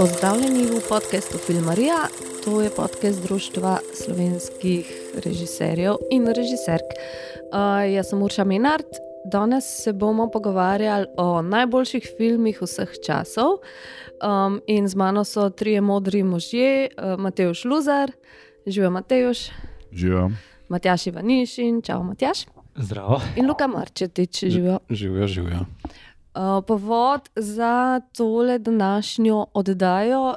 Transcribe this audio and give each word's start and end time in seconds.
Pozdravljeni 0.00 0.64
v 0.64 0.80
podkastu 0.88 1.38
Filmarija, 1.38 2.08
to 2.44 2.60
je 2.60 2.70
podcast 2.76 3.22
Društva 3.22 3.78
slovenskih 3.94 4.86
režiserjev 5.24 5.94
in 6.10 6.24
režiserk. 6.26 6.88
Uh, 7.52 7.84
jaz 7.94 8.08
sem 8.08 8.22
Urša 8.22 8.44
Menard, 8.44 8.86
danes 9.24 9.64
se 9.84 9.92
bomo 9.92 10.30
pogovarjali 10.30 11.06
o 11.16 11.42
najboljših 11.42 12.08
filmih 12.16 12.62
vseh 12.62 12.88
časov. 13.06 13.60
Um, 14.24 14.60
in 14.66 14.88
z 14.88 14.96
mano 14.96 15.24
so 15.24 15.50
trije 15.50 15.80
modri 15.80 16.22
možje, 16.22 16.88
uh, 16.88 17.20
Mateoš 17.20 17.64
Luzar, 17.64 18.12
živijo 18.66 18.90
Mateoš, 18.90 19.50
Živijo. 19.92 20.30
Matjaš 20.68 21.06
Ivanišin, 21.06 21.82
čau 21.82 22.02
Matjaš. 22.02 22.46
Zdravo. 22.76 23.20
In 23.36 23.46
Luka 23.46 23.66
Marčetič, 23.66 24.44
živijo. 24.44 24.78
Živijo, 24.90 25.26
živijo. 25.26 25.66
Uh, 26.40 26.64
povod 26.66 27.20
za 27.36 28.00
tole 28.16 28.58
današnjo 28.58 29.46
oddajo 29.54 30.28
uh, 30.28 30.34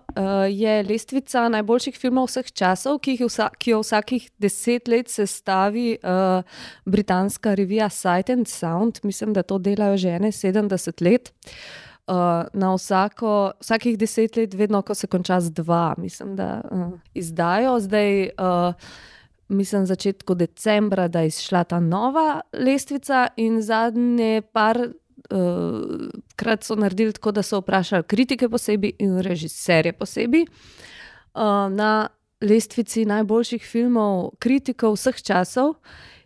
je 0.50 0.84
lestvica 0.84 1.50
najboljših 1.50 1.98
filmov 1.98 2.26
vseh 2.28 2.50
časov, 2.52 2.98
ki, 3.00 3.14
vsa, 3.24 3.48
ki 3.58 3.72
jo 3.72 3.80
vsakih 3.80 4.26
deset 4.38 4.88
let 4.92 5.08
sestavi 5.08 5.98
uh, 6.04 6.44
britanska 6.86 7.54
revija 7.56 7.88
Sight 7.90 8.30
and 8.30 8.48
Sound. 8.48 9.00
Mislim, 9.04 9.34
da 9.34 9.44
to 9.44 9.58
delajo 9.58 9.98
že 9.98 10.10
71 10.10 11.04
let. 11.04 11.32
Uh, 12.08 12.16
na 12.54 12.74
vsako, 12.76 13.52
vsakih 13.62 13.98
deset 13.98 14.36
let, 14.36 14.54
vedno, 14.54 14.82
ko 14.82 14.96
se 14.96 15.08
konča 15.08 15.40
z 15.40 15.52
dva, 15.52 15.96
mislim, 15.98 16.36
da 16.36 16.62
uh, 16.72 17.00
izdajo. 17.14 17.80
Zdaj, 17.80 18.24
uh, 18.24 18.74
mislim, 19.48 19.86
začetku 19.86 20.36
decembra, 20.36 21.08
da 21.08 21.20
je 21.20 21.28
izšla 21.28 21.64
ta 21.64 21.80
nova 21.80 22.42
lestvica, 22.54 23.28
in 23.38 23.62
zadnje 23.62 24.42
par 24.52 24.78
uh, 25.32 26.10
krat 26.36 26.64
so 26.64 26.76
naredili 26.76 27.14
tako, 27.14 27.32
da 27.32 27.44
so 27.44 27.62
vprašali 27.62 28.04
kritike 28.04 28.50
posebej 28.50 28.96
in 29.00 29.20
režiserje 29.22 29.94
posebej. 29.94 30.46
Uh, 31.34 31.70
na 31.72 32.08
lestvici 32.42 33.06
najboljših 33.06 33.64
filmov, 33.66 34.34
kritikov 34.40 34.98
vseh 34.98 35.22
časov, 35.24 35.76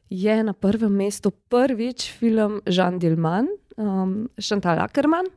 je 0.10 0.44
na 0.44 0.54
prvem 0.54 0.94
mestu 0.96 1.32
prvič 1.32 2.12
film 2.20 2.62
Jean 2.66 3.00
Dilman, 3.00 3.48
um, 3.78 4.30
Chantal 4.40 4.80
Ackerman. 4.80 5.28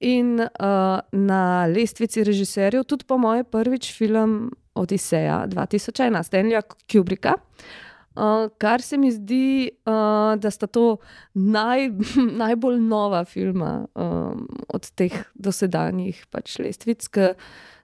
In 0.00 0.40
uh, 0.40 0.98
na 1.12 1.66
lestvici 1.66 2.24
režiserjev 2.24 2.84
tudi, 2.84 3.04
po 3.06 3.18
mojem, 3.18 3.44
prvič 3.44 3.92
film 3.94 4.50
Odiseja 4.74 5.44
2001, 5.46 6.22
Stanleya 6.22 6.62
Kubricka. 6.90 7.36
Uh, 7.36 7.91
kar 8.58 8.82
se 8.82 8.96
mi 8.96 9.12
zdi, 9.12 9.70
uh, 9.86 10.40
da 10.40 10.50
sta 10.50 10.66
to 10.66 10.96
naj, 11.34 11.90
najbolj 12.42 12.80
nova 12.80 13.24
filma 13.24 13.86
um, 13.94 14.48
od 14.68 14.90
teh 14.90 15.14
dosedanjih 15.34 16.26
pač 16.30 16.58
lestvic, 16.58 17.08
ki 17.08 17.32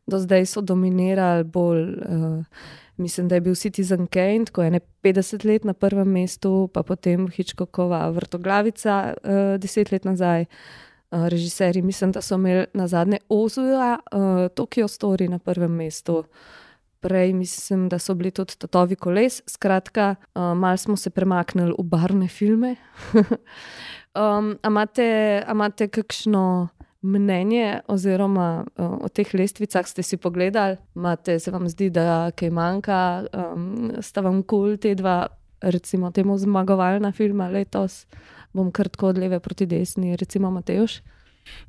do 0.08 0.20
zdaj 0.20 0.46
so 0.46 0.60
dominirali 0.60 1.44
bolj. 1.44 1.86
Uh, 2.04 2.44
mislim, 2.98 3.28
da 3.28 3.38
je 3.38 3.40
bil 3.40 3.54
Citizen 3.54 4.06
Kane, 4.06 4.50
ko 4.52 4.62
je 4.62 4.70
ne 4.70 4.80
50 5.02 5.44
let 5.46 5.64
na 5.64 5.72
prvem 5.72 6.08
mestu, 6.08 6.68
pa 6.74 6.82
potem 6.82 7.28
Hitchcockova 7.28 8.08
vrtoglavica 8.10 9.14
uh, 9.14 9.56
deset 9.60 9.92
let 9.92 10.04
nazaj. 10.04 10.44
Uh, 11.10 11.28
režiserji, 11.28 11.82
mislim, 11.82 12.12
da 12.12 12.20
so 12.20 12.34
imeli 12.34 12.66
na 12.74 12.88
zadnje 12.88 13.18
Ozuja, 13.28 13.98
uh, 14.12 14.48
Tokio 14.54 14.88
Story 14.88 15.28
na 15.28 15.38
prvem 15.38 15.72
mestu 15.72 16.24
prej 17.00 17.32
mislim, 17.32 17.88
da 17.88 17.98
so 17.98 18.14
bili 18.14 18.30
tudi 18.30 18.56
tatovi 18.58 18.96
koles. 18.96 19.42
Skratka, 19.46 20.14
uh, 20.34 20.42
malo 20.56 20.76
smo 20.76 20.96
se 20.96 21.10
premaknili 21.10 21.74
v 21.78 21.82
barvne 21.82 22.28
filme. 22.28 22.76
um, 24.14 24.56
Amate, 24.62 25.42
imate 25.50 25.88
kakšno 25.88 26.68
mnenje 27.02 27.80
oziroma, 27.88 28.64
uh, 28.76 28.98
o 29.04 29.08
teh 29.08 29.34
lestvicah 29.34 29.86
ste 29.86 30.02
si 30.02 30.16
pogledali, 30.16 30.76
Mate, 30.94 31.38
se 31.38 31.50
vam 31.50 31.68
zdi, 31.68 31.90
da 31.90 32.30
kaj 32.36 32.50
manjka, 32.50 33.24
um, 33.32 33.92
sta 34.02 34.20
vam 34.20 34.42
kul 34.42 34.58
cool 34.58 34.76
te 34.76 34.94
dva, 34.94 35.26
recimo, 35.60 36.10
temu 36.10 36.38
zmagovalna 36.38 37.12
filma 37.12 37.48
letos. 37.48 38.06
Bom 38.52 38.72
kar 38.72 38.88
tako 38.88 39.12
od 39.12 39.18
leve 39.18 39.40
proti 39.40 39.66
desni, 39.66 40.16
recimo 40.16 40.50
Mateoš. 40.50 41.00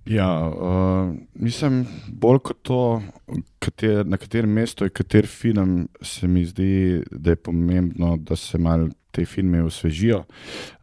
Ja, 0.09 0.29
uh, 0.47 1.15
mislim, 1.33 1.83
bolj 2.07 2.39
kot 2.43 2.61
to, 2.65 3.01
kater, 3.61 4.05
na 4.07 4.17
katerem 4.17 4.51
mestu 4.53 4.87
je 4.87 4.89
kater 4.89 5.27
film, 5.27 5.87
se 6.01 6.27
mi 6.27 6.45
zdi, 6.45 7.03
da 7.11 7.35
je 7.35 7.35
pomembno, 7.35 8.17
da 8.17 8.35
se 8.35 8.57
malo 8.57 8.89
te 9.11 9.25
filme 9.25 9.63
osvežijo. 9.63 10.23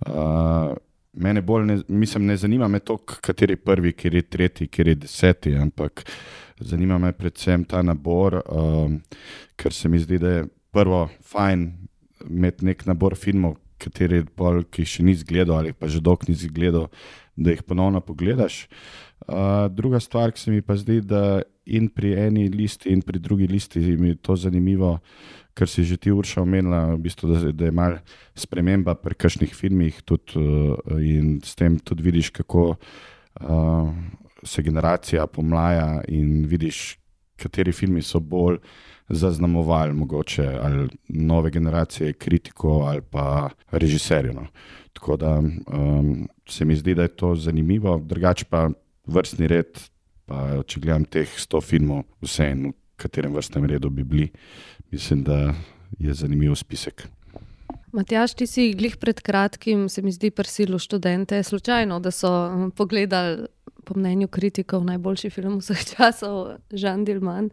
Uh, 0.06 0.76
mene 1.12 1.42
bolj 1.42 1.66
ne, 1.66 1.78
mislim, 1.88 2.26
ne 2.26 2.36
zanima 2.36 2.68
me 2.68 2.78
to, 2.78 2.96
kateri 2.96 3.52
je 3.52 3.64
prvi, 3.64 3.92
kateri 3.92 4.18
je 4.18 4.22
tretji, 4.22 4.66
kateri 4.68 4.90
je 4.90 5.02
deseti, 5.06 5.54
ampak 5.56 6.04
zanima 6.60 6.98
me 6.98 7.12
predvsem 7.12 7.64
ta 7.64 7.82
nabor, 7.82 8.42
uh, 8.46 8.92
ker 9.56 9.72
se 9.72 9.88
mi 9.88 9.98
zdi, 9.98 10.18
da 10.18 10.30
je 10.30 10.48
prvo 10.70 11.08
fajn 11.24 11.70
imeti 12.30 12.66
nek 12.66 12.86
nabor 12.86 13.16
filmov, 13.16 13.56
kateri 13.82 14.22
bolj, 14.36 14.64
ki 14.70 14.84
še 14.88 15.04
nisi 15.04 15.24
gledal 15.28 15.58
ali 15.58 15.72
pa 15.72 15.88
že 15.88 16.00
dolgo 16.00 16.28
nisi 16.28 16.48
gledal 16.48 16.88
da 17.36 17.52
jih 17.52 17.62
ponovno 17.62 18.00
pogledaš. 18.00 18.66
Uh, 19.26 19.36
druga 19.70 20.00
stvar, 20.00 20.32
ki 20.32 20.40
se 20.40 20.50
mi 20.50 20.62
pa 20.62 20.76
zdi, 20.76 21.00
da 21.00 21.42
in 21.66 21.88
pri 21.88 22.14
eni 22.26 22.48
listi, 22.48 22.92
in 22.92 23.02
pri 23.02 23.18
drugi 23.18 23.46
listi 23.46 23.80
mi 23.96 24.08
je 24.14 24.20
to 24.22 24.36
zanimivo, 24.36 24.98
ker 25.56 25.68
si 25.68 25.84
že 25.84 25.96
ti 25.96 26.12
urša 26.12 26.42
omenila, 26.42 26.94
v 26.94 27.00
bistvu, 27.06 27.32
da, 27.32 27.52
da 27.52 27.70
je 27.70 27.74
malo 27.74 27.98
sprememba 28.34 28.94
pri 28.94 29.14
kakšnih 29.14 29.54
filmih 29.54 30.02
tudi, 30.04 30.36
uh, 30.40 31.00
in 31.00 31.40
s 31.44 31.56
tem 31.56 31.78
tudi 31.78 32.04
vidiš, 32.06 32.30
kako 32.30 32.76
uh, 32.76 33.90
se 34.42 34.62
generacija 34.62 35.26
pomlaja 35.26 36.02
in 36.08 36.46
vidiš, 36.46 36.98
kateri 37.36 37.72
filmi 37.72 38.02
so 38.02 38.20
bolj 38.20 38.56
zaznamovali 39.08 39.92
mogoče 39.92 40.46
ali 40.62 40.88
nove 41.08 41.50
generacije 41.50 42.12
kritikov 42.12 42.82
ali 42.88 43.02
pa 43.10 43.50
režiserjev. 43.70 44.34
No. 44.34 44.46
Tako 44.92 45.16
da 45.16 45.38
um, 45.38 46.28
se 46.48 46.64
mi 46.64 46.76
zdi, 46.76 46.94
da 46.94 47.02
je 47.02 47.08
to 47.08 47.34
zanimivo, 47.34 47.98
drugače 48.04 48.44
pa 48.50 48.68
vrstni 49.06 49.46
red. 49.46 49.78
Pa, 50.26 50.62
če 50.66 50.80
gledam 50.82 51.04
teh 51.06 51.30
100 51.38 51.60
filmov, 51.62 52.02
vseeno, 52.18 52.72
v 52.72 52.98
katerem 52.98 53.34
vrstnem 53.36 53.68
redu 53.70 53.90
bi 53.94 54.02
bili, 54.02 54.24
mislim, 54.90 55.22
da 55.22 55.54
je 56.02 56.14
zanimiv 56.14 56.56
spisek. 56.58 57.04
Matjaš, 57.94 58.34
ti 58.34 58.46
si 58.50 58.64
jih 58.66 58.96
pred 58.98 59.20
kratkim, 59.22 59.86
se 59.88 60.02
mi 60.02 60.10
zdi, 60.12 60.32
prisilil 60.34 60.82
študente, 60.82 61.38
slučajno, 61.42 62.00
da 62.02 62.10
so 62.10 62.32
um, 62.48 62.70
pogledali, 62.74 63.46
po 63.86 63.94
mnenju 63.94 64.28
kritikov, 64.28 64.84
najboljši 64.84 65.30
film 65.30 65.60
vseh 65.62 65.84
časov, 65.94 66.58
Žan 66.74 67.04
Dilman. 67.06 67.50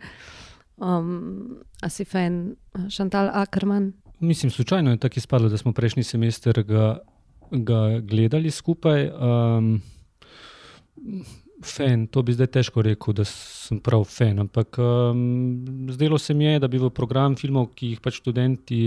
Um, 0.82 1.62
a 1.82 1.90
si 1.90 2.06
fan 2.06 2.56
Šantal 2.90 3.30
Ackerman? 3.34 3.94
Mislim, 4.20 4.52
slučajno 4.52 4.92
je 4.92 4.98
tako 4.98 5.22
izpadlo, 5.22 5.50
da 5.50 5.58
smo 5.58 5.74
prejšnji 5.74 6.04
semester 6.04 6.64
ga 6.64 6.98
ga 7.54 8.00
gledali 8.00 8.52
skupaj. 8.52 9.10
Um, 9.14 9.82
fan, 11.64 12.08
to 12.08 12.24
bi 12.24 12.36
zdaj 12.36 12.50
težko 12.58 12.84
rekel, 12.86 13.16
da 13.18 13.26
sem 13.28 13.80
prav 13.84 14.06
fan. 14.10 14.42
Ampak 14.44 14.80
um, 14.82 15.88
zdelo 15.92 16.18
se 16.20 16.34
mi 16.34 16.46
je, 16.46 16.60
da 16.60 16.68
bi 16.68 16.82
v 16.82 16.90
program 16.90 17.38
filmov, 17.40 17.72
ki 17.78 17.94
jih 17.94 18.04
pač 18.04 18.20
študenti. 18.22 18.82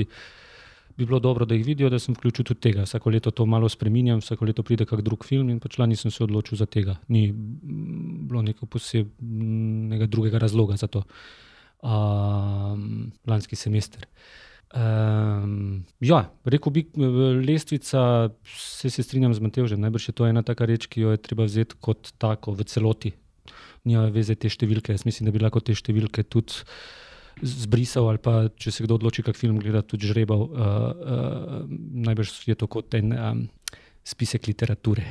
Bi 0.96 1.04
bilo 1.04 1.20
dobro, 1.20 1.44
da 1.44 1.54
jih 1.54 1.66
vidijo, 1.66 1.90
da 1.92 1.98
sem 2.00 2.16
vključil 2.16 2.46
tudi 2.48 2.62
tega. 2.68 2.86
Vsako 2.88 3.12
leto 3.12 3.30
to 3.30 3.44
malo 3.46 3.68
spremenjam, 3.68 4.22
vsako 4.24 4.48
leto 4.48 4.64
pride 4.64 4.86
kak 4.88 5.02
drug 5.04 5.26
film 5.28 5.50
in 5.52 5.60
pač 5.60 5.76
lani 5.78 5.96
sem 5.96 6.10
se 6.10 6.24
odločil 6.24 6.56
za 6.56 6.66
tega. 6.66 6.96
Ni 7.12 7.28
bilo 7.32 8.42
neko 8.42 8.66
posebnega 8.66 10.08
drugega 10.08 10.40
razloga 10.40 10.80
za 10.80 10.88
to. 10.88 11.04
Um, 11.84 13.12
lanski 13.28 13.56
semester. 13.60 14.08
Uh, 14.08 14.45
Um, 14.74 15.84
ja, 16.02 16.24
rekel 16.44 16.72
bi, 16.74 16.82
lestvica, 17.46 18.00
se, 18.44 18.90
se 18.90 19.02
strinjam 19.02 19.34
z 19.34 19.40
Matejem, 19.40 19.80
najbrž 19.80 20.08
je 20.08 20.14
to 20.16 20.26
ena 20.26 20.42
taka 20.42 20.66
reč, 20.66 20.88
ki 20.90 21.06
jo 21.06 21.14
je 21.14 21.22
treba 21.22 21.46
vzeti 21.46 21.78
kot 21.80 22.10
tako 22.18 22.56
v 22.58 22.66
celoti. 22.66 23.12
Nima 23.86 24.08
veze 24.10 24.34
te 24.34 24.50
številke. 24.50 24.96
Jaz 24.96 25.06
mislim, 25.06 25.28
da 25.28 25.34
bi 25.34 25.42
lahko 25.44 25.62
te 25.62 25.76
številke 25.76 26.26
tudi 26.26 26.66
zbrisal, 27.46 28.08
ali 28.10 28.18
pa 28.22 28.48
če 28.50 28.72
se 28.72 28.84
kdo 28.86 28.98
odloči, 28.98 29.22
kak 29.22 29.38
film 29.38 29.60
gleda, 29.62 29.84
tudi 29.86 30.10
žrebal. 30.10 30.42
Uh, 30.42 30.50
uh, 30.58 31.62
najbrž 32.08 32.34
je 32.50 32.58
to 32.58 32.66
kot 32.66 32.96
en 32.98 33.14
um, 33.14 33.46
spisek 34.02 34.50
literature. 34.50 35.06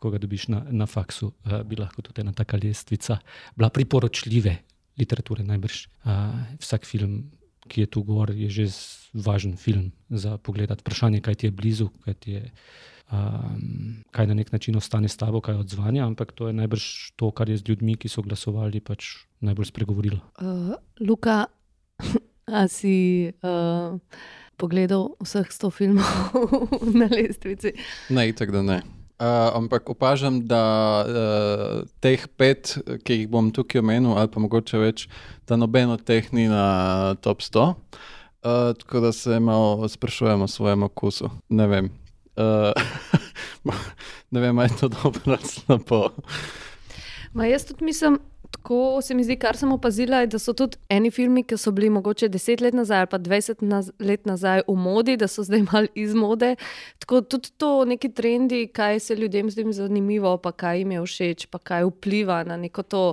Ko 0.00 0.12
ga 0.12 0.20
dobiš 0.20 0.48
na, 0.52 0.64
na 0.72 0.88
faksu, 0.88 1.34
uh, 1.44 1.60
bi 1.66 1.76
lahko 1.76 2.04
tudi 2.04 2.24
ena 2.24 2.32
taka 2.32 2.56
lestvica 2.60 3.20
bila 3.52 3.68
priporočljive 3.74 4.56
literature. 4.96 5.44
Najbrž 5.44 5.80
uh, 6.08 6.56
vsak 6.64 6.88
film 6.88 7.26
ki 7.68 7.84
je 7.84 7.86
tu 7.86 8.02
gor, 8.02 8.30
je 8.30 8.48
že 8.50 8.66
važen 9.14 9.56
film 9.56 9.92
za 10.10 10.38
pogled. 10.38 10.70
Vprašanje 10.70 11.18
je, 11.18 11.24
kaj 11.24 11.34
ti 11.34 11.46
je 11.46 11.54
blizu, 11.54 11.88
kaj, 12.04 12.14
ti 12.14 12.36
je, 12.38 12.42
um, 13.12 14.04
kaj 14.10 14.26
na 14.26 14.34
nek 14.34 14.52
način 14.52 14.76
ostane 14.76 15.08
s 15.08 15.16
tabo, 15.16 15.40
kaj 15.40 15.62
odzvanja, 15.62 16.06
ampak 16.06 16.32
to 16.32 16.48
je 16.48 16.54
najbrž 16.54 17.16
to, 17.16 17.30
kar 17.30 17.48
je 17.48 17.58
z 17.62 17.68
ljudmi, 17.68 17.96
ki 17.96 18.08
so 18.08 18.22
glasovali, 18.22 18.80
pač 18.80 19.26
najbolj 19.40 19.70
spregovorilo. 19.70 20.20
Uh, 20.40 20.74
Luka, 21.00 21.46
a 22.58 22.68
si. 22.68 23.30
Uh... 23.42 24.00
Pogledal 24.54 25.18
vseh 25.18 25.50
sto 25.50 25.66
filmov 25.66 26.30
na 27.00 27.10
lestvici. 27.10 27.74
Ne, 28.14 28.30
tako 28.38 28.52
da 28.52 28.62
ne. 28.62 29.03
Uh, 29.14 29.54
ampak 29.54 29.86
opažam, 29.90 30.40
da 30.42 30.62
uh, 31.06 31.84
teh 32.02 32.26
pet, 32.34 32.74
ki 33.06 33.20
jih 33.20 33.28
bom 33.30 33.52
tukaj 33.54 33.78
omenil, 33.78 34.16
ali 34.18 34.26
pa 34.26 34.42
mogoče 34.42 34.80
več, 34.82 35.04
da 35.46 35.54
noben 35.54 35.92
od 35.94 36.02
teh 36.02 36.26
ni 36.34 36.48
na 36.50 37.14
top 37.22 37.44
100. 37.46 37.68
Uh, 38.44 38.72
tako 38.74 39.04
da 39.06 39.12
se 39.14 39.38
malo 39.40 39.88
sprašujemo 39.88 40.44
o 40.44 40.50
svojem 40.50 40.82
okusu. 40.82 41.30
Ne 41.48 41.66
vem. 41.70 41.92
Uh, 42.34 42.74
ne 44.34 44.42
vem, 44.42 44.58
ali 44.58 44.68
je 44.68 44.80
to 44.82 44.90
dobro 44.90 45.38
ali 45.38 45.48
slabo. 45.48 46.02
Ma 47.32 47.46
jaz 47.46 47.64
tudi 47.70 47.84
mislim, 47.84 48.18
tako 48.54 49.00
se 49.02 49.14
mi 49.14 49.24
zdi, 49.24 49.36
kar 49.36 49.56
sem 49.56 49.72
opazila, 49.72 50.20
je, 50.22 50.26
da 50.34 50.38
so 50.38 50.52
tudi 50.56 50.78
eni 50.88 51.10
filmi, 51.10 51.42
ki 51.42 51.58
so 51.58 51.72
bili 51.74 51.90
mogoče 51.90 52.28
10 52.32 52.62
let 52.62 52.74
nazaj 52.74 53.02
ali 53.04 53.10
pa 53.10 53.18
20 53.18 53.62
naz 53.66 53.90
let 53.98 54.26
nazaj 54.30 54.62
v 54.68 54.76
modi, 54.78 55.16
da 55.18 55.28
so 55.28 55.42
zdaj 55.42 55.64
mal 55.72 55.88
iz 55.94 56.14
mode. 56.14 56.54
Tako 57.02 57.20
tudi 57.20 57.50
to 57.58 57.72
neki 57.84 58.12
trendi, 58.14 58.66
kaj 58.72 59.00
se 59.00 59.16
ljudem 59.18 59.50
zdi 59.50 59.66
zanimivo, 59.72 60.36
pa 60.38 60.52
kaj 60.52 60.78
jim 60.78 60.92
je 60.94 61.02
všeč, 61.02 61.46
pa 61.50 61.58
kaj 61.58 61.84
vpliva 61.90 62.44
na 62.44 62.56
neko 62.56 62.82
to 62.82 63.04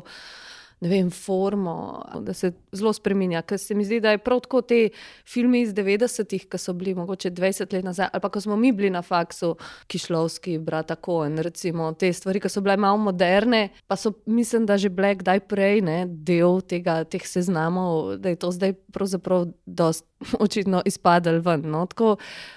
vem, 0.82 1.10
formo, 1.12 2.02
da 2.20 2.34
se 2.34 2.52
zelo 2.72 2.94
spremenja. 2.94 3.42
Ker 3.46 3.60
se 3.60 3.76
mi 3.76 3.86
zdi, 3.86 4.00
da 4.02 4.12
je 4.12 4.18
prav 4.18 4.40
tako 4.42 4.62
te 4.66 4.90
filme 5.30 5.62
iz 5.62 5.74
90-ih, 5.78 6.48
ki 6.50 6.58
so 6.58 6.74
bili 6.74 6.96
mogoče 6.98 7.32
20 7.32 7.74
let 7.74 7.86
nazaj, 7.86 8.10
ali 8.14 8.22
pa 8.22 8.30
ko 8.30 8.42
smo 8.42 8.58
mi 8.58 8.72
bili 8.72 8.90
na 8.90 9.02
faksu, 9.02 9.56
Kišlovski, 9.88 10.58
Brata 10.58 10.96
Cohen, 11.06 11.38
recimo 11.38 11.92
te 11.94 12.14
stvari, 12.14 12.42
ki 12.42 12.50
so 12.50 12.66
bile 12.66 12.78
malo 12.82 12.98
moderne, 12.98 13.70
pa 13.88 13.96
so, 13.96 14.14
mislim, 14.26 14.66
da 14.66 14.78
že 14.78 14.90
bile 14.90 15.16
kdaj 15.16 15.46
prej 15.46 15.82
ne, 15.86 16.06
del 16.10 16.62
tega, 16.62 17.04
teh 17.04 17.28
seznamov, 17.28 18.18
da 18.18 18.34
je 18.34 18.42
to 18.42 18.52
zdaj 18.52 18.74
pravzaprav 18.94 19.52
dost. 19.66 20.06
Očitno 20.46 20.82
izpadel 20.86 21.42
ven. 21.42 21.62
No? 21.66 21.86
Tako 21.86 22.16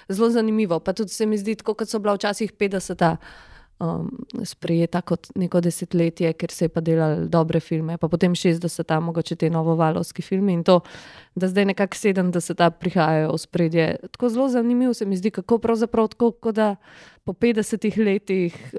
zelo 0.09 0.29
zanimivo. 0.29 0.79
Pa 0.79 0.93
tudi 0.93 1.09
se 1.09 1.25
mi 1.25 1.37
zdi, 1.37 1.55
kot 1.55 1.89
so 1.89 1.99
bila 1.99 2.13
včasih 2.13 2.53
50-ta 2.53 3.15
um, 3.79 4.09
sprejeta 4.43 5.01
kot 5.01 5.27
neko 5.35 5.61
desetletje, 5.61 6.33
ker 6.33 6.51
se 6.51 6.65
je 6.65 6.69
pa 6.69 6.81
delal 6.81 7.27
dobre 7.31 7.59
filme, 7.59 7.97
pa 7.97 8.07
potem 8.07 8.35
60-ta, 8.35 8.99
mogoče 8.99 9.35
te 9.35 9.49
novovalovski 9.49 10.21
filme 10.21 10.53
in 10.53 10.63
to, 10.63 10.79
da 11.35 11.47
zdaj 11.47 11.65
nekako 11.65 11.97
70-ta 11.97 12.69
prihajajo 12.69 13.33
v 13.33 13.37
spredje. 13.37 13.87
Tako 14.11 14.29
zelo 14.29 14.49
zanimivo 14.49 14.93
se 14.93 15.05
mi 15.05 15.17
zdi, 15.17 15.31
kako 15.31 15.57
pravzaprav 15.57 16.07
tako, 16.07 16.51
da 16.51 16.75
po 17.23 17.33
50 17.33 17.97
letih. 18.05 18.75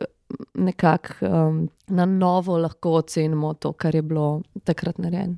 Nekako 0.55 1.27
um, 1.27 1.59
na 1.95 2.05
novo 2.07 2.57
lahko 2.59 2.97
ocenimo 2.99 3.55
to, 3.55 3.73
kar 3.73 3.95
je 3.95 4.03
bilo 4.03 4.43
takrat 4.65 4.99
narejeno. 4.99 5.37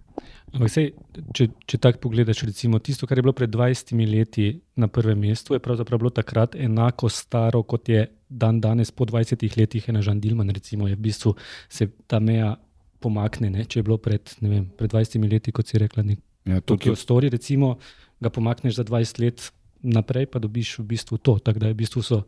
Sej, 0.68 0.94
če 1.36 1.48
če 1.68 1.78
tako 1.82 2.06
pogledaš, 2.06 2.40
recimo 2.48 2.78
tisto, 2.80 3.06
kar 3.06 3.18
je 3.18 3.24
bilo 3.26 3.34
pred 3.36 3.52
20 3.52 3.92
leti 4.08 4.46
na 4.80 4.88
prvem 4.88 5.20
mestu, 5.20 5.52
je 5.54 5.60
pravzaprav 5.60 6.00
bilo 6.00 6.10
takrat 6.14 6.56
enako 6.56 7.10
staro, 7.12 7.62
kot 7.68 7.88
je 7.92 8.06
dan 8.28 8.60
danes, 8.60 8.90
po 8.90 9.04
20 9.04 9.44
letih, 9.58 9.88
ena 9.92 10.00
Žan 10.02 10.20
Dilman. 10.20 10.48
Recimo, 10.56 10.88
je 10.88 10.96
v 10.96 11.04
bistvu 11.04 11.34
se 11.68 11.90
ta 12.06 12.20
meja 12.20 12.54
pomakne. 13.00 13.50
Ne? 13.50 13.66
Če 13.68 13.80
je 13.80 13.86
bilo 13.86 13.98
pred, 14.00 14.32
vem, 14.40 14.66
pred 14.78 14.92
20 14.92 15.28
leti, 15.30 15.52
kot 15.52 15.68
si 15.68 15.80
rekla, 15.80 16.04
ja, 16.48 16.60
Tokio 16.64 16.96
Story, 16.96 17.30
recimo, 17.32 17.76
ga 18.20 18.32
pomakneš 18.32 18.80
za 18.80 18.84
20 18.88 19.22
let 19.22 19.50
naprej, 19.82 20.26
pa 20.32 20.40
dobiš 20.42 20.78
v 20.80 20.88
bistvu 20.94 21.20
to. 21.22 21.38
Tako 21.38 21.62
da 21.62 21.70
v 21.70 21.78
bistvu 21.78 22.02
so 22.02 22.24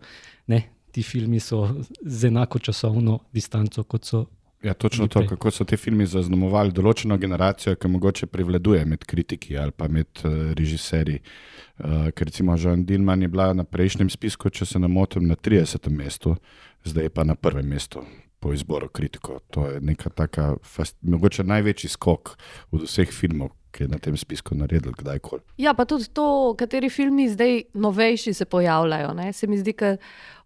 ne, 0.51 0.63
ti 0.93 1.03
filmi 1.03 1.41
so 1.41 1.63
z 2.03 2.29
enako 2.29 2.59
časovno 2.59 3.19
distanco, 3.33 3.85
kot 3.85 4.05
so 4.05 4.27
Ja, 4.63 4.75
točno 4.75 5.07
to, 5.09 5.27
kako 5.27 5.51
so 5.51 5.65
ti 5.65 5.77
filmi 5.81 6.05
zaznamovali 6.07 6.73
določeno 6.77 7.17
generacijo, 7.19 7.79
ki 7.81 7.89
mogoče 7.89 8.27
prevladuje 8.29 8.83
med 8.85 9.07
kritiki 9.09 9.57
ali 9.57 9.73
pa 9.73 9.89
med 9.89 10.21
uh, 10.21 10.51
režiserji. 10.57 11.23
Uh, 11.79 12.11
ker 12.13 12.29
recimo 12.29 12.57
Žan 12.61 12.85
Dilman 12.85 13.23
je 13.25 13.31
bila 13.33 13.55
na 13.57 13.65
prejšnjem 13.65 14.11
spisku, 14.13 14.51
če 14.53 14.69
se 14.69 14.79
ne 14.79 14.89
motim, 14.89 15.25
na 15.31 15.37
30. 15.37 15.89
mestu, 15.89 16.35
zdaj 16.85 17.09
pa 17.09 17.25
na 17.25 17.39
prvem 17.41 17.73
mestu 17.73 18.05
po 18.41 18.53
izboru 18.53 18.89
kritikov. 18.93 19.41
To 19.57 19.65
je 19.69 19.81
neka 19.81 20.13
taka, 20.13 20.55
fast, 20.65 20.99
mogoče 21.01 21.45
največji 21.45 21.91
skok 21.97 22.37
od 22.77 22.85
vseh 22.85 23.09
filmov. 23.09 23.55
Ki 23.71 23.85
je 23.85 23.89
na 23.89 23.99
tem 24.03 24.17
spisku 24.17 24.55
naredil, 24.59 24.93
kdajkoli. 24.99 25.43
Ja, 25.63 25.75
pa 25.79 25.87
tudi 25.87 26.09
to, 26.11 26.55
kateri 26.59 26.91
filmi 26.91 27.29
zdaj 27.31 27.71
novejši 27.75 28.35
se 28.35 28.45
pojavljajo. 28.45 29.15
Ne? 29.15 29.33
Se 29.33 29.47
mi 29.47 29.59
zdi, 29.59 29.75
da 29.79 29.97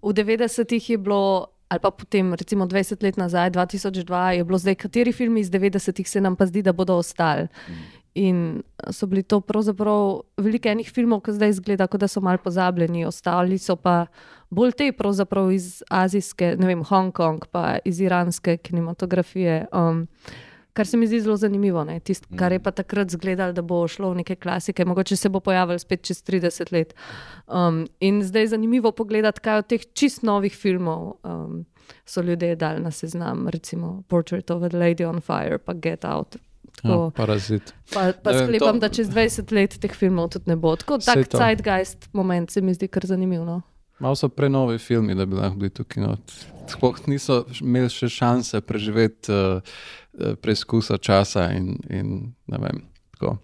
v 0.03 0.12
90-ih 0.12 0.91
je 0.91 0.99
bilo 0.99 1.55
ali 1.69 1.81
pa 1.81 1.91
potem, 1.91 2.35
recimo 2.35 2.67
20 2.67 3.03
let 3.03 3.17
nazaj, 3.17 3.50
2002, 3.50 4.29
je 4.38 4.44
bilo 4.44 4.59
zdaj, 4.59 4.75
kateri 4.75 5.12
filmi 5.12 5.41
iz 5.41 5.50
90-ih 5.50 6.09
se 6.09 6.21
nam 6.21 6.37
pa 6.37 6.47
zdi, 6.47 6.62
da 6.62 6.73
bodo 6.73 6.94
ostali. 6.94 7.49
In 8.15 8.62
so 8.94 9.06
bili 9.06 9.23
to 9.23 9.41
pravzaprav 9.41 10.21
veliko 10.38 10.71
enih 10.71 10.91
filmov, 10.94 11.25
ki 11.26 11.35
zdaj 11.35 11.50
izgleda, 11.56 11.88
kot 11.91 12.05
da 12.05 12.09
so 12.09 12.23
mal 12.23 12.38
pozabljeni, 12.38 13.03
ostali 13.09 13.59
so 13.59 13.75
pa 13.76 14.06
bolj 14.55 14.76
te 14.79 14.93
pravzaprav 14.93 15.50
iz 15.53 15.82
azijske, 15.91 16.55
ne 16.61 16.69
vem, 16.71 16.85
Hongkong, 16.85 17.49
pa 17.50 17.81
iz 17.85 18.00
iranske 18.00 18.56
kinematografije. 18.56 19.65
Um, 19.73 20.06
Kar 20.75 20.87
se 20.87 20.97
mi 20.97 21.06
zdi 21.06 21.21
zelo 21.23 21.37
zanimivo, 21.37 21.85
Tist, 22.03 22.26
kar 22.37 22.53
je 22.53 22.59
pa 22.59 22.71
takrat 22.71 23.09
izgledalo, 23.09 23.53
da 23.53 23.62
bo 23.62 23.85
šlo 23.88 24.11
v 24.11 24.23
neke 24.23 24.35
klasike, 24.37 24.85
mogoče 24.85 25.17
se 25.17 25.29
bo 25.29 25.41
pojavil 25.41 25.79
spet 25.79 26.03
čez 26.03 26.23
30 26.26 26.73
let. 26.73 26.94
Um, 27.47 27.87
in 28.00 28.23
zdaj 28.23 28.43
je 28.43 28.49
zanimivo 28.49 28.93
pogledati, 28.93 29.41
kaj 29.41 29.59
od 29.59 29.67
teh 29.71 29.85
čist 29.94 30.23
novih 30.23 30.55
filmov 30.55 31.15
um, 31.23 31.65
so 32.05 32.21
ljudje 32.21 32.56
dali 32.56 32.82
na 32.82 32.91
seznam, 32.91 33.49
recimo 33.49 34.03
Portrait 34.09 34.50
of 34.50 34.62
a 34.62 34.69
Lady 34.69 35.06
on 35.06 35.21
Fire, 35.21 35.59
pa 35.59 35.73
Get 35.73 36.05
Out. 36.05 36.37
Tako, 36.82 37.05
ja, 37.05 37.11
parazit. 37.17 37.75
Pa, 37.94 38.12
pa 38.23 38.31
vem, 38.31 38.47
sklepam, 38.47 38.81
to... 38.81 38.81
da 38.81 38.88
čez 38.88 39.09
20 39.09 39.55
let 39.55 39.79
teh 39.81 39.94
filmov 39.94 40.32
tudi 40.35 40.50
ne 40.50 40.56
bo. 40.56 40.75
Tako 40.76 40.99
tak 40.99 41.31
zeitgeist 41.31 42.09
moment 42.12 42.50
se 42.50 42.61
mi 42.61 42.75
zdi 42.75 42.88
kar 42.88 43.06
zanimivo. 43.06 43.44
No? 43.44 43.61
Malo 43.99 44.17
so 44.19 44.29
prenovi 44.29 44.79
filmi, 44.79 45.15
da 45.15 45.26
bi 45.26 45.38
lahko 45.38 45.56
bili 45.56 45.71
tukaj. 45.71 46.03
No. 46.03 46.17
Sploh 46.69 46.99
niso 47.06 47.44
imeli 47.61 47.93
še 47.93 48.09
šanse 48.11 48.61
preživeti 48.65 49.32
uh, 49.32 49.76
preizkusa 50.43 50.99
časa 50.99 51.50
in, 51.52 51.76
in 51.90 52.11
ne 52.46 52.58
vem. 52.58 52.84
Tako. 53.14 53.37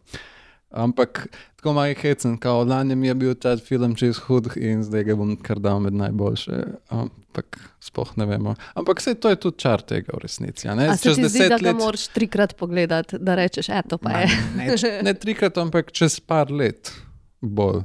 Ampak 0.70 1.26
tako 1.56 1.72
malo 1.72 1.94
hecen, 1.99 2.37
kot 2.38 2.69
lani 2.69 2.94
mi 2.96 3.08
je 3.08 3.14
bil 3.14 3.34
ta 3.34 3.56
film 3.56 3.96
čez 3.99 4.20
hud 4.26 4.52
in 4.56 4.84
zdaj 4.87 5.05
ga 5.08 5.17
bom 5.19 5.34
kar 5.37 5.58
dal 5.58 5.81
med 5.82 5.96
najboljše. 5.99 6.61
Ampak 6.94 7.58
spoh 7.82 8.12
ne 8.17 8.26
vemo. 8.31 8.55
Ampak 8.78 9.02
vse 9.02 9.17
to 9.19 9.32
je 9.34 9.40
tudi 9.43 9.58
čar 9.58 9.82
tega 9.82 10.14
v 10.14 10.22
resnici. 10.22 10.70
Čez 11.02 11.19
deset 11.19 11.56
let. 11.58 11.67
Da 11.67 11.75
moraš 11.75 12.06
trikrat 12.14 12.55
pogledati, 12.56 13.19
da 13.19 13.34
rečeš, 13.34 13.69
eto 13.69 13.99
pa 13.99 14.22
je. 14.22 14.31
Ne, 14.56 14.70
ne, 14.70 14.93
ne 15.11 15.14
trikrat, 15.14 15.58
ampak 15.58 15.90
čez 15.93 16.20
par 16.20 16.52
let 16.55 16.93
bolj. 17.40 17.82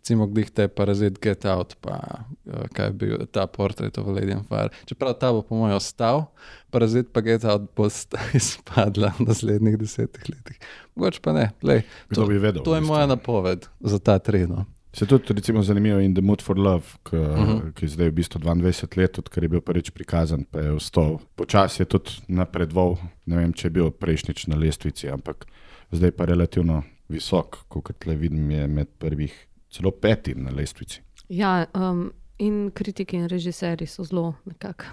Recimo, 0.00 0.24
gdih 0.26 0.48
te 0.56 0.64
parazit 0.72 1.18
Get 1.20 1.44
Out, 1.44 1.74
pa 1.84 1.98
uh, 2.00 2.64
kaj 2.72 2.86
je 2.86 2.92
bil 3.02 3.26
ta 3.28 3.44
portret 3.46 3.98
of 4.00 4.08
Lady 4.08 4.32
on 4.32 4.46
Fire. 4.48 4.72
Čeprav 4.88 5.12
ta 5.20 5.28
bo, 5.32 5.42
po 5.44 5.58
mojem, 5.60 5.76
ostal, 5.76 6.24
parazit 6.72 7.12
pa 7.12 7.20
Get 7.20 7.44
Out 7.44 7.68
bo 7.76 7.84
izpadla 8.40 9.12
v 9.18 9.28
naslednjih 9.28 9.76
desetih 9.78 10.24
letih. 10.32 10.56
Mogoče 10.96 11.20
pa 11.20 11.36
ne, 11.36 11.50
Lej, 11.62 11.84
to, 12.14 12.24
vedel, 12.24 12.64
to 12.64 12.74
je 12.74 12.80
moja 12.80 13.04
napoved 13.06 13.68
za 13.80 14.00
ta 14.00 14.18
treno. 14.18 14.64
Se 14.92 15.06
tudi 15.06 15.34
recimo, 15.36 15.62
zanimivo 15.62 16.00
in 16.00 16.14
The 16.14 16.22
Mood 16.22 16.42
for 16.42 16.58
Love, 16.58 16.84
ki, 17.02 17.16
uh 17.16 17.38
mhm. 17.38 17.50
-huh. 17.50 17.72
ki 17.74 17.84
je 17.84 17.88
zdaj 17.88 18.08
v 18.08 18.12
bistvu 18.12 18.40
22 18.40 18.98
let, 18.98 19.18
odkar 19.18 19.44
je 19.44 19.48
bil 19.48 19.60
prvič 19.60 19.90
prikazan, 19.90 20.44
pa 20.50 20.60
je 20.60 20.72
vstal. 20.72 21.18
Počasi 21.36 21.82
je 21.82 21.86
tudi 21.86 22.10
napredoval, 22.28 22.96
ne 23.26 23.36
vem, 23.36 23.52
če 23.52 23.66
je 23.66 23.70
bil 23.70 23.90
prejšnjič 23.90 24.46
na 24.46 24.56
lestvici, 24.56 25.08
ampak 25.08 25.46
zdaj 25.92 26.10
pa 26.10 26.24
relativno 26.24 26.82
visok, 27.08 27.56
kot 27.68 28.06
le 28.06 28.16
vidim, 28.16 28.50
je 28.50 28.66
med 28.66 28.88
prvih 28.98 29.49
celo 29.70 29.90
peti 29.90 30.34
na 30.34 30.50
lestvici. 30.50 31.02
Ja, 31.28 31.66
um, 31.74 32.10
in 32.40 32.70
kritiki 32.74 33.16
in 33.16 33.28
režiserji 33.28 33.86
so 33.86 34.04
zelo 34.04 34.34
nekako. 34.44 34.84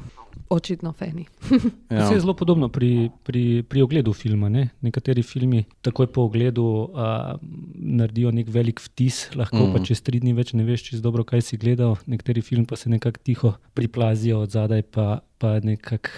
Očitno 0.50 0.94
feni. 0.94 1.26
ja. 1.90 2.08
Se 2.08 2.14
je 2.14 2.20
zelo 2.20 2.34
podobno 2.34 2.70
pri, 2.70 3.10
pri, 3.24 3.64
pri 3.68 3.82
ogledu 3.82 4.14
filma. 4.14 4.50
Ne? 4.50 4.70
Nekateri 4.82 5.24
filmi 5.24 5.64
takoj 5.82 6.08
po 6.14 6.22
ogledu 6.30 6.64
uh, 6.64 7.34
naredijo 7.76 8.32
nek 8.32 8.48
velik 8.48 8.80
vtis, 8.84 9.26
lahko 9.36 9.66
mm. 9.66 9.74
pa 9.74 9.82
čez 9.84 10.04
tri 10.06 10.22
dni 10.24 10.36
več 10.38 10.54
ne 10.56 10.64
veš, 10.68 10.86
če 10.88 10.96
si 10.98 11.04
dobro, 11.04 11.26
kaj 11.28 11.44
si 11.50 11.60
gledal. 11.60 11.98
Nekateri 12.08 12.46
film 12.46 12.68
pa 12.70 12.80
se 12.80 12.92
nekako 12.92 13.24
tiho 13.24 13.54
priplazijo 13.76 14.40
od 14.46 14.56
zadaj, 14.56 14.86
pa, 14.94 15.08
pa 15.42 15.58
nekako 15.64 16.10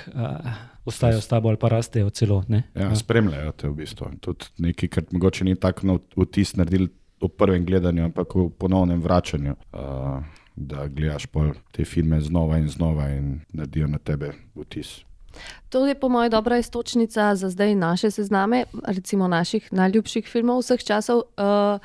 ostajajo 0.86 1.22
s 1.22 1.28
tabo 1.28 1.50
ali 1.50 1.58
pa 1.58 1.70
rastejo 1.70 2.10
celo. 2.10 2.44
Ja, 2.50 2.62
ja. 2.76 2.96
Spremljajo 2.96 3.52
te 3.52 3.70
v 3.70 3.80
bistvu. 3.82 4.12
Tudi 4.22 4.52
nekaj, 4.58 4.90
kar 4.94 5.10
mogoče 5.12 5.46
ni 5.48 5.56
tako 5.56 6.00
vtis 6.18 6.56
naredili 6.60 6.90
v 7.22 7.30
prvem 7.30 7.66
gledanju, 7.66 8.04
ampak 8.04 8.36
v 8.36 8.50
ponovnem 8.58 9.02
vračanju. 9.02 9.56
Uh, 9.74 10.24
da 10.60 10.88
gledaš 10.88 11.24
te 11.72 11.86
filme 11.86 12.22
znova 12.22 12.58
in 12.58 12.70
znova 12.70 13.10
in 13.10 13.40
naredijo 13.54 13.88
na 13.88 13.98
tebe 13.98 14.32
vtis. 14.56 15.00
To 15.70 15.86
je 15.88 15.96
po 15.96 16.10
mojem 16.10 16.32
dobra 16.32 16.58
istočnica 16.58 17.36
za 17.36 17.50
zdaj 17.50 17.76
naše 17.76 18.12
sezname, 18.12 18.64
recimo 18.88 19.28
naših 19.28 19.74
najljubših 19.74 20.28
filmov 20.28 20.60
vseh 20.60 20.84
časov. 20.84 21.18
Uh, 21.18 21.80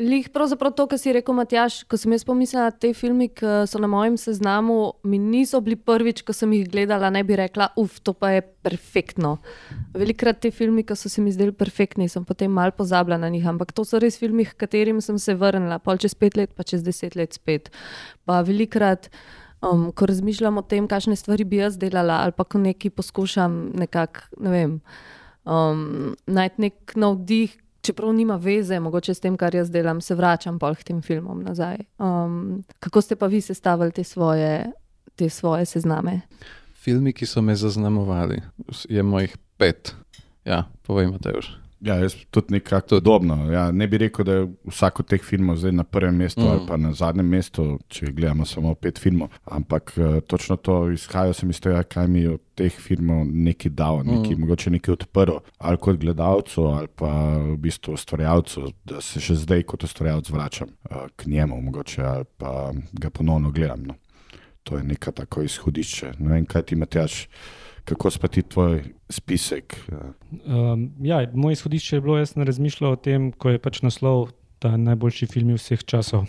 Lih 0.00 0.30
pravzaprav 0.32 0.72
to, 0.72 0.86
kar 0.88 0.98
si 0.98 1.12
rekel, 1.12 1.34
Matjaš, 1.36 1.82
ko 1.84 1.98
sem 2.00 2.14
jaz 2.14 2.22
pomislila 2.24 2.70
na 2.70 2.72
te 2.72 2.94
filme, 2.96 3.26
ki 3.36 3.66
so 3.68 3.80
na 3.82 3.88
mojem 3.90 4.14
seznamu, 4.20 4.76
mi 5.04 5.18
niso 5.20 5.60
bili 5.60 5.76
prvič, 5.76 6.22
ko 6.24 6.32
sem 6.32 6.54
jih 6.56 6.70
gledala, 6.72 7.10
ne 7.12 7.20
bi 7.26 7.36
rekla, 7.36 7.68
uf, 7.80 7.98
to 8.00 8.14
pa 8.16 8.30
je 8.32 8.44
perfektno. 8.64 9.34
Velikrat 9.92 10.40
te 10.40 10.52
filme, 10.56 10.86
ki 10.88 10.96
so 10.96 11.12
se 11.12 11.20
mi 11.20 11.34
zdeli 11.34 11.52
perfektni, 11.52 12.08
sem 12.08 12.24
potem 12.24 12.48
mal 12.48 12.72
pozabila 12.72 13.20
na 13.20 13.28
njih, 13.28 13.44
ampak 13.52 13.76
to 13.76 13.84
so 13.84 14.00
res 14.00 14.16
filme, 14.20 14.48
katerim 14.48 15.02
sem 15.04 15.20
se 15.20 15.36
vrnila, 15.36 15.82
pol 15.84 16.00
čez 16.00 16.16
pet 16.16 16.38
let, 16.40 16.56
pa 16.56 16.64
čez 16.64 16.86
deset 16.86 17.18
let 17.20 17.36
spet. 17.36 17.68
Pa 18.24 18.40
velikrat 18.46 19.12
Um, 19.60 19.90
ko 19.92 20.06
razmišljam 20.08 20.56
o 20.56 20.62
tem, 20.64 20.86
kakšne 20.88 21.12
stvari 21.20 21.44
bi 21.44 21.58
jaz 21.58 21.74
delala, 21.76 22.22
ali 22.24 22.32
pa 22.32 22.46
ko 22.48 22.56
nekaj 22.56 22.94
poskušam 22.96 23.58
nekako, 23.76 24.22
ne 24.40 24.52
vem, 24.54 24.70
um, 25.44 26.14
najti 26.24 26.64
nek 26.64 26.94
navdih, 26.96 27.58
čeprav 27.80 28.12
nima 28.12 28.36
veze, 28.36 28.80
mogoče 28.80 29.14
s 29.14 29.20
tem, 29.20 29.36
kar 29.36 29.54
jaz 29.54 29.70
delam, 29.70 30.00
se 30.00 30.14
vračam 30.14 30.58
pa 30.58 30.74
k 30.74 30.84
tem 30.84 31.02
filmom 31.02 31.42
nazaj. 31.42 31.78
Um, 31.98 32.62
kako 32.78 33.00
ste 33.00 33.16
pa 33.16 33.26
vi 33.26 33.40
sestavili 33.40 33.92
te 33.92 34.04
svoje, 34.04 34.72
te 35.16 35.28
svoje 35.28 35.66
sezname? 35.66 36.20
Filmi, 36.74 37.12
ki 37.12 37.26
so 37.26 37.42
me 37.42 37.56
zaznamovali, 37.56 38.40
je 38.88 39.02
mojih 39.02 39.36
pet. 39.56 39.94
Ja, 40.44 40.64
povejmo 40.82 41.18
te 41.18 41.32
už. 41.38 41.50
Ja, 41.80 41.94
jaz 41.96 42.14
tudi 42.30 42.52
nekako 42.52 42.88
podobno. 42.88 43.52
Ja, 43.52 43.70
ne 43.72 43.86
bi 43.88 43.98
rekel, 43.98 44.24
da 44.24 44.32
je 44.32 44.48
vsak 44.68 45.00
od 45.00 45.06
teh 45.08 45.22
filmov 45.24 45.56
zdaj 45.56 45.72
na 45.72 45.84
prvem 45.84 46.16
mestu 46.16 46.40
mm. 46.40 46.48
ali 46.50 46.66
pa 46.68 46.76
na 46.76 46.92
zadnjem 46.92 47.28
mestu, 47.28 47.78
če 47.88 48.12
gledamo 48.12 48.44
samo 48.44 48.74
pet 48.74 48.98
filmov. 48.98 49.30
Ampak 49.44 49.92
uh, 49.96 50.20
točno 50.20 50.56
to 50.56 50.90
izhaja 50.92 51.32
sem 51.32 51.50
iz 51.50 51.60
tega, 51.60 51.82
kaj 51.82 52.08
mi 52.08 52.26
je 52.26 52.34
od 52.34 52.42
teh 52.54 52.76
filmov 52.76 53.24
nekaj 53.24 53.72
dal, 53.72 54.02
nekaj, 54.04 54.36
mm. 54.36 54.40
mogoče 54.44 54.74
nekaj 54.76 54.92
odprl, 54.92 55.40
ali 55.58 55.80
kot 55.80 55.96
gledalcu, 55.96 56.66
ali 56.68 56.92
pa 56.96 57.14
v 57.38 57.56
bistvu 57.56 57.96
ustvarjalcu, 57.96 58.66
da 58.84 59.00
se 59.00 59.22
še 59.24 59.40
zdaj 59.46 59.64
kot 59.72 59.88
ustvarjalec 59.88 60.28
vračam 60.30 60.68
uh, 60.68 61.08
k 61.16 61.32
njemu, 61.32 61.62
mogoče, 61.70 62.04
ali 62.04 62.28
pa 62.36 62.70
ga 62.92 63.10
ponovno 63.10 63.50
gledam. 63.56 63.88
No. 63.88 63.96
To 64.68 64.76
je 64.76 64.84
neka 64.84 65.16
tako 65.16 65.42
izhodišče. 65.48 66.12
Ne 66.18 66.34
vem, 66.34 66.46
kaj 66.46 66.68
ti 66.68 66.76
imaš 66.76 67.26
kako 67.90 68.10
spati 68.10 68.42
tvoj 68.42 68.84
spisek? 69.08 69.76
Um, 70.46 70.92
ja, 71.02 71.24
moje 71.34 71.52
izhodišče 71.58 71.96
je 71.96 72.00
bilo, 72.00 72.18
jaz 72.18 72.32
sem 72.32 72.42
razmišljal 72.46 72.92
o 72.92 72.96
tem, 72.96 73.32
ko 73.32 73.50
je 73.50 73.58
pač 73.58 73.82
naslov 73.82 74.30
ta 74.62 74.76
najboljši 74.78 75.26
film 75.26 75.56
vseh 75.58 75.82
časov. 75.82 76.28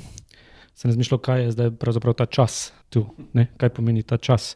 Sem 0.73 0.89
razmišljal, 0.89 1.19
kaj 1.21 1.43
je 1.43 1.51
zdaj 1.53 1.69
pravzaprav 1.77 2.17
ta 2.17 2.25
čas 2.25 2.71
tu, 2.89 3.05
ne? 3.37 3.51
kaj 3.61 3.69
pomeni 3.77 4.01
ta 4.01 4.17
čas 4.17 4.55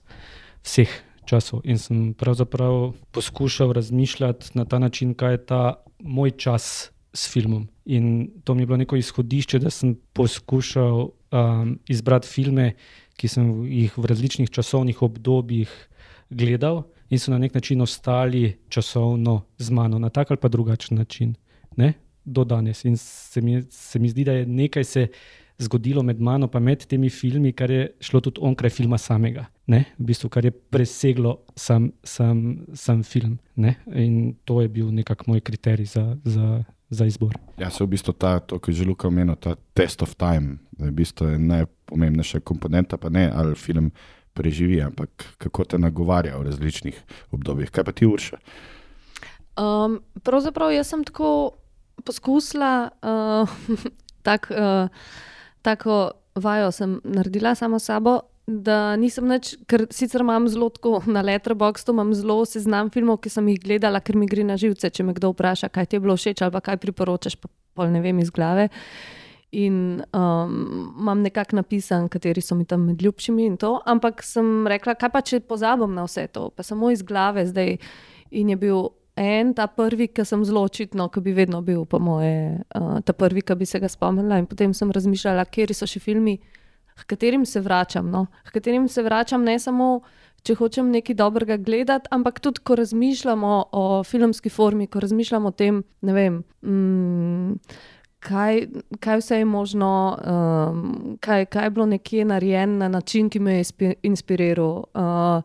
vseh 0.66 0.90
časov. 1.30 1.62
In 1.62 1.78
sem 1.78 2.16
pravzaprav 2.18 2.96
poskušal 3.14 3.76
razmišljati 3.78 4.58
na 4.58 4.66
ta 4.66 4.80
način, 4.82 5.14
kaj 5.14 5.38
je 5.38 5.46
ta 5.46 5.62
moj 6.00 6.34
čas 6.42 6.90
s 7.14 7.30
filmom. 7.30 7.68
In 7.86 8.32
to 8.44 8.56
mi 8.56 8.66
je 8.66 8.66
bilo 8.66 8.82
neko 8.82 8.98
izhodišče, 8.98 9.60
da 9.60 9.70
sem 9.70 9.94
poskušal 10.14 11.06
um, 11.06 11.78
izbrati 11.88 12.28
filme, 12.28 12.74
ki 13.16 13.30
sem 13.30 13.54
jih 13.70 13.94
v 13.98 14.10
različnih 14.10 14.50
časovnih 14.50 15.02
obdobjih 15.06 15.70
gledal 16.30 16.84
in 17.10 17.20
so 17.20 17.32
na 17.32 17.38
nek 17.38 17.54
način 17.54 17.82
ostali 17.82 18.58
časovno 18.70 19.42
z 19.58 19.70
mano, 19.70 20.00
na 20.00 20.10
tak 20.10 20.32
ali 20.32 20.38
pa 20.38 20.48
drugačen 20.48 20.98
način, 20.98 21.36
ne? 21.78 21.94
do 22.26 22.44
danes. 22.44 22.86
In 22.86 22.98
se 22.98 23.42
mi, 23.42 23.64
se 23.70 24.00
mi 24.00 24.10
zdi, 24.10 24.24
da 24.24 24.32
je 24.32 24.46
nekaj 24.46 24.84
se 24.84 25.08
zgodilo 25.58 26.04
med 26.04 26.22
mano 26.22 26.50
in 26.54 26.64
med 26.64 26.86
temi 26.86 27.10
filmi, 27.10 27.52
kar 27.52 27.72
je 27.72 27.92
šlo 28.00 28.20
tudi 28.22 28.40
onkraj 28.42 28.70
filma 28.70 28.98
samega, 28.98 29.46
ne? 29.68 29.86
v 29.98 30.06
bistvu, 30.06 30.30
kar 30.30 30.46
je 30.46 30.52
preseglo 30.52 31.38
sam, 31.56 31.92
sam, 32.04 32.66
sam 32.74 33.04
film. 33.04 33.40
Ne? 33.56 33.76
In 33.94 34.36
to 34.46 34.62
je 34.62 34.68
bil 34.68 34.92
nekako 34.92 35.24
moj 35.28 35.42
kriterij 35.42 35.86
za. 35.86 36.18
za 36.24 36.64
Za 36.90 37.06
izbor. 37.06 37.34
Ja, 37.58 37.72
se 37.74 37.84
v 37.84 37.88
bistvu 37.90 38.14
ta, 38.14 38.40
to, 38.40 38.60
ki 38.62 38.70
je 38.72 38.76
že 38.76 38.86
Luka 38.86 39.08
omenil, 39.08 39.36
ta 39.42 39.56
test 39.74 40.04
of 40.06 40.14
time, 40.16 40.62
da 40.78 40.86
je 40.86 40.92
v 40.92 40.96
bistvu 40.96 41.26
najpomembnejša 41.42 42.40
komponenta, 42.46 42.98
pa 42.98 43.10
ne 43.10 43.26
ali 43.34 43.56
film 43.58 43.90
preživi, 44.36 44.82
ampak 44.84 45.26
kako 45.42 45.66
te 45.66 45.80
nagovarja 45.80 46.38
v 46.38 46.50
različnih 46.50 47.00
obdobjih. 47.36 47.72
Kaj 47.72 47.88
pa 47.88 47.96
ti 47.96 48.08
urša? 48.08 48.40
Um, 49.56 50.02
pravzaprav 50.24 50.74
jaz 50.76 50.92
sem 50.92 51.06
tako 51.08 51.56
poskusila, 52.04 52.92
uh, 53.00 53.50
tak, 54.28 54.52
uh, 54.52 54.92
tako 55.64 56.12
vajo 56.36 56.72
sem 56.76 57.00
naredila 57.04 57.56
samo 57.56 57.80
sabo. 57.80 58.20
Da 58.46 58.94
nisem 59.02 59.26
več, 59.32 59.56
ker 59.66 59.88
sicer 59.90 60.22
imam 60.22 60.46
zelo 60.52 60.68
tako 60.70 61.00
na 61.10 61.24
letterboxu, 61.26 61.96
imam 61.96 62.12
zelo 62.14 62.44
seznam 62.46 62.92
filmov, 62.94 63.24
ki 63.24 63.32
sem 63.34 63.48
jih 63.50 63.64
gledala, 63.64 64.04
ker 64.06 64.20
mi 64.20 64.28
gre 64.30 64.44
na 64.46 64.60
živce. 64.62 64.92
Če 64.94 65.08
me 65.08 65.16
kdo 65.18 65.32
vpraša, 65.34 65.72
kaj 65.74 65.90
ti 65.90 65.98
je 65.98 66.04
bilo 66.04 66.14
všeč 66.20 66.44
ali 66.46 66.62
kaj 66.62 66.78
priporočaš, 66.84 67.40
pa 67.42 67.50
pol 67.74 67.90
ne 67.96 68.04
vem 68.06 68.20
iz 68.22 68.30
glave. 68.30 68.68
Uh, 68.70 69.25
in 69.56 70.04
um, 70.14 70.94
imam 71.00 71.22
nekako 71.22 71.56
napisan, 71.56 72.10
kateri 72.12 72.42
so 72.42 72.56
mi 72.56 72.66
tam 72.66 72.86
med 72.90 73.02
ljubšimi 73.02 73.46
in 73.46 73.58
to. 73.58 73.78
Ampak 73.86 74.24
sem 74.24 74.68
rekla, 74.68 74.98
kaj 75.00 75.12
pa 75.14 75.22
če 75.24 75.40
pozabim 75.48 75.96
na 75.96 76.04
vse 76.08 76.28
to, 76.28 76.50
pa 76.52 76.64
samo 76.64 76.92
iz 76.92 77.04
glave 77.06 77.46
zdaj. 77.48 77.78
In 78.36 78.52
je 78.52 78.58
bil 78.60 78.90
en, 79.16 79.54
ta 79.56 79.70
prvi, 79.72 80.10
ki 80.12 80.26
sem 80.28 80.44
zelo 80.44 80.66
očitno, 80.68 81.08
ki 81.08 81.24
bi 81.24 81.36
vedno 81.38 81.62
bil, 81.64 81.86
po 81.88 82.02
moje, 82.04 82.60
uh, 82.76 83.00
ta 83.06 83.16
prvi, 83.16 83.46
ki 83.46 83.56
bi 83.56 83.70
se 83.70 83.80
ga 83.80 83.88
spomnila. 83.92 84.42
In 84.42 84.50
potem 84.52 84.76
sem 84.76 84.92
razmišljala, 84.92 85.48
kje 85.48 85.72
so 85.78 85.88
še 85.88 86.04
filmi, 86.04 86.36
h 86.96 87.08
katerim 87.08 87.48
se 87.48 87.64
vračam. 87.64 88.12
No? 88.12 88.28
H 88.44 88.52
katerim 88.58 88.90
se 88.92 89.08
vračam 89.08 89.48
ne 89.48 89.56
samo. 89.60 90.02
Če 90.46 90.54
hočem 90.60 90.92
nekaj 90.94 91.16
dobrega 91.18 91.56
gledati, 91.58 92.06
ampak 92.14 92.38
tudi, 92.38 92.62
ko 92.62 92.76
razmišljamo 92.78 93.54
o 93.74 93.86
filmski 94.06 94.52
formi, 94.54 94.86
ko 94.86 95.02
razmišljamo 95.02 95.50
o 95.50 95.56
tem, 95.58 95.80
ne 96.06 96.14
vem, 96.14 96.36
mm, 96.62 97.56
kaj, 98.26 98.66
kaj 99.00 99.22
vse 99.22 99.38
je 99.38 99.46
možno, 99.46 99.92
um, 100.18 101.18
kaj, 101.22 101.46
kaj 101.46 101.66
je 101.66 101.70
bilo 101.70 101.86
nekje 101.86 102.26
narejeno 102.26 102.78
na 102.78 102.88
način, 102.88 103.30
ki 103.30 103.40
me 103.40 103.60
je 103.60 103.96
inspiriral. 104.04 104.84
Uh, 104.94 105.44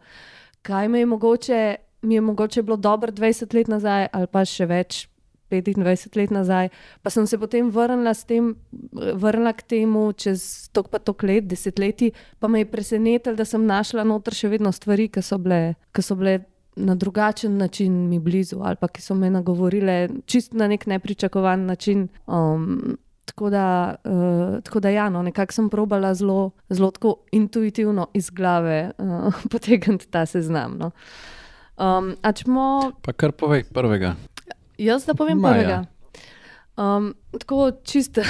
kaj 0.62 0.88
mi 0.88 0.99
je, 0.99 1.06
mogoče, 1.06 1.76
mi 2.02 2.14
je 2.14 2.20
mogoče 2.20 2.62
bilo 2.62 2.76
dobro 2.76 3.12
20 3.12 3.54
let 3.54 3.68
nazaj, 3.68 4.08
ali 4.12 4.26
pa 4.26 4.44
še 4.44 4.66
več, 4.66 5.06
25 5.50 6.16
let 6.16 6.30
nazaj, 6.30 6.68
pa 7.02 7.10
sem 7.10 7.26
se 7.26 7.38
potem 7.38 7.70
vrnila, 7.75 8.14
tem, 8.26 8.54
vrnila 8.92 9.52
k 9.52 9.66
temu 9.66 10.12
čez 10.12 10.70
tok 10.72 10.92
pa 10.92 11.00
tok 11.02 11.25
let, 11.26 11.49
desetletji, 11.50 12.12
pa 12.38 12.49
me 12.49 12.62
je 12.62 12.70
presenetilo, 12.70 13.34
da 13.37 13.44
sem 13.44 13.66
našla 13.66 14.04
noter 14.06 14.37
še 14.37 14.52
vedno 14.52 14.72
stvari, 14.72 15.08
ki 15.10 15.22
so 15.22 15.40
bile. 15.42 15.75
Ki 15.90 16.06
so 16.06 16.14
bile 16.14 16.38
na 16.76 16.94
drugačen 16.94 17.56
način 17.56 18.08
mi 18.08 18.18
blizu, 18.18 18.60
ali 18.62 18.76
pa 18.76 18.88
ki 18.88 19.02
so 19.02 19.14
me 19.14 19.30
nagovorile 19.30 20.08
čist 20.26 20.52
na 20.52 20.68
nek 20.68 20.86
nepričakovan 20.86 21.66
način. 21.66 22.08
Um, 22.26 22.96
tako, 23.24 23.50
da, 23.50 23.94
uh, 24.04 24.62
tako 24.62 24.80
da, 24.80 24.88
ja, 24.88 25.08
no, 25.08 25.22
nekako 25.22 25.52
sem 25.52 25.70
probala 25.70 26.14
zelo, 26.14 26.50
zelo 26.68 26.92
intuitivno 27.32 28.06
iz 28.14 28.30
glave 28.30 28.90
uh, 28.98 29.34
potegniti 29.52 30.08
ta 30.08 30.26
seznam. 30.26 30.76
No. 30.78 30.90
Um, 31.76 32.16
čmo... 32.34 32.92
Pa 33.02 33.12
kar 33.12 33.32
povej 33.32 33.64
prvega. 33.64 34.14
Jaz 34.78 35.06
da 35.06 35.14
povem 35.14 35.38
Maja. 35.38 35.54
prvega. 35.54 35.84
Um, 36.76 37.14
tako 37.38 37.70
čisto 37.84 38.20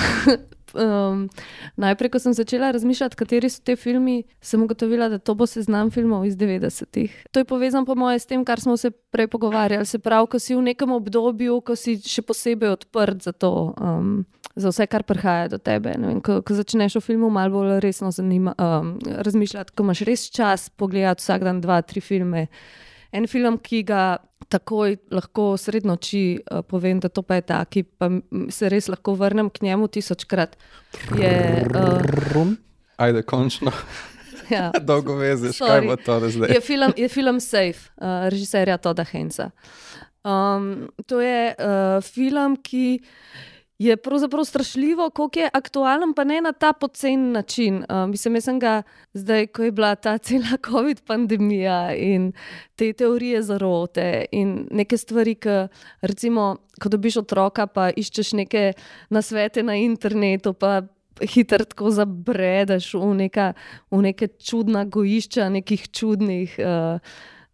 um, 0.75 1.29
najprej, 1.77 2.11
ko 2.11 2.19
sem 2.19 2.35
začela 2.37 2.71
razmišljati, 2.71 3.17
kateri 3.17 3.51
so 3.51 3.63
ti 3.65 3.77
filmi, 3.77 4.23
sem 4.41 4.63
ugotovila, 4.63 5.09
da 5.09 5.19
to 5.19 5.35
bo 5.35 5.47
seznam 5.47 5.91
filmov 5.91 6.27
iz 6.27 6.37
90-ih. 6.37 7.15
To 7.31 7.43
je 7.43 7.49
povezano, 7.49 7.87
po 7.87 7.95
mojem, 7.95 8.19
s 8.19 8.27
tem, 8.27 8.45
kar 8.45 8.61
smo 8.61 8.77
se 8.77 8.91
prej 8.91 9.29
pogovarjali. 9.29 9.87
Se 9.87 9.99
pravi, 9.99 10.31
ko 10.31 10.39
si 10.39 10.55
v 10.55 10.63
nekem 10.73 10.93
obdobju, 10.93 11.61
ko 11.61 11.77
si 11.77 11.97
še 12.01 12.23
posebej 12.23 12.77
odprt 12.77 13.23
za 13.29 13.33
to. 13.33 13.75
Um, 13.81 14.27
Za 14.59 14.73
vse, 14.73 14.85
kar 14.91 15.05
prihaja 15.07 15.47
do 15.49 15.59
tebe. 15.63 15.93
Vem, 15.95 16.19
ko, 16.27 16.41
ko 16.43 16.55
začneš 16.59 16.97
v 16.99 17.05
filmu 17.05 17.29
malo 17.31 17.55
bolj 17.55 17.79
resno 17.81 18.11
zanima, 18.11 18.51
um, 18.59 18.97
razmišljati, 18.99 19.73
ko 19.79 19.87
imaš 19.87 20.03
res 20.09 20.25
čas 20.27 20.67
pogledati 20.75 21.23
vsak 21.23 21.47
dan 21.47 21.61
dva, 21.63 21.79
tri 21.87 22.03
filme. 22.03 22.49
En 23.13 23.27
film, 23.27 23.59
ki 23.59 23.83
ga 23.87 24.19
takoj 24.51 24.97
lahko 25.15 25.55
sred 25.61 25.87
noči 25.87 26.41
uh, 26.41 26.63
povem, 26.67 27.01
da 27.03 27.09
to 27.09 27.23
pa 27.23 27.39
je 27.39 27.47
ta, 27.47 27.61
ki 27.65 27.85
pa 27.85 28.11
se 28.51 28.71
res 28.73 28.89
lahko 28.91 29.15
vrnem 29.19 29.51
k 29.51 29.67
njemu 29.69 29.89
tisočkrat. 29.89 30.57
Je, 31.19 31.35
uh, 31.71 32.55
Ajde, 32.97 33.23
končno. 33.23 33.73
Ja. 34.51 34.73
Dolgo 34.89 35.15
vezeš, 35.15 35.61
kaj 35.63 35.85
bo 35.87 35.95
to 35.95 36.17
zdaj. 36.27 36.51
Je 36.51 36.61
film, 36.61 36.93
je 36.99 37.09
film 37.09 37.41
Safe, 37.41 37.87
uh, 38.03 38.27
režiserja 38.27 38.81
Toda 38.83 39.05
Hensa. 39.07 39.51
Um, 40.27 40.91
to 41.07 41.21
je 41.21 41.55
uh, 41.55 42.03
film, 42.03 42.57
ki 42.59 42.99
je 43.81 43.97
pravzaprav 43.97 44.45
strašljivo, 44.45 45.11
koliko 45.11 45.39
je 45.39 45.51
aktualen, 45.53 46.13
pa 46.15 46.25
ne 46.25 46.41
na 46.41 46.53
ta 46.53 46.73
pocen 46.73 47.33
način. 47.33 47.77
Uh, 47.77 48.11
mislim, 48.11 48.35
jaz 48.35 48.45
sem 48.45 48.59
ga 48.61 48.83
zdaj, 49.13 49.47
ko 49.47 49.63
je 49.63 49.73
bila 49.73 49.95
ta 49.95 50.19
cela 50.19 50.59
COVID 50.69 51.01
pandemija 51.07 51.95
in 51.97 52.33
te 52.77 52.93
teorije 52.93 53.43
zarote 53.43 54.25
in 54.33 54.67
neke 54.71 54.97
stvari, 54.97 55.35
ki 55.35 55.57
recimo, 56.03 56.57
ko 56.83 56.93
dobiš 56.93 57.17
otroka, 57.17 57.67
pa 57.67 57.89
iščeš 57.97 58.33
neke 58.33 58.73
nasvete 59.11 59.63
na 59.63 59.79
internetu. 59.81 60.55
Hitro 61.21 61.65
tako 61.65 61.91
zabredeš 61.91 62.95
v, 62.95 63.15
neka, 63.15 63.53
v 63.91 64.03
neke 64.03 64.29
čudna 64.29 64.85
gojišča, 64.85 65.49
nekih 65.49 65.89
čudnih 65.89 66.61
uh, 66.61 67.01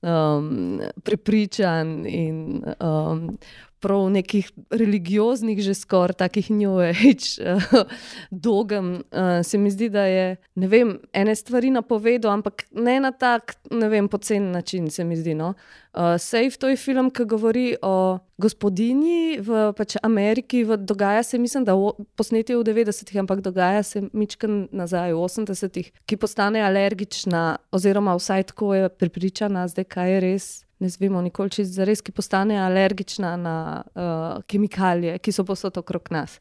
um, 0.02 0.80
prepričanj 1.04 2.06
in 2.06 2.64
um, 2.80 3.38
prav 3.86 4.08
nekih 4.10 4.50
religioznih, 4.74 5.60
že 5.62 5.76
skoraj 5.78 6.18
takih 6.18 6.50
Age 6.90 7.38
uh, 7.38 7.86
dogem. 8.46 9.06
Uh, 9.14 9.40
se 9.46 9.58
mi 9.58 9.70
zdi, 9.70 9.88
da 9.88 10.06
je 10.10 10.36
vem, 10.56 10.96
ene 11.14 11.34
stvari 11.38 11.70
napovedal, 11.70 12.32
ampak 12.34 12.66
ne 12.74 12.98
na 13.00 13.12
tak, 13.14 13.54
ne 13.70 13.88
pocen 14.08 14.50
način, 14.50 14.90
se 14.90 15.04
mi 15.04 15.16
zdi. 15.16 15.34
No? 15.38 15.54
Uh, 15.94 16.18
Sejf, 16.18 16.58
to 16.58 16.68
je 16.68 16.76
film, 16.76 17.10
ki 17.10 17.24
govori 17.24 17.76
o 17.82 18.18
gospodinji 18.42 19.38
v 19.40 19.70
pač 19.78 19.96
Ameriki. 20.02 20.64
V, 20.64 20.76
dogaja 20.76 21.22
se, 21.22 21.38
mislim, 21.38 21.64
da 21.64 21.78
posneti 22.18 22.58
v 22.58 22.66
90-ih, 22.66 23.22
ampak 23.22 23.40
dogaja 23.40 23.82
se 23.82 24.02
mičken 24.12 24.66
nazaj 24.72 25.14
v 25.14 25.22
80-ih, 25.24 25.92
ki 26.06 26.20
postane 26.20 26.60
alergična, 26.66 27.56
oziroma 27.72 28.18
vsaj 28.18 28.50
tako 28.52 28.74
je 28.74 28.88
pripričana, 28.90 29.68
zdaj 29.70 29.88
kaj 29.94 30.12
je 30.12 30.20
res 30.26 30.65
ne 30.78 30.88
znamo 30.88 31.22
nikoli 31.22 31.50
čez 31.50 31.74
zares, 31.74 32.02
ki 32.04 32.12
postane 32.12 32.58
alergična 32.60 33.36
na 33.36 33.56
uh, 33.84 34.42
kemikalije, 34.46 35.18
ki 35.18 35.32
so 35.32 35.44
posod 35.44 35.78
okrog 35.78 36.10
nas. 36.10 36.40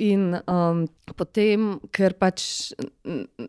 In 0.00 0.36
um, 0.46 0.84
potem, 1.18 1.74
ker 1.92 2.14
pač 2.14 2.70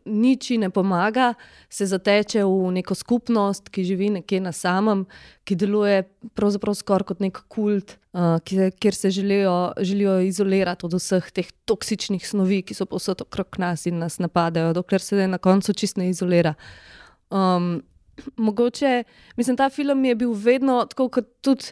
nič 0.09 0.49
ne 0.57 0.71
pomaga, 0.73 1.35
se 1.69 1.85
zateče 1.85 2.41
v 2.43 2.71
neko 2.79 2.97
skupnost, 2.97 3.69
ki 3.69 3.85
živi 3.85 4.09
nekje 4.17 4.39
na 4.41 4.51
samem, 4.51 5.05
ki 5.45 5.55
deluje 5.55 6.01
pravzaprav 6.35 6.75
skoraj 6.75 7.11
kot 7.13 7.21
nek 7.21 7.43
kult, 7.45 7.95
uh, 8.17 8.41
kjer 8.41 8.97
se 8.97 9.13
želijo, 9.13 9.53
želijo 9.79 10.17
izolirati 10.25 10.89
od 10.89 10.97
vseh 10.97 11.29
teh 11.31 11.53
toksičnih 11.69 12.25
snovi, 12.27 12.63
ki 12.65 12.75
so 12.75 12.89
posod 12.89 13.21
okrog 13.21 13.61
nas 13.61 13.85
in 13.85 14.01
nas 14.01 14.17
napadajo, 14.19 14.73
dokler 14.73 15.01
se 15.01 15.29
na 15.29 15.37
koncu 15.37 15.77
čist 15.77 16.01
ne 16.01 16.09
izolira. 16.09 16.57
Um, 17.29 17.79
mogoče, 18.37 19.03
mislim, 19.37 19.57
ta 19.57 19.69
film 19.69 20.05
je 20.05 20.15
bil 20.15 20.33
vedno 20.33 20.85
tako 20.85 21.09
kot 21.09 21.25
tudi. 21.41 21.65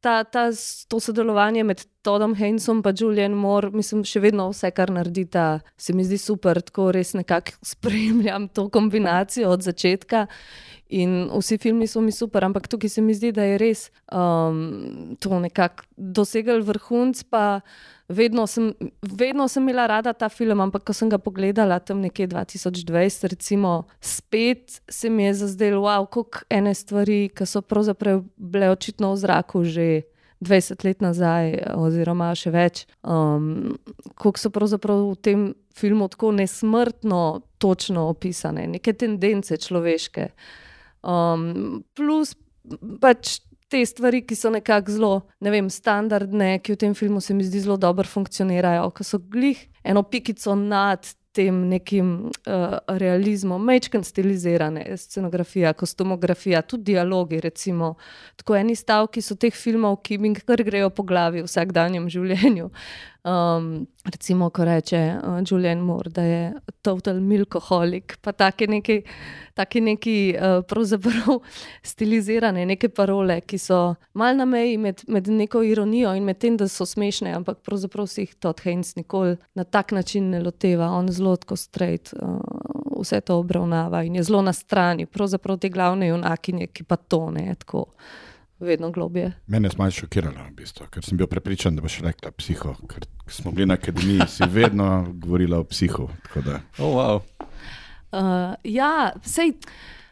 Ta, 0.00 0.24
ta, 0.24 0.48
to 0.88 1.00
sodelovanje 1.00 1.64
med 1.64 1.84
Todom 2.02 2.34
Hensom 2.34 2.82
in 2.86 2.94
Julianom 2.96 3.38
Moore, 3.38 3.70
mislim, 3.70 4.04
še 4.04 4.20
vedno 4.20 4.48
vse, 4.48 4.70
kar 4.72 4.90
naredi, 4.90 5.26
ta, 5.28 5.60
se 5.76 5.92
mi 5.92 6.04
zdi 6.04 6.18
super, 6.18 6.62
tako 6.62 6.90
res 6.92 7.12
nekako 7.14 7.52
spremljam 7.74 8.48
to 8.48 8.68
kombinacijo 8.68 9.50
od 9.50 9.62
začetka. 9.62 10.26
In 10.90 11.28
vsi 11.30 11.58
filmi 11.58 11.86
so 11.86 12.00
mi 12.02 12.10
super, 12.10 12.44
ampak 12.44 12.66
tukaj 12.66 12.90
se 12.90 13.02
mi 13.02 13.14
zdi, 13.14 13.30
da 13.30 13.44
je 13.46 13.58
res 13.62 13.90
um, 14.10 15.14
to 15.22 15.38
nekako 15.38 15.86
dosegel 15.96 16.64
vrhunc. 16.66 17.22
Vedno 18.10 18.42
sem, 18.50 18.72
vedno 19.06 19.46
sem 19.48 19.62
imela 19.62 19.84
rada 19.86 20.10
ta 20.12 20.26
film, 20.28 20.58
ampak 20.64 20.82
ko 20.88 20.94
sem 20.96 21.06
ga 21.12 21.20
pogledala 21.22 21.78
tam 21.78 22.00
nekje 22.02 22.26
2020, 22.32 23.28
recimo, 23.30 23.84
spet 24.02 24.80
se 24.90 25.10
mi 25.10 25.28
je 25.28 25.34
zazdelo, 25.44 25.84
wow, 25.86 26.08
kako 26.10 26.42
ene 26.50 26.74
stvari, 26.74 27.28
ki 27.30 27.46
so 27.46 27.62
pravzaprav 27.62 28.24
bile 28.34 28.72
očitno 28.74 29.12
v 29.14 29.20
zraku 29.22 29.59
že 29.64 30.02
20 30.40 30.84
let 30.84 31.02
nazaj, 31.04 31.52
oziroma 31.76 32.32
še 32.34 32.52
več. 32.54 32.86
Um, 33.04 33.76
kako 34.16 34.40
so 34.40 34.50
pravzaprav 34.52 35.02
v 35.10 35.18
tem 35.20 35.42
filmu 35.76 36.08
tako 36.08 36.32
nesmrtno 36.32 37.42
točno 37.60 38.08
opisane, 38.08 38.64
neke 38.66 38.96
tendence 38.96 39.56
človeške. 39.60 40.30
Um, 41.04 41.84
plus 41.96 42.32
pač 43.00 43.40
te 43.70 43.84
stvari, 43.86 44.24
ki 44.26 44.34
so 44.34 44.50
nekako 44.50 44.92
zelo, 44.92 45.12
ne 45.44 45.52
vem, 45.52 45.68
standardne, 45.70 46.56
ki 46.64 46.74
v 46.74 46.80
tem 46.80 46.96
filmu 46.98 47.20
se 47.22 47.36
mi 47.36 47.44
zdi 47.46 47.62
zelo 47.62 47.76
dobro 47.80 48.08
funkcionirajo, 48.08 48.88
ki 48.96 49.06
so 49.06 49.20
glih 49.20 49.60
eno 49.84 50.02
pikico 50.02 50.56
nad 50.58 51.06
tem 51.32 51.68
nekim 51.68 52.08
uh, 52.26 52.78
realizmom, 52.98 53.62
mečken 53.64 54.04
stilizirane, 54.04 54.82
scenografija, 54.98 55.72
kostumografija, 55.72 56.62
tudi 56.62 56.92
dialogi. 56.92 57.40
Recimo. 57.40 57.94
Tako 58.36 58.56
eni 58.56 58.74
stavki 58.76 59.22
so 59.22 59.36
teh 59.38 59.54
filmov, 59.54 60.00
ki 60.02 60.18
mi 60.18 60.34
kar 60.34 60.62
grejo 60.66 60.90
po 60.90 61.06
glavi 61.06 61.44
vsakdanjem 61.46 62.08
življenju. 62.10 62.70
Um, 63.24 63.86
recimo, 64.04 64.50
ko 64.50 64.64
reče 64.64 65.14
uh, 65.22 65.42
Julian 65.50 65.78
Moore, 65.78 66.10
da 66.10 66.22
je 66.22 66.52
total 66.82 67.20
milkoholik, 67.20 68.16
pa 68.20 68.32
take 68.32 68.66
neki, 68.66 69.02
take 69.54 69.80
neki 69.80 70.14
uh, 70.36 70.64
pravzaprav 70.64 71.42
stilizirane, 71.92 72.64
neke 72.66 72.88
parole, 72.88 73.40
ki 73.40 73.58
so 73.60 73.80
mal 74.16 74.36
na 74.36 74.46
meji 74.48 74.78
med, 74.80 75.04
med 75.08 75.28
neko 75.28 75.60
ironijo 75.62 76.14
in 76.16 76.24
med 76.24 76.40
tem, 76.40 76.56
da 76.56 76.68
so 76.68 76.86
smešne, 76.88 77.34
ampak 77.42 77.60
pravzaprav 77.66 78.08
si 78.08 78.24
jih 78.24 78.32
Todd 78.40 78.64
Haynes 78.64 78.94
nikoli 78.96 79.36
na 79.54 79.64
tak 79.64 79.92
način 79.92 80.30
ne 80.30 80.40
loteva. 80.40 80.88
On 80.96 81.12
zelo 81.12 81.36
tako 81.36 81.60
straight 81.60 82.14
uh, 82.16 82.40
vse 83.02 83.20
to 83.20 83.36
obravnava 83.36 84.00
in 84.02 84.16
je 84.16 84.24
zelo 84.30 84.40
na 84.42 84.56
strani, 84.56 85.06
pravzaprav 85.06 85.60
te 85.60 85.68
glavne 85.68 86.08
junakinje, 86.08 86.72
ki 86.72 86.88
pa 86.88 86.96
to 86.96 87.26
ne 87.36 87.52
tako 87.58 87.84
vedno 88.60 88.90
globje. 88.90 89.32
Mene 89.46 89.68
je 89.68 89.78
malo 89.78 89.90
šokiralo, 89.90 90.46
v 90.50 90.54
bistvu, 90.56 90.86
ker 90.90 91.04
sem 91.04 91.18
bil 91.18 91.26
prepričan, 91.26 91.76
da 91.76 91.82
boš 91.82 92.00
rekla 92.04 92.30
psiho. 92.30 92.74
Ker 92.88 93.06
smo 93.28 93.52
bili 93.52 93.66
na 93.66 93.74
akademiji, 93.74 94.26
si 94.28 94.44
vedno 94.48 95.06
govorila 95.14 95.58
o 95.58 95.64
psihu. 95.64 96.08
Oh, 96.78 96.94
wow. 96.94 97.20
uh, 98.12 98.54
ja, 98.64 99.12
sej. 99.24 99.52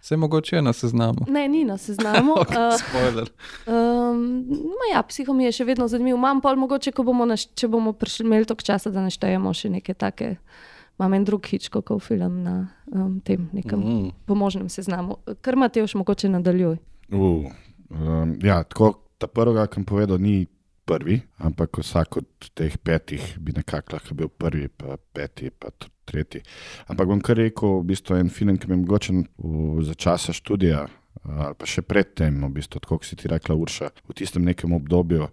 Se 0.01 0.17
mogoče 0.17 0.57
je 0.57 0.63
na 0.63 0.73
seznamu. 0.73 1.27
Ne, 1.29 1.49
ni 1.49 1.65
na 1.65 1.77
seznamu. 1.77 2.33
okay, 2.43 2.69
uh, 2.69 2.81
spoiler. 2.81 3.29
Um, 3.67 4.47
ja, 4.95 5.03
psiho 5.03 5.35
mi 5.35 5.45
je 5.45 5.53
še 5.53 5.65
vedno 5.69 5.89
zanimiv. 5.89 6.17
Imam 6.17 6.41
pa 6.41 6.55
mogoče, 6.55 6.93
bomo 7.05 7.27
naš, 7.27 7.49
če 7.55 7.69
bomo 7.69 7.93
prišli 7.93 8.27
imeli 8.27 8.49
toliko 8.49 8.65
časa, 8.65 8.91
da 8.91 9.05
naštejemo 9.05 9.53
še 9.55 9.71
neke 9.71 9.95
take. 9.95 10.37
Imam 10.99 11.15
en 11.15 11.25
drug 11.25 11.47
hičkokov 11.47 12.01
film 12.03 12.43
na 12.43 12.55
um, 12.87 13.21
tem 13.21 13.51
nekem 13.53 13.79
mm. 13.79 14.11
pomožnem 14.27 14.69
seznamu. 14.69 15.19
Kar 15.41 15.55
imate 15.55 15.81
još 15.81 15.95
mogoče 15.95 16.29
nadaljuj. 16.33 16.79
Uh, 17.13 17.47
Um, 17.89 18.37
ja, 18.45 18.63
tako 18.65 18.95
ta 19.19 19.27
prvega, 19.27 19.67
ki 19.67 19.81
sem 19.81 19.89
povedal, 19.89 20.21
ni 20.23 20.47
prvi, 20.89 21.21
ampak 21.45 21.81
vsak 21.83 22.17
od 22.23 22.51
teh 22.57 22.77
petih 22.81 23.37
bi 23.41 23.53
nekako 23.57 23.97
lahko 23.97 24.15
bil 24.17 24.29
prvi, 24.33 24.69
pa 24.69 24.97
peti, 25.13 25.51
pa 25.51 25.73
tretji. 26.09 26.41
Ampak 26.89 27.11
bom 27.11 27.21
kar 27.21 27.37
rekel, 27.37 27.83
v 27.83 27.91
bistvu 27.93 28.17
en 28.17 28.33
film, 28.33 28.57
ki 28.57 28.71
mi 28.71 28.79
je 28.79 28.83
mogoče 28.85 29.19
za 29.85 29.95
časa 29.95 30.33
študija. 30.33 30.87
Ali 31.29 31.57
pa 31.59 31.67
še 31.67 31.83
predtem, 31.83 32.39
v 32.47 32.53
bistvu, 32.55 32.81
kot 32.87 33.05
si 33.05 33.17
ti 33.19 33.29
rekla, 33.29 33.57
Urša, 33.59 33.91
v 34.07 34.15
tistem 34.17 34.47
nekem 34.47 34.73
obdobju 34.73 35.27
uh, 35.27 35.33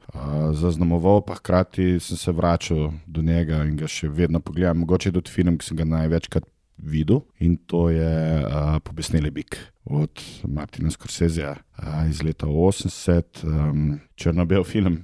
zaznamoval, 0.57 1.21
pa 1.23 1.37
hkrati 1.37 2.01
sem 2.03 2.19
se 2.19 2.33
vračal 2.35 2.89
do 3.05 3.21
njega 3.23 3.61
in 3.63 3.77
ga 3.79 3.87
še 3.87 4.09
vedno 4.09 4.41
pogledam. 4.43 4.81
Mogoče 4.81 5.11
je 5.11 5.17
tudi 5.19 5.31
film, 5.31 5.59
ki 5.61 5.69
sem 5.69 5.79
ga 5.79 5.87
največkrat 5.87 6.49
videl 6.77 7.21
in 7.39 7.57
to 7.65 7.89
je 7.89 8.43
uh, 8.45 8.79
Pobesneli 8.83 9.31
Bik 9.31 9.57
od 9.85 10.21
Martina 10.47 10.91
Scorseseja 10.91 11.55
uh, 11.77 12.09
iz 12.09 12.23
leta 12.23 12.47
80, 12.47 13.43
um, 13.43 13.99
črno-bel 14.15 14.63
film, 14.63 15.03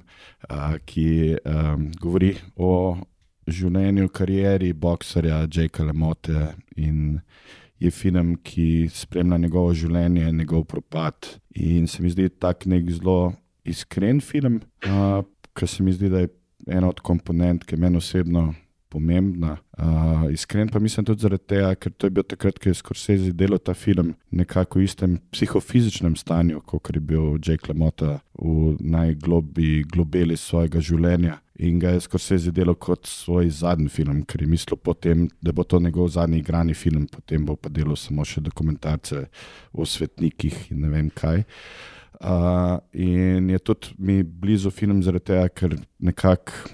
uh, 0.50 0.76
ki 0.84 1.36
um, 1.44 1.90
govori 2.00 2.34
o 2.56 2.96
življenju, 3.46 4.08
karieri 4.14 4.72
boksarja 4.72 5.46
Jakea 5.50 5.86
Lemote 5.86 6.52
in 6.76 7.20
je 7.82 7.90
film, 7.90 8.36
ki 8.42 8.88
spremlja 8.94 9.40
njegovo 9.42 9.72
življenje, 9.74 10.30
njegov 10.32 10.66
propad. 10.70 11.34
In 11.58 11.88
se 11.90 12.02
mi 12.02 12.12
zdi 12.12 12.28
tak 12.30 12.66
nek 12.70 12.90
zelo 12.94 13.32
iskren 13.66 14.20
film, 14.22 14.60
uh, 14.86 15.22
ker 15.54 15.68
se 15.68 15.82
mi 15.82 15.94
zdi, 15.94 16.10
da 16.10 16.22
je 16.22 16.30
ena 16.70 16.88
od 16.88 17.00
komponent, 17.02 17.66
ki 17.66 17.76
meni 17.80 17.98
osebno 17.98 18.52
pomembna. 18.92 19.56
Uh, 19.72 20.26
iskren 20.32 20.68
pa 20.68 20.80
mislim 20.82 21.06
tudi 21.08 21.24
zaradi 21.24 21.46
tega, 21.54 21.72
ker 21.80 21.94
to 21.96 22.06
je 22.08 22.14
bil 22.18 22.26
takrat, 22.28 22.58
ko 22.60 22.68
je 22.68 22.76
Scorsese 22.76 23.32
delal 23.36 23.60
ta 23.64 23.74
film 23.74 24.12
nekako 24.30 24.80
v 24.80 24.88
istem 24.88 25.16
psihofizičnem 25.32 26.16
stanju, 26.20 26.60
kot 26.68 26.92
je 26.92 27.00
bil 27.00 27.38
Jake 27.40 27.70
LaMotta 27.70 28.18
v 28.36 28.74
najglobji 28.80 29.86
globeli 29.92 30.36
svojega 30.36 30.82
življenja. 30.84 31.38
In 31.62 31.78
ga 31.78 31.94
je 31.94 32.04
Scorsese 32.04 32.52
delal 32.52 32.76
kot 32.80 33.06
svoj 33.08 33.50
zadnji 33.54 33.88
film, 33.92 34.22
ker 34.28 34.42
je 34.42 34.50
mislil, 34.50 34.80
potem, 34.80 35.26
da 35.40 35.52
bo 35.52 35.64
to 35.64 35.80
njegov 35.80 36.10
zadnji 36.16 36.40
igrani 36.42 36.74
film, 36.74 37.06
potem 37.06 37.46
bo 37.46 37.56
pa 37.56 37.72
delal 37.72 37.96
samo 37.96 38.24
še 38.26 38.42
dokumentarce 38.44 39.26
o 39.72 39.86
svetnikih 39.86 40.72
in 40.72 40.84
ne 40.84 40.92
vem 40.92 41.10
kaj. 41.14 41.44
Uh, 42.22 42.78
in 42.94 43.50
je 43.50 43.58
tudi 43.58 43.94
mi 43.98 44.22
blizu 44.22 44.70
film 44.70 45.02
zaradi 45.02 45.32
tega, 45.32 45.48
ker 45.48 45.76
nekako 45.98 46.70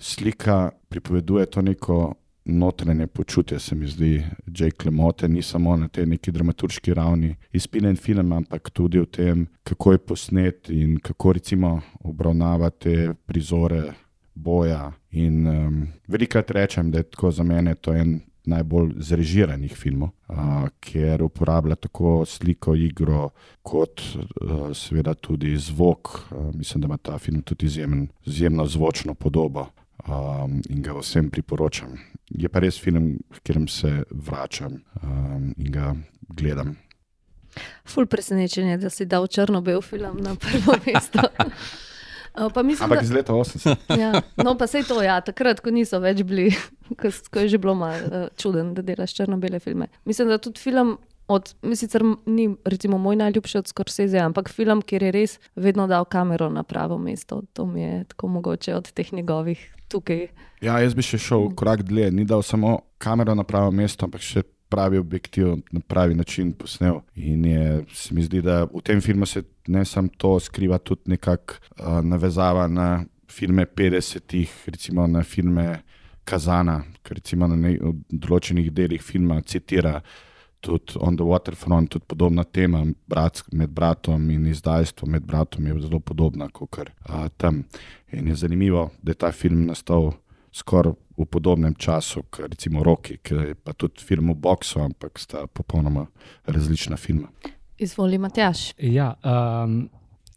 slika 0.00 0.70
pripoveduje 0.90 1.46
to 1.46 1.62
neko 1.62 2.14
notranje 2.44 3.06
počutje, 3.06 3.58
se 3.58 3.74
mi 3.74 3.86
zdi, 3.86 4.24
Jake 4.46 4.84
Lemote, 4.84 5.28
ni 5.28 5.42
samo 5.42 5.76
na 5.76 5.88
tej 5.88 6.06
neki 6.06 6.32
dramaturški 6.32 6.94
ravni 6.94 7.34
izpiljen 7.52 7.96
film, 7.96 8.32
ampak 8.32 8.70
tudi 8.70 8.98
v 8.98 9.06
tem, 9.06 9.46
kako 9.64 9.92
je 9.92 9.98
posnet 9.98 10.70
in 10.70 10.98
kako 10.98 11.32
recimo 11.32 11.80
obravnavate 12.00 13.14
prizore 13.26 13.92
boja. 14.34 14.92
In 15.10 15.46
um, 15.46 15.86
velikrat 16.08 16.50
rečem, 16.50 16.90
da 16.90 16.98
je 16.98 17.10
tako 17.10 17.30
za 17.30 17.42
mene 17.42 17.74
to 17.74 17.94
en. 17.94 18.20
Najbolj 18.50 18.94
zrežiranih 19.04 19.74
filmov, 19.76 20.08
uh, 20.32 20.64
ker 20.80 21.20
uporablja 21.22 21.76
tako 21.76 22.24
sliko, 22.26 22.72
igro, 22.74 23.28
kot 23.62 24.00
uh, 24.00 24.72
seveda 24.74 25.12
tudi 25.14 25.52
zvok. 25.60 26.08
Uh, 26.08 26.48
mislim, 26.56 26.80
da 26.80 26.88
ima 26.88 26.96
ta 26.96 27.18
film 27.18 27.42
tudi 27.42 27.66
izjemen, 27.66 28.08
izjemno 28.24 28.66
zvočno 28.66 29.14
podobo 29.14 29.66
um, 30.08 30.60
in 30.68 30.82
ga 30.82 30.94
vsem 30.98 31.30
priporočam. 31.30 31.96
Je 32.30 32.48
pa 32.48 32.62
res 32.62 32.78
film, 32.80 33.18
v 33.30 33.40
katerem 33.40 33.66
se 33.68 34.04
vračam 34.10 34.80
um, 35.02 35.50
in 35.58 35.72
ga 35.72 35.94
gledam. 36.28 36.76
Ful 37.84 38.06
presenečen 38.06 38.68
je, 38.70 38.78
da 38.78 38.90
si 38.90 39.06
dal 39.06 39.26
črno-bel 39.26 39.82
film 39.82 40.22
na 40.22 40.36
prvo 40.38 40.78
mesto. 40.86 41.26
Pa 42.54 42.62
mislim, 42.62 42.84
Ampak 42.84 42.98
da, 42.98 43.04
iz 43.04 43.10
leta 43.10 43.32
80. 43.32 43.76
ja. 43.98 44.22
No, 44.38 44.54
pa 44.54 44.66
sej 44.70 44.86
to, 44.86 45.02
ja, 45.02 45.18
takrat, 45.20 45.58
ko 45.60 45.74
niso 45.74 45.98
več 46.00 46.22
bili, 46.22 46.52
ko, 47.00 47.10
ko 47.10 47.42
je 47.42 47.56
že 47.56 47.58
bilo 47.58 47.74
malo 47.74 47.98
uh, 48.06 48.28
čuden, 48.38 48.70
da 48.74 48.86
delaš 48.86 49.16
črno-bele 49.18 49.58
filme. 49.60 49.90
Mislim, 50.04 50.30
da 50.30 50.38
tudi 50.38 50.62
film. 50.62 50.98
Od, 51.30 51.46
sicer 51.78 52.02
ni 52.26 52.48
recimo, 52.66 52.98
moj 52.98 53.14
najljubši 53.20 53.58
od 53.60 53.68
Scorsese, 53.70 54.18
ampak 54.18 54.48
film, 54.50 54.80
kjer 54.82 55.04
je 55.06 55.10
res 55.14 55.36
vedno 55.54 55.86
dal 55.86 56.02
kamero 56.10 56.48
na 56.50 56.64
pravo 56.66 56.98
mesto. 56.98 57.44
To 57.54 57.66
mi 57.70 57.84
je 57.84 58.00
tako 58.10 58.32
mogoče 58.34 58.74
od 58.74 58.90
teh 58.90 59.12
njegovih 59.14 59.62
tukaj. 59.90 60.28
Ja, 60.62 60.78
jaz 60.82 60.94
bi 60.96 61.04
še 61.04 61.18
šel 61.20 61.50
korak 61.58 61.84
dlje, 61.88 62.10
ni 62.14 62.24
dal 62.28 62.44
samo 62.46 62.78
kamero 63.00 63.34
na 63.34 63.44
pravo 63.48 63.72
mesto, 63.74 64.06
ampak 64.06 64.24
še 64.24 64.44
pravi 64.70 64.98
objektiv 64.98 65.56
na 65.74 65.80
pravi 65.80 66.14
način 66.14 66.52
posnel. 66.52 67.00
In 67.16 67.44
je, 67.44 67.84
se 67.94 68.14
mi 68.14 68.22
zdi, 68.22 68.42
da 68.42 68.62
v 68.64 68.82
tem 68.86 69.00
filmu 69.02 69.26
se 69.26 69.42
ne 69.66 69.84
samo 69.84 70.08
to 70.16 70.36
skriva, 70.40 70.78
tudi 70.78 71.10
nekako 71.10 71.54
uh, 71.54 71.98
navezava 72.06 72.68
na 72.68 73.04
filme 73.30 73.66
50-ih, 73.66 74.50
recimo 74.66 75.06
na 75.06 75.22
filme 75.22 75.80
Kazana, 76.24 76.82
ki 77.02 77.14
recimo 77.14 77.48
na 77.50 77.56
ne, 77.56 77.76
določenih 78.10 78.70
delih 78.70 79.02
filma 79.02 79.40
citira. 79.42 79.98
Tudi 80.60 80.98
on 81.00 81.16
the 81.16 81.24
waterfront, 81.24 81.88
tudi 81.88 82.04
podobna 82.08 82.44
tema 82.44 82.84
brat, 83.08 83.42
med 83.52 83.70
bratom 83.70 84.30
in 84.30 84.46
izdajstvom 84.46 85.10
med 85.10 85.22
bratom 85.24 85.66
je 85.66 85.78
zelo 85.80 86.00
podobna 86.00 86.48
kot 86.52 86.78
uh, 86.78 87.28
tam. 87.36 87.64
In 88.12 88.28
je 88.28 88.34
zanimivo, 88.34 88.90
da 89.02 89.10
je 89.10 89.14
ta 89.14 89.32
film 89.32 89.66
nastal 89.66 90.12
skoraj 90.52 90.92
v 91.16 91.26
podobnem 91.28 91.74
času, 91.74 92.22
kot 92.30 92.50
recimo 92.50 92.84
Roki, 92.84 93.18
ki 93.22 93.34
je 93.34 93.54
pa 93.54 93.72
tudi 93.72 94.04
film 94.04 94.30
o 94.30 94.34
boksu, 94.34 94.80
ampak 94.80 95.18
sta 95.18 95.46
popolnoma 95.46 96.06
različna 96.46 96.96
filma. 96.96 97.28
Izvoli, 97.78 98.18
Matjaš. 98.18 98.72
Ja, 98.78 99.14
um, 99.24 99.88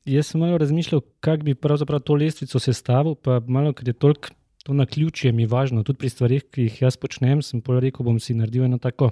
jaz 0.05 0.31
sem 0.31 0.39
malo 0.39 0.57
razmišljal, 0.57 1.01
kako 1.19 1.43
bi 1.43 1.55
pravzaprav 1.55 1.99
to 1.99 2.15
lestvico 2.15 2.59
sestavil, 2.59 3.15
pa 3.15 3.41
malo, 3.47 3.73
ker 3.73 3.88
je 3.88 3.93
toliko 3.93 4.36
to 4.63 4.73
na 4.73 4.86
ključje 4.86 5.31
mi 5.31 5.45
važno, 5.45 5.83
tudi 5.83 5.99
pri 5.99 6.09
stvarih, 6.09 6.43
ki 6.51 6.67
jih 6.67 6.81
jaz 6.86 6.97
počnem, 6.97 7.41
sem 7.43 7.62
pol 7.62 7.81
rekel, 7.83 8.05
bom 8.07 8.19
si 8.19 8.36
naredil 8.36 8.63
eno 8.63 8.79
tako. 8.79 9.12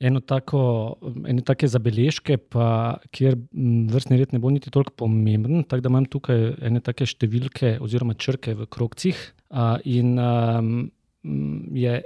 Eno 0.00 0.22
tako, 0.24 0.60
ene 1.28 1.42
take 1.44 1.68
zabeležke, 1.68 2.38
pa, 2.52 2.96
kjer 3.12 3.34
vrstni 3.92 4.16
red 4.16 4.32
ne 4.32 4.40
bo 4.40 4.48
niti 4.48 4.72
toliko 4.72 4.94
pomemben, 5.02 5.66
tako 5.68 5.84
da 5.84 5.92
imam 5.92 6.06
tukaj 6.08 6.46
ene 6.64 6.80
take 6.80 7.04
številke 7.04 7.74
oziroma 7.84 8.16
črke 8.16 8.54
v 8.56 8.68
krokcih. 8.72 9.20
A, 9.52 9.74
in 9.84 10.14
um, 10.16 10.70
je, 11.76 11.98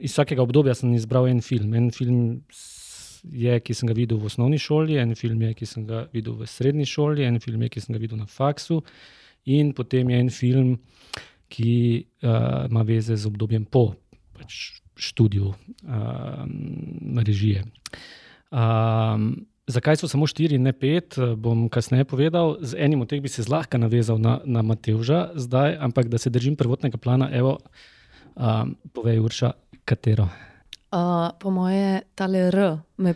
iz 0.00 0.14
vsakega 0.14 0.46
obdobja 0.46 0.74
sem 0.78 0.94
izbral 0.96 1.28
en 1.28 1.44
film. 1.44 1.74
En 1.76 1.90
film 1.92 2.22
je, 3.28 3.60
ki 3.60 3.76
sem 3.76 3.90
ga 3.90 3.96
videl 3.96 4.20
v 4.20 4.30
osnovni 4.30 4.60
šoli, 4.60 4.96
en 5.00 5.12
film 5.18 5.42
je, 5.44 5.54
ki 5.60 5.68
sem 5.68 5.84
ga 5.88 6.06
videl 6.14 6.38
v 6.40 6.48
srednji 6.48 6.88
šoli, 6.88 7.26
en 7.28 7.40
film 7.42 7.66
je, 7.66 7.72
ki 7.74 7.84
sem 7.84 7.96
ga 7.96 8.00
videl 8.00 8.20
na 8.22 8.28
faksu, 8.30 8.80
in 9.44 9.74
potem 9.76 10.08
je 10.08 10.24
en 10.24 10.32
film, 10.32 10.76
ki 11.50 11.72
uh, 12.24 12.70
ima 12.70 12.84
veze 12.86 13.16
z 13.18 13.28
obdobjem 13.28 13.66
po 13.66 13.90
pač, 14.38 14.80
študiju 15.00 15.50
um, 15.50 17.18
režije. 17.24 17.64
Um, 18.50 19.46
zakaj 19.70 19.96
so 19.96 20.08
samo 20.10 20.26
štiri, 20.26 20.58
ne 20.58 20.72
pet, 20.72 21.18
eh, 21.18 21.34
bom 21.36 21.68
kasneje 21.68 22.04
povedal. 22.04 22.58
Z 22.60 22.76
enim 22.78 23.00
od 23.00 23.08
teh 23.08 23.22
bi 23.22 23.28
se 23.28 23.42
zlahka 23.42 23.78
navezal 23.78 24.18
na, 24.18 24.40
na 24.44 24.62
Matevža, 24.62 25.30
zdaj, 25.34 25.76
ampak 25.80 26.08
da 26.08 26.18
se 26.18 26.30
držim 26.30 26.56
prvotnega 26.56 26.98
plana, 26.98 27.30
evo, 27.32 27.58
um, 28.34 28.76
povej 28.92 29.20
Urša, 29.20 29.52
katero. 29.84 30.28
Uh, 30.90 31.30
po 31.38 31.50
moje, 31.54 32.02
tale 32.18 32.50
R 32.50 32.78
me, 32.98 33.14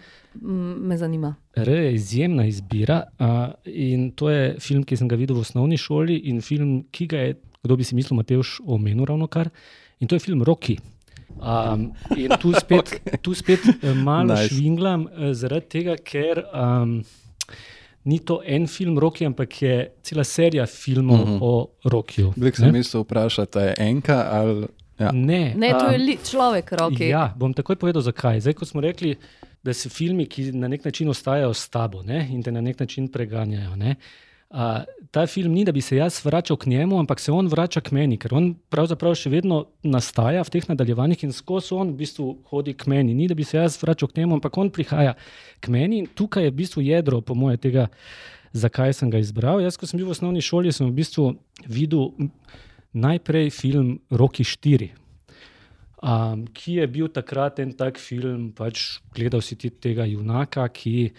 me 0.78 0.96
zanima. 0.96 1.34
R 1.56 1.68
je 1.68 1.94
izjemna 1.94 2.46
izbira 2.46 3.02
uh, 3.18 3.50
in 3.64 4.12
to 4.14 4.30
je 4.30 4.54
film, 4.62 4.84
ki 4.86 4.96
sem 4.96 5.10
ga 5.10 5.18
videl 5.18 5.36
v 5.36 5.42
osnovni 5.42 5.76
šoli 5.76 6.20
in 6.30 6.38
film, 6.40 6.84
ki 6.94 7.06
ga 7.10 7.18
je, 7.18 7.34
kdo 7.66 7.76
bi 7.76 7.84
si 7.84 7.98
mislil, 7.98 8.14
Matevž 8.16 8.60
omenil 8.62 9.10
ravno 9.10 9.26
kar. 9.26 9.50
In 9.98 10.06
to 10.06 10.14
je 10.14 10.22
film 10.22 10.42
Roki. 10.46 10.78
Um, 11.34 11.92
in 12.16 12.30
tu 12.40 12.52
spet, 12.52 12.78
okay. 12.94 13.18
tu 13.22 13.34
spet 13.34 13.60
eh, 13.82 13.94
malo 13.94 14.34
Nice. 14.34 14.48
švinglam, 14.48 15.08
eh, 15.08 15.32
zaradi 15.34 15.66
tega, 15.68 15.96
ker 15.96 16.44
um, 16.54 17.02
ni 18.04 18.18
to 18.18 18.40
en 18.46 18.66
film 18.66 18.98
Roki, 18.98 19.26
ampak 19.26 19.62
je 19.62 19.74
cela 20.02 20.24
serija 20.24 20.66
filmov 20.66 21.20
uh 21.20 21.28
Mhm. 21.28 21.32
-huh. 21.32 21.38
o 21.42 21.68
Rokiju. 21.84 22.32
Blik 22.36 22.56
sem 22.56 22.72
mislil 22.72 23.02
vprašati, 23.02 23.58
ali 23.58 23.66
je 23.66 23.74
enka 23.78 24.28
ali. 24.30 24.66
Ja. 24.98 25.10
Ne, 25.12 25.54
Ne, 25.56 25.70
to 25.70 25.86
je 25.86 25.98
um, 25.98 26.18
človek, 26.24 26.72
roki. 26.72 27.08
Ja, 27.08 27.34
bom 27.36 27.52
takoj 27.52 27.76
povedal, 27.76 28.02
zakaj. 28.02 28.40
Zdaj, 28.40 28.52
ko 28.52 28.64
smo 28.64 28.80
rekli, 28.80 29.16
da 29.62 29.74
so 29.74 29.88
filmi, 29.88 30.26
ki 30.26 30.52
na 30.52 30.68
nek 30.68 30.84
način 30.84 31.08
ostajajo 31.08 31.54
s 31.54 31.68
tabo 31.68 32.02
ne, 32.02 32.28
in 32.30 32.42
te 32.42 32.52
na 32.52 32.60
nek 32.60 32.80
način 32.80 33.08
preganjajo. 33.08 33.76
Ne. 33.76 33.90
Uh, 33.90 33.96
ta 35.10 35.26
film 35.26 35.52
ni, 35.52 35.64
da 35.64 35.72
bi 35.72 35.80
se 35.82 35.96
jaz 35.96 36.20
vračal 36.24 36.56
k 36.56 36.66
njemu, 36.66 36.98
ampak 36.98 37.20
se 37.20 37.32
on 37.32 37.48
vrača 37.50 37.80
k 37.80 37.90
meni, 37.94 38.18
ker 38.18 38.34
on 38.34 38.52
pravzaprav 38.70 39.16
še 39.18 39.30
vedno 39.32 39.64
nastaja 39.82 40.44
v 40.46 40.52
teh 40.54 40.68
nadaljevanjih 40.70 41.24
in 41.26 41.34
skozi 41.34 41.74
on 41.74 41.90
v 41.90 42.02
bistvu 42.04 42.28
hodi 42.50 42.74
k 42.78 42.86
meni. 42.90 43.14
Ni, 43.14 43.26
da 43.30 43.34
bi 43.34 43.46
se 43.46 43.58
jaz 43.58 43.80
vračal 43.82 44.10
k 44.10 44.22
njemu, 44.22 44.38
ampak 44.38 44.58
on 44.58 44.70
prihaja 44.70 45.16
k 45.60 45.74
meni 45.74 46.04
in 46.04 46.06
tukaj 46.06 46.46
je 46.46 46.52
v 46.52 46.58
bistvu 46.62 46.86
jedro, 46.86 47.20
po 47.20 47.34
moje, 47.34 47.58
tega, 47.66 47.88
zakaj 48.54 48.94
sem 48.94 49.10
ga 49.10 49.18
izbral. 49.18 49.62
Jaz, 49.62 49.78
ko 49.78 49.90
sem 49.90 49.98
bil 49.98 50.06
v 50.10 50.14
osnovni 50.14 50.42
šoli, 50.42 50.72
sem 50.72 50.86
v 50.86 50.98
bistvu 51.02 51.32
videl 51.66 52.30
najprej 52.94 53.50
film 53.50 53.98
Roki 54.10 54.46
4. 54.46 54.92
Um, 56.04 56.44
ki 56.52 56.78
je 56.78 56.86
bil 56.86 57.08
takrat 57.08 57.58
en 57.64 57.72
tak 57.72 57.98
film, 57.98 58.52
pač 58.52 59.00
gledal 59.16 59.42
si 59.42 59.56
ti 59.56 59.70
tega 59.72 60.04
junaka, 60.06 60.68
ki 60.68 61.10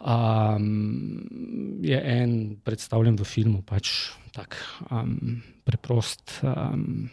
um, 0.00 1.78
je 1.82 1.98
en 1.98 2.56
predstavljen 2.64 3.16
v 3.18 3.24
filmu, 3.26 3.62
pač 3.66 4.12
tak 4.32 4.54
um, 4.90 5.40
preprost 5.66 6.38
um, 6.42 7.08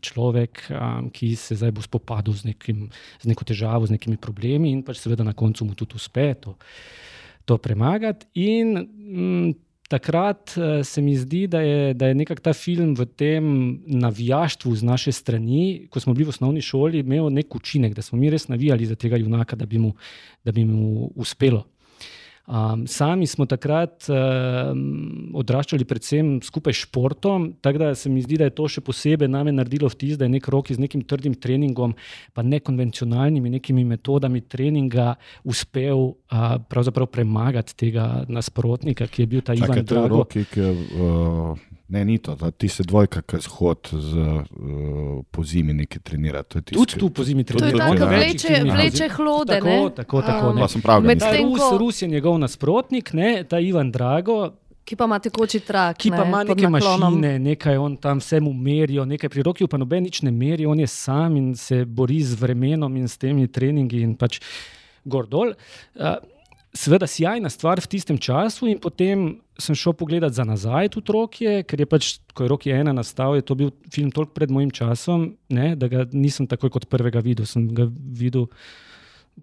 človek, 0.00 0.64
um, 0.70 1.10
ki 1.10 1.34
se 1.36 1.58
zdaj 1.58 1.74
bo 1.74 1.82
spopadal 1.82 2.34
z, 2.34 2.52
nekim, 2.52 2.86
z 3.18 3.26
neko 3.26 3.44
težavo, 3.44 3.88
z 3.88 3.98
nekimi 3.98 4.20
problemi 4.20 4.70
in 4.70 4.84
pač 4.86 5.02
seveda 5.02 5.26
na 5.26 5.34
koncu 5.34 5.66
mu 5.66 5.74
tudi 5.74 5.98
uspe 5.98 6.32
to, 6.38 6.56
to 7.44 7.58
premagati. 7.58 8.30
In 8.38 8.78
mm, 8.78 9.50
takrat 9.92 10.54
eh, 10.56 10.84
se 10.84 11.02
mi 11.02 11.16
zdi, 11.16 11.46
da 11.46 11.60
je, 11.60 11.94
da 11.94 12.08
je 12.08 12.14
nekako 12.16 12.40
ta 12.48 12.54
film 12.56 12.94
v 12.96 13.06
tem 13.06 13.44
navijaštvu 13.86 14.72
z 14.76 14.88
naše 14.88 15.12
strani, 15.12 15.88
ko 15.92 16.00
smo 16.00 16.14
bili 16.16 16.30
v 16.30 16.32
osnovni 16.32 16.64
šoli, 16.64 17.02
imel 17.04 17.28
nek 17.28 17.52
učinek, 17.54 17.92
da 17.94 18.02
smo 18.02 18.18
mi 18.18 18.30
res 18.32 18.48
navijali 18.48 18.88
za 18.88 18.96
tega 18.96 19.20
junaka, 19.20 19.56
da 19.56 19.66
bi 19.66 19.82
mu, 19.82 19.92
da 20.44 20.52
bi 20.52 20.64
mu 20.64 21.10
uspelo. 21.16 21.66
Um, 22.42 22.86
sami 22.90 23.26
smo 23.26 23.46
takrat 23.46 24.08
um, 24.10 25.30
odraščali 25.38 25.86
predvsem 25.86 26.32
skupaj 26.42 26.74
s 26.74 26.86
športom, 26.88 27.44
tako 27.62 27.78
da 27.78 27.90
se 27.94 28.10
mi 28.10 28.18
zdi, 28.24 28.34
da 28.40 28.48
je 28.48 28.54
to 28.58 28.66
še 28.66 28.82
posebej 28.82 29.30
name 29.30 29.52
naredilo 29.54 29.86
vtis, 29.92 30.16
da 30.18 30.26
je 30.26 30.34
nek 30.34 30.48
rok 30.50 30.72
z 30.74 30.82
nekim 30.82 31.04
trdim 31.06 31.36
treningom, 31.38 31.94
pa 32.34 32.42
nekonvencionalnimi 32.42 33.52
nekimi 33.54 33.84
metodami 33.86 34.42
treninga 34.42 35.12
uspel 35.46 36.02
uh, 36.02 36.58
pravzaprav 36.66 37.12
premagati 37.14 37.78
tega 37.78 38.24
nasprotnika, 38.26 39.06
ki 39.06 39.22
je 39.22 39.30
bil 39.30 39.46
ta 39.46 39.54
Čakaj, 39.54 39.78
Ivan 39.78 39.86
Drago. 39.94 40.24
roki, 40.24 40.42
ki, 40.50 40.66
uh, 40.98 41.70
ne, 41.92 42.02
ni 42.02 42.16
to, 42.18 42.32
ta, 42.34 42.50
ti 42.50 42.68
se 42.68 42.82
dvojka, 42.82 43.20
ki 43.22 43.40
zhod 43.42 43.90
z, 43.92 44.12
uh, 44.16 44.40
po 45.26 45.44
zimi 45.44 45.72
nekaj 45.74 46.00
trenira. 46.00 46.40
To 46.42 46.56
je 46.56 46.62
tisti, 46.64 46.78
Tudi 46.78 46.96
tu 46.96 47.10
po 47.10 47.20
zimi 47.22 47.44
To 47.44 47.52
je 47.52 47.58
Tudi 47.60 47.70
trenira. 47.70 47.92
tako, 47.92 48.08
vleče, 48.08 48.52
vleče 48.66 49.08
hlode. 49.10 49.52
Tako, 49.54 49.68
ne? 49.68 49.90
tako, 49.92 50.16
tako, 50.22 50.46
A, 50.46 50.54
ne. 50.54 50.60
Pa 50.60 50.68
sem 50.68 50.80
prav, 50.80 50.98
ga 50.98 51.06
Med- 51.06 51.20
Medtem 51.20 51.44
Rus, 51.46 51.60
ko- 51.60 51.78
Rus 51.78 51.96
je 51.98 52.08
njegov 52.08 52.38
nasprotnik, 52.38 53.12
ne, 53.12 53.44
ta 53.44 53.60
Ivan 53.60 53.90
Drago, 53.90 54.40
Ki 54.82 54.96
pa 54.96 55.04
ima 55.04 55.18
tekoči 55.18 55.60
trak. 55.60 55.94
ki 55.96 56.10
pa 56.10 56.16
ne, 56.18 56.26
ima 56.26 56.38
pod 56.40 56.48
neke 56.50 56.68
mašine, 56.68 57.38
nekaj 57.40 57.76
on 57.78 57.96
tam 57.96 58.18
vse 58.18 58.40
mu 58.40 58.50
merijo, 58.52 59.04
nekaj 59.04 59.28
pri 59.28 59.42
roki, 59.42 59.66
pa 59.66 59.78
noben 59.78 60.02
nič 60.02 60.22
ne 60.22 60.30
meri, 60.32 60.66
on 60.66 60.74
je 60.76 60.88
sam 60.88 61.36
in 61.36 61.54
se 61.54 61.84
bori 61.84 62.18
z 62.20 62.34
vremenom 62.34 62.96
in 62.96 63.06
s 63.06 63.16
temi 63.16 63.46
treningi 63.46 64.00
in 64.00 64.16
pač 64.16 64.40
gor 65.04 65.26
dol. 65.26 65.52
Uh, 65.94 66.16
Sveda, 66.72 67.04
sjajna 67.06 67.50
stvar 67.52 67.80
v 67.84 67.88
tistem 67.92 68.16
času, 68.16 68.64
in 68.64 68.78
potem 68.80 69.42
sem 69.60 69.76
šel 69.76 69.92
pogledat 69.92 70.32
za 70.32 70.44
nazaj 70.48 70.88
tudi 70.94 71.12
Rokije, 71.12 71.66
ker 71.68 71.84
je 71.84 71.86
pač, 71.86 72.06
ko 72.32 72.46
je 72.46 72.48
Roki 72.48 72.72
ena 72.72 72.94
nastal, 72.96 73.36
je 73.36 73.44
to 73.44 73.54
bil 73.54 73.74
film 73.92 74.08
toliko 74.08 74.32
pred 74.32 74.48
mojim 74.48 74.72
časom, 74.72 75.34
ne, 75.52 75.74
da 75.76 75.90
ga 75.92 76.06
nisem 76.16 76.48
takoj 76.48 76.72
kot 76.72 76.88
prvega 76.88 77.20
videl, 77.20 77.44
sem 77.44 77.68
ga 77.76 77.84
videl 77.92 78.48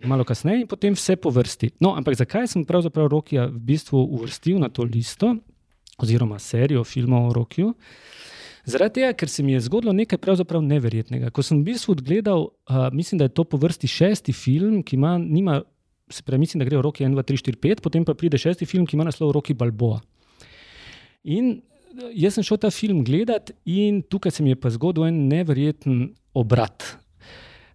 malo 0.10 0.26
kasneje 0.26 0.64
in 0.66 0.68
potem 0.70 0.98
vse 0.98 1.20
po 1.22 1.30
vrsti. 1.30 1.76
No, 1.82 1.94
ampak 1.98 2.18
zakaj 2.18 2.50
sem 2.50 2.66
pravzaprav 2.66 3.10
Rokija 3.14 3.46
v 3.46 3.62
bistvu 3.62 4.02
uvrstil 4.20 4.58
na 4.58 4.74
to 4.74 4.86
listo, 4.90 5.36
oziroma 6.02 6.42
serijo 6.42 6.82
filmov 6.82 7.30
o 7.30 7.34
Rokiju? 7.38 7.74
Zaradi 8.70 9.02
tega, 9.02 9.14
ker 9.14 9.30
se 9.30 9.44
mi 9.46 9.54
je 9.54 9.64
zgodilo 9.66 9.94
nekaj 9.94 10.20
pravzaprav 10.22 10.62
neverjetnega. 10.66 11.30
Ko 11.34 11.46
sem 11.46 11.62
v 11.62 11.72
bistvu 11.72 11.94
odgledal, 11.96 12.50
uh, 12.50 12.90
mislim, 12.94 13.22
da 13.22 13.30
je 13.30 13.38
to 13.38 13.46
po 13.46 13.58
vrsti 13.58 13.88
šesti 13.88 14.34
film, 14.34 14.82
ki 14.84 14.98
ima, 14.98 15.18
nima, 15.18 15.62
se 16.10 16.24
pravi, 16.24 16.40
mislim, 16.40 16.60
da 16.60 16.66
gre 16.66 16.78
o 16.78 16.82
Roki 16.82 17.06
1, 17.06 17.16
2, 17.16 17.24
3, 17.32 17.42
4, 17.52 17.60
5, 17.64 17.84
potem 17.86 18.06
pa 18.06 18.16
pride 18.18 18.38
šesti 18.38 18.66
film, 18.66 18.86
ki 18.86 18.98
ima 18.98 19.08
naslov 19.08 19.34
Roki 19.36 19.54
Balboa. 19.54 20.00
In 21.24 21.52
eh, 21.60 22.10
jaz 22.24 22.38
sem 22.38 22.46
šel 22.46 22.62
ta 22.62 22.72
film 22.74 23.04
gledat, 23.06 23.52
in 23.66 24.02
tukaj 24.02 24.36
se 24.36 24.44
mi 24.44 24.54
je 24.54 24.60
pa 24.60 24.72
zgodil 24.74 25.08
en 25.10 25.28
neverjeten 25.30 26.10
obrat. 26.34 26.96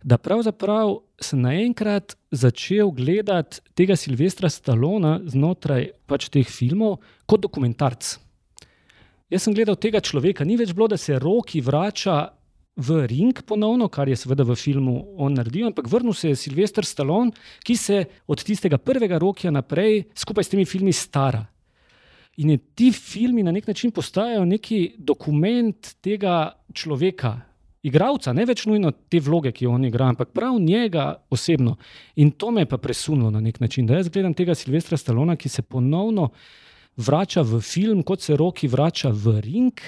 Da 0.04 0.18
pravzaprav 0.20 0.98
sem 1.22 1.40
naenkrat 1.40 2.16
začel 2.34 2.90
gledati 2.92 3.62
tega 3.78 3.96
Silvestra 3.96 4.50
Stalona 4.52 5.16
znotraj 5.24 5.94
pač 6.10 6.28
teh 6.28 6.44
filmov 6.44 6.98
kot 7.24 7.40
dokumentarc. 7.46 8.18
Jaz 9.32 9.46
sem 9.46 9.54
gledal 9.56 9.78
tega 9.80 10.02
človeka, 10.04 10.44
ni 10.44 10.58
več 10.60 10.74
bilo, 10.76 10.90
da 10.92 10.98
se 11.00 11.16
roki 11.18 11.62
vrača 11.64 12.34
v 12.76 13.06
ring 13.06 13.42
ponovno, 13.46 13.88
kar 13.88 14.08
je 14.08 14.16
seveda 14.18 14.42
v 14.42 14.56
filmu 14.58 14.96
on 15.16 15.34
naredil, 15.34 15.68
ampak 15.70 15.86
vrnil 15.90 16.14
se 16.14 16.32
je 16.32 16.36
Silvestr 16.36 16.84
Stallone, 16.84 17.30
ki 17.62 17.76
se 17.76 18.04
od 18.26 18.42
tistega 18.42 18.78
prvega 18.78 19.18
roka 19.18 19.50
naprej 19.50 20.04
skupaj 20.14 20.44
s 20.44 20.52
temi 20.54 20.64
filmi 20.66 20.92
stara. 20.92 21.44
In 22.42 22.50
je 22.50 22.58
ti 22.74 22.90
filmi 22.90 23.42
na 23.42 23.52
nek 23.54 23.66
način 23.66 23.92
postajajo 23.94 24.44
neki 24.44 24.96
dokument 24.98 25.94
tega 26.02 26.50
človeka, 26.74 27.38
igravca, 27.84 28.32
ne 28.32 28.46
več 28.48 28.64
nujno 28.66 28.90
te 29.12 29.20
vloge, 29.22 29.52
ki 29.52 29.68
jo 29.68 29.76
on 29.76 29.84
igra, 29.86 30.08
ampak 30.10 30.32
prav 30.34 30.56
njega 30.58 31.12
osebno. 31.30 31.76
In 32.16 32.32
to 32.32 32.50
me 32.50 32.64
je 32.64 32.70
pa 32.72 32.78
presunulo 32.80 33.30
na 33.30 33.42
nek 33.44 33.60
način, 33.60 33.86
da 33.86 34.00
jaz 34.00 34.08
gledam 34.08 34.34
tega 34.34 34.56
Silvestra 34.58 34.98
Stallona, 34.98 35.36
ki 35.36 35.48
se 35.48 35.62
ponovno 35.62 36.30
vrača 36.96 37.42
v 37.42 37.60
film, 37.60 38.02
kot 38.02 38.24
se 38.24 38.36
roki 38.36 38.68
vrača 38.68 39.12
v 39.12 39.38
ring. 39.44 39.80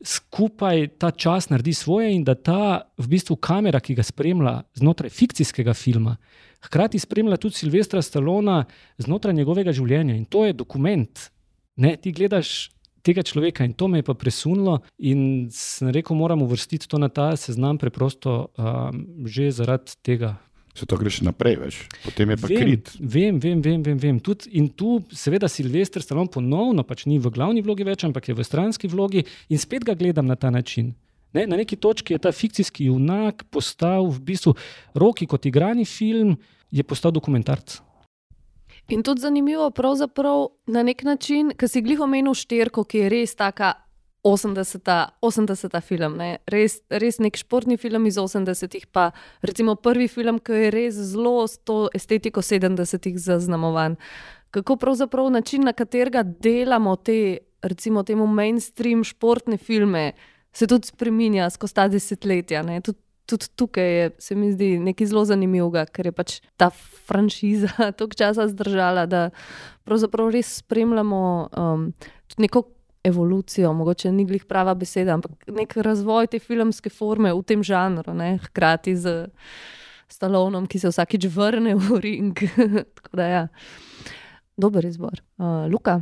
Skupaj 0.00 0.86
ta 0.98 1.10
čas 1.10 1.50
naredi 1.50 1.74
svoje, 1.76 2.14
in 2.14 2.24
da 2.24 2.34
ta 2.34 2.88
v 2.96 3.08
bistvu 3.10 3.36
kamera, 3.36 3.80
ki 3.80 3.98
ga 3.98 4.04
spremlja 4.06 4.54
znotraj 4.80 5.12
fikcijskega 5.12 5.74
filma, 5.76 6.16
hkrati 6.64 6.98
spremlja 6.98 7.36
tudi 7.36 7.60
Silvestra 7.60 8.02
Stallona 8.02 8.64
znotraj 8.98 9.34
njegovega 9.36 9.72
življenja. 9.76 10.16
In 10.16 10.24
to 10.24 10.46
je 10.48 10.56
dokument. 10.56 11.28
Ne, 11.80 11.96
ti 11.96 12.12
gledaš 12.12 12.70
tega 13.02 13.24
človeka 13.24 13.64
in 13.64 13.72
to 13.72 13.88
me 13.88 14.00
je 14.00 14.06
pa 14.08 14.14
presunilo, 14.14 14.80
in 14.98 15.48
sem 15.52 15.88
rekel, 15.92 16.16
moramo 16.16 16.44
uvrstiti 16.44 16.88
to 16.88 17.00
na 17.00 17.08
ta 17.08 17.32
seznam 17.36 17.78
preprosto 17.80 18.50
um, 18.56 19.04
že 19.24 19.50
zaradi 19.52 19.96
tega. 20.04 20.36
Se 20.74 20.86
to 20.86 20.96
greš 20.96 21.20
naprej, 21.26 21.56
več. 21.58 21.76
potem 22.04 22.30
je 22.30 22.36
pa 22.36 22.46
Vem, 22.46 22.60
krit. 22.62 22.92
Vem, 23.00 23.40
vem, 23.40 23.62
vem. 23.62 23.82
vem, 23.82 23.98
vem. 23.98 24.20
Tud, 24.22 24.46
in 24.46 24.68
tu, 24.68 25.00
seveda, 25.10 25.48
Silvestr 25.50 26.02
Stallone 26.02 26.30
ponovno 26.30 26.84
pač 26.86 27.06
ni 27.10 27.18
v 27.18 27.30
glavni 27.34 27.62
vlogi 27.62 27.84
več, 27.84 28.04
ampak 28.06 28.28
je 28.30 28.34
v 28.34 28.46
stranski 28.46 28.88
vlogi 28.88 29.24
in 29.48 29.58
spet 29.58 29.84
ga 29.84 29.94
gledam 29.98 30.26
na 30.30 30.36
ta 30.36 30.50
način. 30.50 30.94
Ne, 31.34 31.46
na 31.46 31.56
neki 31.56 31.76
točki 31.76 32.14
je 32.14 32.18
ta 32.18 32.32
fikcijski 32.32 32.86
junak 32.90 33.44
postal 33.50 34.08
v 34.10 34.18
bistvu 34.18 34.54
roki 34.94 35.26
kot 35.26 35.46
igrani 35.46 35.84
film, 35.84 36.36
je 36.70 36.82
postal 36.82 37.12
dokumentarc. 37.12 37.80
In 38.90 39.02
tudi 39.06 39.22
zanimivo, 39.22 39.70
pravzaprav 39.70 40.48
na 40.66 40.82
nek 40.82 41.02
način, 41.06 41.52
ki 41.54 41.68
si 41.68 41.82
glih 41.82 42.00
omenil 42.02 42.34
šterko, 42.34 42.82
ki 42.82 43.04
je 43.04 43.08
res 43.10 43.34
taka 43.38 43.74
80. 44.24 44.90
80 45.22 45.80
film, 45.80 46.16
ne? 46.16 46.38
res, 46.46 46.80
res 46.90 47.18
nek 47.18 47.38
športni 47.40 47.78
film 47.80 48.06
iz 48.06 48.18
80-ih, 48.20 48.86
pa 48.92 49.10
recimo 49.42 49.76
prvi 49.80 50.08
film, 50.08 50.38
ki 50.38 50.64
je 50.64 50.70
res 50.74 50.98
zelo 51.12 51.46
s 51.48 51.58
to 51.64 51.88
estetiko 51.96 52.44
70-ih 52.44 53.18
zaznamovan. 53.18 53.96
Kako 54.50 54.76
pravzaprav 54.76 55.30
način, 55.30 55.64
na 55.64 55.72
katerega 55.72 56.22
delamo 56.22 56.96
te, 56.96 57.38
recimo 57.62 58.02
temu 58.02 58.26
mainstream 58.26 59.04
športne 59.04 59.56
filme, 59.56 60.12
se 60.52 60.66
tudi 60.66 60.90
spreminja 60.90 61.50
skozi 61.50 61.74
ta 61.74 61.88
desetletja. 61.88 62.64
Tudi 62.82 62.98
tudi 63.30 63.46
tukaj 63.56 63.90
je, 63.94 64.10
se 64.18 64.34
mi 64.34 64.52
zdi 64.52 64.78
nekaj 64.82 65.06
zelo 65.06 65.22
zanimivega, 65.24 65.84
ker 65.94 66.10
je 66.10 66.12
pač 66.12 66.36
ta 66.58 66.70
franšiza 67.06 67.70
toliko 67.98 68.18
časa 68.18 68.48
zdržala, 68.50 69.06
da 69.06 69.28
pravzaprav 69.86 70.32
res 70.34 70.56
spremljamo 70.58 71.22
um, 71.54 71.84
neko 72.42 72.64
evolucijo, 73.04 73.72
mogoče 73.72 74.12
ni 74.12 74.24
glih 74.28 74.44
prava 74.44 74.74
beseda, 74.74 75.14
ampak 75.16 75.48
nek 75.48 75.76
razvoj 75.76 76.30
te 76.32 76.38
filmske 76.38 76.92
forme 76.92 77.32
v 77.32 77.42
tem 77.42 77.64
žanru, 77.64 78.14
ne? 78.14 78.36
hkrati 78.44 78.96
z 78.96 79.16
Stalonom, 80.10 80.66
ki 80.66 80.80
se 80.82 80.90
vsakič 80.90 81.28
vrne 81.30 81.76
v 81.78 82.00
ring. 82.02 82.40
Tako 82.98 83.16
da, 83.16 83.26
ja. 83.26 83.44
Dober 84.58 84.84
izbor. 84.84 85.22
Uh, 85.38 85.70
Luka, 85.70 86.00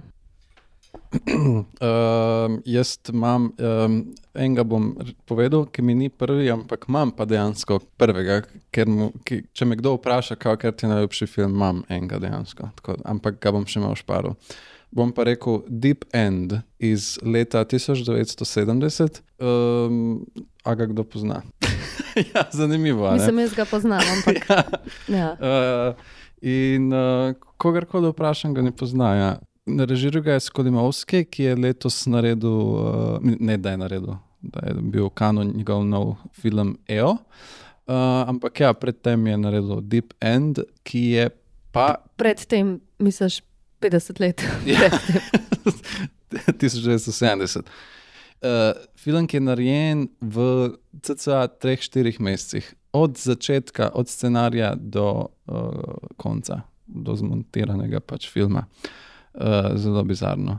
Um, 1.80 2.62
jaz 2.64 2.98
imam 3.12 3.52
um, 3.58 4.14
enega, 4.34 4.64
bom 4.64 4.90
povedal, 5.28 5.66
ki 5.72 5.82
mi 5.82 5.94
ni 5.94 6.08
prvi, 6.08 6.50
ampak 6.52 6.84
imam 6.88 7.12
pa 7.16 7.24
dejansko 7.28 7.80
prvega. 8.00 8.42
Mu, 8.86 9.10
ki, 9.24 9.42
če 9.52 9.68
me 9.68 9.78
kdo 9.80 9.96
vpraša, 9.96 10.36
kaj 10.40 10.72
ti 10.76 10.86
je 10.86 10.92
najljubši 10.92 11.28
film, 11.30 11.56
imam 11.56 11.82
enega 11.88 12.20
dejansko, 12.22 12.70
tako, 12.80 12.98
ampak 13.08 13.40
ga 13.40 13.54
bom 13.56 13.64
še 13.68 13.80
imel 13.80 13.96
šparu. 13.98 14.34
Bom 14.90 15.12
pa 15.12 15.24
rekel 15.28 15.62
Deep 15.68 16.04
End 16.12 16.54
iz 16.78 17.18
leta 17.22 17.64
1970. 17.64 19.20
Um, 19.38 20.26
a 20.64 20.74
ga 20.74 20.86
kdo 20.86 21.04
pozna? 21.04 21.42
ja, 22.34 22.44
zanimivo. 22.52 23.10
mislim, 23.12 23.38
jaz 23.38 23.54
ga 23.54 23.64
poznam, 23.64 24.00
ampak 24.16 24.36
Ja. 24.48 24.64
ja. 25.18 25.36
Uh, 25.40 25.94
in 26.40 26.92
uh, 26.92 27.34
kogarkoli 27.56 28.08
vprašam, 28.08 28.54
ga 28.54 28.62
ne 28.62 28.72
poznajo. 28.72 29.36
Režiral 29.66 30.22
ga 30.22 30.32
je 30.32 30.40
Skolimovski, 30.40 31.24
ki 31.24 31.42
je 31.42 31.56
letos 31.56 32.06
naredil, 32.06 32.50
uh, 32.50 33.18
ne 33.20 33.56
da 33.56 33.70
je 33.70 33.76
naredil, 33.76 34.14
da 34.40 34.66
je 34.66 34.74
bil 34.80 35.10
kanon 35.10 35.52
njegov 35.56 35.84
nov 35.84 36.14
film 36.32 36.78
EO. 36.88 37.10
Uh, 37.10 38.24
ampak 38.28 38.60
ja, 38.60 38.72
predtem 38.72 39.26
je 39.26 39.36
naredil 39.38 39.80
Deep 39.80 40.14
End, 40.20 40.58
ki 40.82 41.04
je 41.10 41.28
pa 41.72 41.94
predtem, 42.16 42.80
misliš, 42.98 43.42
50 43.80 44.20
let. 44.20 44.44
Ja. 44.66 44.78
Predtem. 44.78 45.22
1970. 46.58 47.58
Uh, 48.38 48.76
film, 48.96 49.26
ki 49.26 49.36
je 49.36 49.40
narejen 49.40 50.04
v 50.20 50.70
cca 51.02 51.48
3-4 51.58 52.20
mesecih, 52.22 52.74
od 52.92 53.18
začetka, 53.18 53.90
od 53.94 54.08
scenarija 54.08 54.74
do 54.78 55.26
uh, 55.26 55.96
konca, 56.16 56.62
do 56.86 57.16
zmontiranega 57.18 58.00
pač 58.00 58.28
filma. 58.30 58.66
Uh, 59.34 59.74
zelo 59.76 60.04
bizarno. 60.04 60.58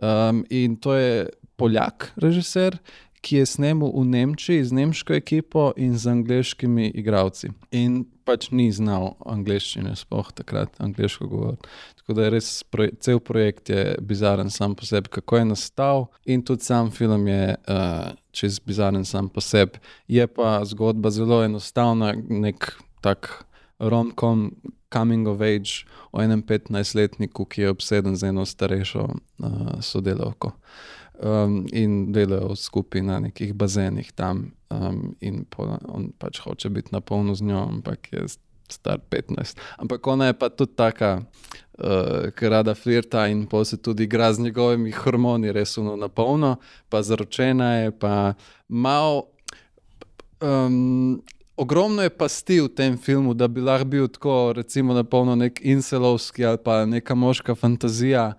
Um, 0.00 0.44
in 0.50 0.76
to 0.76 0.94
je 0.94 1.28
Poljak, 1.56 2.10
režiser, 2.16 2.76
ki 3.24 3.40
je 3.40 3.46
snemal 3.46 3.92
v 3.94 4.04
Nemčiji 4.04 4.64
z 4.64 4.76
nemško 4.76 5.14
ekipo 5.16 5.72
in 5.76 5.96
z 5.98 6.10
angliškimi 6.10 6.90
igralci. 6.98 7.48
In 7.72 8.04
pač 8.24 8.48
ni 8.50 8.70
znal 8.72 9.14
angliščine, 9.26 9.94
sploh 9.96 10.30
takrat 10.34 10.74
angliško 10.82 11.28
govoriti. 11.28 11.68
Tako 12.00 12.16
da 12.18 12.26
je 12.26 12.32
res 12.34 12.48
proje, 12.68 12.92
cel 13.00 13.20
projekt 13.20 13.70
je 13.72 13.96
bizaren 14.00 14.50
sam 14.50 14.74
po 14.74 14.86
sebi, 14.86 15.08
kako 15.12 15.40
je 15.40 15.44
nastal, 15.44 16.06
in 16.24 16.42
tudi 16.44 16.64
sam 16.64 16.90
film 16.92 17.28
je 17.28 17.56
uh, 17.56 18.12
čez 18.32 18.58
bizaren 18.60 19.04
sam 19.04 19.28
po 19.28 19.40
sebi. 19.40 19.80
Je 20.08 20.26
pa 20.26 20.58
zgodba 20.64 21.10
zelo 21.10 21.42
enostavna, 21.44 22.12
nek 22.28 22.72
tak 23.04 23.44
rom-com, 23.78 24.50
coming 24.92 25.28
of 25.28 25.40
age 25.40 25.84
o 26.12 26.22
enem 26.22 26.42
15-letniku, 26.42 27.46
ki 27.48 27.62
je 27.62 27.70
obseden 27.70 28.16
z 28.16 28.30
eno 28.30 28.44
starejšo 28.46 29.06
uh, 29.08 29.80
sodelavko. 29.80 30.52
Um, 31.14 31.64
in 31.72 32.12
delajo 32.12 32.56
skupaj 32.58 33.02
na 33.02 33.20
nekih 33.22 33.54
bazenih 33.54 34.12
tam, 34.12 34.50
um, 34.74 35.14
in 35.20 35.44
po, 35.50 35.66
on 35.88 36.10
pač 36.18 36.40
hoče 36.44 36.70
biti 36.70 36.92
na 36.92 37.00
polno 37.00 37.34
z 37.34 37.42
njo, 37.42 37.62
ampak 37.68 38.12
je 38.12 38.26
star 38.70 38.98
15. 39.10 39.58
Ampak 39.78 40.06
ona 40.06 40.26
je 40.26 40.38
pa 40.38 40.48
tudi 40.48 40.74
taka, 40.76 41.20
uh, 41.78 42.30
ki 42.36 42.48
rada 42.48 42.74
flirta 42.74 43.26
in 43.28 43.46
pa 43.46 43.64
se 43.64 43.76
tudi 43.76 44.04
igra 44.04 44.32
z 44.32 44.40
njegovimi 44.40 44.92
hormoni, 44.92 45.52
res 45.52 45.78
uno 45.78 45.96
na 45.96 46.08
polno, 46.08 46.56
pa 46.88 47.02
zaročena 47.02 47.74
je, 47.74 47.98
pa 47.98 48.34
malo. 48.68 49.28
Um, 50.40 51.22
ogromno 51.56 52.02
je 52.02 52.10
pasti 52.10 52.60
v 52.60 52.68
tem 52.68 52.98
filmu, 52.98 53.34
da 53.34 53.48
bi 53.48 53.60
lahko 53.60 53.84
bil 53.84 54.08
tako, 54.08 54.52
recimo, 54.56 54.94
na 54.94 55.04
polno 55.04 55.36
nek 55.36 55.60
inselovski 55.62 56.44
ali 56.44 56.58
pa 56.64 56.84
neka 56.86 57.14
moška 57.14 57.54
fantazija, 57.54 58.32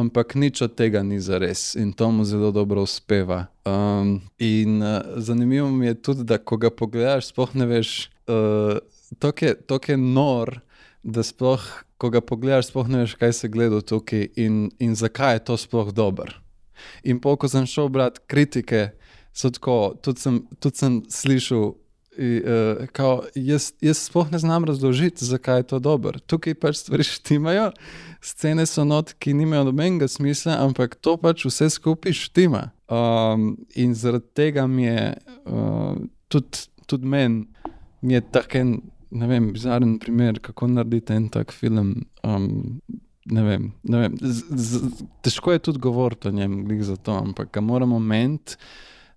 ampak 0.00 0.34
nič 0.34 0.62
od 0.64 0.74
tega 0.78 1.02
ni 1.06 1.20
za 1.20 1.38
res 1.38 1.74
in 1.78 1.92
to 1.92 2.10
mu 2.10 2.24
zelo 2.24 2.50
dobro 2.52 2.82
uspeva. 2.82 3.46
Um, 3.64 4.20
in 4.38 4.82
uh, 4.82 5.00
zanimivo 5.16 5.70
mi 5.70 5.86
je 5.86 5.94
tudi, 6.02 6.24
da 6.24 6.38
ko 6.38 6.56
ga 6.56 6.70
pogledaš, 6.70 7.30
sploh 7.30 7.54
ne 7.54 7.66
veš, 7.70 8.10
uh, 8.26 8.80
to 9.20 9.78
je, 9.86 9.96
nor, 9.96 10.60
da 11.02 11.22
sploh, 11.22 11.62
ko 12.00 12.10
ga 12.10 12.20
pogledaš, 12.20 12.70
sploh 12.72 12.88
ne 12.88 13.04
veš, 13.04 13.16
kaj 13.20 13.32
se 13.36 13.48
gleda 13.52 13.80
tukaj 13.80 14.28
in, 14.36 14.70
in 14.78 14.96
zakaj 14.96 15.38
je 15.38 15.44
to 15.50 15.56
sploh 15.60 15.92
dobro. 15.92 16.32
In 17.04 17.20
pol, 17.20 17.36
ko 17.36 17.48
sem 17.48 17.68
šel 17.68 17.92
brati 17.92 18.24
kritike, 18.26 18.90
so 19.36 19.50
tako, 19.52 19.94
tudi 20.02 20.20
sem, 20.20 20.42
tudi 20.60 20.80
sem 20.80 21.00
slišal. 21.08 21.74
I, 22.20 22.42
uh, 22.44 22.86
kao, 22.92 23.22
jaz, 23.34 23.72
jaz 23.80 23.98
sploh 23.98 24.32
ne 24.32 24.38
znam 24.38 24.64
razložiti, 24.64 25.24
zakaj 25.24 25.58
je 25.58 25.62
to 25.62 25.78
dobro. 25.78 26.18
Tukaj 26.18 26.54
pač 26.54 26.76
stvari 26.76 27.04
štimajo, 27.14 27.70
scene 28.20 28.66
so 28.68 28.84
not, 28.84 29.14
ki 29.18 29.32
nimajo 29.34 29.64
nobenega 29.70 30.08
smisla, 30.08 30.58
ampak 30.60 30.98
to 31.00 31.16
pač 31.16 31.46
vse 31.48 31.70
skupaj 31.72 32.12
štima. 32.12 32.66
Um, 32.92 33.54
in 33.72 33.94
zaradi 33.96 34.28
tega 34.36 34.66
mi 34.66 34.84
je 34.84 35.14
uh, 35.46 35.96
tudi, 36.28 36.66
tudi 36.86 37.08
meni, 37.08 37.46
mi 38.04 38.18
je 38.18 38.22
tak 38.36 38.58
en, 38.60 38.76
ne 39.10 39.30
vem, 39.30 39.48
bizaren 39.56 39.96
primer, 40.02 40.42
kako 40.44 40.68
narediti 40.74 41.16
en 41.16 41.30
tak 41.32 41.56
film. 41.56 41.94
Um, 42.20 42.82
ne 43.32 43.48
vem, 43.48 43.72
ne 43.82 44.04
vem. 44.04 44.20
Z, 44.20 44.44
z, 44.50 44.92
težko 45.24 45.56
je 45.56 45.64
tudi 45.70 45.80
govoriti 45.80 46.28
o 46.28 46.36
njem, 46.36 46.66
glih 46.68 46.84
za 46.84 47.00
to, 47.00 47.16
ampak 47.16 47.48
ga 47.54 47.64
moramo 47.64 47.98
meniti. 47.98 48.60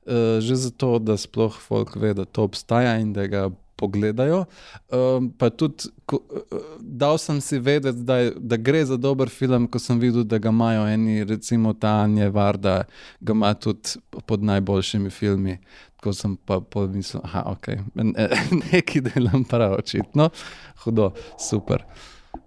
Uh, 0.04 0.40
že 0.44 0.56
zato, 0.56 1.00
da 1.00 1.16
sploh 1.18 1.56
folk 1.56 1.96
ve, 1.96 2.14
da 2.14 2.26
to 2.26 2.44
obstaja 2.44 2.98
in 3.00 3.14
da 3.16 3.28
ga 3.28 3.50
pogledajo. 3.76 4.46
Um, 4.92 5.30
pa 5.38 5.50
tudi, 5.50 5.90
ko, 6.06 6.20
uh, 6.28 6.60
dal 6.80 7.18
sem 7.18 7.40
si 7.42 7.60
vedeti, 7.60 8.04
da, 8.08 8.18
da 8.36 8.58
gre 8.58 8.84
za 8.86 8.98
dober 8.98 9.32
film, 9.32 9.68
ko 9.68 9.80
sem 9.80 10.00
videl, 10.00 10.26
da 10.28 10.40
ga 10.44 10.52
imajo 10.52 10.86
eni, 10.92 11.24
recimo 11.24 11.74
ta 11.74 12.02
Anja 12.04 12.30
Varda, 12.30 12.84
ga 13.20 13.36
ima 13.36 13.54
tudi 13.54 14.00
pod 14.28 14.44
najboljšimi 14.44 15.10
filmi. 15.10 15.58
Ko 16.04 16.12
sem 16.12 16.36
pa 16.36 16.60
pomislil, 16.60 17.24
da 17.24 17.40
je 17.40 17.44
okay. 17.56 17.78
nekaj 18.72 19.06
delam 19.08 19.46
prav, 19.48 19.78
očitno, 19.80 20.30
hudo, 20.84 21.14
super. 21.40 21.88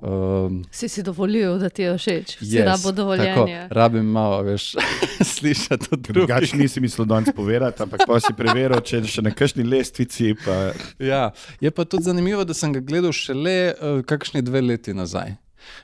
Um, 0.00 0.64
si 0.70 0.88
si 0.88 1.02
dovolil, 1.02 1.58
da 1.58 1.70
ti 1.72 1.82
je 1.82 1.94
všeč, 1.96 2.36
yes, 2.40 2.50
si 2.50 2.62
rabo 2.62 2.92
dovoljenje. 2.92 3.32
Tako, 3.34 3.74
rabim 3.74 4.04
malo, 4.04 4.42
veš, 4.44 4.74
slišati 5.34 5.88
to 5.88 5.96
drugo. 5.96 6.26
Drugače 6.26 6.56
nisi 6.56 6.80
mislil 6.80 7.06
danes 7.08 7.32
povedati, 7.36 7.82
ampak 7.82 8.04
pa 8.06 8.20
si 8.20 8.34
preveril, 8.36 8.80
če 8.84 9.00
je 9.00 9.12
še 9.16 9.24
na 9.24 9.32
kakšni 9.32 9.64
lestvici. 9.64 10.34
Pa... 10.44 10.76
Ja, 11.00 11.30
je 11.60 11.72
pa 11.72 11.88
tudi 11.88 12.04
zanimivo, 12.10 12.44
da 12.44 12.54
sem 12.54 12.76
ga 12.76 12.84
gledal 12.84 13.14
šele 13.16 13.56
uh, 13.72 14.02
kakšne 14.04 14.44
dve 14.44 14.60
leti 14.60 14.94
nazaj. 14.94 15.32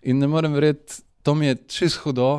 In 0.05 0.21
ne 0.21 0.29
morem 0.29 0.53
verjeti, 0.53 1.01
to 1.25 1.35
mi 1.35 1.49
je 1.49 1.57
čisto 1.73 2.05
hudo, 2.05 2.31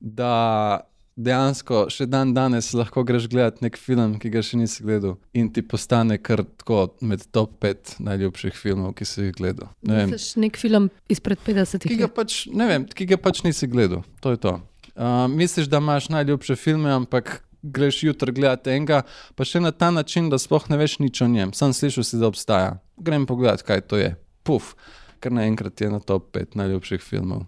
da 0.00 0.82
dejansko 1.16 1.86
še 1.92 2.06
dan 2.10 2.32
danes 2.34 2.72
lahko 2.76 3.04
greš 3.04 3.28
gledati 3.32 3.64
nek 3.64 3.76
film, 3.80 4.16
ki 4.20 4.30
ga 4.32 4.42
še 4.44 4.58
nisi 4.60 4.84
gledal, 4.84 5.18
in 5.36 5.50
ti 5.52 5.62
postane 5.62 6.18
kar 6.18 6.44
tako 6.44 6.86
med 7.04 7.24
top 7.34 7.58
5 7.62 7.98
najljubših 8.06 8.56
filmov, 8.56 8.94
ki 8.98 9.08
si 9.08 9.28
jih 9.28 9.36
gledal. 9.36 9.70
Ne 9.86 10.06
Misliš 10.08 10.36
nek 10.40 10.58
film 10.60 10.88
izpred 11.12 11.40
50 11.44 11.84
ki 11.84 12.00
ga 12.00 12.08
let? 12.08 12.16
pač, 12.16 12.42
ne 12.52 12.68
vem, 12.70 12.88
ki 12.88 13.08
ga 13.12 13.20
pač 13.20 13.42
nisi 13.46 13.68
gledal. 13.70 14.06
To 14.24 14.34
je 14.34 14.40
to. 14.40 14.58
Uh, 14.92 15.24
misliš, 15.32 15.70
da 15.72 15.80
imaš 15.80 16.10
najljubše 16.12 16.56
filme, 16.60 16.90
ampak 16.92 17.40
greš 17.62 18.02
jutri 18.02 18.32
gledati 18.32 18.74
enega, 18.74 19.02
pa 19.38 19.46
še 19.46 19.62
na 19.62 19.70
ta 19.72 19.92
način, 19.94 20.28
da 20.32 20.40
sploh 20.40 20.66
ne 20.72 20.80
veš 20.80 20.98
nič 21.04 21.22
o 21.22 21.28
njem. 21.30 21.54
Sam 21.56 21.72
slišal 21.76 22.04
si, 22.04 22.18
da 22.20 22.28
obstaja. 22.32 22.74
Grem 22.98 23.26
pogledat, 23.28 23.62
kaj 23.66 23.86
to 23.86 24.00
je. 24.00 24.12
Puf, 24.42 24.74
kar 25.22 25.34
naenkrat 25.34 25.80
je 25.80 25.90
na 25.92 26.02
top 26.02 26.32
5 26.34 26.58
najljubših 26.58 27.04
filmov. 27.04 27.46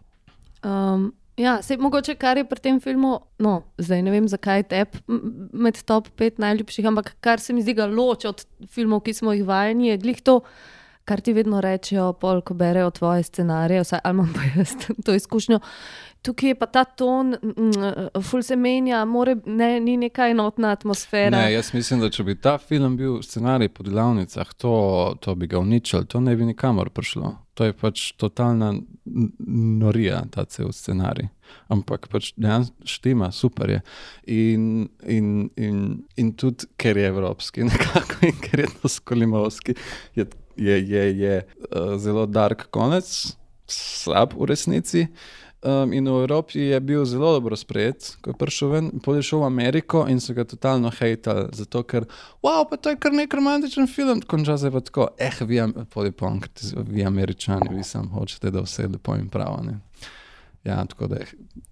Um, 0.64 1.10
ja, 1.36 1.62
se 1.62 1.76
mogoče 1.76 2.14
kar 2.14 2.38
je 2.38 2.44
pri 2.48 2.60
tem 2.60 2.80
filmu, 2.80 3.18
no, 3.38 3.62
zdaj 3.78 4.02
ne 4.02 4.14
vem, 4.14 4.28
zakaj 4.28 4.62
je 4.62 4.68
tep 4.70 4.96
med 5.52 5.82
top 5.84 6.08
5 6.18 6.38
najljubših, 6.38 6.86
ampak 6.86 7.14
kar 7.20 7.40
se 7.40 7.52
mi 7.52 7.62
zdi 7.62 7.74
ga 7.74 7.86
loči 7.86 8.30
od 8.30 8.46
filmov, 8.70 9.04
ki 9.06 9.14
smo 9.14 9.34
jih 9.34 9.44
vajeni, 9.46 9.88
je 9.88 9.98
glih 9.98 10.22
to, 10.22 10.40
kar 11.04 11.20
ti 11.20 11.34
vedno 11.36 11.60
rečejo, 11.60 12.12
pol, 12.20 12.40
ko 12.40 12.54
berejo 12.54 12.90
tvoje 12.90 13.22
scenarije, 13.22 13.82
vsaj 13.84 14.00
ali 14.04 14.14
imam 14.14 14.32
pa 14.34 14.46
jaz 14.54 14.74
to 15.04 15.14
izkušnjo. 15.14 15.60
Tukaj 16.24 16.48
je 16.48 16.54
pa 16.56 16.66
ta 16.66 16.84
ton, 16.84 17.34
ful 18.24 18.42
se 18.42 18.56
menja, 18.56 19.04
more, 19.04 19.36
ne, 19.44 19.80
ni 19.80 19.98
neka 20.00 20.30
enotna 20.32 20.70
atmosfera. 20.72 21.36
Ne, 21.36 21.52
jaz 21.52 21.74
mislim, 21.74 22.00
da 22.00 22.08
če 22.10 22.24
bi 22.24 22.38
ta 22.40 22.56
film 22.58 22.96
bil 22.96 23.18
scenarij 23.22 23.68
po 23.68 23.84
delavnicah, 23.84 24.54
to, 24.56 24.76
to 25.20 25.34
bi 25.34 25.46
ga 25.46 25.60
uničili, 25.60 26.06
to 26.08 26.20
ne 26.24 26.36
bi 26.36 26.48
nikamor 26.48 26.88
prišlo. 26.90 27.34
To 27.54 27.68
je 27.68 27.72
pač 27.72 28.12
totalna 28.18 28.72
norija, 29.78 30.24
ta 30.34 30.44
cel 30.50 30.72
scenarij. 30.74 31.28
Ampak 31.70 32.08
pač 32.10 32.32
dejansko 32.40 32.88
štima, 32.88 33.30
super 33.32 33.70
je. 33.70 33.80
In, 34.26 34.88
in, 35.06 35.28
in, 35.60 35.78
in 36.18 36.32
tudi, 36.34 36.66
ker 36.80 36.98
je 36.98 37.06
evropski, 37.12 37.64
nekako, 37.70 38.18
in 38.26 38.42
ker 38.42 38.64
je 38.64 38.72
to 38.80 38.90
skolimovski, 38.90 39.76
je, 40.18 40.26
je, 40.56 40.80
je, 40.82 41.06
je 41.20 41.38
uh, 41.44 41.94
zelo 42.02 42.26
dark 42.26 42.66
konec, 42.74 43.06
slab 43.70 44.34
v 44.34 44.50
resnici. 44.50 45.06
Um, 45.64 45.92
in 45.92 46.04
v 46.04 46.20
Evropi 46.20 46.58
je 46.60 46.80
bil 46.80 47.04
zelo 47.04 47.32
dobro 47.32 47.56
sprejet, 47.56 48.16
ko 48.20 48.30
je 48.30 48.36
prišel 48.36 48.68
ven, 48.68 48.90
potem 48.98 49.18
je 49.18 49.22
šel 49.22 49.38
v 49.38 49.46
Ameriko 49.46 50.02
in 50.04 50.20
so 50.20 50.34
ga 50.34 50.44
totalno 50.44 50.90
hejtali, 50.90 51.48
zato 51.52 51.80
ker, 51.82 52.04
wow, 52.42 52.68
pa 52.68 52.76
to 52.76 52.90
je 52.90 52.96
kar 52.96 53.12
nek 53.12 53.32
romantičen 53.32 53.86
film, 53.86 54.20
konča 54.22 54.58
se 54.58 54.70
pa 54.70 54.80
tako, 54.80 55.08
eh, 55.18 55.32
vi, 55.40 55.60
Am- 55.60 55.72
pol 55.86 56.04
je 56.04 56.12
pa 56.12 56.26
on, 56.26 56.36
ker 56.38 56.48
ti- 56.50 56.74
vi 56.84 57.00
američani, 57.02 57.70
vi 57.70 57.82
sam 57.82 58.08
hočete, 58.08 58.50
da 58.50 58.60
vse 58.60 58.82
je 58.82 58.88
lepo 58.88 59.16
in 59.16 59.28
pravo. 59.28 59.62
Ne? 59.62 59.78
Ja, 60.64 60.84
tako 60.84 61.06
da 61.06 61.16
je, 61.16 61.26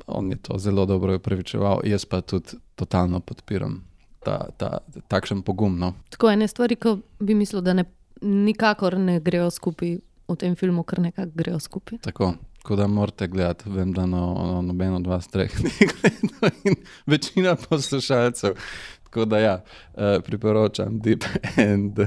on 0.07 0.31
je 0.31 0.37
to 0.39 0.59
zelo 0.59 0.87
dobro 0.87 1.17
upravičeval, 1.17 1.81
jaz 1.85 2.05
pa 2.05 2.21
tudi 2.21 2.49
totalno 2.75 3.21
podpiram 3.21 3.83
ta, 4.21 4.49
ta, 4.57 4.79
takšen 5.09 5.43
pogum. 5.43 5.79
No. 5.79 5.93
Tako 6.09 6.31
ene 6.31 6.49
stvari, 6.49 6.77
ki 6.77 6.97
bi 7.21 7.35
mislil, 7.35 7.61
da 7.61 7.73
ne, 7.73 7.85
nikakor 8.23 8.97
ne 8.97 9.21
grejo 9.21 9.51
skupaj 9.51 9.99
v 10.29 10.37
tem 10.37 10.57
filmu, 10.57 10.83
kar 10.83 10.99
nekako 11.01 11.31
grejo 11.35 11.59
skupaj. 11.61 11.99
Tako, 12.01 12.35
tako 12.63 12.77
da 12.77 12.87
morate 12.87 13.27
gledati, 13.27 13.71
vem, 13.71 13.93
da 13.93 14.07
no, 14.07 14.35
no, 14.39 14.63
noben 14.63 14.95
od 14.95 15.07
vas 15.07 15.29
treh 15.29 15.51
ni 15.65 15.71
gledal 15.79 16.51
in 16.65 16.75
večina 17.07 17.57
poslušalcev. 17.57 18.55
Tako 19.03 19.25
da 19.25 19.39
ja, 19.39 19.65
eh, 19.95 20.21
priporočam 20.25 21.01
Deep 21.01 21.25
End. 21.57 21.99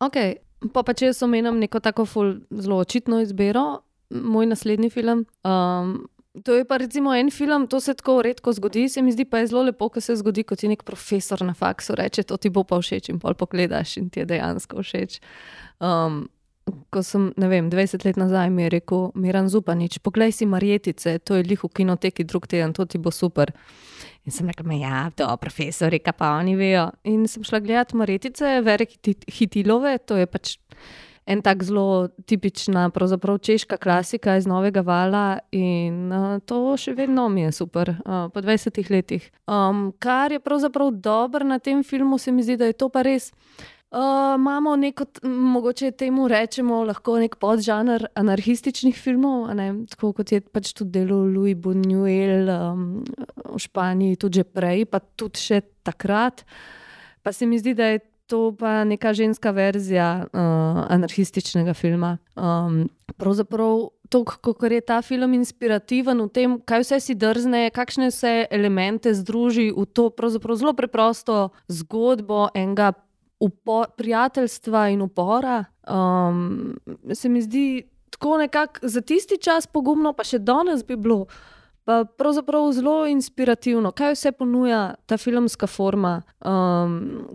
Ok, 0.00 0.18
pa, 0.74 0.82
pa 0.82 0.92
če 0.92 1.12
jaz 1.12 1.22
omenjam 1.22 1.58
neko 1.62 1.80
tako 1.80 2.06
ful, 2.06 2.34
zelo 2.50 2.80
očitno 2.82 3.20
izbiro, 3.22 3.84
moj 4.10 4.50
naslednji 4.50 4.90
film. 4.90 5.24
Um, 5.46 5.94
to 6.44 6.58
je 6.58 6.64
pa 6.64 6.76
recimo 6.82 7.14
en 7.14 7.30
film, 7.30 7.66
to 7.66 7.80
se 7.80 7.94
tako 7.94 8.22
redko 8.22 8.52
zgodi, 8.52 8.88
se 8.88 9.02
mi 9.02 9.12
zdi 9.12 9.24
pa 9.24 9.38
je 9.38 9.46
zelo 9.46 9.62
lepo, 9.62 9.88
ko 9.88 10.00
se 10.00 10.16
zgodi, 10.16 10.42
ko 10.42 10.56
ti 10.56 10.68
nek 10.68 10.82
profesor 10.82 11.44
na 11.46 11.54
faksu 11.54 11.94
reče, 11.94 12.22
to 12.22 12.36
ti 12.36 12.50
bo 12.50 12.64
pa 12.64 12.80
všeč 12.82 13.12
in 13.12 13.22
pol 13.22 13.38
pogledaš 13.38 13.96
in 14.02 14.10
ti 14.10 14.24
je 14.24 14.26
dejansko 14.34 14.82
všeč. 14.82 15.20
Um, 15.78 16.24
Ko 16.92 17.02
sem, 17.02 17.30
ne 17.36 17.48
vem, 17.48 17.70
20 17.72 18.04
let 18.06 18.18
nazaj 18.20 18.50
mi 18.50 18.66
je 18.66 18.74
rekel 18.76 19.10
Miran 19.14 19.48
Zupanič, 19.48 19.98
poglej 19.98 20.32
si 20.36 20.46
Marjetice, 20.46 21.18
to 21.18 21.34
je 21.34 21.46
lih 21.48 21.64
v 21.64 21.68
kinoteki 21.68 22.24
drug 22.24 22.46
teden, 22.46 22.72
to 22.76 22.84
ti 22.84 23.00
bo 23.02 23.10
super. 23.10 23.50
In 24.22 24.32
sem 24.32 24.46
rekel, 24.46 24.68
ja, 24.78 25.08
to 25.16 25.26
profesori, 25.40 25.98
kaj 25.98 26.14
pa 26.14 26.36
oni 26.38 26.54
vejo. 26.54 26.90
In 27.10 27.26
sem 27.26 27.42
šla 27.42 27.58
gledati 27.64 27.96
Marjetice, 27.98 28.60
Vere 28.62 28.86
Hiti- 28.86 29.26
Hitilove, 29.26 29.96
to 30.06 30.20
je 30.20 30.28
pač 30.30 30.56
en 31.26 31.42
tak 31.42 31.62
zelo 31.62 32.08
tipična, 32.26 32.90
pravzaprav 32.90 33.38
češka 33.38 33.76
klasika 33.76 34.36
iz 34.36 34.46
Novega 34.46 34.80
Vala 34.80 35.38
in 35.52 36.12
uh, 36.12 36.38
to 36.46 36.76
še 36.76 36.94
vedno 36.98 37.28
mi 37.28 37.46
je 37.46 37.52
super, 37.52 37.90
uh, 37.90 38.26
po 38.34 38.42
20 38.42 38.90
letih. 38.90 39.30
Um, 39.46 39.92
kar 39.98 40.32
je 40.32 40.40
pravzaprav 40.40 40.90
dobro 40.90 41.46
na 41.46 41.58
tem 41.58 41.84
filmu, 41.84 42.18
se 42.18 42.32
mi 42.32 42.42
zdi, 42.42 42.56
da 42.56 42.70
je 42.70 42.78
to 42.78 42.88
pa 42.88 43.02
res. 43.06 43.30
Uh, 43.92 43.98
imamo 44.36 44.76
neko, 44.76 45.04
mogoče 45.22 45.90
temu 45.90 46.28
rečemo, 46.28 46.78
lahko 46.88 47.18
nek 47.20 47.34
podžanr 47.36 48.06
anarhističnih 48.16 48.96
filmov, 48.96 49.50
ne, 49.52 49.66
tako 49.92 50.14
kot 50.16 50.32
je 50.32 50.40
pač 50.40 50.70
tudi 50.72 50.94
delo 50.94 51.18
Louis 51.28 51.52
Buñuel 51.52 52.48
um, 52.48 52.86
v 53.52 53.60
Španiji, 53.60 54.16
tudi 54.16 54.40
že 54.40 54.46
prej, 54.48 54.86
pa 54.88 54.96
tudi 54.96 55.44
še 55.44 55.60
takrat. 55.84 56.40
Pa 57.20 57.36
se 57.36 57.44
mi 57.44 57.60
zdi, 57.60 57.76
da 57.76 57.92
je 57.92 58.00
to 58.32 58.56
pa 58.56 58.80
neka 58.88 59.12
ženska 59.12 59.52
verzija 59.52 60.24
uh, 60.24 60.80
anarhističnega 60.88 61.76
filma. 61.76 62.16
Um, 62.32 62.88
pravzaprav 63.20 63.90
to, 64.08 64.24
kako 64.24 64.72
je 64.72 64.80
ta 64.80 65.02
film 65.04 65.36
inspirativen 65.36 66.16
v 66.24 66.28
tem, 66.32 66.56
kaj 66.64 66.80
vse 66.80 67.00
si 67.00 67.12
drzne, 67.12 67.68
kakšne 67.76 68.08
vse 68.08 68.48
elemente 68.48 69.12
združi 69.12 69.68
v 69.68 69.84
to 69.84 70.08
zelo 70.56 70.72
preprosto 70.72 71.52
zgodbo 71.68 72.48
enega 72.56 72.94
upo, 73.42 73.84
prijateljstva 73.96 74.88
in 74.88 75.02
upora. 75.02 75.64
Um, 75.88 76.76
se 77.14 77.28
mi 77.28 77.42
zdi 77.42 77.82
tako 78.10 78.38
nekako 78.38 78.80
za 78.82 79.00
tisti 79.00 79.38
čas 79.38 79.66
pogumno, 79.66 80.12
pa 80.12 80.24
še 80.24 80.38
danes 80.38 80.86
bi 80.86 80.96
bilo. 80.96 81.26
Pa 81.82 82.04
pravzaprav 82.18 82.68
zelo 82.72 83.08
inspirativno, 83.10 83.90
kaj 83.90 84.12
vse 84.14 84.30
ponuja 84.38 84.94
ta 85.10 85.16
filmska 85.18 85.66
forma, 85.66 86.20
um, 86.46 86.92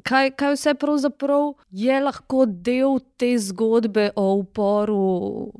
kaj, 0.07 0.31
kaj 0.39 0.53
vse 0.55 0.73
pravzaprav 0.79 1.49
je 1.75 1.97
lahko 1.99 2.45
del 2.47 3.01
te 3.19 3.33
zgodbe 3.43 4.13
o 4.15 4.29
uporu 4.39 5.01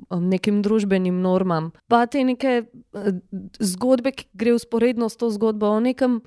um, 0.08 0.30
nekim 0.32 0.62
družbenim 0.64 1.20
normam. 1.20 1.74
Pa 1.92 2.06
te 2.08 2.24
neke 2.24 2.54
eh, 2.64 3.20
zgodbe, 3.60 4.16
ki 4.16 4.30
gre 4.32 4.56
usporedno 4.56 5.12
s 5.12 5.20
to 5.20 5.34
zgodbo 5.36 5.74
o 5.76 5.84
nekem 5.84 6.22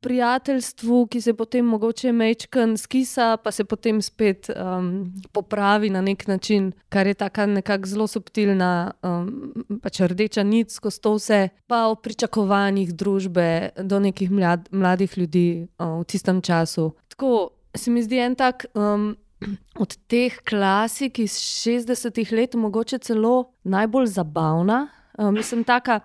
prijateljstvu, 0.00 1.06
ki 1.06 1.20
se 1.20 1.34
potem 1.34 1.64
mogoče 1.66 2.12
mečkan 2.12 2.76
skisa, 2.76 3.36
pa 3.36 3.50
se 3.50 3.64
potem 3.64 4.02
spet 4.02 4.50
um, 4.50 5.12
popravi 5.32 5.90
na 5.90 6.00
nek 6.00 6.26
način, 6.26 6.72
kar 6.88 7.06
je 7.06 7.14
tako 7.14 7.46
nekako 7.46 7.88
zelo 7.88 8.06
subtilna, 8.06 8.92
um, 9.02 9.52
pač 9.82 10.00
rdeča 10.00 10.42
nit 10.42 10.72
skozi 10.72 11.00
to 11.00 11.14
vse, 11.18 11.40
pa 11.66 11.86
o 11.86 11.94
pričakovanjih 11.94 12.94
družbe 12.94 13.70
do 13.76 14.00
nekih 14.00 14.30
mlad, 14.30 14.68
mladih 14.70 15.18
ljudi 15.18 15.66
uh, 15.78 16.00
v 16.00 16.04
tistem 16.04 16.42
času. 16.42 16.90
Tako 17.08 17.50
se 17.76 17.90
mi 17.90 18.02
zdi 18.02 18.18
en 18.18 18.34
tak. 18.34 18.66
Um, 18.74 19.16
Od 19.82 19.94
teh 20.08 20.34
klasik 20.44 21.18
iz 21.18 21.32
60-ih 21.32 22.32
let, 22.32 22.54
mogoče 22.54 22.98
celo 22.98 23.54
najbolj 23.64 24.10
zabavna, 24.12 24.88
uh, 25.16 25.30
mislim, 25.32 25.64
taka, 25.64 26.00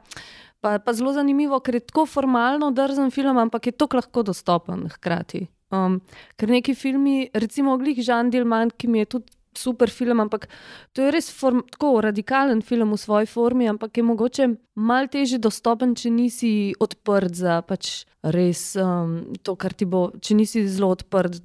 pa, 0.65 0.79
pa 0.81 0.93
zelo 0.97 1.13
zanimivo, 1.13 1.59
ker 1.61 1.77
je 1.77 1.85
tako 1.85 2.07
formalno 2.09 2.71
drzen 2.73 3.13
film, 3.13 3.37
ampak 3.37 3.69
je 3.69 3.77
tako 3.77 4.01
lahko 4.01 4.25
dostopen 4.25 4.87
hkrati. 4.97 5.45
Um, 5.73 5.99
ker 6.39 6.49
neki 6.49 6.73
filmi, 6.77 7.27
recimo 7.33 7.77
Glih 7.77 8.01
Žan 8.01 8.31
Dilman, 8.33 8.71
ki 8.73 8.89
mi 8.89 9.03
je 9.03 9.11
tudi 9.17 9.33
super 9.57 9.89
film, 9.93 10.19
ampak 10.19 10.49
to 10.91 11.05
je 11.05 11.13
res 11.13 11.29
form, 11.31 11.61
tako 11.71 12.01
radikalen 12.03 12.61
film 12.65 12.91
v 12.91 12.99
svoji 12.99 13.29
formi, 13.29 13.69
ampak 13.71 13.97
je 13.97 14.03
mogoče 14.03 14.49
mal 14.75 15.07
težje 15.11 15.39
dostopen, 15.39 15.95
če 15.95 16.11
nisi 16.11 16.51
odprt 16.81 17.37
za 17.39 17.61
pač 17.63 18.03
res 18.35 18.73
um, 18.81 19.21
to, 19.45 19.55
kar 19.55 19.77
ti 19.77 19.87
bo, 19.87 20.09
če 20.19 20.35
nisi 20.35 20.65
zelo 20.67 20.91
odprt 20.95 21.39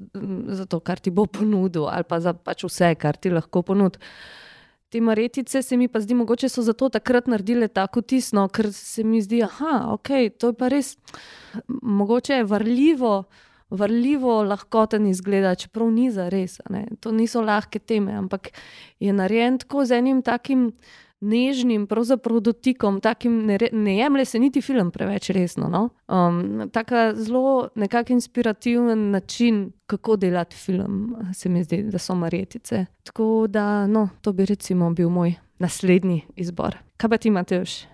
za 0.58 0.66
to, 0.66 0.80
kar 0.80 0.98
ti 0.98 1.12
bo 1.14 1.28
ponudil 1.30 1.86
ali 1.92 2.08
pa 2.08 2.18
za 2.24 2.34
pač 2.34 2.64
vse, 2.66 2.94
kar 2.98 3.20
ti 3.20 3.30
lahko 3.30 3.62
ponudi. 3.66 4.00
Te 4.90 5.00
maretice 5.00 5.62
se 5.62 5.76
mi 5.76 5.86
pa 5.88 6.00
zdi, 6.02 6.14
mogoče 6.18 6.48
so 6.50 6.62
zato 6.66 6.88
takrat 6.90 7.28
naredile 7.30 7.68
tako 7.68 8.02
tisno, 8.02 8.48
ker 8.48 8.72
se 8.74 9.04
mi 9.06 9.20
zdi, 9.22 9.38
da 9.38 9.84
okay, 9.94 10.30
to 10.30 10.50
je 10.50 10.56
pa 10.58 10.68
res, 10.68 10.96
mogoče 11.68 12.40
je 12.40 12.44
varljivo, 12.50 13.12
varljivo 13.70 14.40
lahkoten 14.42 15.06
izgled, 15.06 15.46
čeprav 15.58 15.92
ni 15.94 16.10
za 16.10 16.26
res. 16.28 16.58
To 17.00 17.12
niso 17.14 17.42
lahke 17.42 17.78
teme, 17.78 18.16
ampak 18.18 18.50
je 18.98 19.14
narejen 19.14 19.60
tako 19.62 19.84
z 19.86 20.02
enim 20.02 20.22
takim 20.26 20.72
nežnim, 21.20 21.86
dotikom, 22.40 23.00
takim 23.00 23.46
ne, 23.46 23.96
jemlje 23.96 24.24
se 24.24 24.38
niti 24.38 24.60
film 24.60 24.90
preveč 24.90 25.30
resno. 25.30 25.68
No? 25.68 25.88
Um, 26.08 26.70
tako 26.72 27.12
zelo 27.14 27.68
nekako 27.74 28.12
inspirativen 28.12 29.10
način, 29.10 29.72
kako 29.86 30.16
delati 30.16 30.56
film, 30.56 31.16
se 31.34 31.48
mi 31.48 31.64
zdi, 31.64 31.82
da 31.82 31.98
so 31.98 32.14
marjetice. 32.14 32.86
Tako 33.04 33.46
da, 33.48 33.86
no, 33.86 34.08
to 34.20 34.32
bi 34.32 34.46
recimo 34.46 34.90
bil 34.90 35.08
moj 35.08 35.34
naslednji 35.58 36.22
izbor. 36.36 36.76
Kaj 36.96 37.10
pa 37.10 37.16
ti, 37.16 37.30
Mateoš? 37.30 37.84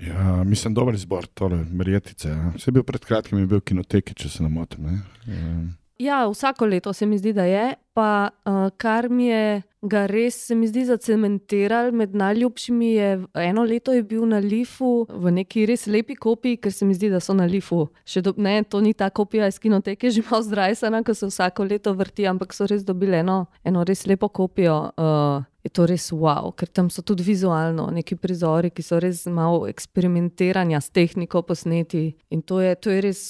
Ja, 0.00 0.44
mislim, 0.44 0.74
dober 0.74 0.94
izbor, 0.94 1.26
torej, 1.26 1.64
marjetice. 1.70 2.28
Ja. 2.28 2.52
Vse 2.56 2.72
bil 2.72 2.82
pred 2.82 3.04
kratkim, 3.04 3.38
je 3.38 3.46
bil 3.46 3.60
kinoteki, 3.60 4.14
če 4.14 4.28
se 4.28 4.42
ne 4.42 4.48
motim. 4.48 4.86
Ja. 5.26 5.56
Ja, 5.98 6.26
vsako 6.26 6.66
leto 6.66 6.92
se 6.92 7.06
mi 7.06 7.18
zdi, 7.18 7.32
da 7.32 7.44
je. 7.44 7.74
Pa 7.94 8.30
uh, 8.44 8.68
kar 8.76 9.08
mi 9.08 9.26
je 9.26 9.62
ga 9.82 10.06
res, 10.06 10.34
se 10.46 10.54
mi 10.54 10.66
zdi, 10.66 10.84
zacementiral 10.88 11.92
med 11.92 12.14
najljubšimi, 12.14 12.88
je 12.92 13.10
eno 13.34 13.62
leto 13.62 13.92
je 13.92 14.02
bil 14.02 14.24
na 14.26 14.38
Lifu 14.42 15.06
v 15.08 15.32
neki 15.38 15.66
res 15.68 15.86
lepi 15.86 16.16
kopiji, 16.16 16.56
ker 16.56 16.72
se 16.72 16.88
mi 16.88 16.96
zdi, 16.96 17.10
da 17.12 17.20
so 17.20 17.36
na 17.36 17.46
Lifu. 17.46 17.84
Še 18.08 18.24
do, 18.24 18.32
ne, 18.36 18.56
to 18.64 18.80
ni 18.82 18.94
ta 18.96 19.10
kopija 19.10 19.46
iz 19.46 19.60
kinoteke, 19.62 20.10
že 20.14 20.24
malo 20.30 20.42
zdrajsana, 20.42 21.04
ko 21.04 21.14
se 21.14 21.28
vsako 21.30 21.68
leto 21.68 21.94
vrti, 21.94 22.26
ampak 22.26 22.56
so 22.56 22.66
res 22.70 22.82
dobili 22.84 23.20
eno, 23.20 23.44
eno 23.64 23.84
res 23.86 24.06
lepo 24.10 24.28
kopijo. 24.28 24.78
Uh, 24.98 25.42
Je 25.64 25.70
to 25.72 25.86
res 25.88 26.10
wow, 26.12 26.50
ker 26.52 26.68
tam 26.68 26.90
so 26.92 27.00
tudi 27.00 27.24
vizualno 27.24 27.86
neki 27.88 28.18
prizori, 28.20 28.68
ki 28.68 28.82
so 28.84 28.98
res 29.00 29.22
malo 29.32 29.62
eksperimentiranja 29.64 30.76
s 30.76 30.92
tehniko 30.92 31.40
posneti 31.40 32.10
in 32.28 32.42
to 32.44 32.58
je, 32.60 32.74
to 32.76 32.92
je 32.92 32.98
res 33.00 33.22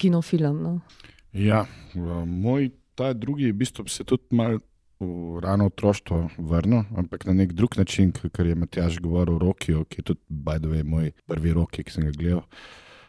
kinofilm. 0.00 0.62
No. 0.64 1.03
Ja, 1.34 1.66
moj 2.26 2.70
ta 2.94 3.12
drugi, 3.12 3.50
v 3.50 3.58
bistvu 3.58 3.88
se 3.88 4.04
tudi 4.04 4.22
malo 4.30 4.60
v 5.00 5.40
rano 5.42 5.66
otroštvo 5.66 6.30
vrnil, 6.38 6.84
ampak 6.96 7.26
na 7.26 7.34
nek 7.34 7.52
drug 7.52 7.76
način, 7.76 8.12
ker 8.12 8.46
je 8.46 8.54
Matjaž 8.54 8.98
govoril 9.02 9.34
o 9.34 9.38
Rokiju, 9.38 9.84
ki 9.84 10.00
je 10.00 10.04
tudi, 10.12 10.20
bajdo, 10.28 10.70
moj 10.84 11.10
prvi 11.26 11.52
roki, 11.52 11.84
ki 11.84 11.90
sem 11.90 12.06
ga 12.06 12.14
gledal. 12.14 12.44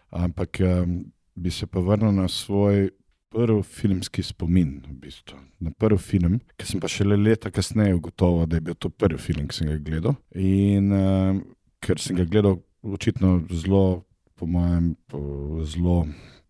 Ampak 0.09 0.57
um, 0.65 1.03
bi 1.36 1.51
se 1.51 1.67
pa 1.67 1.80
vrnil 1.80 2.11
na 2.11 2.28
svoj 2.28 2.89
prvi 3.30 3.61
filmski 3.63 4.23
spomin, 4.23 4.82
v 4.89 4.97
bistvu. 5.05 5.38
na 5.59 5.71
prvi 5.71 5.97
film, 5.97 6.39
ki 6.57 6.65
sem 6.65 6.80
pa 6.82 6.88
šele 6.88 7.15
leta 7.15 7.51
kasneje 7.51 7.95
ugotovil, 7.95 8.45
da 8.45 8.57
je 8.57 8.61
bil 8.61 8.76
to 8.76 8.89
prvi 8.89 9.21
film, 9.21 9.47
ki 9.47 9.55
sem 9.55 9.67
ga 9.67 9.78
gledal. 9.78 10.15
In 10.36 10.91
um, 10.91 11.43
ker 11.80 12.01
sem 12.01 12.17
ga 12.17 12.26
gledal, 12.26 12.57
očitno 12.82 13.43
zelo, 13.49 14.03
po 14.36 14.45
mojem, 14.45 14.95
zelo 15.63 16.07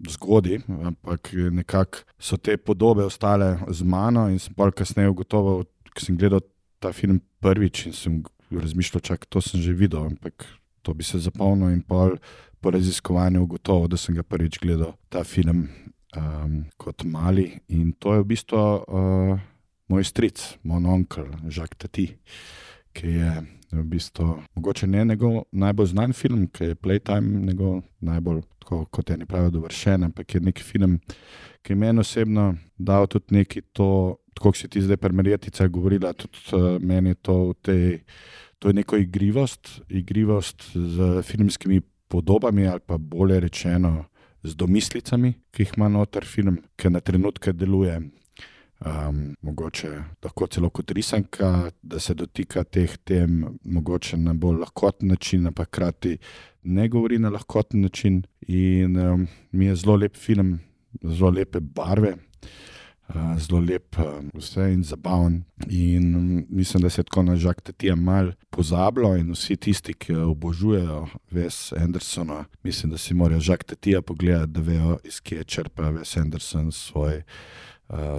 zgodaj, 0.10 0.60
ampak 0.68 1.32
nekako 1.52 2.04
so 2.20 2.38
te 2.38 2.58
podobe 2.58 3.06
ostale 3.06 3.58
z 3.70 3.84
mano 3.84 4.28
in 4.30 4.40
sem 4.40 4.54
pa 4.54 4.72
kasneje 4.72 5.10
ugotovil, 5.10 5.66
ker 5.94 6.04
sem 6.04 6.18
gledal 6.18 6.44
ta 6.80 6.92
film 6.94 7.22
prvič 7.40 7.88
in 7.88 7.94
sem 7.94 8.24
razmišljal, 8.52 9.02
da 9.02 9.18
to 9.30 9.42
sem 9.42 9.62
že 9.62 9.74
videl, 9.74 10.06
ampak 10.06 10.46
to 10.82 10.94
bi 10.94 11.04
se 11.04 11.20
zapolnil 11.20 11.74
in 11.74 11.82
pol 11.82 12.18
po 12.62 12.72
raziskovanju 12.72 13.44
ugotovil, 13.44 13.88
da 13.88 13.98
sem 13.98 14.16
ga 14.16 14.24
prvič 14.24 14.60
gledal 14.60 14.96
ta 15.10 15.24
film 15.24 15.68
um, 16.18 16.66
kot 16.78 17.04
mali. 17.04 17.60
In 17.70 17.94
to 17.94 18.14
je 18.14 18.22
v 18.22 18.30
bistvu 18.30 18.58
uh, 18.58 19.40
moj 19.90 20.04
stric, 20.04 20.58
moj 20.64 20.86
onkel, 20.86 21.30
Žak 21.50 21.76
Tati, 21.76 22.08
ki 22.94 23.08
je 23.18 23.32
v 23.82 23.84
bistvu 23.84 24.28
mogoče 24.56 24.88
ne 24.88 25.06
njegov 25.06 25.44
najbolj 25.52 25.88
znan 25.94 26.14
film, 26.14 26.48
ki 26.48 26.72
je 26.72 26.76
Playtime, 26.76 27.46
njegov 27.46 27.82
najbolj, 28.00 28.42
tako, 28.60 28.86
kot 28.86 29.10
je 29.10 29.18
ne 29.18 29.26
pravi, 29.26 29.52
dovršen, 29.52 30.04
ampak 30.04 30.36
je 30.36 30.42
neki 30.42 30.64
film, 30.64 31.00
ki 31.62 31.74
je 31.74 31.76
meni 31.76 32.00
osebno 32.00 32.56
dal 32.78 33.08
tudi 33.08 33.36
neki 33.36 33.62
to, 33.62 34.18
tako 34.34 34.52
kot 34.52 34.58
si 34.62 34.70
ti 34.70 34.82
zdaj 34.82 34.98
primerjatica 34.98 35.68
govorila, 35.68 36.14
tudi 36.14 36.38
uh, 36.54 36.82
meni 36.82 37.16
to 37.16 37.38
v 37.50 37.54
tej. 37.62 38.00
To 38.60 38.72
je 38.72 38.74
neko 38.74 38.98
igrivost, 38.98 39.82
igrivost 39.90 40.64
z 40.74 41.22
filmskimi 41.22 41.82
podobami, 42.08 42.68
ali 42.68 42.80
pa 42.80 42.98
bolje 42.98 43.40
rečeno, 43.40 44.06
z 44.46 44.56
domislicami, 44.56 45.34
ki 45.52 45.64
jih 45.64 45.74
ima 45.78 45.90
noter 45.90 46.26
film, 46.26 46.60
ki 46.78 46.90
na 46.94 47.02
trenutke 47.02 47.54
deluje 47.54 47.98
um, 48.80 49.36
mogoče 49.42 49.90
lahko 50.24 50.48
celo 50.48 50.70
kot 50.70 50.92
risanka, 50.92 51.72
da 51.82 52.00
se 52.00 52.14
dotika 52.14 52.64
teh 52.64 52.98
tem, 53.04 53.58
mogoče 53.64 54.18
na 54.18 54.34
bolj 54.34 54.60
lahkoten 54.60 55.10
način, 55.10 55.52
pa 55.54 55.64
hkrati 55.64 56.18
ne 56.64 56.88
govori 56.90 57.20
na 57.20 57.30
lahkoten 57.30 57.82
način. 57.82 58.24
In 58.48 58.98
um, 58.98 59.28
mi 59.52 59.66
je 59.66 59.76
zelo 59.76 59.96
lep 59.96 60.18
film, 60.18 60.60
zelo 61.04 61.30
lepe 61.30 61.60
barve. 61.60 62.16
Uh, 63.08 63.38
zelo 63.38 63.60
lep, 63.62 64.00
uh, 64.00 64.24
vse 64.34 64.72
in 64.74 64.84
zabaven. 64.84 65.44
In 65.70 66.16
um, 66.16 66.46
mislim, 66.50 66.82
da 66.84 66.90
se 66.90 67.02
je 67.02 67.06
tako 67.06 67.24
na 67.24 67.36
žak 67.36 67.62
tega 67.62 67.96
malo 67.96 68.32
pozabilo, 68.50 69.16
in 69.16 69.30
vsi 69.32 69.56
tisti, 69.56 69.94
ki 69.94 70.16
obožujejo 70.16 71.08
Ves 71.32 71.74
Andersona, 71.78 72.46
mislim, 72.64 72.92
da 72.92 72.98
si 72.98 73.14
morajo 73.14 73.40
žak 73.40 73.64
tega 73.64 74.02
pogledati, 74.02 74.52
da 74.52 74.62
vejo, 74.62 74.98
iz 75.04 75.20
kje 75.22 75.44
črpa 75.44 75.90
Ves 75.90 76.18
Anderson 76.18 76.72
svoj 76.72 77.22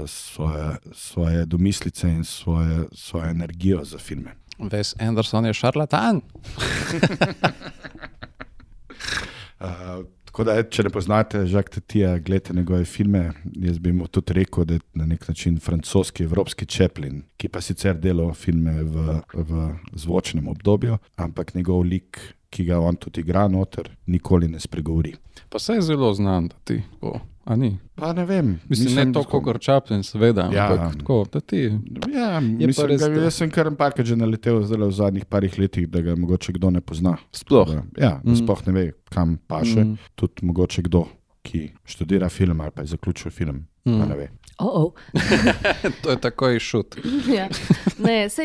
svoje, 0.06 0.76
svoje 0.92 1.46
domislice 1.46 2.08
in 2.08 2.24
svoje, 2.24 2.84
svojo 2.92 3.30
energijo 3.30 3.84
za 3.84 3.98
filme. 3.98 4.34
Ves 4.58 4.94
Anderson 4.98 5.46
je 5.46 5.54
šarlatan. 5.54 6.20
uh, 9.60 10.04
tako 10.24 10.44
da, 10.44 10.62
če 10.62 10.82
ne 10.86 10.90
poznate 10.90 11.46
Žak 11.46 11.70
Tija, 11.86 12.18
gledite 12.18 12.54
njegove 12.54 12.84
filme. 12.84 13.32
Jaz 13.44 13.78
bi 13.78 13.92
mu 13.92 14.06
tudi 14.06 14.32
rekel, 14.32 14.64
da 14.64 14.74
je 14.74 14.80
na 14.94 15.06
nek 15.06 15.28
način 15.28 15.60
francoski, 15.60 16.24
evropski 16.24 16.66
Chaplin, 16.66 17.22
ki 17.36 17.48
pa 17.48 17.60
sicer 17.60 17.96
dela 18.00 18.32
filme 18.34 18.82
v, 18.82 19.20
v 19.34 19.70
zvočnem 19.92 20.48
obdobju, 20.48 20.98
ampak 21.16 21.54
njegov 21.54 21.82
lik, 21.82 22.20
ki 22.50 22.64
ga 22.64 22.80
on 22.80 22.96
tudi 22.96 23.20
igra 23.20 23.48
noter, 23.48 23.90
nikoli 24.06 24.48
ne 24.48 24.60
spregovori. 24.60 25.14
Pa 25.48 25.58
se 25.58 25.72
je 25.72 25.82
zelo 25.82 26.14
znan, 26.14 26.48
da 26.48 26.56
ti. 26.64 26.82
Oh. 27.00 27.20
A 27.46 27.56
ni? 27.56 27.76
Pa 27.94 28.12
ne 28.12 28.24
vem. 28.26 28.56
Mislim, 28.68 28.94
ne 28.94 29.12
to, 29.14 29.22
kot 29.22 29.60
Čaplin, 29.62 30.02
seveda. 30.02 30.48
Ja, 30.52 30.66
ampak, 30.66 30.96
tako, 30.98 31.18
da 31.32 31.40
ti. 31.40 31.60
Ja, 32.10 32.40
mislim, 32.40 32.88
res, 32.90 33.04
ga, 33.04 33.20
jaz 33.22 33.38
sem 33.38 33.52
kar 33.54 33.70
nekaj 33.70 34.04
že 34.08 34.16
naletel 34.18 34.58
v 34.66 34.90
zadnjih 34.90 35.28
parih 35.30 35.54
letih, 35.58 35.86
da 35.86 36.02
ga 36.02 36.16
mogoče 36.18 36.56
kdo 36.58 36.72
ne 36.74 36.82
pozna. 36.82 37.14
Sploh. 37.30 37.70
Da, 37.70 37.84
ja, 38.02 38.12
mm. 38.24 38.40
sploh 38.42 38.66
ne 38.66 38.74
ve, 38.74 38.84
kam 39.14 39.36
paše. 39.46 39.84
Mm. 39.84 40.10
Tudi 40.18 40.48
mogoče 40.50 40.82
kdo, 40.88 41.04
ki 41.46 41.68
študira 41.86 42.28
film 42.28 42.60
ali 42.60 42.74
pa 42.74 42.82
je 42.82 42.96
zaključil 42.96 43.30
film. 43.30 43.62
Mm. 43.86 44.02
Oh 44.58 44.82
-oh. 44.82 44.92
to 46.02 46.10
je 46.10 46.20
tako 46.20 46.50
išut. 46.50 46.96
ja. 47.36 47.48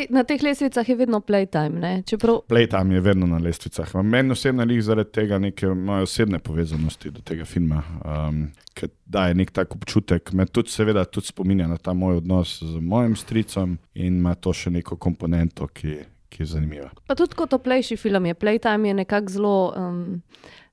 Na 0.10 0.24
teh 0.24 0.44
lestvicah 0.44 0.90
je 0.90 0.96
vedno 0.96 1.20
playtime. 1.20 2.04
Čeprav... 2.10 2.40
Playtime 2.48 2.92
je 2.92 3.02
vedno 3.02 3.28
na 3.28 3.38
lestvicah. 3.38 3.96
Meni 3.96 4.32
osebno 4.32 4.64
je 4.64 4.82
zaradi 4.82 5.12
tega 5.12 5.38
neke 5.38 5.68
moje 5.68 6.04
osebne 6.04 6.40
povezanosti 6.40 7.10
do 7.10 7.22
tega 7.22 7.46
filma, 7.46 7.84
um, 8.30 8.52
ki 8.74 8.88
daje 9.06 9.34
nek 9.34 9.52
tak 9.52 9.76
občutek. 9.76 10.34
Me 10.34 10.46
tudi, 10.46 10.70
seveda, 10.70 11.06
tudi 11.06 11.28
spominja 11.28 11.68
na 11.68 11.78
ta 11.78 11.94
moj 11.94 12.16
odnos 12.16 12.64
z 12.64 12.80
mojim 12.80 13.16
stricem 13.16 13.78
in 13.94 14.18
ima 14.18 14.36
to 14.36 14.54
še 14.54 14.70
neko 14.70 14.96
komponento, 14.96 15.68
ki, 15.68 15.98
ki 16.30 16.44
je 16.44 16.46
zanimiva. 16.46 16.90
Pa 17.08 17.16
tudi 17.16 17.36
kot 17.36 17.50
toplejši 17.50 17.98
film 17.98 18.26
je. 18.26 18.36
Playtime 18.36 18.88
je 18.88 18.94
nekako 18.94 19.32
zelo. 19.32 19.74
Um, 19.78 20.22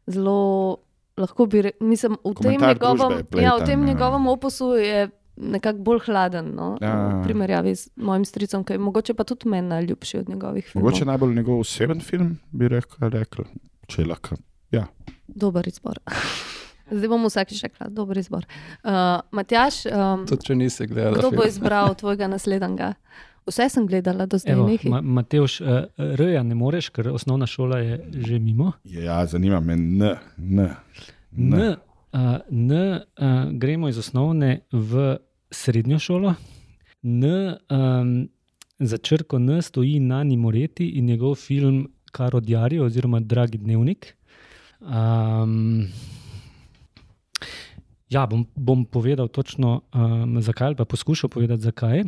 zelo 0.06 0.76
Lahko 1.18 1.46
bi 1.46 1.62
rekel, 1.62 1.88
v 2.24 2.34
tem, 2.42 2.60
njegovem, 2.60 3.12
ja, 3.42 3.56
v 3.56 3.66
tem 3.66 3.80
ja. 3.80 3.86
njegovem 3.86 4.26
opusu 4.26 4.76
je 4.78 5.08
nekako 5.40 5.78
bolj 5.78 6.00
hladen, 6.06 6.52
no? 6.56 6.74
ja, 6.82 6.94
v 7.08 7.22
primerjavi 7.24 7.74
z 7.76 7.90
mojim 7.96 8.24
stricem, 8.24 8.64
ki 8.64 8.76
je 8.76 8.82
mogoče 8.82 9.14
pa 9.14 9.24
tudi 9.24 9.48
meni 9.48 9.68
najljubši 9.68 10.18
od 10.18 10.28
njegovih 10.28 10.66
filmov. 10.66 10.84
Mogoče 10.84 11.04
najbolj 11.04 11.34
njegov 11.34 11.60
oseben 11.60 12.00
film, 12.00 12.36
bi 12.50 12.68
rekel, 12.68 13.08
rekel 13.08 13.48
če 13.88 14.04
lahko. 14.08 14.36
Ja. 14.74 14.86
Dober 15.28 15.68
izbor. 15.68 16.00
Zdaj 16.90 17.08
bomo 17.08 17.28
vsakeč 17.28 17.62
rekli, 17.62 17.86
dober 17.92 18.18
izbor. 18.18 18.46
Uh, 18.82 19.20
Matjaš, 19.32 19.82
um, 19.92 20.24
tudi 20.28 20.48
če 20.48 20.56
nisi 20.56 20.86
gledal. 20.88 21.18
Kdo 21.18 21.32
bo 21.36 21.44
izbral 21.44 21.94
tvojega 22.00 22.30
naslednjega? 22.32 22.94
Vse 23.48 23.68
sem 23.72 23.86
gledala 23.88 24.26
do 24.28 24.38
zdaj. 24.38 24.56
Ma, 24.84 25.00
Mateoš, 25.00 25.60
uh, 25.60 25.68
Rja 25.96 26.42
ne 26.44 26.56
moreš, 26.56 26.90
ker 26.92 27.08
osnovna 27.12 27.46
šola 27.48 27.78
je 27.78 28.00
že 28.26 28.38
mimo. 28.38 28.72
Ja, 28.84 29.22
zanima 29.26 29.60
me, 29.60 29.76
n, 29.76 30.02
n. 30.36 30.68
n. 31.32 31.52
n, 31.52 31.76
uh, 32.12 32.36
n 32.50 32.72
uh, 32.72 33.48
gremo 33.52 33.88
iz 33.88 33.98
osnovne 33.98 34.60
v 34.72 35.16
srednjo 35.50 35.98
šolo. 35.98 36.34
N, 37.02 37.24
um, 37.70 38.28
za 38.78 38.98
črko 38.98 39.36
N 39.36 39.62
stoji 39.62 40.00
Nani 40.00 40.36
Moreti 40.36 40.88
in 40.88 41.04
njegov 41.04 41.34
film 41.34 41.88
Karo 42.12 42.40
Diarijo 42.40 42.84
oziroma 42.84 43.20
Dragi 43.20 43.58
dnevnik. 43.58 44.16
Um, 44.80 45.86
ja, 48.08 48.26
bom, 48.26 48.46
bom 48.54 48.84
povedal 48.84 49.28
točno, 49.28 49.82
um, 49.94 50.40
zakaj, 50.42 50.74
pa 50.74 50.84
poskušal 50.84 51.30
povedati, 51.30 51.62
zakaj. 51.62 52.04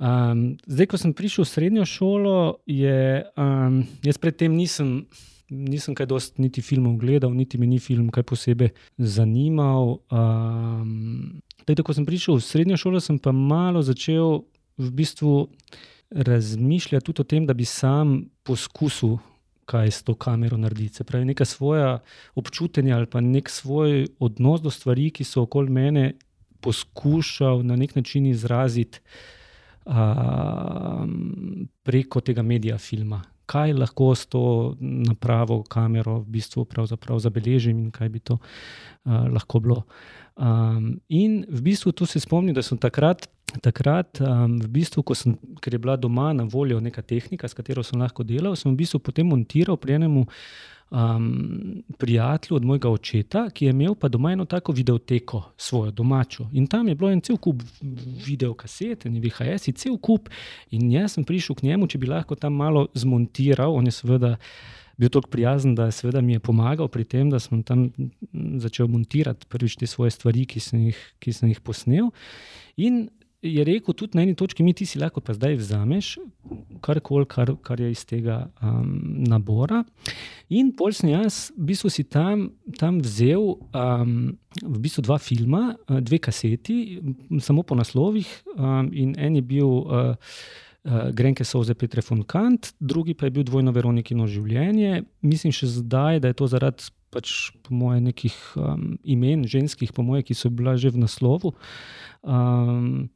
Um, 0.00 0.56
zdaj, 0.66 0.86
ko 0.86 0.96
sem 0.96 1.12
prišel 1.12 1.44
v 1.44 1.48
srednjo 1.48 1.84
šolo, 1.84 2.64
je, 2.66 3.24
um, 3.36 3.82
jaz 4.00 4.16
predtem 4.16 4.56
nisem, 4.56 5.04
nisem 5.50 5.94
kaj 5.94 6.08
dosti 6.08 6.40
niti 6.40 6.64
filmov 6.64 6.96
gledal, 7.02 7.34
niti 7.36 7.58
me 7.60 7.68
ni 7.68 7.78
film 7.78 8.08
kaj 8.08 8.24
posebej 8.24 8.72
zanimal. 8.96 10.00
Um, 10.08 11.42
zdaj, 11.74 11.84
ko 11.86 11.94
sem 11.96 12.06
prišel 12.06 12.38
v 12.38 12.44
srednjo 12.44 12.76
šolo, 12.80 13.00
sem 13.00 13.18
pa 13.18 13.32
malo 13.32 13.82
začel 13.82 14.44
v 14.80 14.90
bistvu 14.90 15.48
razmišljati 16.10 17.06
tudi 17.06 17.20
o 17.20 17.24
tem, 17.24 17.46
da 17.46 17.54
bi 17.54 17.64
sam 17.64 18.30
poskusil 18.42 19.18
kaj 19.70 19.90
s 19.90 20.02
to 20.02 20.14
kamero 20.14 20.56
narediti. 20.58 20.94
Se 20.94 21.04
pravi, 21.04 21.24
neka 21.24 21.44
svoja 21.44 21.98
občutja 22.34 22.82
ali 22.96 23.06
pa 23.06 23.20
nek 23.20 23.50
svoj 23.50 24.06
odnos 24.18 24.60
do 24.60 24.70
stvari, 24.70 25.10
ki 25.10 25.24
so 25.24 25.42
okoli 25.46 25.70
mene, 25.70 26.14
poskušal 26.60 27.62
na 27.62 27.76
nek 27.76 27.94
način 27.96 28.26
izraziti 28.26 29.00
um, 29.86 31.68
preko 31.82 32.20
tega 32.20 32.42
medija 32.42 32.78
filma. 32.78 33.22
Kaj 33.50 33.74
lahko 33.74 34.12
s 34.14 34.28
to 34.30 34.42
napravo, 34.80 35.62
kamero, 35.66 36.20
v 36.22 36.38
bistvu 36.38 36.66
zabeležim 37.18 37.86
in 37.86 37.90
kaj 37.90 38.08
bi 38.08 38.20
to 38.22 38.38
uh, 38.38 39.26
lahko 39.26 39.60
bilo. 39.60 39.82
Um, 40.36 41.00
in 41.08 41.44
v 41.48 41.60
bistvu 41.60 41.92
tu 41.92 42.06
se 42.06 42.20
spomnim, 42.20 42.54
da 42.54 42.62
sem 42.62 42.78
takrat 42.78 43.26
takrat, 43.58 44.20
um, 44.22 44.58
v 44.62 44.68
bistvu, 44.70 45.02
sem, 45.14 45.34
ker 45.58 45.74
je 45.74 45.80
bila 45.82 45.96
doma 45.98 46.30
na 46.36 46.44
voljo 46.46 46.78
neka 46.80 47.02
tehnika, 47.02 47.48
s 47.48 47.56
katero 47.56 47.82
sem 47.82 47.98
lahko 47.98 48.22
delal, 48.22 48.54
sem 48.54 48.70
v 48.70 48.78
bistvu 48.84 49.00
potem 49.02 49.26
montiral 49.26 49.80
pri 49.80 49.98
enem 49.98 50.22
um, 50.90 51.82
prijatelju 51.98 52.56
od 52.56 52.64
mojega 52.64 52.90
očeta, 52.90 53.50
ki 53.50 53.64
je 53.64 53.70
imel 53.70 53.94
pa 53.94 54.08
doma 54.08 54.32
eno 54.32 54.44
tako 54.44 54.72
videoteko, 54.72 55.42
svojo 55.56 55.90
domačo. 55.90 56.48
In 56.52 56.66
tam 56.66 56.88
je 56.88 56.94
bilo 56.94 57.10
en 57.10 57.20
cel 57.20 57.36
kup 57.36 57.62
videokaset, 58.26 59.04
in 59.06 59.20
VHS, 59.22 59.68
in 59.68 59.74
cel 59.74 59.98
kup. 59.98 60.28
In 60.70 60.90
jaz 60.92 61.14
sem 61.14 61.24
prišel 61.24 61.56
k 61.56 61.62
njemu, 61.70 61.86
če 61.86 61.98
bi 61.98 62.10
lahko 62.10 62.34
tam 62.34 62.54
malo 62.54 62.88
zmontiral, 62.94 63.74
on 63.74 63.86
je 63.86 63.96
seveda. 64.00 64.36
Bil 65.00 65.08
tako 65.08 65.30
prijazen, 65.32 65.72
da 65.74 65.86
je 65.86 66.20
mi 66.22 66.32
je 66.32 66.38
pomagal 66.44 66.88
pri 66.88 67.04
tem, 67.04 67.30
da 67.30 67.38
sem 67.40 67.62
tam 67.62 67.86
začel 68.60 68.88
montirati 68.88 69.46
prvič 69.48 69.78
te 69.80 69.86
svoje 69.86 70.10
stvari, 70.10 70.44
ki 70.44 70.60
sem 70.60 70.82
jih, 70.90 70.98
ki 71.18 71.32
sem 71.32 71.48
jih 71.48 71.60
posnel. 71.64 72.10
In 72.76 73.08
je 73.42 73.64
rekel 73.64 73.94
tudi 73.94 74.16
na 74.18 74.22
eni 74.22 74.34
točki, 74.36 74.62
mi 74.62 74.74
ti 74.76 74.86
si 74.86 74.98
lahko 75.00 75.20
pa 75.24 75.34
zdaj 75.34 75.56
vzameš 75.56 76.18
karkoli, 76.84 77.26
kar, 77.28 77.54
kar 77.64 77.80
je 77.80 77.90
iz 77.92 78.04
tega 78.08 78.46
um, 78.62 78.92
nabora. 79.28 79.82
In 80.52 80.72
pol 80.76 80.92
sem 80.96 81.12
jaz, 81.12 81.50
v 81.56 81.70
bistvu 81.72 81.90
si 81.92 82.04
tam, 82.04 82.48
tam 82.78 83.00
vzel 83.04 83.54
um, 83.72 84.16
v 84.62 84.80
bistvu 84.82 85.04
dva 85.06 85.20
filma, 85.22 85.74
uh, 85.88 86.00
dve 86.04 86.20
kaseti, 86.22 87.00
samo 87.40 87.64
po 87.64 87.78
naslovih, 87.78 88.28
um, 88.56 88.90
in 88.92 89.14
en 89.18 89.40
je 89.40 89.46
bil. 89.54 89.70
Uh, 89.84 90.34
Uh, 90.80 91.10
Grenke 91.12 91.44
so 91.44 91.60
za 91.60 91.74
Petra 91.76 92.00
von 92.00 92.22
Kant, 92.24 92.70
drugi 92.80 93.12
pa 93.12 93.26
je 93.26 93.34
bil 93.36 93.44
Dvojno 93.44 93.68
Veronikino 93.68 94.24
življenje. 94.24 95.02
Mislim 95.20 95.52
še 95.52 95.66
zdaj, 95.68 96.22
da 96.24 96.30
je 96.32 96.36
to 96.38 96.48
zaradi 96.48 96.86
pač, 97.10 97.50
po 97.66 97.74
moje, 97.74 98.00
nekih 98.00 98.36
um, 98.56 98.96
imen 99.04 99.44
ženskih, 99.44 99.92
po 99.92 100.02
moje, 100.06 100.22
ki 100.30 100.34
so 100.34 100.50
bila 100.50 100.76
že 100.78 100.90
v 100.94 101.02
naslovu. 101.02 101.54
Um, 102.22 103.10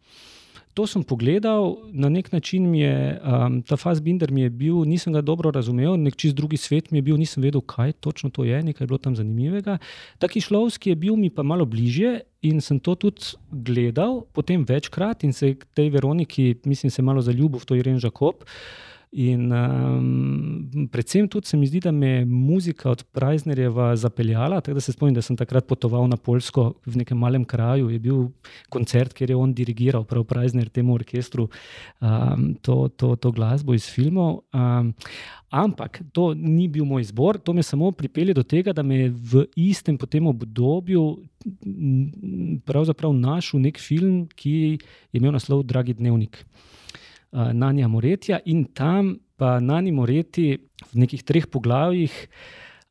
To 0.75 0.91
sem 0.91 1.07
pogledal, 1.07 1.87
na 1.95 2.11
nek 2.11 2.33
način 2.33 2.67
mi 2.67 2.81
je 2.81 3.21
um, 3.23 3.63
ta 3.63 3.77
Fassbinder 3.79 4.33
mi 4.35 4.43
je 4.43 4.51
bil, 4.51 4.83
nisem 4.83 5.15
ga 5.15 5.21
dobro 5.23 5.53
razumel, 5.55 5.95
nek 5.95 6.17
čist 6.19 6.35
drugi 6.35 6.59
svet 6.59 6.91
mi 6.91 6.99
je 6.99 7.03
bil, 7.03 7.17
nisem 7.17 7.43
vedel, 7.47 7.63
kaj 7.63 7.93
točno 8.03 8.31
to 8.31 8.43
je, 8.45 8.59
nekaj 8.63 8.83
je 8.83 8.89
bilo 8.91 8.99
tam 8.99 9.15
zanimivega. 9.15 9.79
Taki 10.19 10.41
šlovski 10.43 10.91
je 10.91 10.97
bil 10.99 11.17
mi 11.17 11.31
pa 11.31 11.47
malo 11.47 11.63
bližje 11.65 12.25
in 12.43 12.59
sem 12.61 12.81
to 12.83 12.97
tudi 12.99 13.39
gledal, 13.53 14.25
potem 14.35 14.67
večkrat 14.67 15.23
in 15.25 15.33
se 15.33 15.55
tej 15.75 15.95
Veroniki, 15.95 16.57
mislim, 16.65 16.91
se 16.91 17.03
malo 17.03 17.23
zaljubil 17.23 17.63
v 17.63 17.71
to 17.71 17.79
Irene 17.79 18.03
Žakob. 18.03 18.43
In 19.15 19.53
um, 19.53 20.89
predvsem 20.91 21.29
tudi 21.31 21.47
se 21.47 21.57
mi 21.57 21.69
zdi, 21.71 21.79
da 21.81 21.93
me 21.95 22.09
je 22.09 22.25
muzika 22.27 22.91
od 22.91 23.05
Priznerjeva 23.15 23.93
zapeljala. 23.97 24.61
Tako 24.61 24.75
da 24.75 24.81
se 24.81 24.93
spomnim, 24.93 25.15
da 25.15 25.23
sem 25.23 25.37
takrat 25.37 25.67
potoval 25.71 26.09
na 26.11 26.17
Poljsko 26.17 26.73
v 26.87 26.97
nekem 26.99 27.19
malem 27.19 27.45
kraju. 27.45 27.91
Je 27.91 27.99
bil 27.99 28.25
koncert, 28.69 29.15
kjer 29.15 29.31
je 29.31 29.37
on 29.37 29.55
dirigiral, 29.55 30.03
prav 30.05 30.25
Prizner, 30.27 30.69
temu 30.69 30.97
orkestru, 30.99 31.47
um, 32.01 32.57
to, 32.63 32.89
to, 32.89 33.15
to 33.17 33.31
glasbo 33.31 33.75
iz 33.75 33.87
filmov. 33.87 34.41
Um, 34.51 34.91
ampak 35.55 36.03
to 36.13 36.33
ni 36.35 36.67
bil 36.69 36.85
moj 36.85 37.07
izbor, 37.07 37.39
to 37.39 37.55
me 37.55 37.63
samo 37.63 37.93
pripelje 37.95 38.35
do 38.35 38.43
tega, 38.43 38.73
da 38.75 38.83
me 38.83 39.05
je 39.05 39.09
v 39.15 39.47
istem 39.57 39.99
obdobju 40.27 41.05
pravzaprav 42.67 43.15
našel 43.15 43.61
nek 43.61 43.79
film, 43.79 44.27
ki 44.35 44.79
je 45.13 45.21
imel 45.21 45.33
naslov 45.33 45.63
Dragi 45.63 45.95
dnevnik. 45.95 46.43
Nanja 47.35 47.91
Moretja 47.91 48.39
in 48.47 48.65
tam 48.71 49.19
pa 49.37 49.59
Nani 49.61 49.91
Moreti 49.91 50.55
v 50.93 50.95
nekih 51.03 51.27
treh 51.27 51.47
poglavjih 51.51 52.15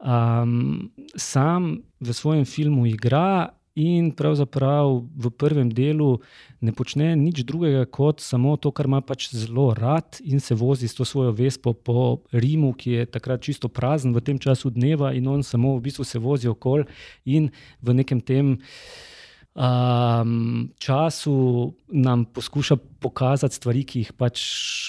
um, 0.03 0.91
sam 1.15 1.79
v 2.03 2.13
svojem 2.13 2.45
filmu 2.45 2.85
igra. 2.85 3.55
In 3.73 4.11
pravzaprav 4.13 5.01
v 5.17 5.33
prvem 5.33 5.65
delu 5.73 6.21
ne 6.61 6.69
počne 6.77 7.17
nič 7.17 7.41
drugega, 7.41 7.89
kot 7.89 8.21
samo 8.21 8.53
to, 8.53 8.69
kar 8.69 8.85
ima 8.85 8.99
pač 9.01 9.33
zelo 9.33 9.73
rad, 9.73 10.21
in 10.21 10.37
se 10.37 10.53
vozi 10.53 10.85
s 10.85 10.93
to 10.93 11.01
svojo 11.01 11.33
vespo 11.33 11.73
po 11.73 12.21
Rimu, 12.29 12.77
ki 12.77 12.91
je 12.91 13.09
takrat 13.09 13.41
čisto 13.41 13.73
prazen 13.73 14.13
v 14.13 14.21
tem 14.21 14.37
času 14.37 14.69
dneva, 14.69 15.09
in 15.17 15.25
on 15.25 15.41
samo 15.41 15.73
v 15.73 15.89
bistvu 15.89 16.05
se 16.05 16.21
vozi 16.21 16.53
okoli 16.53 16.85
in 17.25 17.49
v 17.81 17.97
nekem 17.97 18.21
tem 18.21 18.61
um, 19.55 20.69
času 20.77 21.73
nam 21.87 22.25
poskuša 22.25 22.75
pokazati 22.99 23.55
stvari, 23.55 23.83
ki 23.83 23.99
jih 23.99 24.13
pač 24.17 24.41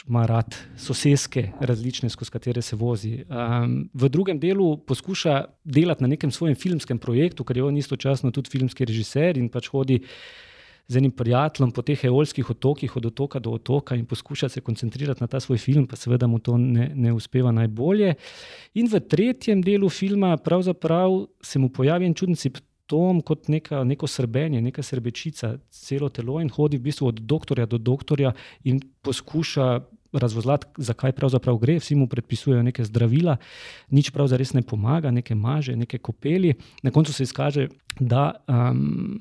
ima 0.08 0.24
rad, 0.26 0.56
sosedske, 0.80 1.50
različne, 1.60 2.10
skozi 2.10 2.32
katere 2.32 2.62
se 2.62 2.76
vozi. 2.76 3.24
Um, 3.28 3.84
v 3.94 4.08
drugem 4.08 4.40
delu 4.40 4.76
poskuša 4.86 5.44
delati 5.64 6.04
na 6.04 6.14
nekem 6.14 6.30
svojem 6.30 6.56
filmskem 6.56 6.98
projektu, 6.98 7.44
ker 7.44 7.56
je 7.56 7.64
on 7.64 7.76
istočasno 7.76 8.30
tudi 8.30 8.50
filmski 8.52 8.88
režiser 8.88 9.38
in 9.38 9.48
pač 9.52 9.70
hodi. 9.72 10.00
Z 10.84 11.00
enim 11.00 11.14
prijateljem 11.16 11.70
po 11.72 11.80
teh 11.80 12.02
eolskih 12.04 12.50
otokih, 12.50 12.96
od 12.96 13.06
otoka 13.08 13.40
do 13.40 13.54
otoka, 13.56 13.96
in 13.96 14.04
poskuša 14.04 14.50
se 14.52 14.60
koncentrirati 14.60 15.22
na 15.24 15.26
ta 15.32 15.40
svoj 15.40 15.56
film, 15.58 15.86
pa 15.88 15.96
seveda 15.96 16.26
mu 16.28 16.38
to 16.44 16.58
ne, 16.60 16.90
ne 16.94 17.12
uspeva 17.12 17.54
najbolje. 17.56 18.10
In 18.76 18.90
v 18.92 19.00
tretjem 19.00 19.62
delu 19.64 19.88
filma, 19.88 20.36
pravzaprav 20.36 21.22
se 21.40 21.58
mu 21.58 21.70
pojavi 21.72 22.04
en 22.04 22.14
čudni 22.14 22.36
simptom 22.84 23.22
kot 23.22 23.48
neka, 23.48 23.84
neko 23.84 24.06
srbenje, 24.06 24.60
neka 24.60 24.82
srbečica, 24.82 25.58
celo 25.70 26.08
telo 26.08 26.40
in 26.40 26.50
hodi 26.50 26.78
v 26.78 26.82
bistvu 26.82 27.08
od 27.08 27.20
doktorja 27.20 27.66
do 27.66 27.78
doktorja 27.78 28.34
in 28.64 28.80
poskuša 29.02 29.80
razvozlati, 30.12 30.66
zakaj 30.76 31.12
pravzaprav 31.12 31.56
gre. 31.58 31.78
Vsi 31.80 31.96
mu 31.96 32.06
predpisujejo 32.06 32.62
neke 32.62 32.84
zdravila, 32.84 33.36
nič 33.90 34.10
pravzaprav 34.10 34.54
ne 34.54 34.62
pomaga, 34.62 35.10
neke 35.10 35.34
maže, 35.34 35.76
neke 35.76 35.98
kopeli. 35.98 36.54
Na 36.82 36.90
koncu 36.90 37.12
se 37.12 37.22
izkaže, 37.22 37.68
da, 37.98 38.34
um, 38.48 39.18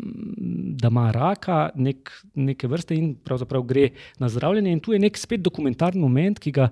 da 0.78 0.89
ima 0.89 1.11
raka 1.11 1.72
nek, 1.76 2.11
neke 2.36 2.68
vrste 2.68 2.95
in 2.95 3.16
pravzaprav 3.16 3.64
gre 3.64 3.89
na 4.20 4.30
zdravljenje. 4.30 4.72
In 4.72 4.80
tu 4.80 4.93
je 4.93 4.99
nek 4.99 5.18
spet 5.18 5.41
dokumentarni 5.41 6.01
moment, 6.01 6.39
ki 6.39 6.51
ga 6.51 6.70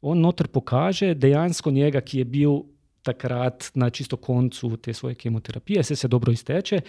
on 0.00 0.20
noter 0.20 0.48
pokaže, 0.48 1.14
dejansko 1.14 1.70
njega, 1.70 2.00
ki 2.00 2.18
je 2.18 2.24
bil 2.24 2.62
takrat 3.08 3.70
na 3.74 3.90
čisto 3.90 4.16
koncu 4.16 4.76
te 4.76 4.94
svoje 4.94 5.16
kemoterapije, 5.18 5.82
se 5.84 5.96
se 5.96 6.08
dobro 6.08 6.32
izteče. 6.32 6.80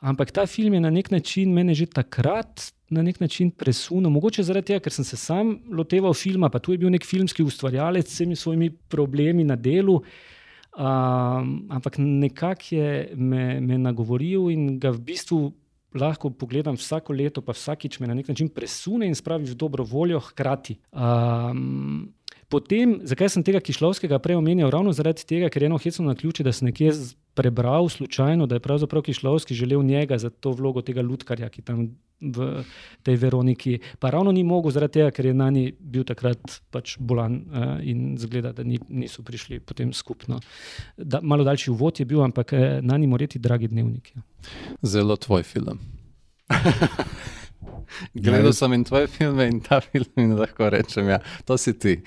Ampak 0.00 0.30
ta 0.30 0.46
film 0.46 0.74
je 0.74 0.80
na 0.80 0.90
nek 0.90 1.10
način 1.10 1.52
mene 1.52 1.74
že 1.74 1.86
takrat 1.86 2.72
na 2.90 3.02
nek 3.02 3.20
način 3.20 3.50
presunil, 3.50 4.10
mogoče 4.10 4.42
zaradi 4.42 4.72
tega, 4.72 4.80
ker 4.86 4.94
sem 4.94 5.04
se 5.04 5.16
sam 5.16 5.58
loteval 5.70 6.14
filma, 6.14 6.48
pa 6.48 6.58
tu 6.58 6.72
je 6.72 6.78
bil 6.80 6.90
nek 6.90 7.04
filmski 7.04 7.44
ustvarjalec 7.44 8.08
s 8.08 8.14
vsemi 8.14 8.36
svojimi 8.36 8.70
problemi 8.88 9.44
na 9.44 9.56
delu. 9.56 10.00
Um, 10.78 11.66
ampak 11.74 11.98
nekako 11.98 12.74
je 12.74 13.10
me, 13.16 13.60
me 13.60 13.78
nagovoril 13.78 14.48
in 14.52 14.78
ga 14.78 14.92
v 14.94 15.02
bistvu 15.10 15.40
lahko 15.98 16.30
pogledam 16.30 16.76
vsako 16.78 17.12
leto, 17.12 17.42
pa 17.42 17.52
vsakič 17.52 17.98
me 18.00 18.06
na 18.06 18.14
nek 18.14 18.28
način 18.28 18.48
presune 18.48 19.08
in 19.08 19.16
spravi 19.18 19.50
v 19.50 19.56
dobro 19.58 19.84
voljo 19.84 20.20
hkrati. 20.20 20.78
Um, 20.92 22.12
Potem, 22.48 23.00
zakaj 23.04 23.28
sem 23.28 23.44
tega 23.44 23.60
Kišlovskega 23.60 24.16
prej 24.24 24.38
omenil? 24.40 24.70
Ravno 24.72 24.94
zaradi 24.96 25.26
tega, 25.28 25.50
ker 25.52 25.62
je 25.62 25.68
eno 25.68 25.76
hecno 25.76 26.06
na 26.08 26.14
ključe, 26.16 26.46
da 26.46 26.52
sem 26.52 26.70
nekje 26.70 26.94
prebral 27.36 27.90
slučajno, 27.92 28.46
da 28.48 28.56
je 28.56 28.64
pravzaprav 28.64 29.04
Kišlovski 29.04 29.54
želel 29.54 29.82
njega 29.84 30.16
za 30.18 30.30
to 30.30 30.54
vlogo 30.56 30.80
tega 30.82 31.04
lutkarja, 31.04 31.50
ki 31.52 31.62
tam 31.62 31.90
v 32.20 32.64
tej 33.06 33.16
Veroniki. 33.20 33.76
Pa 34.00 34.10
ravno 34.10 34.32
ni 34.32 34.42
mogel, 34.42 34.72
zaradi 34.74 34.98
tega, 34.98 35.10
ker 35.14 35.28
je 35.28 35.34
na 35.36 35.50
njej 35.52 35.74
bil 35.78 36.08
takrat 36.08 36.40
pač 36.72 36.96
bolan 36.98 37.36
uh, 37.36 37.76
in 37.84 38.16
zgleda, 38.18 38.54
da 38.56 38.64
ni, 38.64 38.80
niso 38.88 39.22
prišli 39.22 39.60
potem 39.60 39.92
skupno. 39.92 40.40
Da, 40.96 41.20
malo 41.22 41.44
daljši 41.44 41.70
uvod 41.70 42.00
je 42.00 42.08
bil, 42.08 42.24
ampak 42.24 42.52
eh, 42.52 42.80
na 42.82 42.96
njej 42.96 43.12
moreti 43.12 43.38
dragi 43.38 43.68
dnevniki. 43.68 44.18
Zelo 44.82 45.16
tvoj 45.16 45.42
film. 45.42 45.78
Gledal 48.14 48.52
sem 48.52 48.72
in 48.72 48.84
tvoje 48.84 49.06
filme 49.06 49.46
in 49.48 49.60
ta 49.60 49.80
film 49.80 50.12
in 50.16 50.36
lahko 50.38 50.70
rečem, 50.70 51.08
ja, 51.08 51.18
to 51.44 51.58
si 51.58 51.74
ti. 51.74 51.98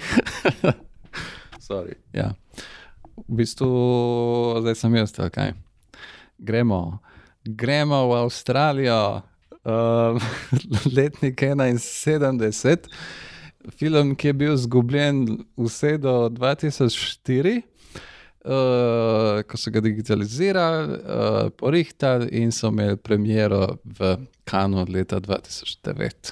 Sorry, 1.67 1.97
ja. 2.13 2.31
V 3.27 3.41
bistvu, 3.41 3.69
zdaj 4.61 4.75
sem 4.75 4.95
jaz, 4.95 5.13
kaj. 5.33 5.53
Gremo, 6.41 6.99
gremo 7.45 8.07
v 8.09 8.21
Avstralijo, 8.23 9.21
uh, 9.65 10.31
letnik 10.97 11.41
71, 11.41 12.89
film, 13.77 14.15
ki 14.15 14.31
je 14.31 14.33
bil 14.33 14.55
izgubljen 14.55 15.25
vse 15.57 15.97
do 16.01 16.29
2004. 16.33 17.61
Uh, 18.41 19.43
ko 19.45 19.57
so 19.57 19.69
ga 19.69 19.83
digitalizirali, 19.85 20.95
uh, 20.97 21.49
porihtali 21.53 22.31
in 22.41 22.49
so 22.51 22.71
imeli 22.73 22.97
premiero 22.97 23.77
v 23.85 24.15
Kanu 24.49 24.85
leta 24.89 25.19
2009, 25.21 26.31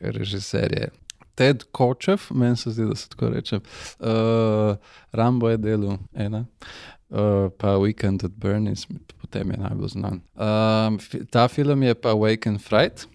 režiser 0.00 0.72
je 0.72 0.88
Ted 1.34 1.64
Kočev, 1.72 2.30
meni 2.30 2.56
se 2.56 2.70
zdi, 2.70 2.86
da 2.88 2.96
se 2.96 3.08
tako 3.08 3.28
reče. 3.28 3.60
Uh, 4.00 4.76
Rambo 5.12 5.50
je 5.50 5.56
delo 5.56 5.98
ena, 6.14 6.46
uh, 7.10 7.50
pa 7.58 7.76
Weekend 7.76 8.24
at 8.24 8.32
Bernie's, 8.36 8.86
potem 9.20 9.50
je 9.50 9.56
najbolj 9.56 9.88
znan. 9.88 10.20
Um, 10.34 10.98
ta 11.30 11.48
film 11.48 11.82
je 11.82 11.94
pa 11.94 12.14
Wake 12.14 12.48
and 12.48 12.62
Fright, 12.62 13.06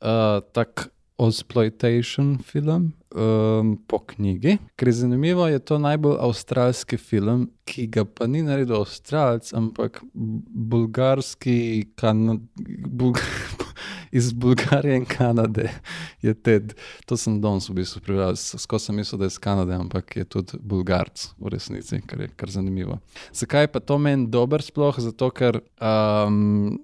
uh, 0.00 0.40
tak 0.52 0.88
exploitation 1.18 2.38
film 2.38 2.92
um, 3.14 3.76
po 3.86 3.98
knjigi. 3.98 4.58
Ker 4.76 4.88
je 4.88 4.92
zanimivo, 4.92 5.46
je 5.48 5.58
to 5.58 5.78
najbolj 5.78 6.16
avstralski 6.20 6.96
film, 6.96 7.48
ki 7.64 7.86
ga 7.86 8.04
pa 8.04 8.26
ni 8.26 8.42
naredil 8.42 8.76
Avstralec, 8.76 9.48
ampak 9.56 10.02
bulgarski, 10.14 11.86
kan, 11.96 12.40
bulg, 12.86 13.18
iz 14.18 14.32
Bulgarije 14.32 14.96
in 14.96 15.04
Kanade 15.04 15.70
je 16.22 16.34
Ted. 16.34 16.74
To 17.06 17.16
sem 17.16 17.40
danes 17.40 17.68
v 17.68 17.80
bistvu 17.80 18.04
prebral, 18.04 18.36
skozi 18.36 18.90
sem 18.90 18.96
mislil, 18.96 19.18
da 19.18 19.24
je 19.26 19.34
iz 19.34 19.38
Kanade, 19.38 19.74
ampak 19.74 20.16
je 20.16 20.24
tudi 20.24 20.60
Bulgarc 20.60 21.30
v 21.38 21.56
resnici, 21.56 22.00
kar 22.06 22.20
je 22.20 22.28
kar 22.36 22.52
zanimivo. 22.52 23.00
Zakaj 23.32 23.72
pa 23.72 23.80
to 23.80 23.98
meni 23.98 24.28
dober 24.30 24.62
sploh? 24.62 25.00
Zato, 25.00 25.30
ker 25.34 25.60
um, 25.80 26.76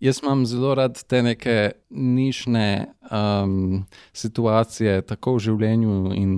Jaz 0.00 0.20
imam 0.22 0.46
zelo 0.46 0.74
rad 0.74 1.02
te 1.10 1.22
neke 1.22 1.70
nišne 1.90 2.86
um, 3.10 3.84
situacije, 4.12 5.02
tako 5.02 5.34
v 5.34 5.42
življenju 5.48 5.94
in, 6.14 6.36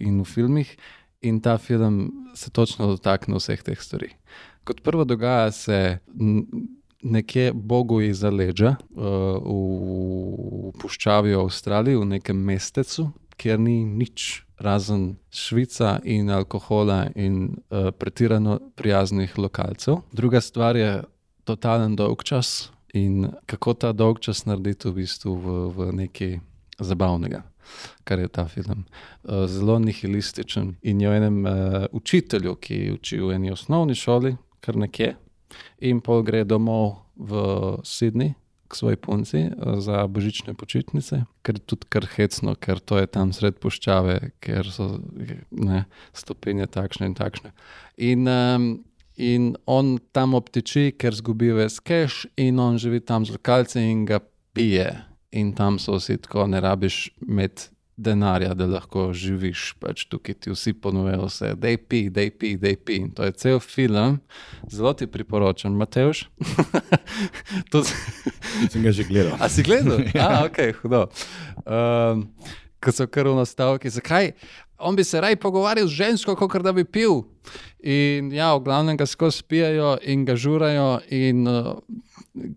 in 0.00 0.22
v 0.22 0.24
filmih, 0.24 0.70
in 1.20 1.40
ta 1.44 1.58
film 1.58 2.28
se 2.34 2.50
točno 2.50 2.86
dotakne 2.94 3.36
vseh 3.36 3.60
teh 3.62 3.80
stvari. 3.80 4.14
Kot 4.64 4.80
prvo, 4.84 5.04
dogaja 5.04 5.50
se 5.52 5.98
nekje 7.02 7.52
Bogu 7.52 8.00
iz 8.00 8.24
Aleža, 8.24 8.76
uh, 8.96 9.36
v 9.44 10.72
puščavi 10.80 11.36
v 11.36 11.44
Avstraliji, 11.44 12.00
v 12.00 12.08
nekem 12.16 12.40
mestecu, 12.40 13.10
kjer 13.36 13.60
ni 13.60 13.82
nič 13.84 14.46
razen 14.58 15.18
Švica 15.30 15.98
in 16.08 16.32
alkohola 16.34 17.04
in 17.14 17.60
uh, 17.68 17.92
pretirano 17.92 18.58
prijaznih 18.80 19.38
lokalcev. 19.38 20.00
Druga 20.12 20.40
stvar 20.40 20.76
je 20.76 21.02
totalen 21.44 21.96
dolg 21.96 22.24
čas 22.24 22.72
in 23.04 23.28
kako 23.46 23.74
ta 23.74 23.92
dolg 23.92 24.20
čas 24.24 24.44
narediti 24.46 24.88
v 24.88 24.98
bistvu 25.00 25.34
v, 25.34 25.56
v 25.76 25.92
nekaj 26.02 26.38
zabavnega. 26.78 27.42
Kar 28.04 28.18
je 28.18 28.28
ta 28.28 28.46
film. 28.48 28.84
Uh, 29.22 29.44
zelo 29.46 29.78
nihilističen 29.78 30.74
in 30.82 31.00
je 31.00 31.10
o 31.10 31.14
enem 31.14 31.44
uh, 31.44 31.52
učitelju, 31.92 32.54
ki 32.54 32.78
uči 32.96 33.20
v 33.20 33.34
eni 33.36 33.52
osnovni 33.52 33.94
šoli, 33.94 34.36
kar 34.64 34.76
nekje, 34.76 35.14
in 35.84 36.00
pol 36.00 36.22
gre 36.24 36.44
domov 36.48 37.02
v 37.16 37.42
Sydney 37.84 38.34
k 38.68 38.76
svoji 38.76 38.96
punci 38.96 39.44
uh, 39.48 39.76
za 39.84 40.06
božične 40.08 40.54
počitnice, 40.56 41.24
ker 41.44 41.60
je 41.60 41.66
tudi 41.68 41.88
kar 41.92 42.08
hecno, 42.16 42.56
ker 42.56 42.80
to 42.80 42.98
je 43.00 43.06
tam 43.06 43.32
sred 43.36 43.60
puščave, 43.60 44.32
ker 44.40 44.72
so 44.72 44.96
ne, 45.50 45.84
stopinje 46.16 46.70
takšne 46.72 47.12
in 47.12 47.16
takšne. 47.20 47.52
In 48.00 48.28
um, 48.28 48.68
in 49.18 49.56
on 49.66 49.96
tam 50.14 50.34
obteči, 50.38 50.92
ker 50.94 51.14
zgubi 51.14 51.50
ves 51.56 51.80
keš, 51.82 52.24
in 52.38 52.60
on 52.62 52.78
živi 52.78 53.00
tam 53.02 53.26
z 53.26 53.34
lokalci 53.34 53.82
in 53.82 54.04
ga 54.06 54.20
pije. 54.54 54.92
In 55.34 55.52
tam 55.52 55.76
so 55.82 55.98
vsi 55.98 56.16
tako, 56.22 56.46
ne 56.46 56.60
rabiš 56.62 57.08
imeti 57.26 57.68
denarja, 57.98 58.54
da 58.54 58.66
lahko 58.70 59.10
živiš. 59.12 59.72
Pač 59.82 60.04
tukaj 60.08 60.38
ti 60.38 60.54
vsi 60.54 60.72
ponujejo 60.78 61.26
vse, 61.26 61.50
da 61.58 61.72
je 61.72 61.80
pi, 61.82 62.04
da 62.14 62.22
je 62.22 62.30
pi, 62.30 62.54
da 62.56 62.70
je 62.70 62.78
pi. 62.78 63.00
In 63.02 63.10
to 63.10 63.26
je 63.26 63.34
cel 63.42 63.58
film, 63.60 64.20
zelo 64.70 64.94
ti 64.94 65.06
priporočam, 65.10 65.74
Mateoš. 65.76 66.24
to 67.72 67.82
sem 68.70 68.86
ga 68.86 68.94
že 68.94 69.04
gledal. 69.08 69.34
A 69.42 69.50
si 69.50 69.66
gledal? 69.66 70.06
Ja, 70.14 70.46
ok, 70.46 70.62
hudo. 70.82 71.08
Um, 71.66 72.30
Ko 72.80 72.92
so 72.94 73.06
kar 73.10 73.26
v 73.26 73.34
nastavki, 73.34 73.90
zakaj? 73.90 74.32
On 74.78 74.94
bi 74.94 75.04
se 75.04 75.20
raj 75.20 75.36
pogovarjal 75.42 75.88
z 75.88 75.98
žensko, 75.98 76.36
kot 76.38 76.62
da 76.62 76.72
bi 76.72 76.84
pil. 76.84 77.24
In 77.82 78.30
ja, 78.30 78.52
v 78.54 78.62
glavnem 78.68 78.96
ga 78.96 79.06
skozi 79.06 79.42
spijajo 79.42 79.96
in 80.06 80.22
ga 80.24 80.36
žurajo. 80.38 81.00
In 81.10 81.48
uh, 81.50 81.74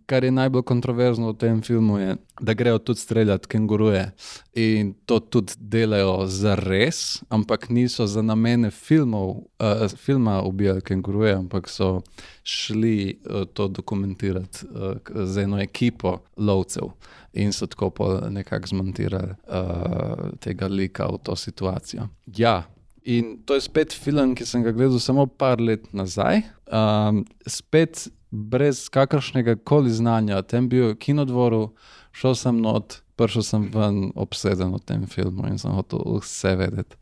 kar 0.05 0.23
je 0.23 0.31
najbolj 0.31 0.63
kontroverzno 0.63 1.31
v 1.31 1.37
tem 1.37 1.61
filmu, 1.61 1.97
je, 1.99 2.15
da 2.41 2.53
grejo 2.53 2.77
tudi 2.77 2.99
streljati 2.99 3.47
kenguruje. 3.47 4.11
In 4.53 4.93
to 5.05 5.19
tudi 5.19 5.53
delajo 5.57 6.25
za 6.27 6.55
res, 6.55 7.23
ampak 7.29 7.69
niso 7.69 8.07
za 8.07 8.21
namene 8.21 8.71
filmov, 8.71 9.29
uh, 9.29 9.87
filma 9.97 10.41
ubijali 10.41 10.81
kenguruje, 10.81 11.33
ampak 11.33 11.69
so 11.69 12.01
šli 12.43 13.19
uh, 13.25 13.43
to 13.53 13.67
dokumentirati 13.67 14.65
uh, 14.65 15.25
z 15.25 15.43
eno 15.43 15.61
ekipo 15.61 16.19
lovcev 16.37 16.91
in 17.33 17.53
so 17.53 17.65
tako 17.67 18.19
nekako 18.29 18.67
zmontirali 18.67 19.33
uh, 19.47 20.29
tega 20.39 20.67
lika 20.67 21.07
v 21.07 21.17
to 21.23 21.35
situacijo. 21.35 22.07
Ja, 22.37 22.63
in 23.03 23.37
to 23.45 23.55
je 23.55 23.61
spet 23.61 23.93
film, 23.93 24.35
ki 24.35 24.45
sem 24.45 24.63
ga 24.63 24.71
gledal 24.71 24.99
samo 24.99 25.25
par 25.25 25.61
let 25.61 25.93
nazaj, 25.93 26.41
um, 26.67 27.23
spet 27.47 28.09
brez 28.31 28.89
kakršnega 28.89 29.55
koli 29.63 29.91
znanja. 29.91 30.41
Tem 30.41 30.69
bil 30.69 30.93
v 30.93 30.99
kinodvoru, 30.99 31.73
šel 32.15 32.35
sem 32.35 32.61
not, 32.63 33.01
prišel 33.19 33.43
sem 33.43 33.67
ven 33.73 34.11
obseden 34.15 34.73
v 34.75 34.81
tem 34.85 35.05
filmu 35.07 35.47
in 35.51 35.59
sem 35.61 35.75
hotel 35.75 36.01
vse 36.19 36.55
vedeti. 36.59 36.97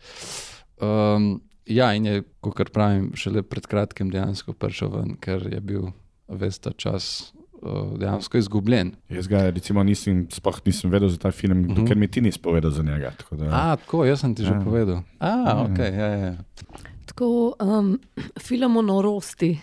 Um, 0.82 1.40
ja, 1.70 1.94
in 1.94 2.06
je, 2.10 2.24
kot 2.42 2.74
pravim, 2.74 3.12
šele 3.16 3.44
pred 3.46 3.70
kratkim 3.70 4.10
dejansko 4.14 4.58
prišel 4.58 4.94
ven, 4.96 5.18
ker 5.22 5.46
je 5.46 5.62
bil 5.62 5.92
ves 6.30 6.60
ta 6.60 6.74
čas 6.78 7.32
dejansko 8.00 8.38
izgubljen. 8.38 8.94
Jaz 9.10 9.28
ga 9.28 9.50
recimo 9.50 9.84
nisem, 9.84 10.28
sploh 10.32 10.62
nisem 10.66 10.92
vedel 10.92 11.10
za 11.10 11.18
ta 11.18 11.32
film, 11.32 11.66
uh 11.66 11.78
-huh. 11.78 11.88
ker 11.88 11.98
mi 11.98 12.08
ti 12.08 12.22
nisi 12.22 12.40
povedal 12.40 12.72
za 12.72 12.84
njega. 12.84 13.12
Tako 13.18 13.36
da... 13.36 13.46
A, 13.52 13.76
tako, 13.76 14.06
jaz 14.06 14.20
sem 14.20 14.36
ti 14.36 14.44
že 14.44 14.54
ja. 14.54 14.62
povedal. 14.64 15.04
A, 15.20 15.28
ja. 15.28 15.68
okay, 15.68 15.94
ja, 15.94 16.08
ja. 16.08 16.36
Tako, 17.06 17.54
um, 17.60 18.00
film 18.40 18.78
o 18.78 18.82
norosti. 18.82 19.60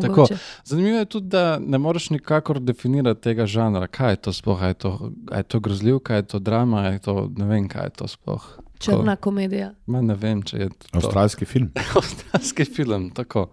Tako, 0.00 0.26
zanimivo 0.64 0.98
je 0.98 1.04
tudi, 1.04 1.28
da 1.28 1.58
ne 1.58 1.78
moreš 1.78 2.10
nikakor 2.10 2.60
definirati 2.60 3.20
tega 3.20 3.46
žanra. 3.46 3.86
Kaj 3.86 4.12
je 4.12 4.16
to 4.16 4.32
sploh? 4.32 4.62
Je 4.62 4.74
to, 4.74 5.10
je 5.36 5.42
to 5.42 5.60
grozljivka, 5.60 6.14
je 6.14 6.22
to 6.22 6.38
drama, 6.38 6.86
je 6.86 6.98
to 6.98 7.30
ne 7.36 7.44
vem, 7.44 7.68
kaj 7.68 7.84
je 7.84 7.90
to 7.90 8.08
sploh. 8.08 8.46
Črna 8.78 9.16
komedija. 9.16 9.74
Ma, 9.86 10.00
ne 10.00 10.14
vem, 10.14 10.42
če 10.42 10.58
je 10.58 10.68
to. 10.68 10.88
Avstralski 10.98 11.44
film. 11.44 11.70
Avstralski 12.00 12.64
film, 12.64 13.10
tako. 13.14 13.50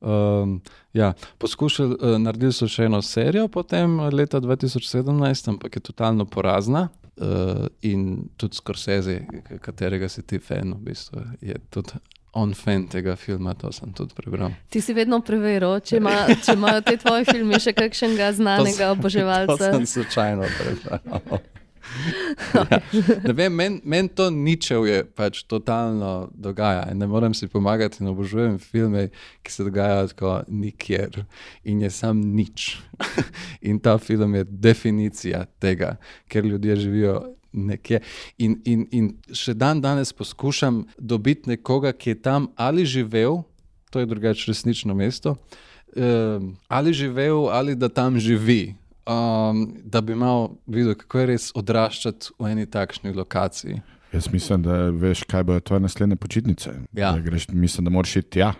Um, 0.00 0.60
ja, 0.92 1.12
poskušali, 1.38 1.96
uh, 1.96 2.18
naredili 2.22 2.52
so 2.52 2.68
še 2.70 2.86
eno 2.86 3.00
serijo, 3.02 3.48
potem 3.48 3.98
leta 4.14 4.40
2017, 4.40 5.48
ampak 5.54 5.80
je 5.80 5.86
totalno 5.90 6.28
porazna. 6.28 6.88
Uh, 7.18 7.64
in 7.82 8.28
tudi 8.38 8.54
Scorsese, 8.54 9.24
katerega 9.60 10.06
si 10.08 10.22
ti 10.22 10.38
fan, 10.38 10.76
v 10.76 10.92
bistvu, 10.92 11.24
je 11.42 11.56
tudi 11.74 11.98
on 12.32 12.54
fan 12.54 12.86
tega 12.88 13.16
filma, 13.16 13.54
to 13.54 13.72
sem 13.72 13.92
tudi 13.92 14.14
prebral. 14.14 14.52
Ti 14.70 14.80
si 14.80 14.94
vedno 14.94 15.20
preveril, 15.24 15.78
če, 15.80 16.00
ima, 16.00 16.16
če 16.44 16.56
imajo 16.58 16.82
te 16.86 16.96
tvoje 17.00 17.28
filme 17.30 17.60
še 17.62 17.74
kakšnega 17.76 18.32
znanega 18.38 18.92
oboževalca. 18.96 19.56
To 19.56 19.78
sem 19.78 19.86
slučajno 19.86 20.50
prebral. 20.58 21.38
ja. 21.38 21.48
Meni 23.48 23.80
men 23.84 24.08
to 24.08 24.30
ničevje 24.30 25.04
pač 25.16 25.42
totalno 25.42 26.28
dogaja. 26.34 26.94
Ne 26.94 27.06
morem 27.06 27.34
si 27.34 27.48
pomagati 27.48 28.02
in 28.02 28.08
obožujem 28.08 28.58
filme, 28.58 29.08
ki 29.42 29.52
se 29.52 29.64
dogajajo 29.64 30.08
tako 30.12 30.34
nikjer 30.48 31.24
in 31.64 31.82
je 31.82 31.90
sam 31.90 32.20
nič. 32.20 32.76
in 33.68 33.80
ta 33.80 33.98
film 33.98 34.34
je 34.34 34.44
definicija 34.44 35.44
tega, 35.58 35.96
ker 36.28 36.44
ljudje 36.44 36.76
živijo. 36.76 37.22
Nekje. 37.52 38.02
In, 38.38 38.58
in, 38.68 38.84
in 38.92 39.06
še 39.32 39.54
dan 39.56 39.80
danes 39.80 40.12
poskušam 40.12 40.82
dobiti 40.98 41.48
nekoga, 41.54 41.94
ki 41.96 42.12
je 42.12 42.22
tam 42.22 42.50
ali 42.56 42.84
živel, 42.86 43.42
to 43.90 44.02
je 44.02 44.06
drugače 44.06 44.50
resnično 44.50 44.94
mesto, 44.94 45.32
uh, 45.32 46.44
ali 46.68 46.92
živel, 46.92 47.48
ali 47.48 47.74
da 47.74 47.88
tam 47.88 48.20
živi 48.20 48.76
um, 49.08 49.76
da 49.84 50.00
bi 50.00 50.12
imel 50.12 50.48
videl, 50.66 50.94
kako 50.94 51.18
je 51.18 51.26
res 51.32 51.50
odraščati 51.56 52.34
v 52.38 52.52
eni 52.52 52.66
takšni 52.66 53.14
lokaciji. 53.16 53.80
Jaz 54.12 54.28
mislim, 54.32 54.62
da 54.62 54.72
veš, 54.90 55.22
kaj 55.22 55.42
bodo 55.44 55.60
tvoje 55.60 55.80
naslednje 55.80 56.16
počitnice. 56.16 56.70
Ja. 56.92 57.12
Da 57.12 57.18
Greš, 57.18 57.48
mislim, 57.48 57.84
da 57.84 57.90
moraš 57.90 58.16
iti 58.16 58.30
tja, 58.30 58.52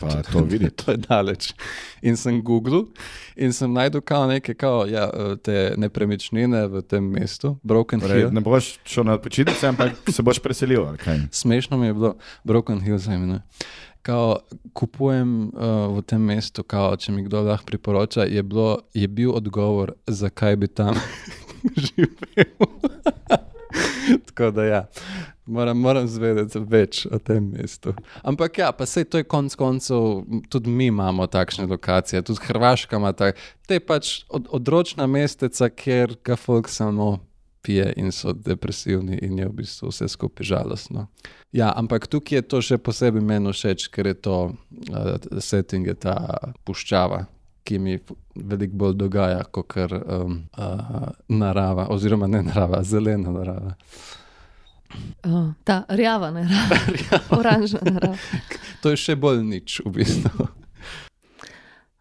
pa 0.00 0.22
to 0.32 0.40
videti. 0.42 0.84
to 0.84 0.90
je 0.90 0.96
daleč. 0.96 1.52
In 2.02 2.16
sem 2.16 2.42
Google 2.42 2.82
in 3.36 3.52
sem 3.52 3.72
najdel 3.72 4.00
kao 4.00 4.26
neke 4.26 4.54
kao, 4.54 4.86
ja, 4.86 5.10
te 5.42 5.74
nepremičnine 5.76 6.66
v 6.66 6.82
tem 6.82 7.04
mestu, 7.04 7.56
Broken 7.62 8.00
Torej, 8.00 8.18
Hill. 8.18 8.32
ne 8.32 8.40
boš 8.40 8.78
šel 8.84 9.04
na 9.04 9.18
počitnice, 9.18 9.66
ampak 9.68 9.92
se 10.10 10.22
boš 10.22 10.38
preselil. 10.38 10.86
Smešno 11.30 11.76
mi 11.78 11.86
je 11.86 11.94
bilo, 11.94 12.14
Broken 12.44 12.80
Hill 12.80 12.98
se 12.98 13.14
imenuje. 13.14 13.40
Kao, 14.02 14.38
kupujem 14.72 15.48
uh, 15.48 15.96
v 15.98 16.02
tem 16.06 16.22
mestu, 16.22 16.62
kao, 16.62 16.96
če 16.96 17.12
mi 17.12 17.22
kdo 17.26 17.40
lahko 17.42 17.66
priporoča, 17.66 18.22
je, 18.22 18.42
bilo, 18.42 18.78
je 18.94 19.08
bil 19.08 19.30
odgovor, 19.34 19.92
zakaj 20.06 20.56
bi 20.56 20.66
tam 20.68 20.94
živel. 21.86 22.66
Tako 24.26 24.50
da 24.50 24.64
ja, 24.64 24.86
moram, 25.46 25.78
moram 25.78 26.08
zvedeti 26.08 26.58
več 26.58 27.04
o 27.10 27.18
tem 27.18 27.50
mestu. 27.54 27.94
Ampak 28.22 28.58
ja, 28.58 28.72
pa 28.72 28.86
sej 28.86 29.08
to 29.10 29.20
je 29.20 29.28
konec 29.28 29.56
koncev, 29.58 30.24
tudi 30.48 30.70
mi 30.70 30.90
imamo 30.90 31.26
takšne 31.26 31.66
lokacije, 31.70 32.22
tudi 32.22 32.44
Hrvaška 32.48 32.96
ima 32.96 33.12
tak, 33.12 33.40
te 33.66 33.80
pač 33.80 34.24
od, 34.28 34.50
odročna 34.50 35.06
mesteca, 35.06 35.70
kjer 35.70 36.16
ga 36.24 36.36
folk 36.36 36.68
samo 36.68 37.16
pije 37.66 37.92
in 37.96 38.12
so 38.12 38.32
depresivni 38.32 39.18
in 39.22 39.38
je 39.38 39.48
v 39.48 39.52
bistvu 39.52 39.90
vse 39.90 40.08
skupaj 40.08 40.46
žalostno. 40.46 41.08
Ja, 41.52 41.72
ampak 41.76 42.06
tukaj 42.06 42.38
je 42.38 42.42
to 42.42 42.60
še 42.62 42.78
posebej 42.78 43.24
meni 43.26 43.50
všeč, 43.50 43.88
ker 43.90 44.06
je 44.06 44.14
to 44.14 44.36
uh, 44.52 45.40
setting, 45.42 45.86
je 45.86 45.96
ta 45.98 46.14
puščava, 46.64 47.24
ki 47.66 47.78
mi 47.82 47.98
veliko 48.34 48.78
bolj 48.82 48.94
dogaja 49.00 49.42
kot 49.50 49.66
kar 49.74 49.94
um, 49.98 50.38
uh, 50.58 51.08
narava, 51.28 51.88
oziroma 51.90 52.28
ne 52.30 52.44
narava, 52.46 52.82
zelena 52.86 53.32
narava. 53.34 53.74
Uh, 55.26 55.50
ta 55.66 55.82
rjava 55.88 56.30
narava, 56.30 56.78
oranžna 57.38 57.82
narava. 57.82 58.16
To 58.84 58.92
je 58.92 59.00
še 59.02 59.16
bolj 59.18 59.40
nič 59.42 59.80
v 59.82 59.90
bistvu. 59.98 60.46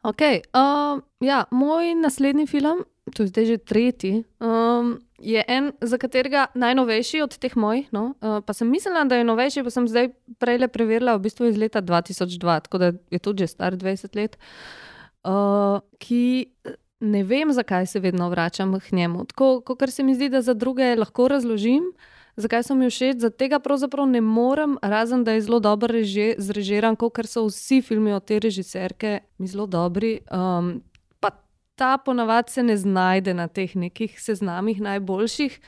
Okay, 0.06 0.44
uh, 0.54 1.02
ja, 1.24 1.46
moj 1.50 1.96
naslednji 1.98 2.46
film, 2.46 2.84
to 3.16 3.26
je 3.26 3.32
zdaj 3.32 3.48
že 3.50 3.58
tretji, 3.58 4.14
um, 4.38 5.00
je 5.18 5.42
en, 5.50 5.72
za 5.82 5.98
katerega 5.98 6.52
najnovejši 6.54 7.24
od 7.26 7.34
teh 7.42 7.56
mojih. 7.58 7.90
No? 7.96 8.12
Uh, 8.22 8.38
pa 8.46 8.54
sem 8.54 8.70
mislila, 8.70 9.08
da 9.10 9.18
je 9.18 9.26
novejši, 9.26 9.66
pa 9.66 9.74
sem 9.74 9.90
zdaj 9.90 10.12
prej 10.38 10.62
le 10.62 10.70
preverila, 10.70 11.18
v 11.18 11.26
bistvu 11.26 11.50
iz 11.50 11.58
leta 11.58 11.82
2002, 11.82 12.60
tako 12.68 12.84
da 12.84 12.92
je 13.10 13.18
tudi 13.18 13.48
že 13.48 13.56
star 13.56 13.74
20 13.74 14.14
let. 14.20 14.38
Uh, 14.38 14.85
ki 16.00 16.46
ne 17.00 17.24
vem, 17.24 17.54
zakaj 17.54 17.86
se 17.86 18.00
vedno 18.00 18.30
vračam 18.30 18.80
k 18.80 18.92
njemu. 18.92 19.26
Tako 19.26 19.62
kot 19.62 19.90
se 19.90 20.04
mi 20.04 20.16
zdi, 20.16 20.30
da 20.30 20.42
za 20.42 20.54
druge 20.54 20.96
lahko 20.96 21.28
razložim. 21.28 21.84
Zakaj 22.36 22.64
so 22.64 22.76
mi 22.76 22.90
všeč, 22.90 23.18
za 23.24 23.30
tega 23.30 23.60
pravzaprav 23.60 24.08
ne 24.08 24.22
morem, 24.22 24.78
razen 24.82 25.24
da 25.24 25.32
je 25.32 25.42
zelo 25.42 25.60
dobro 25.60 25.88
reže, 25.88 26.34
zrežiran, 26.38 26.96
kot 26.96 27.22
so 27.26 27.46
vsi 27.48 27.82
filmi 27.82 28.12
od 28.14 28.26
te 28.26 28.40
režiserke, 28.40 29.20
mi 29.38 29.48
zelo 29.48 29.66
dobri. 29.66 30.20
Um, 30.32 30.82
ta 31.76 31.98
ponavadi 31.98 32.52
se 32.52 32.64
ne 32.64 32.78
znajde 32.78 33.34
na 33.34 33.48
teh 33.48 33.76
nekih 33.76 34.22
seznamih 34.22 34.82
najboljših, 34.82 35.60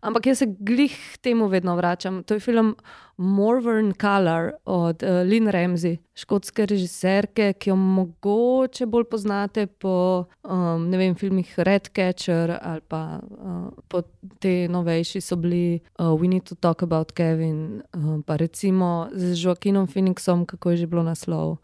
ampak 0.00 0.26
jaz 0.26 0.38
se 0.38 0.46
glih 0.58 0.96
temu 1.20 1.46
vedno 1.46 1.76
vračam. 1.76 2.22
To 2.22 2.34
je 2.34 2.40
film 2.40 2.76
Morvern 3.16 3.92
Color 4.00 4.50
od 4.64 5.02
uh, 5.02 5.08
Lynn 5.08 5.50
Ramsey, 5.52 5.98
škotske 6.14 6.66
režiserke, 6.66 7.52
ki 7.52 7.70
jo 7.70 7.76
mogoče 7.76 8.86
bolj 8.86 9.04
poznate 9.10 9.66
po 9.66 10.24
um, 10.42 10.90
vem, 10.90 11.14
filmih 11.14 11.52
Redcatcher 11.58 12.56
ali 12.62 12.80
pa 12.88 13.20
uh, 13.20 13.68
po 13.88 14.02
te 14.38 14.68
novejši 14.68 15.20
so 15.20 15.36
bili 15.36 15.80
uh, 15.98 16.06
We 16.06 16.28
Need 16.28 16.48
to 16.48 16.54
Talk 16.54 16.82
About 16.82 17.12
Kevin, 17.12 17.82
uh, 17.92 18.24
pa 18.26 18.36
recimo 18.36 19.08
z 19.12 19.36
Joaquinom 19.44 19.86
Phoenixom, 19.86 20.46
kako 20.46 20.70
je 20.70 20.76
že 20.76 20.86
bilo 20.86 21.02
naslov. 21.02 21.58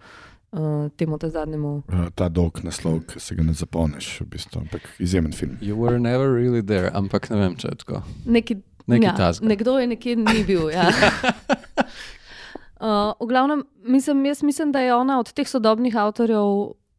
Uh, 0.57 0.89
temu 0.97 1.19
ta 1.21 1.29
zadnjemu. 1.29 1.83
Uh, 1.93 2.07
Ta 2.17 2.31
dolg 2.33 2.63
naslov, 2.65 3.03
ki 3.11 3.21
se 3.21 3.35
ga 3.37 3.45
ne 3.45 3.53
zapomniš, 3.53 4.21
v 4.23 4.27
bistvu, 4.33 4.63
ampak 4.65 4.87
izjemen 4.99 5.33
film. 5.37 5.59
You 5.61 5.77
were 5.77 5.99
never 6.01 6.33
really 6.33 6.63
there, 6.65 6.89
ampak 6.97 7.29
ne 7.31 7.37
vem, 7.37 7.57
če 7.61 7.69
je 7.75 7.81
tako. 7.83 8.01
Neki, 8.25 8.57
Nekaj 8.87 9.05
ja, 9.05 9.13
takega. 9.19 9.49
nekdo 9.51 9.75
je 9.83 9.87
nekje 9.87 10.17
ni 10.17 10.45
bil. 10.49 10.71
Ja. 10.73 10.89
Uh, 12.81 13.13
v 13.21 13.29
glavnem, 13.29 13.65
mislim, 13.85 14.25
jaz 14.27 14.43
mislim, 14.43 14.73
da 14.73 14.81
je 14.81 14.95
ona 14.95 15.19
od 15.21 15.33
teh 15.37 15.49
sodobnih 15.49 15.97
avtorjev 15.97 16.49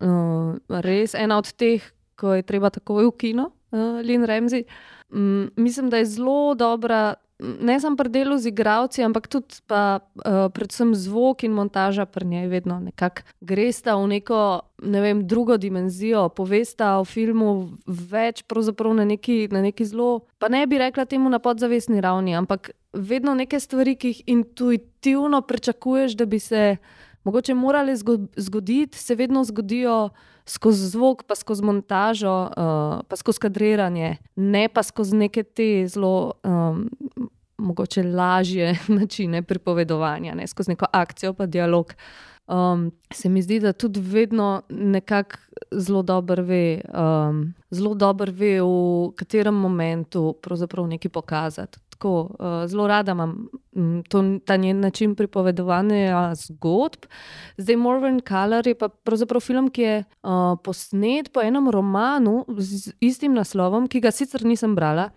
uh, 0.06 0.82
res 0.86 1.16
ena 1.18 1.38
od 1.42 1.50
teh, 1.58 1.82
ko 2.16 2.38
je 2.38 2.44
treba 2.46 2.70
takoj 2.70 3.10
v 3.10 3.16
kino, 3.18 3.52
uh, 3.72 4.04
Lynn 4.06 4.28
Ramsey. 4.28 4.68
Um, 5.10 5.50
mislim, 5.58 5.90
da 5.90 5.98
je 5.98 6.06
zelo 6.14 6.54
dobra, 6.54 7.16
ne 7.40 7.80
samo 7.80 7.96
pri 7.96 8.10
delu 8.10 8.38
z 8.38 8.50
igravci, 8.50 9.04
ampak 9.04 9.28
tudi 9.28 9.62
pa, 9.68 10.00
uh, 10.00 10.50
predvsem 10.54 10.96
zvok 10.96 11.44
in 11.44 11.52
montaža 11.52 12.06
pri 12.06 12.26
njej 12.26 12.48
vedno 12.48 12.80
nekako 12.80 13.22
gresta 13.42 13.96
v 13.96 14.08
neko 14.08 14.62
ne 14.82 15.02
vem, 15.02 15.28
drugo 15.28 15.58
dimenzijo, 15.58 16.30
povesta 16.30 16.98
o 17.00 17.06
filmu 17.06 17.78
več, 17.86 18.44
pravzaprav 18.44 18.94
na 18.94 19.06
neki, 19.06 19.48
na 19.52 19.62
neki 19.62 19.86
zelo, 19.86 20.28
pa 20.38 20.50
ne 20.50 20.66
bi 20.68 20.78
rekla 20.78 21.06
temu 21.06 21.30
na 21.30 21.40
podzavestni 21.40 22.02
ravni, 22.02 22.36
ampak 22.36 22.72
vedno 22.94 23.34
neke 23.34 23.60
stvari, 23.60 23.96
ki 23.96 24.08
jih 24.08 24.22
intuitivno 24.28 25.42
pričakuješ, 25.42 26.18
da 26.18 26.26
bi 26.26 26.40
se 26.40 26.78
mogoče 27.24 27.54
morale 27.54 27.96
zgo- 27.96 28.28
zgoditi, 28.38 28.98
se 28.98 29.16
vedno 29.16 29.44
zgodijo 29.44 30.10
skozi 30.48 30.90
zvok, 30.90 31.24
pa 31.28 31.36
skozi 31.36 31.64
montažo, 31.64 32.36
uh, 32.48 33.02
pa 33.08 33.16
skozi 33.16 33.40
kadriranje, 33.40 34.16
ne 34.36 34.68
pa 34.70 34.84
skozi 34.84 35.16
neke 35.16 35.44
te 35.44 35.88
zelo. 35.88 36.34
Um, 36.44 36.90
Mogoče 37.58 38.04
lažje 38.04 38.76
načine 39.00 39.42
pripovedovanja, 39.42 40.36
ne 40.36 40.46
skozi 40.48 40.76
neko 40.76 40.86
akcijo, 40.94 41.32
pa 41.34 41.46
dialog. 41.46 41.94
Um, 42.48 42.92
se 43.14 43.30
mi 43.30 43.42
zdi, 43.42 43.60
da 43.60 43.74
tudi 43.74 44.00
vedno 44.00 44.62
nekako 44.70 45.38
zelo 45.72 46.02
dobro 46.02 46.44
ve, 46.44 46.82
um, 46.94 47.54
zelo 47.70 47.96
dobro 47.96 48.32
ve, 48.32 48.62
v 48.62 49.12
katerem 49.16 49.56
momentu 49.56 50.36
pravzaprav 50.42 50.88
nekaj 50.88 51.10
pokazati. 51.10 51.80
Tako, 51.98 52.30
uh, 52.38 52.68
zelo 52.70 52.86
rada 52.88 53.12
imam 53.12 53.48
mm, 53.74 54.02
to, 54.10 54.22
ta 54.46 54.56
njen 54.58 54.80
način 54.80 55.16
pripovedovanja 55.16 56.36
zgodb. 56.36 57.08
Zdaj, 57.58 57.76
Morven 57.76 58.20
Color 58.28 58.68
je 58.68 58.76
pravzaprav 58.78 59.42
film, 59.42 59.72
ki 59.74 59.82
je 59.82 60.04
uh, 60.04 60.60
posnet 60.64 61.32
po 61.34 61.42
enem 61.42 61.72
romanu 61.74 62.46
z 62.58 62.94
istim 63.00 63.34
naslovom, 63.34 63.88
ki 63.90 64.04
ga 64.06 64.12
sicer 64.12 64.46
nisem 64.46 64.76
brala. 64.76 65.10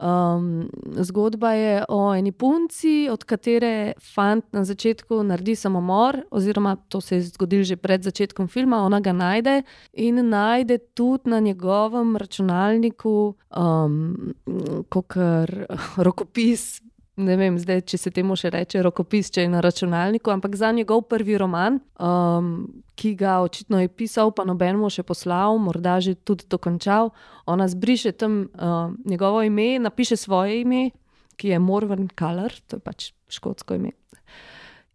Um, 0.00 0.70
zgodba 0.96 1.52
je 1.52 1.84
o 1.88 2.14
eni 2.14 2.32
punci, 2.32 3.08
od 3.12 3.24
katere 3.24 3.92
fant 4.14 4.44
na 4.52 4.64
začetku 4.64 5.22
naredi 5.28 5.54
samomor, 5.56 6.22
oziroma 6.30 6.76
to 6.88 7.00
se 7.00 7.16
je 7.16 7.22
zgodilo 7.22 7.64
že 7.64 7.76
pred 7.76 8.02
začetkom 8.02 8.48
filma. 8.48 8.80
Ona 8.84 9.00
ga 9.00 9.12
najde 9.12 9.62
in 9.92 10.28
najde 10.28 10.78
tudi 10.94 11.30
na 11.30 11.40
njegovem 11.40 12.16
računalniku, 12.16 13.34
um, 13.56 14.34
kot 14.88 15.12
rokopis. 15.96 16.80
Ne 17.20 17.36
vem, 17.36 17.56
zdaj, 17.60 17.82
če 17.90 17.98
se 18.00 18.10
temu 18.14 18.36
še 18.38 18.52
reče 18.54 18.80
rokopis, 18.84 19.28
če 19.34 19.44
je 19.44 19.50
na 19.52 19.60
računalniku, 19.64 20.32
ampak 20.32 20.54
za 20.56 20.70
njegov 20.72 21.02
prvi 21.10 21.36
roman, 21.40 21.76
um, 22.00 22.54
ki 22.96 23.12
ga 23.20 23.40
očitno 23.44 23.80
je 23.82 23.90
pisal, 23.92 24.32
pa 24.32 24.46
noben 24.48 24.78
mu 24.80 24.88
še 24.92 25.04
poslal, 25.06 25.58
morda 25.60 25.98
že 26.00 26.16
tudi 26.16 26.48
dokončal. 26.48 27.12
Ona 27.50 27.68
zbriše 27.68 28.14
tam 28.16 28.42
uh, 28.48 28.94
njegovo 29.04 29.42
ime, 29.44 29.76
napiše 29.82 30.16
svoje 30.16 30.62
ime, 30.62 30.82
ki 31.36 31.52
je 31.52 31.60
Morven 31.60 32.08
Color, 32.16 32.56
to 32.68 32.80
je 32.80 32.84
pač 32.84 33.10
škotsko 33.28 33.80
ime. 33.80 33.92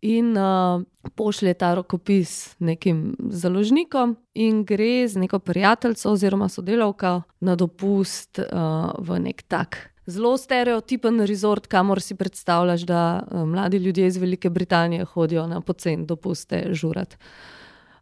In 0.05 0.33
uh, 0.37 0.81
pošlje 1.17 1.55
ta 1.61 1.73
rokopis 1.77 2.55
nekim 2.61 3.15
založnikom, 3.29 4.17
in 4.33 4.63
gre 4.65 5.07
z 5.09 5.21
neko 5.21 5.39
prijateljico 5.45 6.13
oziroma 6.13 6.49
sodelavko 6.49 7.19
na 7.41 7.57
dopust 7.57 8.41
uh, 8.41 8.93
v 9.01 9.21
nek 9.29 9.45
tak 9.49 9.94
zelo 10.05 10.37
stereotipen 10.37 11.25
rezort, 11.25 11.67
kamor 11.67 12.01
si 12.01 12.15
predstavljaš, 12.15 12.81
da 12.81 13.23
uh, 13.31 13.45
mladi 13.47 13.77
ljudje 13.77 14.07
iz 14.07 14.17
Velike 14.17 14.49
Britanije 14.49 15.05
hodijo 15.05 15.47
na 15.47 15.61
pocen 15.61 16.05
dopuste 16.05 16.67
žurat. 16.71 17.17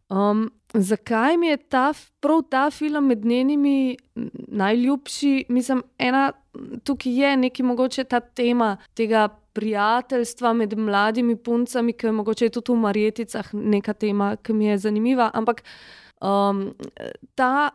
Um, 0.09 0.51
zakaj 0.73 1.37
mi 1.37 1.47
je 1.47 1.57
ta, 1.57 1.93
prav 2.19 2.41
ta 2.49 2.69
film 2.71 3.07
med 3.07 3.25
njenimi 3.25 3.97
najljubši? 4.47 5.45
Mislim, 5.49 5.83
ena, 5.97 6.31
tukaj 6.83 7.21
je 7.21 7.37
neki 7.37 7.63
mogoče 7.63 8.03
ta 8.03 8.19
tema 8.19 8.77
tega 8.93 9.29
prijateljstva 9.53 10.53
med 10.53 10.77
mladimi 10.77 11.35
puncami, 11.35 11.93
ki 11.93 12.07
je 12.07 12.11
mogoče 12.11 12.49
tudi 12.49 12.71
v 12.71 12.75
Marjeticah 12.75 13.53
neka 13.53 13.93
tema, 13.93 14.35
ki 14.35 14.53
mi 14.53 14.65
je 14.65 14.77
zanimiva. 14.77 15.31
Ampak 15.33 15.63
um, 16.21 16.73
ta. 17.35 17.69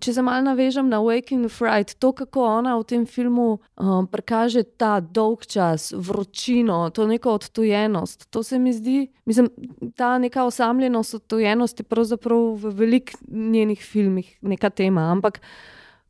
Če 0.00 0.12
se 0.14 0.22
malo 0.22 0.44
navežem 0.44 0.88
na 0.90 1.00
Waking 1.02 1.48
Fright, 1.52 1.96
to, 2.02 2.12
kako 2.16 2.44
ona 2.44 2.76
v 2.78 2.86
tem 2.88 3.06
filmu 3.06 3.48
um, 3.56 4.06
prikaže 4.10 4.62
ta 4.78 4.98
dolg 5.00 5.46
čas, 5.48 5.90
vročino, 5.96 6.82
to 6.94 7.06
neko 7.08 7.34
odtujenost, 7.40 8.28
to 8.30 8.42
se 8.42 8.58
mi 8.58 8.72
zdi, 8.76 9.08
mislim, 9.26 9.50
ta 9.96 10.18
neka 10.18 10.44
osamljenost, 10.44 11.14
odtujenost 11.22 11.80
je 11.80 11.88
pravzaprav 11.88 12.54
v 12.60 12.74
velikih 12.84 13.20
njenih 13.28 13.82
filmih 13.82 14.36
neka 14.42 14.70
tema. 14.70 15.10
Ampak 15.12 15.40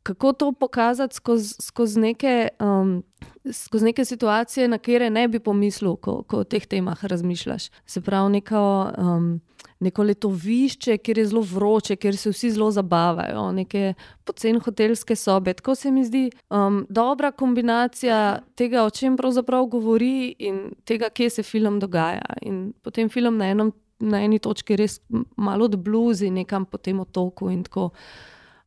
kako 0.03 0.33
to 0.33 0.51
pokazati 0.51 1.15
skozi 1.15 1.55
skoz 1.59 1.95
neke, 1.97 2.47
um, 2.59 3.03
skoz 3.51 3.81
neke 3.81 4.05
situacije, 4.05 4.67
na 4.67 4.77
kere 4.77 5.09
ne 5.09 5.27
bi 5.27 5.39
pomislil, 5.39 5.95
ko, 5.95 6.23
ko 6.23 6.41
o 6.41 6.43
teh 6.43 6.65
temah 6.65 7.05
razmišljaš. 7.05 7.69
Se 7.85 8.01
pravi, 8.01 8.31
neko, 8.39 8.91
um, 8.97 9.39
neko 9.81 10.03
letovišče, 10.03 10.97
kjer 11.01 11.17
je 11.17 11.25
zelo 11.31 11.41
vroče, 11.41 11.95
kjer 11.95 12.17
se 12.17 12.29
vsi 12.29 12.51
zelo 12.51 12.69
zabavajo, 12.71 13.47
neke 13.51 13.93
poceni 14.25 14.59
hotelske 14.59 15.15
sobe. 15.15 15.53
Tako 15.57 15.75
se 15.75 15.91
mi 15.91 16.05
zdi 16.05 16.29
um, 16.49 16.85
dobra 16.89 17.31
kombinacija 17.31 18.39
tega, 18.55 18.85
o 18.85 18.89
čem 18.89 19.17
pravzaprav 19.17 19.65
govori, 19.65 20.35
in 20.39 20.71
tega, 20.85 21.09
kje 21.09 21.29
se 21.29 21.43
film 21.43 21.79
dogaja. 21.79 22.37
In 22.41 22.71
potem 22.81 23.09
film 23.09 23.37
na, 23.41 23.49
enom, 23.51 23.73
na 23.99 24.21
eni 24.21 24.39
točki 24.39 24.77
res 24.77 24.99
malo 25.35 25.65
odbluzi, 25.65 26.29
nekam 26.31 26.65
po 26.65 26.77
tem 26.77 26.99
otoku 26.99 27.49
in 27.51 27.63
tako. 27.67 27.91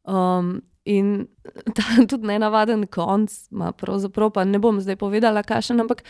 Um, 0.04 0.60
In 0.84 1.26
ta 1.76 2.04
tudi 2.04 2.26
ne 2.28 2.34
navaden 2.38 2.82
konc, 2.92 3.32
pravzaprav 3.80 4.34
pa 4.36 4.42
ne 4.44 4.58
bom 4.60 4.82
zdaj 4.84 4.98
povedala, 5.00 5.40
kakšen, 5.40 5.80
ampak 5.80 6.02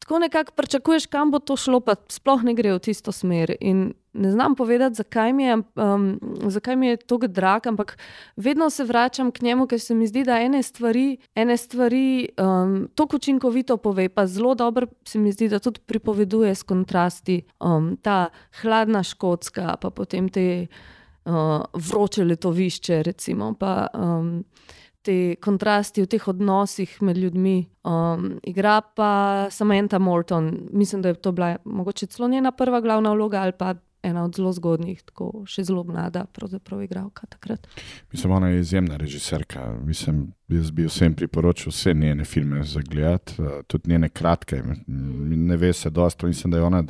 tako 0.00 0.18
nekako 0.18 0.52
pričakuješ, 0.56 1.06
kam 1.06 1.30
bo 1.30 1.38
to 1.38 1.56
šlo, 1.56 1.80
pa 1.80 1.94
sploh 2.08 2.42
ne 2.42 2.54
gre 2.54 2.72
v 2.74 2.80
tisto 2.82 3.12
smer. 3.12 3.52
In 3.60 3.92
ne 4.12 4.30
znam 4.32 4.54
povedati, 4.54 4.94
zakaj 4.94 5.32
mi 5.32 5.44
je, 5.44 5.56
um, 5.56 6.18
zakaj 6.50 6.76
mi 6.76 6.86
je 6.86 6.96
tako 6.96 7.26
drag, 7.26 7.66
ampak 7.66 7.98
vedno 8.36 8.70
se 8.70 8.84
vračam 8.84 9.30
k 9.30 9.42
njemu, 9.42 9.66
ker 9.66 9.80
se 9.80 9.94
mi 9.94 10.06
zdi, 10.06 10.24
da 10.24 10.40
ene 10.40 10.62
stvari, 10.62 11.16
ene 11.34 11.56
stvari 11.56 12.28
um, 12.38 12.88
tako 12.94 13.16
učinkovito 13.16 13.76
pove, 13.76 14.08
pa 14.08 14.26
zelo 14.26 14.54
dobro 14.54 14.86
se 15.04 15.18
mi 15.18 15.32
zdi, 15.32 15.48
da 15.48 15.58
tudi 15.58 15.80
pripoveduje 15.86 16.54
s 16.54 16.62
kontrasti 16.62 17.42
um, 17.60 17.96
ta 18.02 18.28
hladna 18.62 19.02
škotska, 19.02 19.76
pa 19.80 19.90
potem 19.90 20.28
te 20.28 20.66
uh, 21.24 21.62
vroče 21.74 22.24
letovišče, 22.24 23.02
recimo, 23.02 23.54
pa 23.54 23.86
um, 23.94 24.44
te 25.02 25.36
kontrasti 25.40 26.04
v 26.04 26.10
teh 26.10 26.28
odnosih 26.28 26.96
med 27.02 27.18
ljudmi. 27.18 27.64
Um, 27.84 28.34
igra 28.42 28.80
pa 28.80 29.46
Samantha 29.50 29.98
Morton, 29.98 30.68
mislim, 30.72 31.02
da 31.02 31.08
je 31.08 31.14
to 31.14 31.32
bila 31.32 31.56
mogoče 31.64 32.06
celo 32.06 32.28
njena 32.28 32.52
prva 32.52 32.80
glavna 32.80 33.12
vloga 33.12 33.40
ali 33.40 33.52
pa. 33.52 33.74
Ena 34.02 34.22
od 34.24 34.32
zelo 34.32 34.48
zgodnjih, 34.56 35.02
tako 35.04 35.42
še 35.44 35.66
zelo 35.68 35.82
mlada, 35.84 36.22
pravzaprav 36.32 36.80
igralka 36.80 37.26
takrat. 37.28 37.66
Mislim, 38.12 38.32
ona 38.32 38.48
je 38.48 38.60
izjemna 38.60 38.96
režiserka. 38.96 39.66
Mislim, 39.84 40.22
jaz 40.48 40.70
bi 40.70 40.86
vsem 40.88 41.12
priporočil 41.14 41.68
vse 41.68 41.92
njene 41.94 42.24
filme 42.24 42.62
za 42.64 42.80
gledati, 42.80 43.36
tudi 43.68 43.90
njene 43.92 44.08
kratke. 44.08 44.62
Ne 44.86 45.56
ve 45.56 45.72
se 45.72 45.90
dosto, 45.90 46.26
mislim, 46.26 46.50
da 46.50 46.58
je 46.58 46.64
ona 46.64 46.82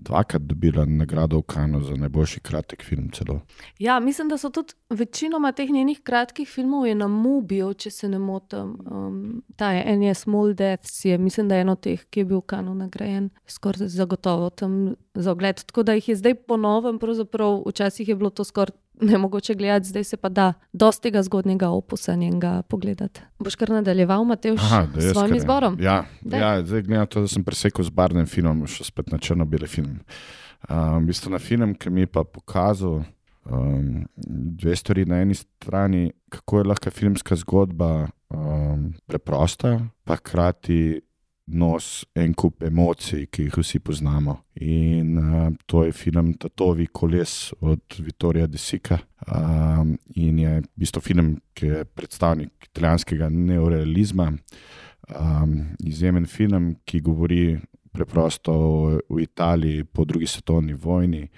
dvakrat 0.00 0.42
dobila 0.42 0.84
nagrado 0.84 1.38
v 1.38 1.42
Kanu 1.42 1.80
za 1.84 1.96
najboljši 1.96 2.40
kratek 2.40 2.82
film. 2.84 3.10
Celo. 3.12 3.40
Ja, 3.78 4.00
mislim, 4.00 4.28
da 4.28 4.38
so 4.38 4.50
tudi 4.50 4.74
večinoma 4.90 5.52
teh 5.52 5.70
njenih 5.70 6.00
kratkih 6.00 6.48
filmov 6.48 6.86
na 6.96 7.08
Mubiju, 7.08 7.74
če 7.74 7.90
se 7.90 8.08
ne 8.08 8.18
motim. 8.18 8.76
Um, 8.90 9.42
ta 9.56 9.72
je 9.72 9.84
en 9.86 10.02
je 10.02 10.14
Small 10.14 10.54
Deaths, 10.54 11.04
je, 11.04 11.18
mislim, 11.18 11.48
da 11.48 11.54
je 11.54 11.60
eno 11.60 11.74
teh, 11.74 12.04
ki 12.10 12.20
je 12.20 12.24
bil 12.24 12.38
v 12.38 12.46
Kanu 12.46 12.74
nagrajen, 12.74 13.30
skoraj 13.46 13.88
zagotovo 13.88 14.50
tam 14.50 14.94
za 15.14 15.32
ogled. 15.32 15.64
Tako 15.64 15.82
da 15.82 15.92
jih 15.92 16.08
je 16.08 16.16
zdaj 16.16 16.34
ponovem, 16.34 16.98
pravzaprav 16.98 17.62
včasih 17.66 18.08
je 18.08 18.16
bilo 18.16 18.30
to 18.30 18.44
skoraj 18.44 18.76
ne 19.00 19.18
mogoče 19.18 19.54
gledati, 19.54 19.88
zdaj 19.88 20.04
se 20.04 20.16
pa 20.16 20.28
da 20.28 20.52
dosti 20.72 21.02
tega 21.02 21.22
zgodnega 21.22 21.68
opusa 21.68 22.14
njega 22.14 22.62
pogledati. 22.62 23.20
Boš 23.38 23.54
kar 23.54 23.70
nadaljeval, 23.70 24.24
Matej, 24.24 24.56
s 24.96 25.12
svojim 25.12 25.36
izborom? 25.36 25.76
Ja, 25.80 26.04
ja 26.24 26.64
zdaj 26.64 26.82
gledam 26.82 27.06
to, 27.06 27.20
da 27.20 27.28
sem 27.28 27.44
presekal 27.44 27.84
z 27.84 27.90
barvnim 27.90 28.26
filmom, 28.26 28.66
še 28.66 28.84
spet 28.88 29.12
na 29.12 29.18
črno-bele 29.18 29.66
film. 29.66 30.00
Um, 30.68 31.04
v 31.04 31.12
bistvu 31.12 31.30
na 31.30 31.38
film, 31.38 31.74
ki 31.78 31.90
mi 31.90 32.02
je 32.02 32.10
pa 32.10 32.24
pokazal 32.24 33.02
um, 33.46 34.06
dve 34.58 34.76
stvari. 34.76 35.06
Na 35.06 35.22
eni 35.22 35.34
strani, 35.38 36.10
kako 36.28 36.58
je 36.58 36.68
lahko 36.72 36.90
filmska 36.90 37.36
zgodba 37.38 38.08
um, 38.34 38.90
preprosta, 39.06 39.78
pa 40.04 40.18
hkrati 40.18 40.98
nos 41.48 42.04
en 42.14 42.34
kup 42.34 42.62
emocij, 42.62 43.26
ki 43.32 43.48
jih 43.48 43.58
vsi 43.58 43.80
poznamo. 43.80 44.36
In 44.60 45.18
uh, 45.18 45.48
to 45.66 45.84
je 45.84 45.92
film 45.92 46.32
Tatovi 46.34 46.86
koles 46.92 47.52
od 47.60 47.98
Vittorija 47.98 48.46
Desika. 48.46 48.98
Um, 49.26 49.96
in 50.14 50.38
je 50.38 50.60
v 50.60 50.66
bistvu 50.76 51.02
film, 51.02 51.36
ki 51.54 51.66
je 51.66 51.84
predstavnik 51.84 52.68
italijanskega 52.70 53.28
neorealizma. 53.28 54.32
Um, 55.08 55.60
izjemen 55.84 56.26
film, 56.26 56.74
ki 56.84 57.00
govori 57.00 57.58
preprosto 57.92 58.52
o, 58.52 58.98
o 59.08 59.20
Italiji 59.20 59.84
po 59.84 60.04
drugi 60.04 60.26
svetovni 60.26 60.74
vojni 60.74 61.28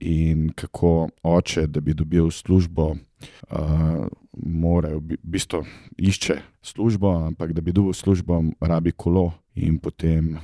in 0.00 0.50
kako 0.54 1.08
oče, 1.22 1.66
da 1.66 1.80
bi 1.80 1.94
dobil 1.94 2.30
službo, 2.30 2.94
uh, 3.50 4.06
mora 4.32 4.94
v 4.94 5.18
bistvu 5.22 5.64
išče 5.98 6.38
službo, 6.62 7.10
ampak 7.26 7.52
da 7.52 7.60
bi 7.60 7.72
dobil 7.72 7.92
službo, 7.92 8.42
rabi 8.60 8.92
kolo 8.92 9.32
in 9.66 9.78
potem 9.78 10.36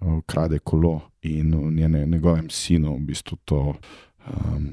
ukrade 0.00 0.56
uh, 0.56 0.64
kolo 0.64 1.00
in 1.22 1.50
njene, 1.74 2.06
njegovem 2.06 2.50
sinu 2.50 2.94
v 2.96 3.00
bistvu, 3.00 3.38
to, 3.44 3.74
um, 4.26 4.68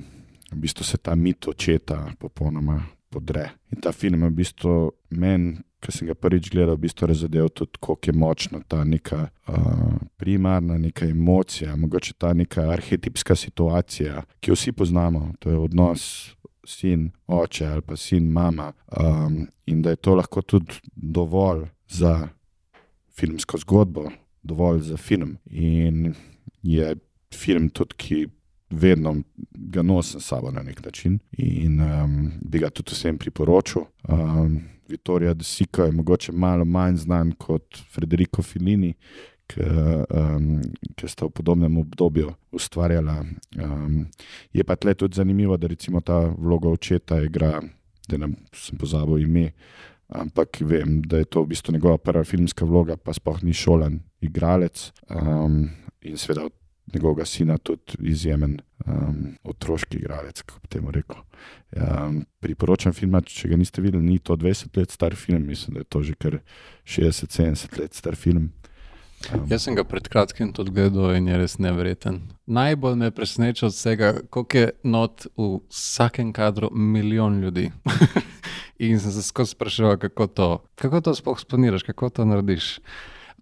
v 0.51 0.55
bistvu 0.55 0.83
se 0.83 0.97
ta 0.97 1.15
mit 1.15 1.47
očeta 1.47 2.11
popolnoma 2.19 2.83
podre. 3.09 3.49
In 3.71 3.81
ta 3.81 3.91
film 3.91 4.23
je 4.23 4.29
v 4.29 4.33
bistvu 4.33 4.91
meni 5.09 5.57
ki 5.79 5.93
sem 5.93 6.09
ga 6.09 6.15
prvič 6.17 6.49
gledal, 6.51 6.75
v 6.75 6.87
bistvu 6.87 7.07
razumel 7.11 7.49
tudi, 7.53 7.77
kako 7.77 7.97
je 8.09 8.13
močna 8.13 8.61
ta 8.67 8.83
neka 8.83 9.27
uh, 9.47 9.99
primarna 10.17 10.77
neka 10.77 11.05
emocija, 11.05 11.75
mogoče 11.75 12.13
ta 12.17 12.33
neka 12.33 12.69
arhetipska 12.73 13.35
situacija, 13.35 14.23
ki 14.39 14.51
jo 14.51 14.57
vsi 14.57 14.73
poznamo, 14.73 15.31
to 15.39 15.53
je 15.53 15.57
odnos. 15.57 16.33
Sin, 16.67 17.05
oče 17.31 17.63
ali 17.63 17.81
pa 17.81 17.95
sin, 17.95 18.25
mama, 18.27 18.73
um, 18.91 19.45
in 19.71 19.81
da 19.81 19.93
je 19.93 20.01
to 20.03 20.17
lahko 20.19 20.41
tudi 20.41 20.81
dovolj 20.91 21.61
za 21.87 22.27
filmsko 23.19 23.57
zgodbo, 23.57 24.09
dovolj 24.43 24.81
za 24.81 24.97
film. 24.97 25.37
In 25.45 26.13
je 26.63 26.95
film 27.33 27.69
tudi, 27.69 27.95
ki 27.97 28.27
vedno 28.69 29.15
ga 29.51 29.81
nosim 29.81 30.21
s 30.21 30.27
sabo 30.27 30.51
na 30.51 30.63
nek 30.63 30.85
način 30.85 31.19
in 31.31 31.81
um, 31.81 32.31
bi 32.41 32.59
ga 32.59 32.69
tudi 32.69 32.91
vsem 32.91 33.17
priporočil. 33.17 33.81
Um, 34.09 34.61
Vittorija 34.87 35.33
Desika 35.33 35.85
je 35.85 35.91
mogoče 35.91 36.31
malo 36.31 36.65
manj 36.65 36.95
znan 36.95 37.31
kot 37.31 37.77
Federico 37.93 38.41
Fellini, 38.41 38.93
ki 39.47 39.61
um, 39.63 40.61
sta 41.07 41.25
v 41.25 41.31
podobnem 41.31 41.77
obdobju 41.77 42.31
ustvarjala. 42.51 43.23
Um, 43.63 44.05
je 44.53 44.63
pa 44.63 44.75
tle 44.75 44.93
tudi 44.93 45.15
zanimivo, 45.15 45.57
da 45.57 45.67
recimo 45.67 46.01
ta 46.01 46.19
vloga 46.37 46.69
očeta 46.69 47.21
igra, 47.23 47.61
da 48.07 48.17
ne 48.17 48.33
sem 48.53 48.77
pozabil 48.77 49.23
ime. 49.23 49.51
Ampak 50.07 50.61
vem, 50.61 51.01
da 51.01 51.17
je 51.17 51.25
to 51.25 51.43
v 51.43 51.51
bistvu 51.51 51.73
njegova 51.73 51.97
prva 51.97 52.23
filmska 52.23 52.65
vloga, 52.65 52.95
pa 52.97 53.13
spoh 53.13 53.41
ni 53.43 53.53
šolen 53.53 53.99
igralec. 54.21 54.91
Um, 55.09 55.69
in 56.01 56.17
seveda 56.17 56.47
njegovega 56.93 57.25
sina 57.25 57.57
tudi 57.57 57.97
izjemen 57.99 58.59
um, 58.85 59.35
otroški 59.43 59.97
igralec, 59.97 60.41
kako 60.41 60.59
bi 60.59 60.67
temu 60.67 60.91
rekel. 60.91 61.17
Ja, 61.75 62.11
priporočam 62.39 62.93
film, 62.93 63.19
če 63.25 63.49
ga 63.49 63.57
niste 63.59 63.81
videli, 63.81 64.03
ni 64.03 64.19
to 64.19 64.35
20 64.35 64.77
let 64.77 64.91
star 64.91 65.15
film, 65.15 65.47
mislim, 65.47 65.73
da 65.73 65.79
je 65.79 65.89
to 65.89 66.03
že 66.03 66.15
kar 66.15 66.39
60-70 66.85 67.79
let 67.79 67.93
star 67.93 68.15
film. 68.15 68.51
Um. 69.33 69.47
Jaz 69.49 69.65
sem 69.65 69.75
ga 69.75 69.83
pred 69.83 70.07
kratkim 70.07 70.53
tudi 70.53 70.71
gledal 70.71 71.15
in 71.17 71.27
je 71.27 71.37
res 71.37 71.57
nevreten. 71.57 72.21
Najbolj 72.45 72.95
me 72.95 73.11
preseneča 73.11 73.65
od 73.65 73.73
vsega, 73.73 74.13
koliko 74.29 74.57
je 74.57 74.71
not 74.83 75.27
v 75.37 75.57
vsakem 75.69 76.31
kadru 76.33 76.69
milijon 76.71 77.41
ljudi. 77.41 77.71
in 78.79 78.99
sem 78.99 79.11
se 79.11 79.23
skozi 79.23 79.55
spraševal, 79.55 79.97
kako 79.97 80.27
to, 80.27 80.49
kako 80.75 81.01
to 81.01 81.15
sploh 81.15 81.39
sponiraš, 81.39 81.83
kako 81.83 82.09
to 82.09 82.25
narediš. 82.25 82.77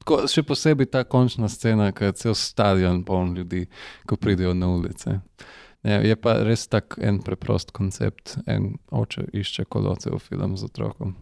Tako, 0.03 0.25
še 0.29 0.43
posebej 0.45 0.89
ta 0.91 1.03
končna 1.07 1.49
scena, 1.49 1.91
ki 1.95 2.09
je 2.09 2.17
cel 2.21 2.36
stadion 2.38 3.03
poln 3.07 3.33
ljudi, 3.38 3.65
ko 4.05 4.19
pridejo 4.19 4.53
na 4.53 4.69
ulice. 4.69 5.19
Ne, 5.86 5.99
je 6.07 6.15
pa 6.17 6.39
res 6.43 6.67
tak 6.67 6.97
en 7.01 7.19
preprost 7.23 7.71
koncept, 7.75 8.38
en 8.49 8.75
oče 8.91 9.27
išče 9.33 9.67
koloce 9.69 10.09
v 10.13 10.19
film 10.19 10.57
z 10.57 10.67
otrokom. 10.69 11.15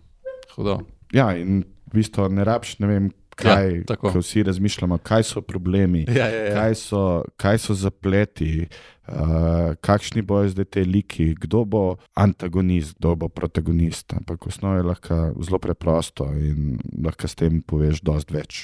Hudo. 0.55 0.79
Ja, 1.13 1.31
in 1.37 1.63
v 1.91 1.99
bistvu 1.99 2.29
ne 2.33 2.45
rabš, 2.47 2.77
ne 2.81 2.89
vem. 2.89 3.11
Kaj, 3.39 3.69
ja, 3.89 3.95
ko 3.97 4.11
vsi 4.19 4.43
razmišljamo, 4.43 4.97
kaj 5.05 5.23
so 5.23 5.41
problemi, 5.41 6.05
ja, 6.07 6.27
ja, 6.27 6.43
ja. 6.49 6.53
Kaj, 6.57 6.75
so, 6.77 7.01
kaj 7.37 7.59
so 7.63 7.75
zapleti, 7.77 8.67
uh, 9.07 9.73
kakšni 9.81 10.21
bojo 10.21 10.51
zdaj 10.53 10.69
te 10.77 10.83
liki, 10.85 11.31
kdo 11.45 11.63
bo 11.65 11.83
antagonist, 12.19 12.97
kdo 12.99 13.15
bo 13.23 13.29
protagonist. 13.29 14.13
Ampak 14.13 14.45
v 14.45 14.53
osnovi 14.53 14.83
je 14.83 14.89
lahko 14.91 15.19
zelo 15.41 15.59
preprosto 15.63 16.29
in 16.37 16.77
lahko 17.05 17.27
s 17.27 17.39
tem 17.39 17.61
poveš 17.65 18.03
dosti 18.05 18.37
več. 18.37 18.61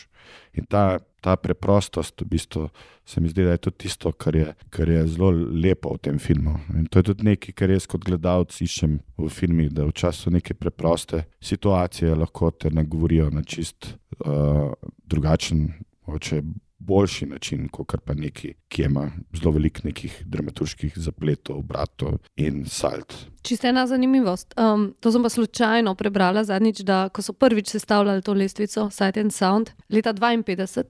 In 0.57 0.65
ta, 0.69 0.99
ta 1.21 1.35
preprostost, 1.35 2.21
v 2.21 2.29
bistvu, 2.33 2.69
se 3.05 3.21
mi 3.21 3.29
zdi, 3.29 3.43
da 3.47 3.55
je 3.55 3.63
tudi 3.67 3.77
tisto, 3.85 4.11
kar 4.11 4.35
je, 4.35 4.53
kar 4.69 4.89
je 4.89 5.03
zelo 5.07 5.31
lepo 5.33 5.93
v 5.95 6.03
tem 6.09 6.19
filmu. 6.19 6.57
In 6.75 6.87
to 6.87 6.99
je 6.99 7.09
tudi 7.11 7.27
nekaj, 7.31 7.55
kar 7.57 7.73
jaz 7.73 7.87
kot 7.89 8.05
gledalec 8.05 8.55
iščem 8.61 8.99
v 9.17 9.29
filmih, 9.33 9.71
da 9.73 9.87
v 9.87 9.95
času 9.95 10.33
neke 10.33 10.53
preproste 10.53 11.25
situacije 11.41 12.15
lahko 12.15 12.51
te 12.51 12.71
nagovorijo 12.73 13.29
na 13.33 13.43
čist 13.43 13.93
uh, 14.25 14.71
drugačen, 15.09 15.69
oče 16.09 16.43
boljši 16.79 17.25
način, 17.25 17.67
kot 17.67 17.95
pa 18.05 18.13
neki, 18.13 18.53
ki 18.67 18.83
ima 18.83 19.11
zelo 19.35 19.51
veliko 19.51 19.81
nekih 19.83 20.23
dramaturških 20.25 20.93
zapletov, 20.95 21.61
bratov 21.61 22.17
in 22.35 22.65
salt. 22.65 23.15
Čisto 23.41 23.67
ena 23.67 23.87
zanimivost. 23.87 24.53
Um, 24.57 24.93
to 24.99 25.11
sem 25.11 25.23
pa 25.23 25.29
slučajno 25.29 25.95
prebrala 25.95 26.43
zadnjič, 26.43 26.79
da 26.79 27.09
ko 27.09 27.21
so 27.21 27.33
prvič 27.33 27.69
sestavljali 27.69 28.21
to 28.21 28.33
lestvico 28.33 28.89
Sight 28.89 29.17
and 29.17 29.33
Sound, 29.33 29.69
leta 29.89 30.13
52 30.13 30.83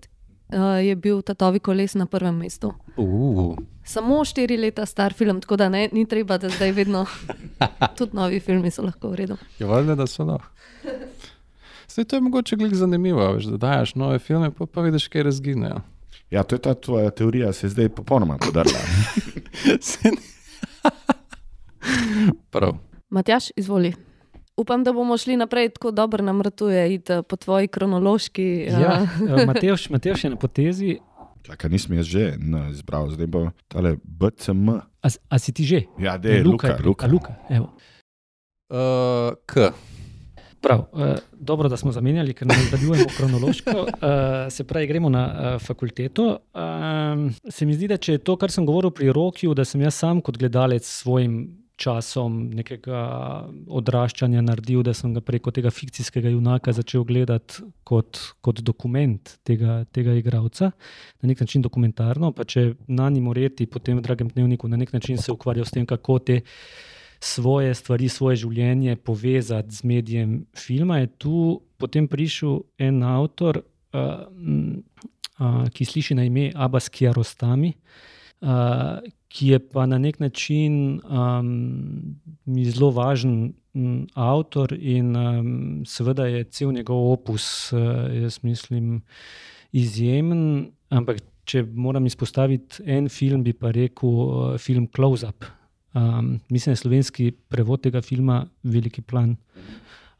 uh, 0.54 0.86
je 0.86 0.96
bil 0.96 1.22
Tatovi 1.22 1.60
koles 1.60 1.94
na 1.94 2.06
prvem 2.06 2.36
mestu. 2.38 2.74
Uh. 2.98 3.58
Samo 3.84 4.26
štiri 4.26 4.58
leta 4.58 4.86
star 4.86 5.14
film, 5.14 5.42
tako 5.42 5.56
da 5.56 5.70
ne, 5.70 5.90
ni 5.92 6.06
treba, 6.06 6.38
da 6.38 6.50
zdaj 6.50 6.72
vedno 6.72 7.06
tudi 7.98 8.16
novi 8.16 8.40
filmi 8.40 8.72
so 8.72 8.86
lahko 8.86 9.10
v 9.10 9.16
redu. 9.16 9.38
Je 9.60 9.66
valjda, 9.66 9.96
da 9.96 10.08
so 10.08 10.24
lahko. 10.24 10.50
Zdaj, 11.90 12.06
to 12.06 12.16
je 12.16 12.22
mogoče 12.22 12.56
glik 12.56 12.74
zanimivo, 12.74 13.34
veš, 13.34 13.46
da 13.46 13.58
daš 13.58 13.96
nove 13.96 14.20
filme, 14.20 14.52
pa, 14.52 14.66
pa 14.66 14.82
vidiš, 14.82 15.08
kaj 15.08 15.24
razginejo. 15.24 15.82
Ja, 16.32 16.44
to 16.44 16.56
je 16.56 16.62
ta 16.62 16.74
tvoja 16.74 17.10
teorija, 17.10 17.54
se 17.54 17.66
je 17.68 17.72
zdaj 17.72 17.90
popolnoma 17.90 18.38
podarila. 18.38 18.80
Prav. 22.52 22.78
Matjaš, 23.10 23.44
izvoli. 23.56 23.94
Upam, 24.58 24.84
da 24.84 24.94
bomo 24.94 25.18
šli 25.18 25.38
naprej 25.38 25.70
tako 25.70 25.92
dobro, 25.92 26.24
nam 26.24 26.42
ratuje 26.42 26.94
iti 26.94 27.14
po 27.30 27.36
tvoji 27.36 27.68
kronološki. 27.68 28.68
Ja, 28.72 29.08
uh, 29.34 29.46
Matejš, 29.48 29.90
Matejš 29.90 30.24
je 30.24 30.30
na 30.30 30.36
potezi. 30.36 30.98
Čakaj, 31.42 31.70
nisem 31.70 31.96
jaz 31.96 32.06
že 32.06 32.34
no, 32.38 32.70
izbral, 32.70 33.10
zdaj 33.10 33.28
bo 33.28 33.50
tale 33.68 33.96
BCM. 34.04 34.70
A, 35.02 35.08
a 35.30 35.40
si 35.40 35.54
ti 35.54 35.64
že? 35.64 35.82
Ja, 36.00 36.18
da 36.18 36.30
je 36.30 36.44
Luka. 36.44 36.68
je 36.68 36.76
pri- 36.78 36.86
Luka. 36.86 37.06
A, 37.06 37.10
Luka 37.10 37.34
evo. 37.50 37.72
Uh, 38.70 39.34
K. 39.46 39.72
Prav, 40.62 40.80
uh, 40.91 41.16
dobro, 41.39 41.70
da 41.70 41.78
smo 41.78 41.91
zamenjali, 41.91 42.34
ker 42.34 42.47
ne 42.47 42.55
nadaljujemo 42.64 43.05
kronološko. 43.18 43.72
Uh, 43.72 43.88
se 44.49 44.64
pravi, 44.64 44.88
gremo 44.88 45.10
na 45.10 45.24
uh, 45.28 45.62
fakulteto. 45.62 46.38
Um, 46.53 47.30
se 47.49 47.66
mi 47.66 47.74
zdi, 47.74 47.88
da 47.88 47.97
če 47.97 48.18
je 48.18 48.24
to, 48.28 48.36
kar 48.36 48.51
sem 48.51 48.66
govoril 48.68 48.91
pri 48.91 49.14
Rokiju, 49.16 49.53
da 49.55 49.66
sem 49.66 49.82
jaz 49.82 49.95
sam 49.95 50.22
kot 50.22 50.38
gledalec 50.38 50.86
s 50.86 51.01
svojim 51.03 51.39
časom 51.80 52.39
nekega 52.55 52.99
odraščanja 53.80 54.43
naredil, 54.43 54.84
da 54.84 54.93
sem 54.97 55.14
ga 55.16 55.24
preko 55.24 55.53
tega 55.55 55.72
fikcijskega 55.72 56.34
junaka 56.34 56.74
začel 56.76 57.05
gledati 57.07 57.64
kot, 57.88 58.20
kot 58.43 58.60
dokument 58.66 59.38
tega, 59.47 59.84
tega 59.95 60.18
igralca, 60.20 60.74
na 61.22 61.32
nek 61.32 61.45
način 61.45 61.64
dokumentarno. 61.64 62.34
Pa 62.36 62.43
če 62.43 62.74
Nani 62.88 63.24
Moreti, 63.24 63.70
potem 63.72 63.99
v 63.99 64.05
Dragem 64.05 64.32
dnevniku, 64.34 64.68
na 64.68 64.80
nek 64.82 64.93
način 64.93 65.18
se 65.18 65.32
ukvarjal 65.32 65.68
s 65.68 65.76
tem, 65.76 65.88
kako 65.88 66.20
te 66.20 66.41
svoje 67.20 67.74
stvari, 67.76 68.10
svoje 68.10 68.36
življenje 68.46 68.96
povezati 68.96 69.76
z 69.76 69.84
medijem 69.84 70.46
filma, 70.56 71.00
je 71.00 71.08
tu 71.18 71.62
potem 71.78 72.08
prišel 72.08 72.62
en 72.80 73.04
avtor, 73.04 73.62
uh, 73.94 74.26
uh, 75.40 75.64
ki 75.74 75.86
sliši 75.86 76.16
na 76.16 76.28
ime 76.28 76.50
Abbas 76.56 76.90
Kiarostami, 76.90 77.74
uh, 78.42 79.00
ki 79.30 79.54
je 79.54 79.60
pa 79.60 79.86
na 79.86 80.00
nek 80.02 80.20
način 80.20 81.00
um, 81.06 81.50
zelo 82.66 82.92
važen 82.96 83.54
um, 83.74 84.08
avtor 84.16 84.74
in 84.74 85.16
um, 85.16 85.52
seveda 85.86 86.26
je 86.26 86.44
cel 86.50 86.74
njegov 86.74 87.12
opus, 87.12 87.72
uh, 87.74 88.08
jaz 88.16 88.40
mislim, 88.44 89.02
izjemen, 89.72 90.72
ampak 90.90 91.22
če 91.50 91.64
moram 91.74 92.06
izpostaviti 92.06 92.84
en 92.86 93.10
film, 93.10 93.44
bi 93.44 93.54
pa 93.54 93.72
rekel 93.76 94.10
uh, 94.10 94.58
film 94.58 94.88
Close 94.96 95.28
Up. 95.28 95.46
Um, 96.00 96.39
mislim, 96.50 96.72
da 96.72 96.78
je 96.78 96.84
slovenski 96.84 97.32
prevod 97.32 97.82
tega 97.82 98.02
filma 98.02 98.45
Veliki 98.64 99.02
plan. 99.02 99.36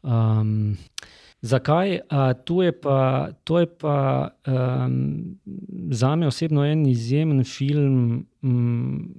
Um, 0.02 0.76
zakaj? 1.40 1.98
To 2.44 2.62
je 2.62 2.72
pa, 2.80 3.28
to 3.44 3.60
je 3.60 3.66
pa 3.66 4.28
um, 4.46 5.38
za 5.90 6.16
me 6.16 6.26
osebno 6.26 6.64
en 6.64 6.86
izjemen 6.86 7.44
film, 7.44 8.26
um, 8.42 9.14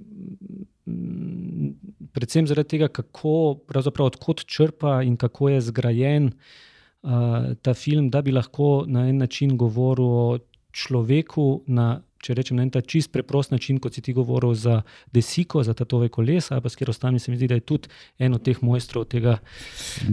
predvsem 2.12 2.46
zaradi 2.46 2.68
tega, 2.68 2.88
kako 2.88 3.58
pravzaprav 3.66 4.12
odkot 4.12 4.44
črpa 4.46 5.00
in 5.02 5.16
kako 5.16 5.48
je 5.48 5.60
zgrajen 5.60 6.30
uh, 7.02 7.54
ta 7.62 7.74
film, 7.74 8.10
da 8.10 8.22
bi 8.22 8.32
lahko 8.32 8.84
na 8.86 9.08
en 9.08 9.16
način 9.16 9.56
govoril 9.56 10.06
o 10.06 10.38
človeku 10.72 11.62
na 11.66 12.02
če 12.22 12.36
rečem 12.38 12.58
na 12.58 12.66
en 12.66 12.70
ta 12.70 12.80
čist 12.80 13.12
preprost 13.12 13.50
način, 13.52 13.80
kot 13.82 13.96
si 13.96 14.02
ti 14.04 14.14
govoril 14.14 14.54
za 14.54 14.80
desiko, 15.12 15.62
za 15.66 15.74
tatove 15.74 16.08
kolesa, 16.12 16.60
pa 16.60 16.70
s 16.70 16.78
kjer 16.78 16.92
ostami 16.92 17.18
se 17.18 17.30
mi 17.30 17.36
zdi, 17.36 17.48
da 17.50 17.58
je 17.58 17.66
tudi 17.66 17.90
en 18.18 18.36
od 18.38 18.44
teh 18.46 18.62
mojstrov 18.62 19.08
tega, 19.10 19.38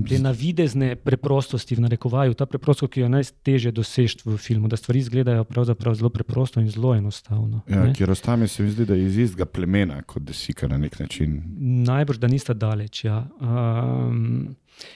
te 0.10 0.20
navidezne 0.20 0.95
preprostosti 0.95 1.78
v 1.78 1.86
narekovaju, 1.86 2.38
ta 2.38 2.49
preprostost, 2.49 2.93
ki 2.93 3.03
jo 3.03 3.10
je 3.10 3.14
najtežje 3.18 3.74
doseči 3.76 4.26
v 4.26 4.38
filmu, 4.41 4.72
da 4.72 4.80
stvari 4.80 5.03
izgledajo 5.03 5.45
pravzaprav 5.49 5.95
zelo 5.99 6.10
preprosto 6.14 6.64
in 6.64 6.70
zelo 6.72 6.95
enostavno. 6.95 7.62
Ja, 7.70 7.86
ne. 7.86 7.93
ker 7.93 8.12
ostami 8.12 8.47
se 8.47 8.64
mi 8.64 8.72
zdi, 8.74 8.88
da 8.89 8.97
je 8.97 9.05
iz 9.05 9.18
istega 9.28 9.45
plemena 9.45 10.01
kot 10.01 10.24
desika 10.26 10.68
na 10.68 10.78
nek 10.78 10.99
način. 10.99 11.41
Najbrž, 11.86 12.18
da 12.20 12.28
nista 12.28 12.53
daleč. 12.53 13.03
Ja. 13.05 13.24
Um, 13.41 14.55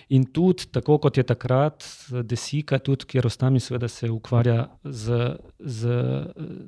in 0.09 0.25
tudi, 0.25 0.67
tako 0.71 0.97
kot 0.97 1.17
je 1.17 1.23
takrat 1.23 1.83
Desika, 2.23 2.79
tudi 2.79 3.05
kjer 3.05 3.27
ostami 3.27 3.59
seveda 3.59 3.87
se 3.87 4.09
ukvarja 4.11 4.67
z, 4.83 5.33
z 5.59 5.89
eh, 5.89 6.25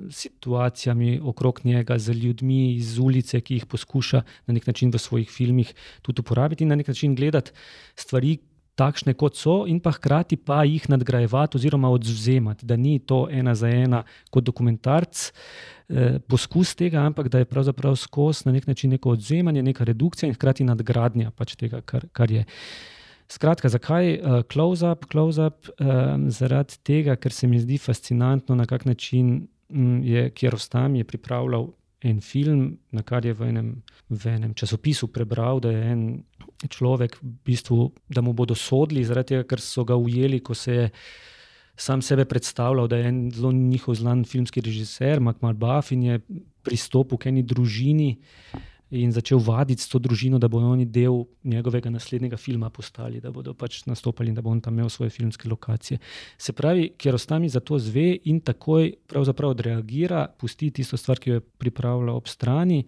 situacijami 0.09 1.19
okrog 1.23 1.61
njega, 1.63 1.99
z 1.99 2.13
ljudmi 2.13 2.75
iz 2.75 2.97
ulice, 2.99 3.41
ki 3.41 3.59
jih 3.59 3.65
poskuša 3.65 4.23
na 4.47 4.53
nek 4.53 4.67
način 4.67 4.91
v 4.91 4.99
svojih 4.99 5.29
filmih 5.29 5.73
tudi 6.01 6.21
uporabiti 6.21 6.63
in 6.63 6.69
na 6.69 6.75
nek 6.75 6.87
način 6.87 7.15
gledati 7.15 7.51
stvari. 7.95 8.37
Takšne 8.75 9.13
kot 9.15 9.37
so, 9.39 9.63
in 9.71 9.77
pa 9.79 9.93
hkrati 9.95 10.35
pa 10.35 10.65
jih 10.67 10.83
nadgrajevati 10.91 11.55
oziroma 11.55 11.87
odzemati, 11.95 12.65
da 12.67 12.75
ni 12.75 12.97
to 12.99 13.21
ena 13.31 13.53
za 13.55 13.69
ena 13.71 14.01
kot 14.29 14.43
dokumentarc, 14.43 15.31
eh, 15.89 16.19
poskus 16.27 16.73
tega, 16.75 17.05
ampak 17.07 17.29
da 17.31 17.39
je 17.39 17.47
pravzaprav 17.47 17.95
skozi 17.95 18.49
na 18.49 18.51
nek 18.51 18.67
način 18.67 18.91
neko 18.91 19.15
odzemanje, 19.15 19.63
neka 19.63 19.87
redukcija 19.87 20.27
in 20.27 20.35
hkrati 20.35 20.67
nadgradnja 20.67 21.31
pač 21.31 21.55
tega, 21.55 21.79
kar, 21.81 22.03
kar 22.11 22.31
je. 22.31 22.43
Skratka, 23.27 23.69
zakaj 23.69 24.13
uh, 24.13 24.43
close-up? 24.51 25.07
Close-up 25.09 25.69
um, 25.79 26.29
zaradi 26.29 26.77
tega, 26.85 27.15
ker 27.17 27.33
se 27.33 27.47
mi 27.47 27.59
zdi 27.59 27.79
fascinantno, 27.81 28.55
na 28.55 28.67
kak 28.69 28.85
način 28.85 29.47
um, 29.69 30.03
je 30.03 30.29
Kjerostam 30.29 30.95
je 30.95 31.03
pripravljal 31.03 31.71
en 32.05 32.21
film, 32.21 32.77
na 32.91 33.01
kar 33.01 33.25
je 33.25 33.33
v 33.33 33.49
enem, 33.49 33.69
v 34.09 34.35
enem 34.35 34.53
časopisu 34.53 35.09
prebral, 35.13 35.59
da 35.59 35.71
je 35.73 35.85
en 35.91 36.03
človek, 36.69 37.17
v 37.21 37.31
bistvu, 37.49 37.89
da 38.07 38.21
mu 38.21 38.33
bodo 38.33 38.55
sodili, 38.55 39.05
zaradi 39.05 39.33
tega, 39.33 39.47
ker 39.49 39.63
so 39.63 39.85
ga 39.87 39.97
ujeli, 39.97 40.39
ko 40.45 40.53
se 40.53 40.75
je 40.75 40.91
sam 41.75 42.01
sebe 42.05 42.25
predstavljal, 42.25 42.87
da 42.87 42.97
je 43.01 43.09
en 43.09 43.17
zelo 43.33 43.51
njihov 43.51 43.95
znan 43.95 44.23
filmski 44.23 44.61
režiser, 44.61 45.19
Makmar 45.19 45.57
Buff, 45.57 45.91
in 45.91 46.03
je 46.03 46.19
pristopil 46.63 47.17
k 47.17 47.33
eni 47.33 47.43
družini 47.43 48.13
in 48.89 49.11
začel 49.11 49.39
vaditi 49.41 49.81
s 49.81 49.89
to 49.89 49.99
družino, 49.99 50.39
da 50.39 50.47
bodo 50.47 50.69
oni 50.69 50.85
del 50.85 51.23
njegovega 51.43 51.89
naslednjega 51.89 52.37
filma 52.37 52.69
postali, 52.69 53.19
da 53.21 53.31
bodo 53.31 53.53
pač 53.53 53.81
nastopali 53.85 54.29
in 54.29 54.35
da 54.35 54.41
bo 54.45 54.51
on 54.53 54.61
tam 54.61 54.77
imel 54.77 54.89
svoje 54.89 55.09
filmske 55.09 55.49
lokacije. 55.49 55.99
Se 56.37 56.53
pravi, 56.53 56.91
ker 56.97 57.15
ostami 57.15 57.49
za 57.49 57.59
to 57.59 57.79
zve 57.79 58.17
in 58.23 58.39
takoj 58.45 58.93
pravzaprav 59.07 59.55
odreagira, 59.55 60.27
pusti 60.37 60.71
tisto 60.71 60.97
stvar, 60.97 61.19
ki 61.19 61.29
jo 61.29 61.39
je 61.39 61.45
pripravila 61.63 62.13
ob 62.13 62.27
strani 62.27 62.83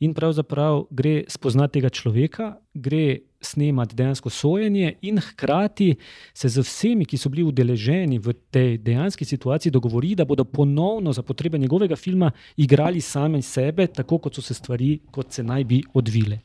in 0.00 0.14
pravzaprav 0.14 0.86
gre 0.90 1.24
spoznati 1.28 1.80
tega 1.80 1.90
človeka, 1.90 2.54
gre 2.74 3.18
snemati 3.40 3.96
dejansko 3.96 4.30
sojenje 4.30 4.94
in 5.02 5.18
hkrati 5.18 5.94
se 6.34 6.48
z 6.48 6.60
vsemi, 6.60 7.04
ki 7.04 7.18
so 7.18 7.28
bili 7.28 7.42
udeleženi 7.42 8.18
v 8.18 8.34
tej 8.50 8.78
dejanski 8.78 9.24
situaciji, 9.24 9.72
dogovori, 9.72 10.14
da 10.14 10.24
bodo 10.24 10.44
ponovno 10.44 11.12
za 11.12 11.22
potrebe 11.22 11.58
njegovega 11.58 11.96
filma 11.96 12.30
igrali 12.56 13.00
sami 13.00 13.42
sebe, 13.42 13.86
tako 13.86 14.18
kot 14.18 14.34
so 14.34 14.42
se 14.42 14.54
stvari, 14.54 14.98
kot 15.10 15.32
se 15.32 15.42
naj 15.42 15.64
bi 15.64 15.82
odvile. 15.94 16.40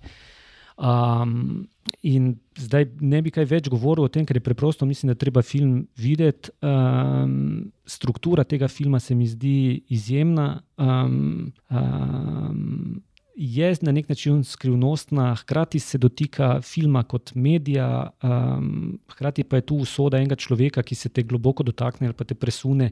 Um, 0.76 1.68
in 2.04 2.34
zdaj 2.60 2.86
ne 3.00 3.22
bi 3.22 3.32
kaj 3.32 3.46
več 3.48 3.70
govoril 3.72 4.08
o 4.08 4.12
tem, 4.12 4.26
ker 4.28 4.36
je 4.36 4.44
preprosto, 4.44 4.86
mislim, 4.86 5.14
da 5.14 5.20
treba 5.20 5.42
film 5.42 5.86
videti. 5.96 6.52
Um, 6.62 7.72
struktura 7.86 8.44
tega 8.44 8.68
filma 8.68 9.00
se 9.00 9.16
mi 9.16 9.28
zdi 9.28 9.84
izjemna. 9.90 10.62
Um, 10.78 11.54
um, 11.70 13.04
Je 13.36 13.68
na 13.82 13.92
nek 13.92 14.10
način 14.10 14.44
skrivnostna, 14.44 15.36
hkrati 15.36 15.80
se 15.80 15.98
dotika 15.98 16.62
filma 16.62 17.04
kot 17.04 17.34
medija, 17.36 18.10
um, 18.24 19.00
hkrati 19.12 19.44
pa 19.44 19.56
je 19.56 19.62
tu 19.62 19.76
usoda 19.76 20.18
enega 20.18 20.36
človeka, 20.36 20.84
ki 20.84 20.96
se 20.96 21.10
te 21.10 21.24
globoko 21.24 21.64
dotakne 21.64 22.08
ali 22.08 22.16
pa 22.16 22.24
te 22.24 22.36
presune 22.36 22.92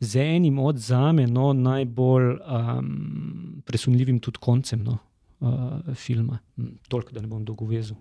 z 0.00 0.16
enim 0.36 0.58
od 0.58 0.78
zame 0.78 1.26
no, 1.26 1.52
najbolj 1.52 2.30
um, 2.32 3.62
presunljivim 3.66 4.20
tudi 4.20 4.38
koncem 4.40 4.84
no, 4.84 4.98
uh, 5.40 5.94
filma. 5.94 6.38
Hm, 6.56 6.72
toliko, 6.88 7.12
da 7.12 7.20
ne 7.20 7.28
bom 7.28 7.44
dolgo 7.44 7.66
vezil. 7.66 7.96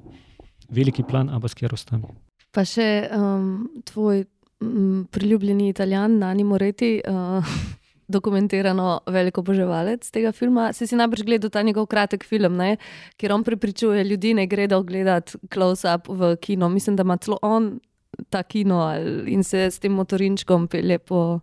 Veliki 0.69 1.03
plan, 1.03 1.29
Abbas 1.29 1.53
Kjerostami. 1.53 2.03
Pa 2.51 2.63
še 2.65 3.09
um, 3.11 3.67
tvoj 3.85 4.23
um, 4.61 5.07
priljubljeni 5.11 5.69
italijan, 5.69 6.17
Nani 6.19 6.43
Moreti. 6.43 7.01
Uh, 7.07 7.43
Dokumentirano 8.07 9.01
veliko 9.11 9.41
oboževalec 9.43 10.05
tega 10.11 10.31
filma. 10.31 10.69
Si 10.73 10.87
si 10.87 10.95
najbrž 10.95 11.25
gledal 11.27 11.51
ta 11.51 11.61
njegov 11.61 11.89
kratek 11.91 12.23
film, 12.23 12.55
ne? 12.55 12.77
kjer 13.17 13.33
on 13.35 13.43
prepričuje 13.43 14.03
ljudi, 14.03 14.33
da 14.33 14.45
gredo 14.45 14.83
gledati 14.83 15.37
close-up 15.53 16.07
v 16.07 16.35
kino. 16.35 16.69
Mislim, 16.69 16.95
da 16.95 17.03
ima 17.03 17.17
celo 17.17 17.39
on 17.41 17.79
ta 18.29 18.43
kino 18.43 18.75
ali, 18.75 19.33
in 19.33 19.43
se 19.43 19.71
s 19.71 19.79
tem 19.79 19.91
motorinčkom 19.93 20.67
pelje 20.67 20.97
po 20.97 21.39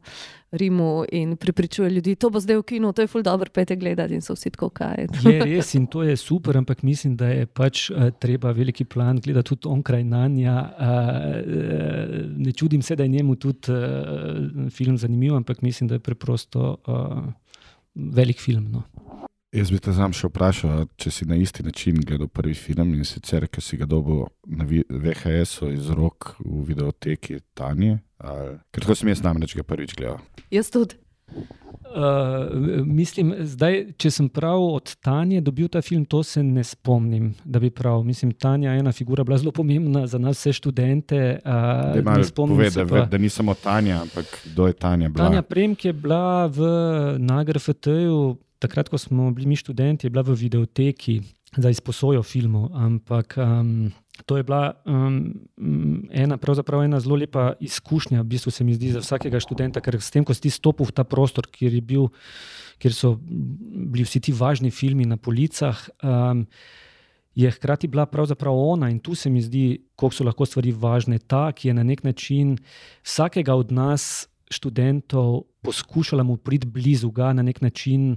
Rimu 0.55 1.05
in 1.13 1.37
pripričuje 1.37 1.91
ljudi, 1.91 2.15
to 2.15 2.31
bo 2.31 2.41
zdaj 2.41 2.57
v 2.57 2.63
kinu, 2.63 2.93
to 2.93 3.03
je 3.03 3.11
ful 3.11 3.23
dobro, 3.23 3.51
pete 3.51 3.77
gledati 3.77 4.15
in 4.15 4.23
so 4.23 4.37
vsi 4.37 4.53
tako 4.55 4.69
kaj. 4.71 5.07
Je 5.25 5.41
res 5.43 5.75
in 5.75 5.87
to 5.91 6.05
je 6.07 6.17
super, 6.17 6.57
ampak 6.57 6.83
mislim, 6.83 7.17
da 7.19 7.29
je 7.33 7.47
pač 7.47 7.89
uh, 7.91 8.11
treba 8.19 8.53
veliki 8.55 8.85
plan 8.85 9.19
gledati 9.19 9.49
tudi 9.49 9.69
onkraj 9.69 10.05
Nanja. 10.05 10.55
Uh, 10.79 11.41
ne 12.37 12.53
čudim 12.53 12.83
se, 12.83 12.97
da 12.97 13.03
je 13.03 13.09
njemu 13.09 13.37
tudi 13.37 13.73
uh, 13.73 14.71
film 14.71 14.99
zanimiv, 14.99 15.35
ampak 15.35 15.63
mislim, 15.63 15.89
da 15.89 15.99
je 15.99 16.07
preprosto 16.07 16.77
uh, 16.87 17.25
velik 17.95 18.41
film. 18.41 18.71
No. 18.73 18.83
Jaz 19.55 19.71
bi 19.71 19.79
te 19.79 19.93
znam 19.95 20.11
še 20.11 20.27
vprašal, 20.27 20.89
če 20.99 21.11
si 21.15 21.27
na 21.31 21.37
isti 21.39 21.63
način 21.63 22.01
gledal 22.03 22.27
prvi 22.27 22.57
film 22.59 22.97
in 22.97 23.07
sicer, 23.07 23.47
ker 23.47 23.63
si 23.63 23.79
ga 23.79 23.87
dobil 23.87 24.25
na 24.51 24.67
VHS-u 24.67 25.71
iz 25.71 25.93
rok 25.95 26.33
v 26.41 26.65
videoteki 26.73 27.39
Tanje. 27.55 28.01
Ali... 28.19 28.57
Ker 28.75 28.83
tako 28.83 28.97
sem 28.99 29.13
jaz 29.13 29.23
namreč 29.23 29.55
ga 29.55 29.63
prvič 29.63 29.95
gledal. 29.95 30.19
Jaz 30.51 30.73
tudi. 30.75 30.99
Uh, 31.95 32.83
mislim, 32.83 33.31
zdaj, 33.47 33.95
če 34.03 34.11
sem 34.11 34.29
prav 34.35 34.59
od 34.59 34.97
Tanja 35.05 35.39
dobil 35.45 35.69
ta 35.71 35.79
film, 35.87 36.03
to 36.11 36.25
se 36.27 36.43
ne 36.43 36.65
spomnim, 36.67 37.29
da 37.45 37.63
bi 37.63 37.71
prav. 37.71 38.03
Mislim, 38.03 38.33
Tanja 38.35 38.73
je 38.75 38.83
ena 38.83 38.91
figura, 38.91 39.23
bila 39.23 39.39
zelo 39.39 39.53
pomembna 39.55 40.03
za 40.11 40.19
nas, 40.19 40.41
vse 40.41 40.57
študente. 40.59 41.21
Uh, 41.47 42.01
ne 42.03 42.25
spomnim 42.27 42.59
pove, 42.59 42.73
se, 42.75 42.89
da, 42.91 43.05
da 43.07 43.23
ni 43.23 43.31
samo 43.31 43.55
Tanja, 43.55 44.01
ampak 44.03 44.35
kdo 44.51 44.67
je 44.67 44.75
Tanja. 44.75 45.13
Bila? 45.15 45.29
Tanja 45.29 45.47
Premk 45.47 45.87
je 45.87 45.95
bila 45.95 46.51
v 46.51 46.67
NagrFT-ju 47.23 48.19
takrat, 48.65 48.89
ko 48.89 48.99
smo 49.01 49.29
bili 49.37 49.53
mi 49.53 49.59
študenti, 49.61 50.09
je 50.09 50.13
bila 50.15 50.25
v 50.27 50.37
videoteki 50.39 51.21
za 51.57 51.71
izposojo 51.71 52.23
filmov. 52.27 52.71
Ampak 52.75 53.37
um, 53.39 53.93
to 54.27 54.39
je 54.39 54.47
bila 54.47 54.75
um, 54.89 55.35
ena, 56.11 56.39
ena 56.85 57.01
zelo 57.01 57.19
lepa 57.21 57.53
izkušnja, 57.61 58.23
v 58.23 58.31
bistvu 58.35 58.51
se 58.51 58.65
mi 58.65 58.75
zdi, 58.75 58.95
za 58.97 59.05
vsakega 59.05 59.41
študenta, 59.41 59.83
ker 59.85 60.01
s 60.01 60.11
tem, 60.15 60.25
ko 60.25 60.35
si 60.35 60.51
stopil 60.51 60.89
v 60.89 60.97
ta 60.97 61.05
prostor, 61.05 61.47
kjer, 61.51 61.77
bil, 61.83 62.09
kjer 62.83 62.95
so 62.95 63.15
bili 63.21 64.07
vsi 64.07 64.25
ti 64.25 64.33
važni 64.33 64.73
filmi 64.75 65.07
na 65.07 65.21
policah. 65.21 65.77
Um, 66.03 66.49
Je 67.35 67.51
hkrati 67.51 67.89
bila 67.91 68.05
pravzaprav 68.07 68.55
ona, 68.55 68.87
in 68.95 69.01
tu 69.03 69.17
se 69.19 69.27
mi 69.27 69.41
zdi, 69.43 69.83
kako 69.99 70.15
so 70.15 70.23
lahko 70.23 70.47
stvari 70.47 70.71
važne. 70.71 71.19
Ta, 71.19 71.51
ki 71.51 71.67
je 71.67 71.75
na 71.75 71.83
nek 71.83 72.05
način 72.07 72.53
vsakega 73.03 73.57
od 73.59 73.73
nas, 73.75 74.29
študentov, 74.55 75.43
poskušala 75.65 76.23
mu 76.23 76.37
priti 76.37 76.67
blizu, 76.67 77.11
ga 77.11 77.33
na 77.33 77.43
nek 77.43 77.61
način 77.61 78.17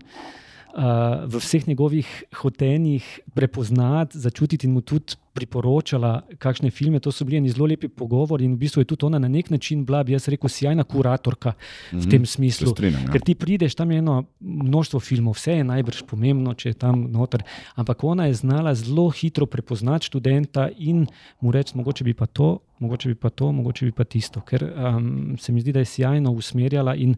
v 0.77 1.39
vseh 1.41 1.67
njegovih 1.67 2.23
hotenjih 2.35 3.19
prepoznati, 3.33 4.19
začutiti 4.19 4.67
in 4.67 4.73
mu 4.73 4.81
tudi 4.81 5.17
priporočala, 5.33 6.21
kakšne 6.41 6.69
filme. 6.73 6.99
To 6.99 7.11
so 7.13 7.25
bili 7.25 7.41
neki 7.41 7.53
zelo 7.53 7.67
lepi 7.69 7.89
pogovori 7.89 8.45
in 8.45 8.55
v 8.55 8.61
bistvu 8.65 8.81
je 8.81 8.89
tudi 8.89 9.05
ona 9.05 9.19
na 9.21 9.29
nek 9.29 9.49
način 9.53 9.85
bila, 9.85 10.03
bi 10.03 10.13
jaz 10.13 10.27
rekel, 10.29 10.49
sjajna 10.49 10.83
kuratorka 10.83 11.49
mm 11.49 11.53
-hmm. 11.53 11.99
v 11.99 12.01
mhm. 12.01 12.09
tem 12.09 12.25
smislu. 12.25 12.73
Strinam, 12.73 13.03
ja. 13.05 13.11
Ker 13.11 13.21
ti 13.21 13.35
prideš, 13.35 13.75
tam 13.75 13.91
je 13.91 13.97
eno 13.97 14.23
množstvo 14.39 14.99
filmov, 14.99 15.33
vse 15.33 15.57
je 15.57 15.63
najbrž 15.63 16.03
pomembno, 16.07 16.53
če 16.53 16.69
je 16.69 16.73
tam 16.73 17.07
noter. 17.11 17.43
Ampak 17.75 18.03
ona 18.03 18.25
je 18.25 18.33
znala 18.33 18.75
zelo 18.75 19.09
hitro 19.09 19.45
prepoznati 19.45 20.05
študenta 20.05 20.69
in 20.77 21.07
mu 21.41 21.51
reči, 21.51 21.77
mogoče 21.77 22.03
bi 22.03 22.13
pa 22.13 22.25
to, 22.25 22.59
mogoče 22.79 23.09
bi 23.09 23.15
pa 23.15 23.29
to, 23.29 23.51
mogoče 23.51 23.85
bi 23.85 23.91
pa 23.91 24.03
tisto. 24.03 24.41
Ker 24.41 24.63
um, 24.63 25.37
se 25.37 25.51
mi 25.51 25.61
zdi, 25.61 25.71
da 25.71 25.79
je 25.79 25.85
sjajno 25.85 26.31
usmerjala 26.31 26.95
in 26.95 27.15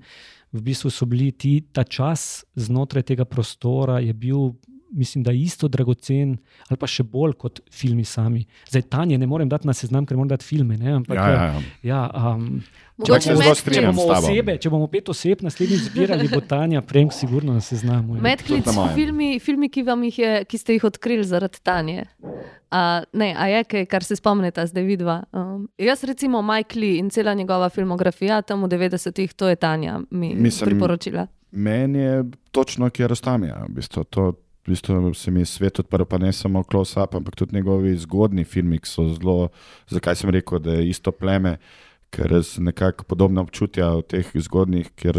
v 0.51 0.61
bistvu 0.61 0.89
so 0.89 1.05
bili 1.05 1.31
ti, 1.31 1.61
ta 1.61 1.83
čas 1.83 2.43
znotraj 2.55 3.03
tega 3.11 3.25
prostora 3.25 3.99
je 3.99 4.13
bil 4.13 4.55
mislim, 4.89 5.23
da 5.23 5.31
je 5.31 5.41
isto 5.41 5.67
dragocen, 5.67 6.37
ali 6.67 6.77
pa 6.77 6.87
še 6.87 7.03
bolj 7.03 7.33
kot 7.39 7.61
filmi 7.71 8.05
sami. 8.05 8.45
Zdaj, 8.69 8.87
Tanja, 8.89 9.17
ne 9.17 9.27
morem 9.27 9.49
dati 9.49 9.67
na 9.67 9.73
seznam, 9.73 10.05
ker 10.05 10.17
moram 10.17 10.31
dati 10.33 10.45
filme. 10.45 10.77
Ne, 10.77 10.99
ampak, 10.99 11.17
ja, 11.17 11.29
ja, 11.29 11.43
ja. 11.45 11.61
ja 11.83 12.33
um, 12.33 12.61
Če, 12.99 13.15
če, 13.23 13.81
bomo 13.85 14.09
osebe, 14.11 14.57
če 14.59 14.69
bomo 14.73 14.87
pet 14.91 15.07
oseb 15.13 15.39
naslednji 15.45 15.77
zbirali, 15.85 16.27
bo 16.27 16.41
Tanja 16.43 16.81
prejme 16.83 17.15
sigurno 17.15 17.53
na 17.55 17.63
seznamu. 17.63 18.17
Medklic, 18.19 18.67
filmi, 18.95 19.29
filmi 19.39 19.69
ki, 19.71 19.85
je, 20.17 20.31
ki 20.43 20.59
ste 20.59 20.75
jih 20.75 20.87
odkrili 20.89 21.23
zaradi 21.23 21.61
Tanje. 21.63 22.09
A, 22.69 23.05
ne, 23.15 23.31
a 23.31 23.47
je 23.47 23.63
kaj, 23.71 23.85
kar 23.89 24.03
se 24.03 24.19
spomnite, 24.19 24.65
zdaj 24.67 24.83
vidva. 24.83 25.21
Um, 25.31 25.69
jaz, 25.79 26.03
recimo, 26.03 26.43
Mike 26.43 26.75
Lee 26.79 26.99
in 26.99 27.07
cela 27.09 27.33
njegova 27.33 27.71
filmografija, 27.71 28.41
tam 28.43 28.67
v 28.67 28.73
90-ih, 28.75 29.33
to 29.33 29.47
je 29.47 29.55
Tanja 29.55 30.01
mi 30.11 30.33
Mislim, 30.35 30.69
priporočila. 30.69 31.29
Meni 31.51 32.03
je 32.03 32.23
točno, 32.51 32.91
kje 32.91 33.07
je 33.07 33.11
Rostamija. 33.15 33.63
V 33.69 33.79
bistvu, 33.79 34.03
to, 34.03 34.33
v 34.65 34.71
bistvu 34.71 35.13
se 35.13 35.31
mi 35.31 35.41
je 35.41 35.45
svet 35.45 35.79
odprl, 35.79 36.05
pa 36.05 36.17
ne 36.17 36.33
samo 36.33 36.63
Close-up, 36.63 37.15
ampak 37.15 37.35
tudi 37.35 37.55
njegovi 37.55 37.95
zgodni 37.97 38.43
filmi, 38.43 38.79
ki 38.79 38.89
so 38.89 39.07
zelo, 39.13 39.49
zakaj 39.89 40.15
sem 40.15 40.29
rekel, 40.29 40.59
da 40.59 40.77
je 40.77 40.89
isto 40.89 41.11
pleme, 41.11 41.57
ker 42.09 42.31
je 42.31 42.41
nekako 42.65 43.03
podobno 43.03 43.41
občutje 43.41 43.85
v 43.85 44.01
teh 44.01 44.31
zgodnih, 44.35 44.91
ki 44.97 45.09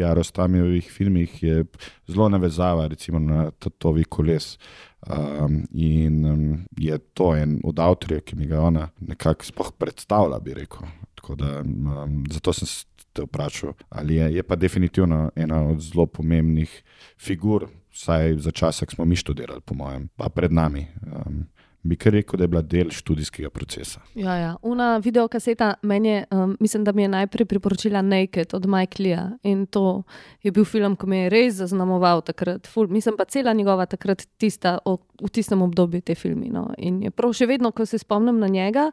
je 0.00 0.14
Rostamijevih 0.14 0.90
filmih, 0.92 1.42
je 1.42 1.64
zelo 2.08 2.28
navezava 2.28 2.86
recimo, 2.86 3.18
na 3.18 3.50
Tatovi 3.50 4.04
koles. 4.04 4.58
Um, 5.06 5.62
in 5.72 6.24
um, 6.26 6.64
je 6.76 6.98
to 6.98 7.30
en 7.36 7.60
od 7.64 7.78
avtorjev, 7.78 8.24
ki 8.26 8.36
mi 8.36 8.46
ga 8.46 8.60
ona 8.60 8.88
nekako 9.00 9.70
predstavlja, 9.78 10.40
bi 10.40 10.54
rekel. 10.54 10.88
Da, 11.36 11.60
um, 11.60 12.24
zato 12.30 12.52
sem 12.52 12.66
se 12.66 12.87
te 13.18 13.26
vprašal, 13.26 13.74
ali 13.90 14.20
je, 14.20 14.30
je 14.38 14.46
pa 14.46 14.56
definitivno 14.56 15.30
ena 15.36 15.64
od 15.68 15.82
zelo 15.82 16.06
pomembnih 16.06 16.82
figur 17.18 17.66
vsaj 17.92 18.36
za 18.38 18.50
čas, 18.50 18.80
ko 18.86 18.94
smo 18.94 19.04
mi 19.04 19.16
študirali, 19.16 19.60
po 19.60 19.74
mojem, 19.74 20.08
pa 20.16 20.28
pred 20.30 20.52
nami. 20.52 20.86
Um, 21.02 21.46
bi 21.82 21.96
kar 21.96 22.12
rekel, 22.12 22.36
da 22.36 22.44
je 22.44 22.48
bila 22.48 22.62
del 22.62 22.90
študijskega 22.92 23.50
procesa. 23.50 24.00
Ja, 24.14 24.34
ja. 24.36 24.56
Una 24.62 24.98
videokaseta, 25.02 25.74
meni, 25.82 26.18
um, 26.30 26.56
mislim, 26.60 26.84
da 26.84 26.92
mi 26.92 27.02
je 27.02 27.08
najprej 27.08 27.46
priporočila 27.46 28.02
Naked 28.02 28.54
od 28.54 28.66
Michaela 28.66 29.30
in 29.42 29.66
to 29.66 30.02
je 30.42 30.52
bil 30.52 30.64
film, 30.64 30.96
ki 30.96 31.06
me 31.06 31.22
je 31.22 31.30
res 31.30 31.54
zaznamoval 31.62 32.22
takrat. 32.26 32.66
Ful, 32.66 32.90
mislim 32.90 33.16
pa 33.16 33.24
cela 33.24 33.52
njegova 33.52 33.86
takrat 33.86 34.26
tista, 34.36 34.78
o, 34.84 34.98
v 35.22 35.30
tistem 35.30 35.62
obdobju 35.62 36.00
te 36.00 36.14
filme. 36.14 36.50
No. 36.52 36.68
In 36.78 37.02
je 37.02 37.10
prav 37.10 37.32
še 37.32 37.46
vedno, 37.46 37.72
ko 37.72 37.86
se 37.86 37.98
spomnim 37.98 38.38
na 38.38 38.48
njega 38.48 38.90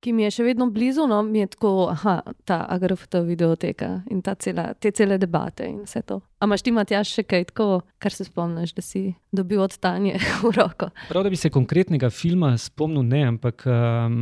ki 0.00 0.14
mi 0.16 0.24
je 0.24 0.32
še 0.32 0.44
vedno 0.46 0.66
blizu, 0.72 1.04
no, 1.08 1.20
mi 1.22 1.42
je 1.42 1.50
tako, 1.54 1.70
aha, 1.92 2.20
ta 2.48 2.62
agrofota 2.72 3.20
videoteka 3.24 3.90
in 4.10 4.22
cela, 4.24 4.70
te 4.74 4.92
cele 4.96 5.18
debate 5.20 5.68
in 5.68 5.82
vse 5.84 6.02
to. 6.08 6.20
Amaš 6.40 6.64
ti, 6.64 6.72
Matjaš, 6.72 7.12
še 7.18 7.24
kaj 7.28 7.50
tako, 7.50 7.66
kar 8.00 8.14
se 8.14 8.24
spomniš, 8.24 8.72
da 8.72 8.84
si 8.84 9.02
dobil 9.32 9.60
od 9.60 9.76
Tanje 9.76 10.16
v 10.44 10.54
roko? 10.56 10.88
Prav, 11.10 11.26
da 11.26 11.32
bi 11.32 11.36
se 11.36 11.52
konkretnega 11.52 12.08
filma 12.08 12.54
spomnil, 12.58 13.04
ne, 13.04 13.22
ampak 13.34 13.66
um, 13.68 14.16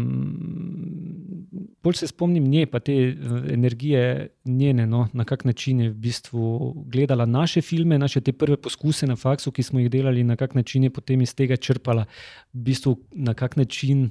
bolj 1.87 2.01
se 2.01 2.11
spomnim 2.11 2.51
nje, 2.51 2.67
pa 2.67 2.83
te 2.83 2.97
uh, 3.15 3.39
energije 3.55 4.33
njene, 4.51 4.87
no, 4.91 5.07
na 5.15 5.29
kak 5.29 5.47
način 5.47 5.87
je 5.87 5.93
v 5.93 5.99
bistvu 6.09 6.73
gledala 6.91 7.27
naše 7.27 7.63
filme, 7.63 8.01
naše 8.03 8.21
te 8.21 8.35
prve 8.35 8.59
poskuse 8.59 9.07
na 9.07 9.15
faksu, 9.17 9.55
ki 9.55 9.63
smo 9.63 9.79
jih 9.85 9.93
delali, 9.95 10.27
na 10.27 10.37
kak 10.37 10.59
način 10.59 10.89
je 10.89 10.91
potem 10.91 11.23
iz 11.23 11.39
tega 11.39 11.57
črpala, 11.57 12.09
v 12.51 12.67
bistvu 12.67 12.99
na 13.15 13.39
kak 13.39 13.55
način 13.61 14.09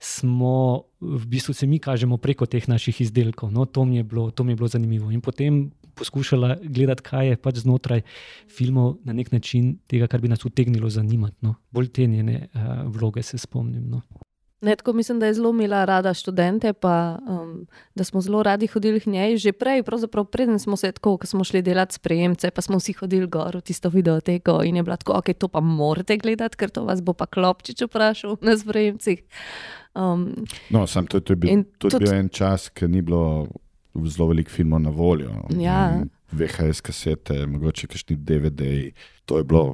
smo 0.00 0.82
v 1.00 1.26
bistvu 1.26 1.54
se 1.54 1.66
mi 1.66 1.78
kažemo 1.78 2.16
preko 2.16 2.46
teh 2.46 2.68
naših 2.68 3.00
izdelkov. 3.00 3.52
No, 3.52 3.64
to, 3.64 3.84
mi 3.84 4.02
bilo, 4.02 4.30
to 4.30 4.44
mi 4.44 4.52
je 4.52 4.56
bilo 4.56 4.68
zanimivo. 4.68 5.10
In 5.10 5.20
potem 5.20 5.70
poskušala 5.94 6.56
gledati, 6.62 7.02
kaj 7.02 7.28
je 7.28 7.36
pač 7.36 7.60
znotraj 7.64 8.02
filmov 8.48 8.96
na 9.04 9.12
nek 9.12 9.32
način 9.32 9.76
tega, 9.88 10.08
kar 10.08 10.20
bi 10.20 10.28
nas 10.28 10.44
utegnilo 10.44 10.88
zanimati. 10.88 11.36
No. 11.40 11.54
Bolj 11.70 11.92
te 11.92 12.06
njene 12.06 12.48
uh, 12.54 12.88
vloge 12.88 13.22
se 13.22 13.38
spomnim. 13.38 13.84
No. 13.90 14.00
Ne, 14.60 14.76
tako 14.76 14.92
mislim, 14.92 15.20
da 15.20 15.26
je 15.26 15.34
zelo 15.34 15.50
imela 15.50 15.84
rada 15.84 16.14
študente, 16.14 16.72
pa 16.72 17.18
um, 17.28 17.66
da 17.94 18.04
smo 18.04 18.20
zelo 18.20 18.42
radi 18.42 18.66
hodili 18.66 19.00
k 19.00 19.06
njej. 19.06 19.36
Že 19.36 19.52
prej, 19.52 19.82
pravzaprav 19.82 20.24
preden 20.24 20.58
smo 20.58 20.76
se 20.76 20.92
tako, 20.92 21.16
ko 21.16 21.26
smo 21.26 21.44
šli 21.44 21.62
delati 21.62 21.94
sprejemce, 21.94 22.50
pa 22.50 22.62
smo 22.62 22.76
vsi 22.76 22.92
hodili 22.92 23.26
gor 23.26 23.56
v 23.56 23.60
tisto 23.60 23.88
videoteko 23.88 24.60
in 24.64 24.76
je 24.76 24.82
bilo 24.82 24.96
tako, 24.96 25.16
ok, 25.16 25.32
to 25.38 25.48
pa 25.48 25.60
morate 25.60 26.16
gledati, 26.16 26.56
ker 26.56 26.70
to 26.70 26.84
vas 26.84 27.00
bo 27.00 27.12
pa 27.12 27.26
klopčič 27.26 27.82
vprašal 27.88 28.36
na 28.40 28.56
sprejemcih. 28.58 29.24
Um, 29.94 30.34
no, 30.70 30.86
sam 30.86 31.06
to, 31.06 31.20
to 31.20 31.32
je 31.32 31.36
bil, 31.36 31.64
tudi, 31.78 31.98
bil 31.98 32.14
en 32.14 32.28
čas, 32.28 32.68
ki 32.70 32.88
ni 32.88 33.02
bilo 33.02 33.48
zelo 34.06 34.28
veliko 34.30 34.50
filmov 34.50 34.80
na 34.80 34.90
voljo. 34.94 35.34
Ja. 35.58 36.02
VHS 36.32 36.80
kasete, 36.86 37.46
mogoče 37.46 37.88
kakšni 37.90 38.16
DVD. 38.16 38.92
To 39.26 39.38
je 39.38 39.44
bilo 39.44 39.64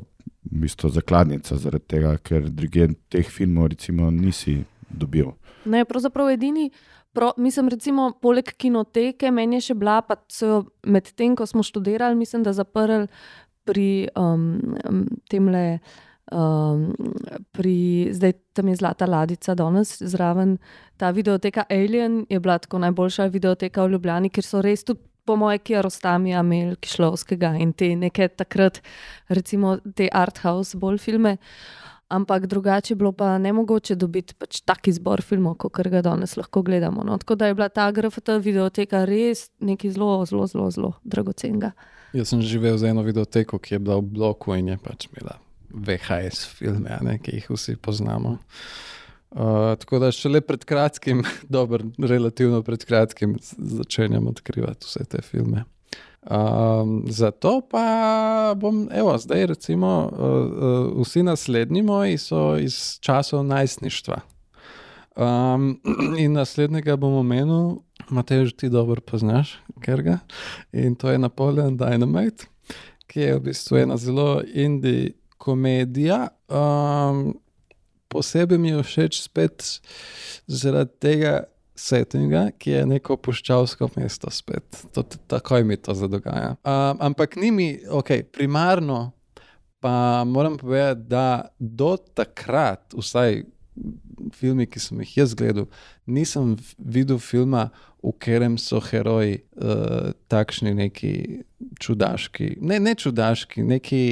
v 0.46 0.62
bistvu 0.64 0.90
zakladnica, 0.94 1.58
zaradi 1.60 1.84
tega, 1.96 2.16
ker 2.18 2.48
druge 2.48 2.88
teh 3.12 3.28
filmov 3.28 3.74
recimo, 3.74 4.10
nisi 4.10 4.62
dobil. 4.88 5.34
Ne, 5.66 5.84
pravzaprav 5.84 6.30
edini. 6.32 6.70
Pro, 7.16 7.32
mislim, 7.40 7.68
recimo, 7.72 8.10
poleg 8.22 8.50
kinoteke, 8.60 9.30
meni 9.32 9.56
je 9.56 9.70
še 9.70 9.76
bila, 9.80 10.02
pa 10.04 10.18
so 10.32 10.48
jo 10.48 10.58
medtem, 10.84 11.36
ko 11.36 11.46
smo 11.48 11.64
študirali, 11.64 12.16
mislim, 12.16 12.44
da 12.44 12.52
zaprli 12.56 13.06
pri 13.66 14.08
um, 14.16 14.60
tem 15.30 15.48
le. 15.52 15.64
Um, 16.32 16.90
pri, 17.54 18.08
zdaj 18.10 18.32
tam 18.52 18.68
je 18.68 18.76
zlata 18.76 19.06
ladica, 19.06 19.54
danes 19.54 19.92
zraven 20.02 20.56
ta 20.98 21.12
videoteka 21.14 21.64
Alien 21.70 22.24
je 22.28 22.40
bila 22.40 22.58
tako 22.58 22.78
najboljša 22.82 23.28
videoteka 23.30 23.84
v 23.84 23.94
Ljubljani, 23.94 24.30
ker 24.30 24.44
so 24.44 24.62
res 24.62 24.82
tudi, 24.84 25.00
po 25.26 25.36
mojem, 25.36 25.58
ki 25.58 25.72
je 25.72 25.82
Rostamija, 25.82 26.42
Mel, 26.42 26.76
Kišlovskega 26.82 27.56
in 27.62 27.72
te 27.72 27.92
neke 27.96 28.28
takrat, 28.28 28.78
recimo 29.28 29.78
te 29.94 30.08
art 30.12 30.38
house 30.42 30.78
bolj 30.78 30.98
filme. 30.98 31.36
ampak 32.08 32.46
drugače 32.46 32.92
je 32.92 32.96
bilo 32.96 33.12
pa 33.12 33.38
ne 33.38 33.52
mogoče 33.52 33.94
dobiti 33.94 34.34
pač 34.34 34.60
taki 34.60 34.92
zbor 34.92 35.22
filmov, 35.22 35.56
kot 35.58 35.88
ga 35.90 36.02
danes 36.02 36.36
lahko 36.36 36.62
gledamo. 36.62 37.02
No. 37.04 37.18
Tako 37.18 37.34
da 37.34 37.46
je 37.46 37.54
bila 37.54 37.68
ta 37.68 37.90
GRFT 37.90 38.38
videoteka 38.40 39.04
res 39.04 39.50
nekaj 39.58 39.90
zelo, 39.90 40.24
zelo, 40.26 40.46
zelo, 40.46 40.70
zelo 40.70 40.92
dragocenega. 41.04 41.72
Jaz 42.12 42.28
sem 42.28 42.42
živel 42.42 42.78
z 42.78 42.92
eno 42.94 43.02
videoteko, 43.02 43.58
ki 43.58 43.74
je 43.74 43.78
bila 43.78 43.98
v 43.98 44.06
bloku 44.06 44.54
in 44.54 44.68
je 44.68 44.78
pač 44.78 45.08
imela 45.10 45.40
VHS 45.70 46.46
filme, 46.58 46.98
ne, 47.02 47.18
ki 47.18 47.40
jih 47.40 47.50
vsi 47.50 47.76
poznamo. 47.76 48.38
Uh, 49.30 49.74
tako 49.78 49.98
da 49.98 50.12
šele 50.12 50.40
pred 50.40 50.64
kratkim, 50.64 51.24
dobro, 51.56 51.84
relativno 51.98 52.62
pred 52.62 52.84
kratkim, 52.84 53.36
z- 53.42 53.56
začenjam 53.58 54.26
odkrivati 54.26 54.86
vse 54.86 55.04
te 55.04 55.22
filme. 55.22 55.64
Um, 56.30 57.04
zato 57.06 57.60
pa 57.70 58.54
bom, 58.56 58.88
evo, 58.92 59.18
zdaj 59.18 59.46
recimo, 59.46 60.10
uh, 60.12 60.96
uh, 60.96 61.02
vsi 61.02 61.22
naslednji 61.22 61.82
moji 61.82 62.18
so 62.18 62.56
iz 62.56 62.98
časov 63.00 63.44
najstništva. 63.44 64.20
Um, 65.16 65.80
in 66.22 66.32
naslednjega 66.32 66.96
bom 66.96 67.14
omenil, 67.14 67.76
Matej, 68.10 68.46
že 68.46 68.56
ti 68.56 68.68
dobro 68.70 69.00
poznaš, 69.00 69.56
ker 69.82 70.02
ga. 70.02 70.18
In 70.72 70.94
to 70.94 71.10
je 71.10 71.18
Napoleon 71.18 71.78
Dynamite, 71.78 72.46
ki 73.06 73.20
je 73.20 73.38
v 73.38 73.40
bistvu 73.48 73.82
ena 73.82 73.96
zelo 73.96 74.42
indie 74.46 75.16
komedija. 75.46 76.26
Um, 76.50 77.36
posebej 78.10 78.58
mi 78.58 78.72
je 78.74 78.82
všeč 78.82 79.20
spet 79.22 79.66
zaradi 80.46 80.98
tega 81.02 81.34
settinga, 81.76 82.48
ki 82.58 82.72
je 82.72 82.84
neko 82.88 83.18
puščavsko 83.20 83.90
mesto 83.96 84.30
spet. 84.32 84.64
To, 84.96 85.04
takoj 85.28 85.64
mi 85.68 85.76
to 85.76 85.94
zadogaja. 85.94 86.56
Um, 86.64 87.02
ampak 87.10 87.36
ni 87.40 87.52
mi, 87.52 87.68
ok, 87.90 88.18
primarno 88.32 89.10
pa 89.80 90.24
moram 90.24 90.56
povedati, 90.56 91.04
da 91.08 91.48
do 91.58 91.96
takrat, 91.96 92.94
vsaj 92.96 93.44
filmi, 94.32 94.66
ki 94.66 94.80
sem 94.80 95.02
jih 95.04 95.16
jaz 95.18 95.34
gledal, 95.36 95.68
nisem 96.08 96.54
videl 96.78 97.20
filma, 97.22 97.68
v 98.06 98.12
katerem 98.18 98.58
so 98.58 98.80
heroji 98.80 99.40
uh, 99.58 100.12
takšni 100.30 100.74
neki 100.74 101.12
čudaški, 101.82 102.56
ne, 102.62 102.78
ne 102.80 102.94
čudaški, 102.94 103.64
neki 103.66 104.02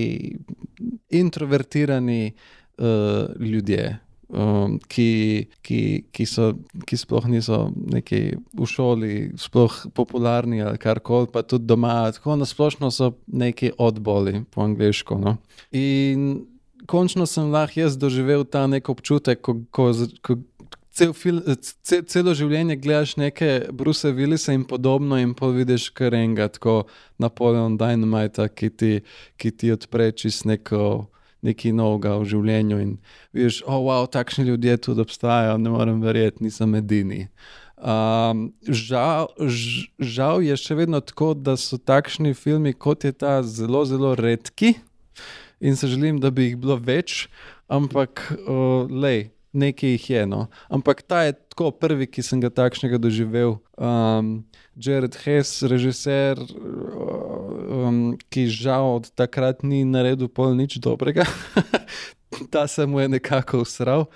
introvertirani 1.15 2.33
uh, 2.33 3.31
ljudje. 3.39 4.01
Um, 4.35 4.79
ki, 4.91 5.47
ki, 5.63 5.81
ki, 6.11 6.25
so, 6.27 6.49
ki 6.89 6.97
sploh 6.99 7.27
niso 7.31 7.69
neki 7.77 8.33
v 8.57 8.67
šoli, 8.67 9.13
sploh 9.39 9.77
popularni 9.95 10.63
ali 10.65 10.81
karkoli, 10.81 11.29
pa 11.31 11.45
tudi 11.47 11.69
doma, 11.69 12.09
tako 12.17 12.39
na 12.41 12.49
splošno 12.49 12.91
so 12.91 13.13
neki 13.31 13.75
odboli 13.79 14.41
po 14.51 14.65
angliško. 14.65 15.21
No? 15.21 15.37
In 15.77 16.49
končno 16.91 17.29
sem 17.31 17.53
lahko 17.53 17.85
jaz 17.85 17.99
doživel 18.01 18.43
ta 18.49 18.65
nek 18.67 18.89
občutek, 18.91 19.45
ko, 19.45 19.61
ko, 19.71 19.93
ko 20.25 20.39
cel 20.95 21.15
fil, 21.17 21.41
ce, 21.59 22.01
celo 22.11 22.35
življenje 22.37 22.77
gledaš 22.83 23.17
neke 23.19 23.49
Bruce 23.75 24.13
Willise 24.15 24.55
in 24.55 24.65
podobno, 24.69 25.19
in 25.19 25.35
pa 25.35 25.51
vidiš 25.55 25.89
kar 25.97 26.15
enega, 26.15 26.49
tako 26.55 26.85
Napoleon 27.23 27.79
Dynamite, 27.81 28.47
ki 28.55 28.71
ti, 28.71 28.93
ki 29.41 29.51
ti 29.51 29.75
odpre 29.75 30.13
čist 30.13 30.47
neko. 30.51 31.09
Nekaj 31.45 31.75
novega 31.77 32.15
v 32.17 32.25
življenju, 32.25 32.77
in 32.81 32.93
vidiš, 33.37 33.59
oh, 33.69 33.83
wow, 33.85 34.07
takšni 34.09 34.47
ljudje 34.49 34.79
tudi 34.87 35.03
obstajajo, 35.05 35.59
ne 35.61 35.75
morem 35.75 35.99
verjeti, 36.01 36.41
nisem 36.41 36.73
edini. 36.79 37.27
Um, 37.77 38.47
žal, 38.65 39.29
žal 40.01 40.41
je 40.41 40.57
še 40.57 40.79
vedno 40.79 41.03
tako, 41.05 41.35
da 41.37 41.59
so 41.61 41.77
takšni 41.77 42.33
filmi, 42.33 42.73
kot 42.73 43.05
je 43.05 43.13
ta, 43.13 43.43
zelo, 43.45 43.85
zelo 43.85 44.15
redki 44.17 44.73
in 45.61 45.77
se 45.77 45.91
želim, 45.93 46.17
da 46.21 46.31
bi 46.33 46.49
jih 46.49 46.57
bilo 46.65 46.79
več, 46.81 47.27
ampak 47.69 48.25
uh, 48.33 48.89
lej, 48.89 49.29
nekaj 49.55 49.97
jih 49.97 50.11
je. 50.11 50.27
No. 50.27 50.47
Ampak 50.69 51.03
ta 51.03 51.23
je 51.23 51.33
tako 51.33 51.71
prvi, 51.71 52.07
ki 52.11 52.23
sem 52.23 52.43
ga 52.43 52.51
takšnega 52.51 52.99
doživel. 52.99 53.59
Um, 53.79 54.45
Jared 54.77 55.15
Hess, 55.25 55.63
režiser, 55.63 56.39
um, 56.59 58.19
ki 58.31 58.49
žal 58.51 58.99
od 58.99 59.11
takrat 59.15 59.63
ni 59.63 59.85
naredil 59.87 60.29
pol 60.29 60.55
nič 60.59 60.79
dobrega, 60.83 61.27
ta 62.53 62.67
se 62.67 62.87
mu 62.87 63.01
je 63.01 63.09
nekako 63.09 63.63
usral. 63.63 64.11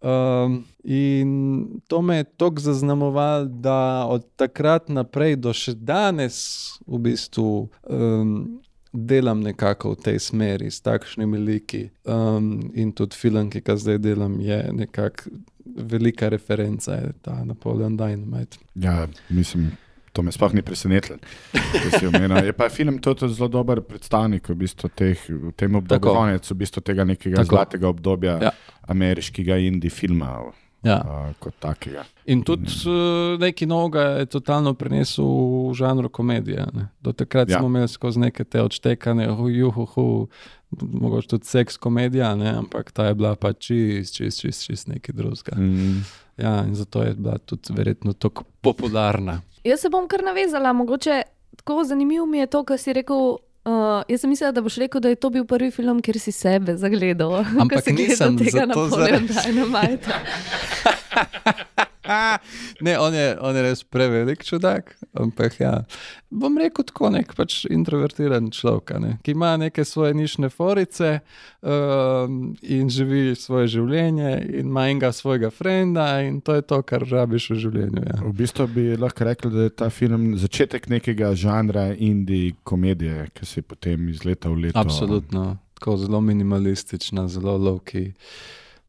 Um, 0.00 0.64
in 0.84 1.66
to 1.88 2.00
me 2.02 2.16
je 2.16 2.24
tako 2.24 2.60
zaznamovalo, 2.60 3.44
da 3.44 4.06
od 4.08 4.24
takrat 4.36 4.88
naprej 4.88 5.36
do 5.36 5.52
še 5.52 5.74
danes 5.76 6.38
v 6.86 7.02
bistvu 7.04 7.68
um, 7.84 8.62
delam 8.92 9.40
nekako 9.40 9.94
v 9.94 10.02
tej 10.02 10.18
smeri, 10.18 10.70
s 10.70 10.80
takšnimi 10.80 11.38
liki. 11.38 11.88
Um, 12.04 12.70
in 12.74 12.92
tudi 12.92 13.16
film, 13.16 13.50
ki 13.50 13.62
ga 13.64 13.76
zdaj 13.76 13.98
delam, 13.98 14.40
je 14.40 14.58
nekako 14.72 15.30
velika 15.76 16.28
referenca, 16.28 16.94
je 16.94 17.12
ta 17.22 17.44
Napoleon 17.44 17.98
Dynamite. 17.98 18.58
Ja, 18.74 19.08
mislim, 19.28 19.70
to 20.12 20.22
me 20.22 20.32
sploh 20.32 20.54
ni 20.54 20.62
presenetilo. 20.62 21.18
Je 22.44 22.52
pa 22.52 22.68
film 22.68 22.98
tudi 22.98 23.28
zelo 23.28 23.48
dober 23.48 23.80
predstavnik 23.80 24.48
v, 24.48 24.54
bistvu 24.54 24.90
teh, 24.94 25.18
v 25.28 25.52
tem 25.56 25.74
obdobju, 25.74 26.14
konec 26.14 26.50
v 26.50 26.54
bistvu 26.54 26.82
tega 26.82 27.04
nekega 27.04 27.36
Tako. 27.36 27.54
Zlatega 27.54 27.88
obdobja 27.88 28.30
Ja. 28.30 28.50
ja. 28.50 28.52
ameriškega 28.82 29.56
indie 29.56 29.90
filma 29.90 30.38
Ja. 30.82 30.96
uh, 31.04 31.34
kot 31.38 31.54
takega. 31.60 32.04
In 32.24 32.40
tudi 32.42 32.72
uh, 32.88 33.38
nekaj 33.40 33.68
novega 33.68 34.00
je 34.22 34.26
totalno 34.32 34.72
prenesel 34.74 35.26
v 35.26 35.74
žanru 35.76 36.08
komedije. 36.08 36.64
Ne. 36.72 36.86
Do 37.00 37.12
takrat 37.12 37.50
ja. 37.50 37.58
Smo 37.58 37.68
imeli 37.68 37.88
skozi 37.88 38.20
neke 38.20 38.44
te 38.44 38.62
odštekane, 38.62 39.26
juhu, 39.50 40.28
mogoče 40.80 41.28
tudi 41.28 41.46
seks 41.46 41.76
komedija, 41.76 42.34
ne, 42.34 42.54
ampak 42.62 42.92
ta 42.92 43.10
je 43.10 43.14
bila 43.14 43.34
pa 43.36 43.52
čist, 43.52 44.16
čist, 44.16 44.40
čist, 44.40 44.66
čist 44.66 44.88
nekaj 44.88 45.14
drugega. 45.14 45.56
Mm. 45.56 46.00
Ja, 46.40 46.64
in 46.64 46.74
zato 46.74 47.02
je 47.02 47.14
bila 47.14 47.38
tudi 47.38 47.74
verjetno 47.76 48.12
tako 48.12 48.44
popularna. 48.60 49.40
Jaz 49.64 49.80
se 49.80 49.90
bom 49.92 50.08
kar 50.08 50.24
navezala, 50.24 50.72
mogoče 50.72 51.22
tako 51.56 51.84
zanimivo 51.84 52.26
mi 52.26 52.38
je 52.38 52.46
to, 52.46 52.64
kar 52.64 52.78
si 52.78 52.92
rekel. 52.92 53.36
Uh, 53.60 54.00
jaz 54.08 54.22
sem 54.22 54.30
mislila, 54.32 54.54
da 54.56 54.62
boš 54.64 54.78
rekel, 54.80 55.02
da 55.04 55.10
je 55.12 55.18
to 55.20 55.28
bil 55.30 55.44
prvi 55.44 55.68
film, 55.70 55.98
kjer 56.00 56.16
si 56.20 56.32
sebe 56.32 56.76
zagledal. 56.80 57.42
Ampak 57.60 57.84
si 57.84 57.92
gledal 57.92 58.32
nisem, 58.32 58.38
tega 58.40 58.64
zato 58.64 58.86
Napoleon 58.88 59.28
zares. 59.28 60.00
Ne, 62.80 62.98
on 62.98 63.14
je, 63.14 63.36
on 63.40 63.56
je 63.56 63.62
res 63.62 63.82
prevelik 63.84 64.44
čudak, 64.44 64.94
ampak 65.18 65.58
ja, 65.60 65.72
bom 66.30 66.56
rekel 66.58 66.86
tako, 66.88 67.10
nek 67.14 67.32
pač 67.36 67.64
introvertiran 67.70 68.50
človek, 68.54 68.94
ne, 69.02 69.12
ki 69.24 69.34
ima 69.36 69.52
neke 69.60 69.84
svoje 69.84 70.14
nišne 70.16 70.50
forice 70.52 71.20
um, 71.60 72.52
in 72.62 72.90
živi 72.92 73.34
svoje 73.38 73.70
življenje, 73.76 74.32
in 74.60 74.70
ima 74.72 74.88
enega 74.90 75.12
svojega 75.14 75.52
frenda, 75.54 76.06
in 76.26 76.40
to 76.44 76.56
je 76.58 76.66
to, 76.66 76.80
kar 76.86 77.04
rabiš 77.10 77.50
v 77.54 77.58
življenju. 77.66 78.04
Ja. 78.06 78.20
V 78.24 78.34
bistvu 78.42 78.68
bi 78.74 78.86
lahko 79.00 79.28
rekli, 79.28 79.52
da 79.54 79.66
je 79.68 79.74
ta 79.84 79.90
film 79.94 80.32
začetek 80.40 80.88
nekega 80.92 81.34
žanra 81.38 81.90
indie 81.94 82.54
komedije, 82.64 83.28
ki 83.34 83.46
se 83.46 83.60
je 83.60 83.66
potem 83.66 84.08
iz 84.12 84.24
leta 84.26 84.52
v 84.52 84.66
leto. 84.66 84.78
Absolutno, 84.80 85.58
tako 85.78 85.98
zelo 86.00 86.22
minimalistična, 86.24 87.28
zelo 87.28 87.56
lovki. 87.58 88.10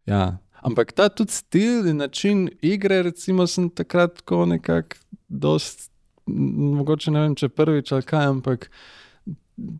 Ja. 0.09 0.39
Ampak 0.61 0.91
ta 0.91 1.09
tudi 1.09 1.31
stil 1.31 1.87
in 1.89 1.97
način 1.97 2.49
igre, 2.61 3.01
recimo, 3.03 3.47
sem 3.47 3.69
takrat 3.69 4.15
tako 4.21 4.45
nekako, 4.45 4.97
dost, 5.27 5.89
mogoče 6.25 7.11
ne 7.11 7.21
vem, 7.25 7.35
če 7.35 7.49
prvič 7.49 7.91
ali 7.91 8.05
kaj, 8.05 8.27
ampak 8.35 8.69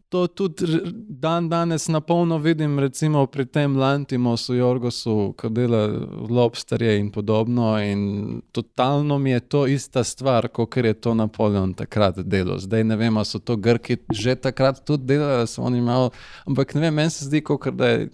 to 0.10 0.28
tudi 0.28 0.66
dan 1.10 1.50
danes 1.50 1.88
na 1.88 2.02
polno 2.02 2.38
vidim, 2.38 2.80
recimo 2.80 3.26
pri 3.26 3.46
tem 3.46 3.78
Lantimosu, 3.78 4.56
Jorgosu, 4.56 5.34
ko 5.38 5.50
dela 5.50 5.88
lobsterje 6.30 7.00
in 7.00 7.12
podobno. 7.12 7.80
In 7.84 8.42
totalno 8.52 9.18
mi 9.18 9.32
je 9.32 9.40
to 9.40 9.68
ista 9.68 10.04
stvar, 10.04 10.48
kot 10.48 10.78
je 10.78 10.94
to 10.94 11.14
Napoleon 11.14 11.74
takrat 11.74 12.20
delal. 12.20 12.60
Zdaj 12.60 12.84
ne 12.84 12.96
vem, 12.96 13.18
ali 13.18 13.26
so 13.26 13.40
to 13.40 13.56
Grki 13.56 13.98
že 14.12 14.36
takrat 14.36 14.86
tudi 14.86 15.06
delali, 15.06 15.34
ali 15.34 15.48
so 15.48 15.62
oni 15.62 15.82
malo. 15.82 16.12
Ampak 16.46 16.74
ne 16.74 16.82
vem, 16.82 16.94
meni 16.94 17.10
se 17.10 17.26
zdi, 17.26 17.42
kot 17.42 17.68
da 17.74 17.88
je 17.88 18.10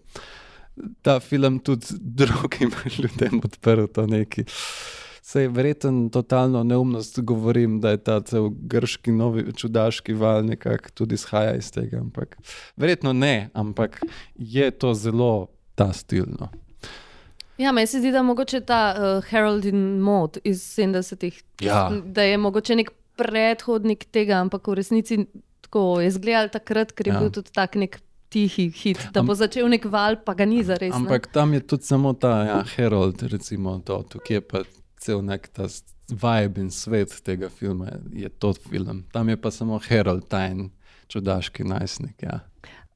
ta 1.01 1.19
film 1.19 1.59
tudi 1.59 1.85
drugim 1.99 2.71
ljudem 2.99 3.41
odprl 3.43 3.85
to 3.85 4.07
neki. 4.07 4.43
Sej 5.21 5.47
verjetno 5.47 6.09
totalno 6.09 6.63
neumnost 6.63 7.19
govorim, 7.19 7.81
da 7.81 7.89
je 7.89 7.97
ta 7.97 8.21
cel 8.21 8.49
grški, 8.49 9.11
novi, 9.11 9.53
čudaški 9.53 10.13
val 10.13 10.45
nekako 10.45 10.89
tudi 10.93 11.15
izhaja 11.15 11.55
iz 11.55 11.71
tega. 11.71 11.99
Ampak 11.99 12.37
verjetno 12.77 13.13
ne, 13.13 13.49
ampak 13.53 13.99
je 14.35 14.71
to 14.71 14.93
zelo 14.93 15.47
ta 15.75 15.93
stilno. 15.93 16.47
Ja, 17.57 17.71
meni 17.71 17.87
se 17.87 17.99
zdi, 17.99 18.11
da 18.11 18.21
mogoče 18.23 18.61
ta 18.61 18.95
uh, 18.95 19.25
Harold 19.29 19.65
in 19.65 19.99
Maud 19.99 20.37
iz 20.43 20.61
70-ih, 20.77 21.43
Ja. 21.61 21.91
da 22.05 22.23
je 22.23 22.37
mogoče 22.37 22.75
nek 22.75 22.91
predhodnik 23.17 24.05
tega, 24.13 24.37
ampak 24.39 24.67
v 24.67 24.73
resnici 24.77 25.25
tako 25.61 25.99
je 25.99 26.07
izgledal 26.07 26.49
takrat, 26.53 26.91
ker 26.91 27.07
je 27.07 27.13
ja. 27.13 27.19
bil 27.19 27.31
tudi 27.33 27.51
tak 27.51 27.75
nek 27.75 27.99
tihi 28.29 28.69
hit, 28.75 29.01
da 29.13 29.21
Am- 29.21 29.27
bo 29.27 29.35
začel 29.35 29.69
nek 29.71 29.85
val, 29.91 30.19
pa 30.25 30.33
ga 30.33 30.45
ni 30.45 30.63
zares. 30.63 30.91
ne. 30.91 30.95
Ampak 30.95 31.29
tam 31.33 31.53
je 31.53 31.59
tudi 31.59 31.83
samo 31.83 32.13
ta 32.13 32.33
ja, 32.45 32.63
Harold, 32.75 33.21
recimo, 33.31 33.79
to, 33.85 34.01
tukaj 34.03 34.37
je 34.37 34.41
pa 34.41 34.63
cel 34.99 35.21
nek 35.25 35.47
ta 35.53 35.67
vibe 36.09 36.61
in 36.61 36.71
svet 36.71 37.13
tega 37.23 37.49
filma, 37.49 37.99
je 38.13 38.29
to 38.29 38.53
film. 38.53 39.05
Tam 39.13 39.29
je 39.29 39.37
pa 39.37 39.51
samo 39.51 39.79
Harold, 39.89 40.27
ta 40.29 40.45
en 40.47 40.69
čudaški 41.07 41.63
najstnik. 41.63 42.23
Ja. 42.23 42.41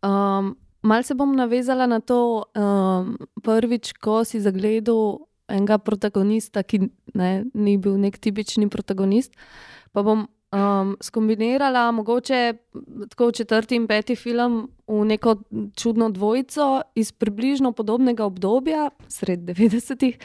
Um, 0.03 0.56
Mal 0.82 1.03
se 1.03 1.14
bom 1.14 1.36
navezala 1.38 1.86
na 1.86 1.99
to, 2.02 2.41
um, 2.58 3.14
prvič, 3.45 3.94
ko 4.02 4.24
si 4.26 4.40
zagledal 4.41 5.28
enega 5.45 5.78
protagonista, 5.78 6.64
ki 6.66 6.88
ne, 7.14 7.45
ni 7.53 7.76
bil 7.78 7.99
nek 8.02 8.18
tipični 8.18 8.66
protagonist. 8.70 9.36
Pa 9.94 10.02
bom 10.02 10.26
um, 10.52 10.98
skombinirala 11.02 11.91
mogoče 11.91 12.53
tako 13.10 13.32
četrti 13.32 13.76
in 13.76 13.88
peti 13.88 14.15
film 14.15 14.69
v 14.88 15.06
neko 15.06 15.36
čudno 15.76 16.10
dvojico 16.10 16.82
iz 16.95 17.11
približno 17.11 17.72
podobnega 17.72 18.26
obdobja, 18.26 18.90
sred 19.07 19.40
90-ih. 19.40 20.18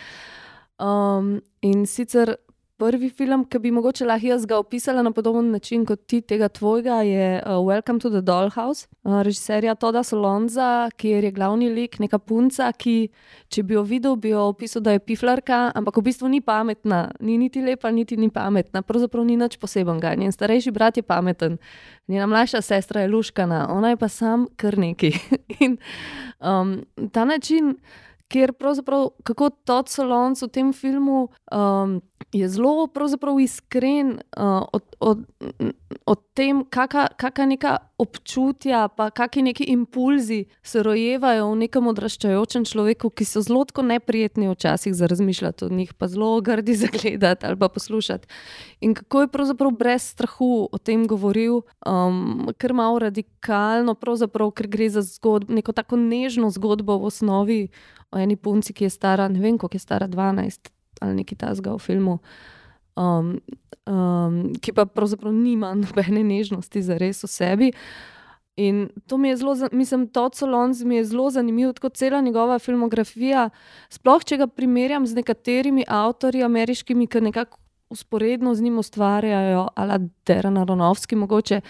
Um, 0.78 1.40
in 1.60 1.86
sicer 1.86 2.34
prvi 2.76 3.08
film, 3.10 3.44
ki 3.48 3.58
bi 3.58 3.70
mogoče 3.72 4.04
lahko 4.04 4.28
jaz 4.28 4.44
ga 4.46 4.58
opisala 4.60 5.02
na 5.02 5.10
podoben 5.12 5.50
način 5.50 5.84
kot 5.86 6.02
ti 6.06 6.20
tega 6.20 6.48
tvojega, 6.48 7.00
je 7.02 7.42
uh, 7.46 7.60
Welcome 7.64 8.00
to 8.00 8.10
the 8.10 8.20
Dollhouse, 8.20 8.86
uh, 9.04 9.22
režiserja 9.22 9.74
Toda 9.74 10.02
Solonza, 10.02 10.90
kjer 10.96 11.24
je 11.24 11.30
glavni 11.32 11.70
lik 11.72 11.98
neka 11.98 12.18
punca, 12.18 12.68
ki, 12.72 13.08
če 13.48 13.62
bi 13.62 13.74
jo 13.78 13.82
videl, 13.82 14.16
bi 14.20 14.34
jo 14.34 14.44
opisal, 14.50 14.84
da 14.84 14.92
je 14.92 15.00
piflarka, 15.00 15.70
ampak 15.74 15.96
v 15.96 16.06
bistvu 16.10 16.28
ni 16.28 16.40
pametna, 16.44 17.06
ni 17.20 17.38
niti 17.40 17.64
lepa, 17.64 17.90
niti 17.90 18.16
ni 18.20 18.28
pametna, 18.30 18.82
pravzaprav 18.84 19.24
ni 19.24 19.38
nič 19.40 19.56
posebenega. 19.62 20.12
Njen 20.20 20.34
starejši 20.36 20.72
brat 20.76 21.00
je 21.00 21.06
pameten, 21.06 21.56
njena 22.08 22.28
mlajša 22.28 22.60
sestra 22.60 23.06
je 23.06 23.12
luškana, 23.12 23.66
ona 23.72 23.94
je 23.94 24.00
pa 24.00 24.08
sam 24.08 24.48
kar 24.56 24.76
neki. 24.78 25.14
In 25.64 25.78
um, 26.40 26.82
ta 27.12 27.24
način 27.24 27.78
kjer 28.28 28.52
pravzaprav, 28.52 29.08
kako 29.24 29.50
Todd 29.50 29.88
Solons 29.88 30.42
v 30.42 30.48
tem 30.48 30.72
filmu 30.72 31.28
um, 31.52 32.00
je 32.32 32.48
zelo 32.48 32.88
iskren 33.42 34.18
uh, 34.36 34.66
od, 34.72 34.82
od, 35.00 35.18
od 36.06 36.20
tem, 36.34 36.64
kakšna 36.64 37.46
neka 37.46 37.76
občutja, 37.98 38.88
pa 38.88 39.10
kakšni 39.10 39.42
neki 39.42 39.64
impulzi 39.72 40.44
se 40.62 40.82
rojevajo 40.82 41.50
v 41.52 41.56
nekem 41.56 41.86
odraščajočem 41.86 42.64
človeku, 42.64 43.10
ki 43.10 43.24
so 43.24 43.40
zelo 43.40 43.64
neprijetni 43.82 44.50
včasih 44.50 44.94
za 44.94 45.06
razmišljati 45.06 45.64
o 45.64 45.68
njih, 45.68 45.94
pa 45.94 46.08
zelo 46.08 46.40
grdi 46.40 46.74
za 46.74 46.88
gledati 46.92 47.46
ali 47.46 47.56
pa 47.56 47.68
poslušati. 47.68 48.28
In 48.80 48.94
kako 48.94 49.20
je 49.20 49.28
pravzaprav 49.28 49.70
brez 49.70 50.02
strahu 50.02 50.68
o 50.72 50.78
tem 50.78 51.06
govoril, 51.06 51.62
um, 51.86 52.50
ker 52.58 52.74
malo 52.74 52.98
radikalno, 52.98 53.94
ker 54.54 54.66
gre 54.66 54.90
za 54.90 55.02
zgodbo, 55.02 55.52
neko 55.52 55.72
tako 55.72 55.96
nežno 55.96 56.50
zgodbo 56.50 56.98
v 56.98 57.06
osnovi 57.06 57.60
o 58.16 58.20
eni 58.20 58.36
punci, 58.40 58.72
ki 58.72 58.88
je 58.88 58.94
stara, 58.96 59.28
ne 59.28 59.40
vem, 59.42 59.58
koliko 59.60 59.76
je 59.76 59.84
stara, 59.84 60.08
12 60.08 60.72
ali 61.04 61.20
nekaj 61.20 61.36
tasga 61.42 61.74
v 61.74 61.82
filmu, 61.84 62.18
um, 62.96 63.34
um, 63.84 64.36
ki 64.56 64.72
pa 64.72 64.86
pravzaprav 64.88 65.34
nima 65.34 65.74
nobene 65.76 66.24
nežnosti 66.24 66.82
za 66.82 66.96
res 66.96 67.20
v 67.24 67.28
sebi. 67.28 67.68
In 68.56 68.86
to 69.04 69.18
mi 69.20 69.28
je 69.28 69.36
zelo, 69.36 69.52
mislim, 69.72 70.06
Todd 70.08 70.34
Solons 70.34 70.80
mi 70.80 70.96
je 70.96 71.04
zelo 71.04 71.28
zanimiv, 71.30 71.74
kot 71.80 71.98
cela 72.00 72.22
njegova 72.24 72.56
filmografija. 72.58 73.50
Sploh, 73.92 74.24
če 74.24 74.40
ga 74.40 74.46
primerjam 74.48 75.04
z 75.04 75.20
nekaterimi 75.20 75.84
avtorji 75.84 76.40
ameriškimi, 76.46 77.04
ki 77.06 77.20
nekako 77.28 77.60
usporedno 77.92 78.54
z 78.54 78.64
njim 78.64 78.78
ustvarjajo, 78.78 79.68
ali 79.74 80.08
Deran 80.26 80.56
Aronovski, 80.58 81.20
mogoče, 81.20 81.60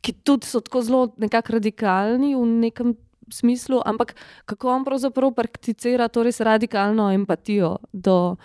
ki 0.00 0.12
tudi 0.24 0.48
so 0.48 0.60
tako 0.64 0.82
zelo 0.82 1.02
nekako 1.20 1.58
radikalni 1.60 2.32
v 2.34 2.46
nekem 2.64 2.96
smislu, 3.30 3.80
ampak 3.84 4.14
kako 4.44 4.68
on 4.68 4.84
pravzaprav 4.84 5.34
prakticira 5.34 6.08
to 6.08 6.22
res 6.22 6.40
radikalno 6.40 7.10
empatijo 7.12 7.76
do, 7.92 8.36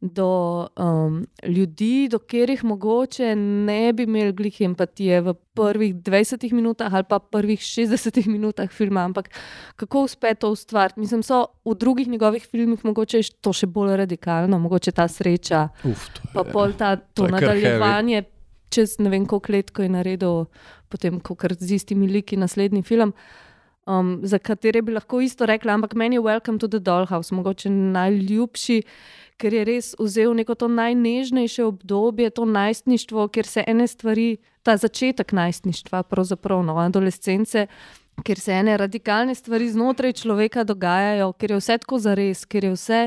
do 0.00 0.68
um, 0.76 1.26
ljudi, 1.46 2.08
do 2.10 2.18
katerih 2.18 2.64
mogoče 2.64 3.36
ne 3.36 3.92
bi 3.92 4.02
imeli 4.02 4.32
glih 4.32 4.60
empatije 4.60 5.20
v 5.20 5.34
prvih 5.54 5.94
20 5.94 6.52
minutah 6.52 6.94
ali 6.94 7.04
pa 7.08 7.18
prvih 7.18 7.60
60 7.60 8.26
minutah 8.26 8.70
filma, 8.70 9.04
ampak 9.04 9.30
kako 9.76 10.02
uspe 10.02 10.34
to 10.34 10.50
ustvariti. 10.50 11.00
Mislim, 11.00 11.22
so 11.22 11.46
v 11.64 11.74
drugih 11.74 12.08
njegovih 12.08 12.46
filmih 12.50 12.84
mogoče 12.84 13.20
to 13.40 13.52
še 13.52 13.66
bolj 13.66 13.96
radikalno, 13.96 14.58
mogoče 14.58 14.92
ta 14.92 15.08
sreča, 15.08 15.68
Uf, 15.84 16.08
pa 16.34 16.44
pol 16.44 16.74
ta 16.78 16.96
to, 16.96 17.24
to 17.26 17.28
nadaljevanje. 17.28 18.24
Čez 18.72 18.96
ne 19.04 19.10
vem, 19.12 19.26
koliko 19.28 19.52
let, 19.52 19.70
ko 19.70 19.82
je 19.84 19.88
naredil, 19.92 20.46
potem, 20.88 21.18
ko 21.20 21.34
kar 21.36 21.52
z 21.60 21.74
istimi 21.76 22.06
liki 22.08 22.38
naslednji 22.40 22.80
film. 22.82 23.12
Uh, 23.12 23.51
um, 23.86 24.20
za 24.22 24.38
katere 24.38 24.82
bi 24.82 24.92
lahko 24.92 25.20
isto 25.20 25.46
rekla, 25.46 25.74
ampak 25.74 25.94
meni 25.94 26.16
je 26.16 26.20
Welcome 26.20 26.58
to 26.58 26.68
the 26.68 26.78
Dollhouse 26.78 27.34
mogoče 27.34 27.70
najljubši, 27.70 28.82
ker 29.36 29.54
je 29.54 29.64
res 29.64 29.94
vzel 29.98 30.34
neko 30.34 30.54
to 30.54 30.68
najnežnejše 30.68 31.64
obdobje, 31.64 32.30
to 32.30 32.44
najstništvo, 32.44 33.28
kjer 33.28 33.46
se 33.46 33.64
ene 33.66 33.86
stvari, 33.86 34.36
ta 34.62 34.76
začetek 34.76 35.32
najstništva, 35.32 36.02
pravzaprav 36.02 36.62
no, 36.62 36.78
adolescence. 36.78 37.66
Ker 38.22 38.38
se 38.38 38.52
ene 38.52 38.76
radikalne 38.76 39.34
stvari 39.34 39.70
znotraj 39.72 40.12
človeka 40.12 40.64
dogajajo, 40.68 41.32
ker 41.32 41.50
je 41.50 41.56
vse 41.58 41.78
tako 41.80 41.98
za 41.98 42.12
res, 42.14 42.44
ker 42.44 42.64
je 42.64 42.72
vse 42.74 43.00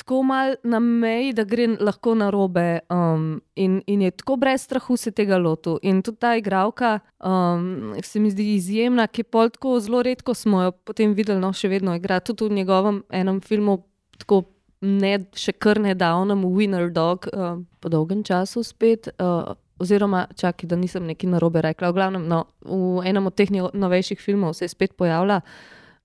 tako 0.00 0.22
malo 0.22 0.54
na 0.64 0.78
meji, 0.80 1.32
da 1.36 1.44
gre 1.44 1.66
lahko 1.80 2.14
na 2.14 2.30
robe. 2.30 2.78
Um, 2.90 3.40
in, 3.54 3.80
in 3.86 4.02
je 4.02 4.10
tako 4.10 4.36
brez 4.40 4.64
strahu 4.64 4.96
se 4.96 5.10
tega 5.10 5.38
lotil. 5.38 5.78
In 5.82 6.02
tudi 6.02 6.18
ta 6.18 6.34
igralka 6.36 6.98
um, 7.18 7.94
se 8.02 8.20
mi 8.20 8.30
zdi 8.30 8.54
izjemna, 8.54 9.06
ki 9.06 9.20
je 9.20 9.28
pol 9.28 9.52
tako 9.52 9.78
zelo 9.80 10.02
redko 10.02 10.34
smo 10.34 10.62
jo 10.62 10.72
potem 10.72 11.14
videli, 11.14 11.40
no 11.40 11.52
še 11.52 11.68
vedno 11.68 11.94
igra 11.94 12.20
tudi 12.20 12.48
v 12.48 12.60
njegovem 12.62 13.02
enem 13.10 13.40
filmu. 13.40 13.82
Tako, 14.18 14.44
Ne, 14.80 15.18
še 15.36 15.52
kar 15.60 15.76
nedavno, 15.76 16.32
Winner 16.56 16.86
Dog, 16.88 17.26
uh, 17.36 17.58
po 17.84 17.90
dolgem 17.92 18.22
času 18.24 18.62
spet, 18.64 19.10
uh, 19.20 19.50
oziroma, 19.76 20.22
čakaj, 20.40 20.70
da 20.70 20.78
nisem 20.80 21.04
nekaj 21.04 21.28
narobe 21.34 21.60
rekla. 21.60 21.90
V 21.92 21.98
glavnem, 21.98 22.24
no, 22.24 22.46
v 22.64 23.04
enem 23.04 23.28
od 23.28 23.36
teh 23.36 23.52
novejših 23.52 24.22
filmov 24.24 24.56
se 24.56 24.64
je 24.64 24.72
spet 24.72 24.96
pojavila 24.96 25.42
uh, 25.42 25.52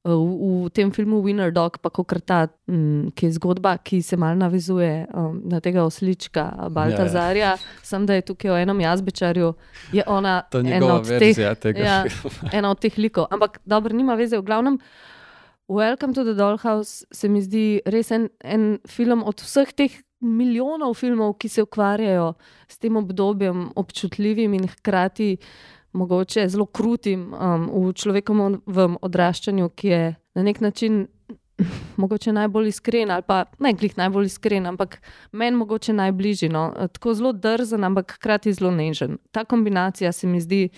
v, 0.06 0.66
v 0.66 0.70
tem 0.70 0.92
filmu 0.94 1.22
Winner 1.26 1.50
Dog, 1.50 1.82
pa 1.82 1.90
kot 1.90 2.14
ta, 2.26 2.46
um, 2.70 3.10
ki 3.10 3.26
je 3.26 3.38
zgodba, 3.40 3.76
ki 3.82 4.02
se 4.06 4.18
mal 4.18 4.38
navezuje 4.38 5.08
um, 5.10 5.42
na 5.50 5.60
tega 5.60 5.82
oslička 5.86 6.70
Baltazarja, 6.70 7.56
ja, 7.56 7.58
ja. 7.58 7.82
sem 7.82 8.06
da 8.06 8.20
je 8.20 8.28
tukaj 8.30 8.54
o 8.54 8.60
enem 8.62 8.86
jazbečarju, 8.86 9.54
je 9.98 10.06
ona 10.06 10.46
ena 10.78 10.94
od, 11.02 11.10
teh, 11.10 11.34
ja, 11.74 12.06
ena 12.54 12.70
od 12.70 12.80
teh 12.80 12.94
likov. 13.02 13.26
Ampak 13.34 13.60
dobro, 13.66 13.98
nima 13.98 14.16
veze. 14.16 14.38
V 14.38 14.46
glavnem, 14.46 14.80
Welcome 15.66 16.14
to 16.14 16.22
the 16.22 16.36
Dollhouse 16.38 17.10
se 17.10 17.26
mi 17.26 17.42
zdi 17.42 17.82
res 17.90 18.12
en, 18.14 18.30
en 18.46 18.78
film 18.86 19.26
od 19.26 19.42
vseh 19.42 19.74
teh. 19.74 20.02
Milijonov 20.26 20.96
filmov, 20.98 21.36
ki 21.38 21.50
se 21.52 21.62
ukvarjajo 21.62 22.32
s 22.72 22.80
tem 22.82 22.96
obdobjem, 22.98 23.68
občutljivim 23.78 24.56
in 24.58 24.64
hkrati 24.72 25.36
uh, 25.36 25.75
mogoče 25.96 26.48
zelo 26.52 26.66
krutim 26.66 27.34
um, 27.34 27.70
v 27.72 27.94
človekovem 27.96 28.98
odraščanju, 29.02 29.70
ki 29.76 29.88
je 29.88 30.16
na 30.36 30.44
nek 30.44 30.62
način 30.62 31.06
mogoče 31.98 32.34
najbolj 32.34 32.68
iskren, 32.68 33.12
ali 33.12 33.24
pa 33.28 33.46
ne 33.60 33.74
glih 33.74 33.98
najbolj 33.98 34.26
iskren, 34.26 34.68
ampak 34.68 35.00
meni 35.32 35.58
mogoče 35.58 35.94
najbližji. 35.94 36.50
No. 36.50 36.72
Tako 36.92 37.14
zelo 37.14 37.32
drzen, 37.34 37.84
ampak 37.84 38.18
hkrati 38.20 38.54
zelo 38.54 38.72
nežen. 38.72 39.18
Ta 39.32 39.46
kombinacija 39.46 40.12
se 40.12 40.28
mi 40.28 40.42
zdi. 40.42 40.70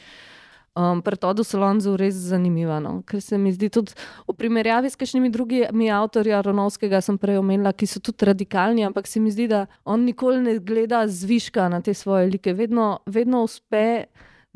Um, 0.78 1.02
Pred 1.02 1.18
to 1.18 1.44
Solonzu 1.44 1.92
je 1.92 1.98
res 1.98 2.14
zanimivo, 2.14 2.76
no? 2.80 3.02
ker 3.02 3.22
se 3.22 3.38
mi 3.38 3.50
zdi 3.50 3.70
tudi 3.74 3.96
v 4.28 4.34
primerjavi 4.38 4.90
s 4.90 4.96
kakšnimi 4.96 5.32
drugimi 5.34 5.88
avtorji 5.90 6.36
Aronovskega, 6.38 7.00
sem 7.02 7.18
prej 7.18 7.40
omenila, 7.42 7.72
ki 7.74 7.88
so 7.90 7.98
tudi 8.00 8.28
radikalni, 8.30 8.86
ampak 8.86 9.08
se 9.10 9.20
mi 9.20 9.32
zdi, 9.34 9.48
da 9.50 9.64
on 9.90 10.06
nikoli 10.06 10.38
ne 10.38 10.60
gleda 10.60 11.02
zviška 11.10 11.66
na 11.74 11.82
te 11.82 11.98
svoje 11.98 12.30
like, 12.30 12.54
vedno, 12.54 13.00
vedno 13.10 13.42
uspe 13.50 14.06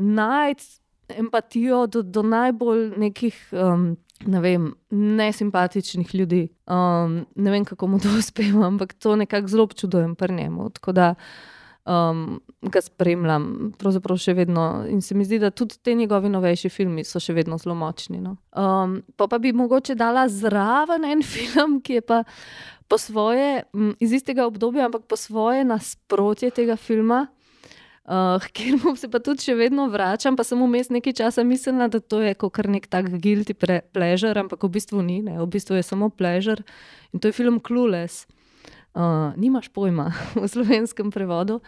najti 0.01 0.81
empatijo 1.17 1.85
do, 1.87 2.01
do 2.01 2.23
najbolj 2.23 2.89
nekih. 2.97 3.49
Um, 3.51 3.97
Ne 4.21 4.37
vem, 4.37 4.67
nesimpatičnih 4.91 6.11
ljudi. 6.15 6.43
Um, 6.69 7.25
ne 7.35 7.51
vem, 7.51 7.63
kako 7.65 7.87
mu 7.87 7.99
to 7.99 8.09
uspeva, 8.19 8.67
ampak 8.67 8.93
to 8.93 9.15
nekako 9.15 9.47
zelo 9.47 9.63
občudujem 9.63 10.15
pri 10.15 10.33
njemu. 10.33 10.69
Tako 10.69 10.91
da 10.91 11.15
um, 11.85 12.41
ga 12.61 12.81
spremljam, 12.81 13.71
pravzaprav 13.79 14.19
še 14.21 14.35
vedno. 14.37 14.85
In 14.89 15.01
se 15.01 15.17
mi 15.17 15.25
zdi, 15.25 15.39
da 15.41 15.49
tudi 15.49 15.79
ti 15.81 15.95
njegovi 15.95 16.29
novejši 16.29 16.69
filmi 16.69 17.03
so 17.07 17.19
še 17.19 17.33
vedno 17.33 17.57
zelo 17.57 17.75
močni. 17.75 18.21
No. 18.21 18.35
Um, 18.53 18.99
pa, 19.17 19.27
pa 19.27 19.39
bi 19.41 19.53
mogoče 19.57 19.95
dala 19.97 20.27
zraven 20.29 21.05
en 21.05 21.25
film, 21.33 21.79
ki 21.81 21.99
je 21.99 22.05
pa 22.05 22.23
po 22.91 22.97
svoje, 22.99 23.63
iz 24.03 24.13
istega 24.13 24.45
obdobja, 24.45 24.85
ampak 24.85 25.07
po 25.07 25.15
svoje 25.15 25.63
nasprotje 25.63 26.51
tega 26.51 26.75
filma 26.75 27.25
uh, 28.05 28.47
kjer 28.55 28.79
mu 28.83 28.95
se 28.95 29.09
pa 29.11 29.21
tudi 29.23 29.45
še 29.45 29.55
vedno 29.59 29.87
vračam, 29.91 30.37
pa 30.37 30.45
sem 30.47 30.59
vmes 30.59 30.91
nekaj 30.93 31.17
časa 31.21 31.45
mislila, 31.47 31.89
da 31.91 32.01
to 32.01 32.21
je 32.23 32.33
kot 32.35 32.61
nek 32.67 32.87
tak 32.91 33.11
guilty 33.21 33.55
pleasure, 33.55 34.37
ampak 34.39 34.63
v 34.63 34.73
bistvu 34.77 35.05
ni, 35.05 35.21
ne? 35.25 35.39
v 35.41 35.47
bistvu 35.51 35.79
je 35.79 35.85
samo 35.85 36.09
pleasure 36.09 36.63
in 37.13 37.19
to 37.19 37.31
je 37.31 37.37
film 37.37 37.59
Clueless. 37.59 38.27
Uh, 38.91 39.31
nimaš 39.39 39.71
pojma 39.71 40.11
v 40.41 40.47
slovenskem 40.47 41.11
prevodu. 41.11 41.61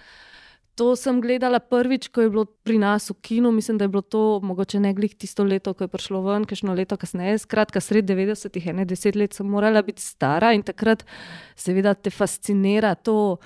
To 0.73 0.95
sem 0.97 1.19
gledala 1.21 1.59
prvič, 1.61 2.09
ko 2.09 2.25
je 2.25 2.29
bilo 2.33 2.45
pri 2.65 2.79
nas 2.81 3.05
v 3.05 3.13
kinu, 3.21 3.51
mislim, 3.53 3.77
da 3.77 3.85
je 3.85 3.93
bilo 3.93 4.01
to 4.01 4.41
mogoče 4.41 4.79
ne 4.81 4.89
glih 4.97 5.13
tisto 5.13 5.45
leto, 5.45 5.75
ko 5.77 5.85
je 5.85 5.91
prišlo 5.93 6.23
ven, 6.25 6.47
kajšno 6.49 6.73
leto 6.73 6.97
kasneje, 6.97 7.43
skratka, 7.45 7.77
sred 7.77 8.09
90-ih, 8.09 8.71
ene 8.73 8.85
deset 8.89 9.13
let 9.13 9.37
sem 9.37 9.45
morala 9.45 9.85
biti 9.85 10.01
stara 10.01 10.49
in 10.57 10.65
takrat 10.65 11.05
seveda 11.53 11.93
te 11.93 12.09
fascinira 12.09 12.95
to 12.97 13.37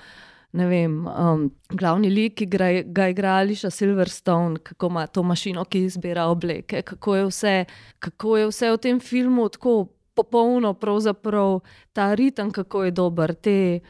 ne 0.52 0.66
vem, 0.66 0.94
um, 1.06 1.44
glavni 1.68 2.10
lik, 2.10 2.38
ki 2.40 2.46
ga, 2.48 2.70
ga 2.84 3.08
igra 3.12 3.36
Ališa 3.42 3.70
Silverstone, 3.70 4.58
kako 4.64 4.86
ima 4.86 5.06
to 5.06 5.22
mašino, 5.22 5.64
ki 5.64 5.84
izbira 5.84 6.26
obleke, 6.32 6.82
kako 6.82 7.16
je 7.16 7.26
vse, 7.28 7.54
kako 7.98 8.36
je 8.36 8.48
vse 8.48 8.70
v 8.72 8.82
tem 8.86 9.00
filmu 9.00 9.48
tako 9.48 9.88
popolno, 10.18 10.72
pravzaprav 10.74 11.60
ta 11.92 12.14
ritem, 12.14 12.50
kako 12.50 12.84
je 12.84 12.90
dober. 12.90 13.34
Te, 13.34 13.80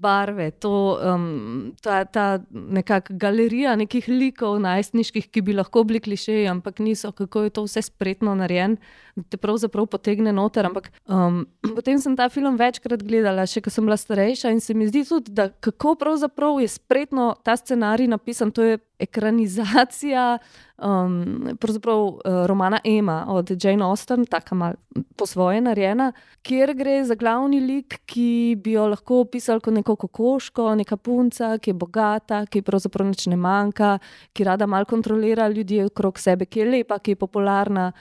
barve, 0.00 0.50
to, 0.50 0.98
um, 0.98 1.72
ta, 1.82 2.04
ta 2.04 2.26
nekakšna 2.50 3.18
galerija 3.20 3.74
nekih 3.76 4.08
likov, 4.08 4.58
najstniških, 4.64 5.28
ki 5.32 5.42
bi 5.44 5.56
lahko 5.56 5.84
bili 5.84 6.00
klišeji, 6.00 6.46
ampak 6.50 6.78
niso, 6.84 7.12
kako 7.12 7.46
je 7.46 7.54
to 7.54 7.64
vse 7.66 7.82
spretno 7.82 8.34
narejeno, 8.38 8.76
da 9.16 9.22
te 9.30 9.38
pravzaprav 9.40 9.86
potegne 9.86 10.32
noter. 10.32 10.66
Ampak 10.66 10.90
um, 11.06 11.44
potem 11.74 11.98
sem 12.02 12.16
ta 12.16 12.28
film 12.28 12.58
večkrat 12.60 13.02
gledala, 13.06 13.46
še 13.46 13.62
ko 13.64 13.72
sem 13.72 13.86
bila 13.86 13.98
starejša 14.00 14.54
in 14.54 14.60
se 14.60 14.74
mi 14.74 14.88
zdi 14.90 15.04
tudi, 15.08 15.34
da 15.34 15.48
kako 15.48 15.94
pravzaprav 16.00 16.60
je 16.62 16.68
spretno 16.68 17.34
ta 17.44 17.56
scenarij 17.56 18.10
napisan. 18.10 18.52
To 18.54 18.62
je 18.62 18.78
ekranizacija 18.98 20.38
um, 20.78 21.48
uh, 21.48 22.46
romana 22.46 22.80
Ema 22.84 23.24
od 23.28 23.64
Jane 23.64 23.84
Austen, 23.84 24.26
tako 24.26 24.54
malo 24.54 24.74
po 25.16 25.26
svoje 25.26 25.60
narejena, 25.60 26.12
kjer 26.42 26.74
gre 26.74 27.04
za 27.04 27.14
glavni 27.14 27.60
lik, 27.60 28.00
ki 28.06 28.56
bi 28.62 28.72
jo 28.72 28.86
lahko 28.88 29.20
opisali 29.20 29.60
kot 29.60 29.74
neko 29.74 29.96
kokoško, 29.96 30.74
neka 30.74 30.96
punca, 30.96 31.58
ki 31.58 31.70
je 31.70 31.74
bogata, 31.74 32.44
ki 32.46 32.62
pravzaprav 32.62 33.08
nič 33.08 33.26
ne 33.26 33.36
manjka, 33.36 33.98
ki 34.32 34.44
rada 34.44 34.66
malo 34.66 34.84
kontrolira 34.84 35.48
ljudi 35.48 35.82
okrog 35.84 36.18
sebe, 36.18 36.46
ki 36.46 36.60
je 36.60 36.70
lepa, 36.70 36.98
ki 36.98 37.14
je 37.14 37.16
popularna, 37.16 37.92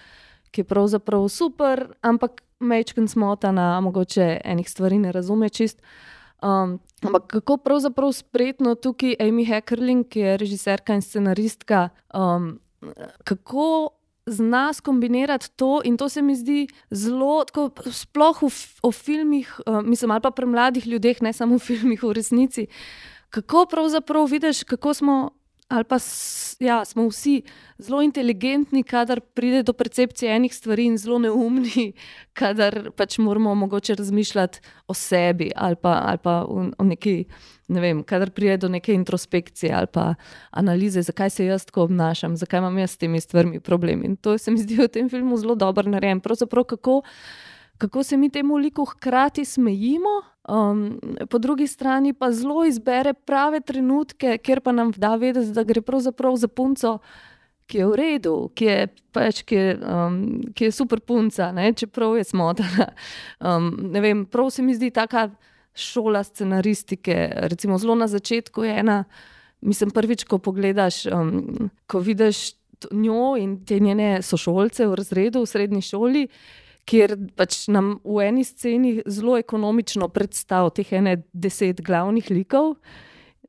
ki 0.52 0.62
je 0.62 0.70
pravzaprav 0.70 1.28
super, 1.30 1.88
ampak 2.02 2.41
mečken 2.60 3.08
smotana, 3.08 3.82
mogoče 3.82 4.41
enih 4.44 4.70
stvari 4.70 5.00
ne 5.00 5.12
razume 5.12 5.50
čist. 5.50 5.82
Um, 6.44 6.80
ampak 7.06 7.28
kako 7.28 7.58
pravzaprav 7.58 8.12
spretno 8.12 8.76
tukaj 8.76 9.16
Amy 9.20 9.45
Hackerling, 9.45 10.08
ki 10.08 10.20
je 10.20 10.38
režiserka 10.38 10.95
in 10.95 11.02
scenaristka, 11.02 11.90
um, 12.14 12.60
kako 13.23 13.89
zna 14.26 14.73
skombinirati 14.73 15.51
to, 15.55 15.81
in 15.84 15.97
to 15.97 16.10
se 16.10 16.22
mi 16.22 16.35
zdi 16.35 16.68
zelo, 16.91 17.43
tako, 17.45 17.69
sploh 17.91 18.41
v, 18.41 18.49
v 18.84 18.91
filmih, 18.91 19.60
uh, 19.68 19.81
mislim, 19.84 20.11
ali 20.11 20.22
pa 20.22 20.31
pri 20.31 20.45
mladih 20.45 20.88
ljudeh, 20.88 21.22
ne 21.22 21.34
samo 21.34 21.55
v 21.55 21.60
filmih, 21.60 22.03
v 22.03 22.14
resnici. 22.14 22.68
Kako 23.30 23.65
pravzaprav 23.65 24.26
vidiš, 24.26 24.64
kako 24.64 24.93
smo 24.93 25.31
ali 25.68 25.84
pa 25.84 25.98
ja, 26.60 26.85
smo 26.85 27.07
vsi 27.07 27.41
zelo 27.77 28.02
inteligentni, 28.02 28.84
kadar 28.84 29.19
pride 29.19 29.64
do 29.64 29.73
percepcije 29.73 30.35
enih 30.35 30.56
stvari, 30.56 30.85
in 30.85 30.98
zelo 30.98 31.19
neumni, 31.19 31.94
kadar 32.40 32.91
pač 32.95 33.18
moramo 33.18 33.56
mogoče 33.56 33.95
razmišljati 33.95 34.60
o 34.88 34.94
sebi 34.94 35.52
ali 35.56 35.76
pa, 35.76 36.02
ali 36.06 36.18
pa 36.23 36.44
o, 36.44 36.69
o 36.77 36.84
neki. 36.84 37.23
Ne 37.68 37.81
vem, 37.81 38.02
kadar 38.03 38.30
pride 38.30 38.57
do 38.57 38.68
neke 38.69 38.94
introspekcije 38.94 39.72
ali 39.73 39.88
pa 39.88 40.15
analize, 40.52 41.02
zakaj 41.02 41.30
se 41.30 41.45
jaz 41.45 41.65
tako 41.65 41.88
obnašam, 41.88 42.35
zakaj 42.38 42.60
imam 42.60 42.77
jaz 42.77 42.91
s 42.91 42.98
temi 42.98 43.22
stvarmi 43.22 43.60
problem. 43.60 44.03
In 44.06 44.15
to 44.15 44.38
se 44.38 44.52
mi 44.52 44.60
zdi 44.60 44.76
v 44.77 44.88
tem 44.88 45.10
filmu 45.10 45.38
zelo 45.38 45.56
dobro 45.56 45.90
narejeno. 45.90 46.22
Pravzaprav, 46.22 46.64
kako, 46.64 47.02
kako 47.84 48.03
se 48.03 48.18
mi 48.18 48.30
temu 48.30 48.57
liku 48.57 48.85
hkrati 48.85 49.45
smejimo, 49.45 50.22
Um, 50.49 50.99
po 51.30 51.38
drugi 51.38 51.68
strani 51.68 52.14
pa 52.14 52.31
zelo 52.31 52.65
izbere 52.65 53.14
prave 53.14 53.61
trenutke, 53.61 54.38
kjer 54.38 54.60
pa 54.61 54.72
nam 54.72 54.89
da 54.91 55.15
vedeti, 55.15 55.53
da 55.55 55.64
gre 55.64 55.81
pravzaprav 55.81 56.35
za 56.35 56.47
punco, 56.47 56.97
ki 57.65 57.77
je 57.77 57.85
v 57.88 57.95
redu, 57.95 58.34
ki 58.51 58.65
je, 58.65 58.88
pač, 59.15 59.39
ki 59.47 59.55
je, 59.55 59.77
um, 59.80 60.18
ki 60.51 60.68
je 60.68 60.73
super 60.76 60.99
punca, 60.99 61.47
ne? 61.55 61.69
čeprav 61.73 62.18
je 62.19 62.26
smotana. 62.27 62.89
Um, 63.39 63.69
ne 63.93 64.01
vem, 64.03 64.26
prav 64.26 64.49
se 64.51 64.64
mi 64.64 64.76
zdi 64.76 64.91
ta 64.91 65.07
šola 65.73 66.26
scenaristike. 66.27 67.15
Recimo, 67.47 67.80
zelo 67.80 67.95
na 67.95 68.07
začetku 68.11 68.68
je 68.68 68.76
ena, 68.84 68.97
mislim, 69.61 69.95
prvič, 69.95 70.27
ko 70.27 70.43
pogledaš, 70.43 71.05
um, 71.07 71.72
ko 71.88 72.03
vidiš. 72.03 72.49
Njo 72.91 73.38
in 73.39 73.61
te 73.64 73.77
njene 73.80 74.18
sošolce 74.19 74.84
v 74.91 74.95
razredu, 74.99 75.45
v 75.45 75.47
srednji 75.47 75.81
šoli, 75.88 76.26
kjer 76.89 77.15
pač 77.38 77.68
nam 77.72 77.97
v 78.03 78.27
eni 78.27 78.43
sceni 78.43 78.97
zelo 79.05 79.38
ekonomično 79.39 80.10
predstavlja 80.14 80.76
teh 80.80 80.93
ene 80.99 81.18
deset 81.34 81.81
glavnih 81.85 82.30
likov. 82.34 82.76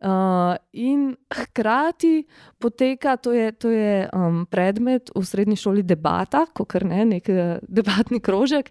Uh, 0.04 0.52
in 0.76 1.14
hkrati 1.32 2.26
poteka, 2.60 3.16
to 3.16 3.32
je, 3.32 3.52
to 3.56 3.70
je 3.72 4.04
um, 4.12 4.42
predmet 4.50 5.08
v 5.14 5.22
srednji 5.24 5.56
šoli, 5.56 5.84
debata, 5.86 6.42
kot 6.52 6.74
ne, 6.84 7.06
nek 7.08 7.30
uh, 7.32 7.56
debatni 7.64 8.20
krožek. 8.20 8.68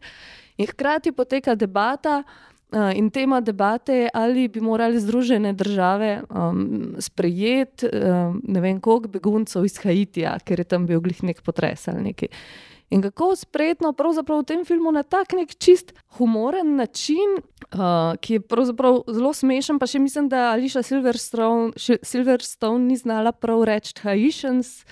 In 0.62 0.70
hkrati 0.70 1.10
poteka 1.16 1.56
debata, 1.58 2.20
uh, 2.22 2.92
in 2.94 3.10
tema 3.10 3.40
debate 3.42 3.96
je, 4.04 4.12
ali 4.14 4.46
bi 4.48 4.62
morali 4.62 5.00
Združene 5.02 5.56
države 5.58 6.22
um, 6.30 6.94
sprejeti 7.02 7.90
um, 7.90 8.38
ne 8.44 8.62
vem, 8.62 8.78
koliko 8.84 9.10
beguncev 9.16 9.66
iz 9.66 9.80
Haitija, 9.82 10.36
ker 10.46 10.62
je 10.62 10.70
tam 10.70 10.86
bil 10.86 11.02
glih 11.02 11.24
nek 11.24 11.42
potres 11.42 11.88
ali 11.88 12.12
nekaj. 12.12 12.30
In 12.94 13.02
kako 13.02 13.36
spretno 13.36 13.90
pravzaprav 13.94 14.44
v 14.44 14.46
tem 14.46 14.66
filmu 14.66 14.92
na 14.94 15.02
tak 15.04 15.34
nek 15.34 15.56
čist 15.58 15.96
humoren 16.18 16.76
način, 16.78 17.40
uh, 17.74 18.14
ki 18.22 18.34
je 18.34 18.42
pravzaprav 18.46 19.00
zelo 19.10 19.32
smešen, 19.34 19.80
pa 19.82 19.88
še 19.90 19.98
mislim, 20.00 20.28
da 20.30 20.52
Ališa 20.52 20.84
Silverstone, 20.86 21.72
Silverstone 22.06 22.86
ni 22.86 22.98
znala 22.98 23.32
prav 23.34 23.64
reči 23.66 23.98
Haitians. 24.04 24.84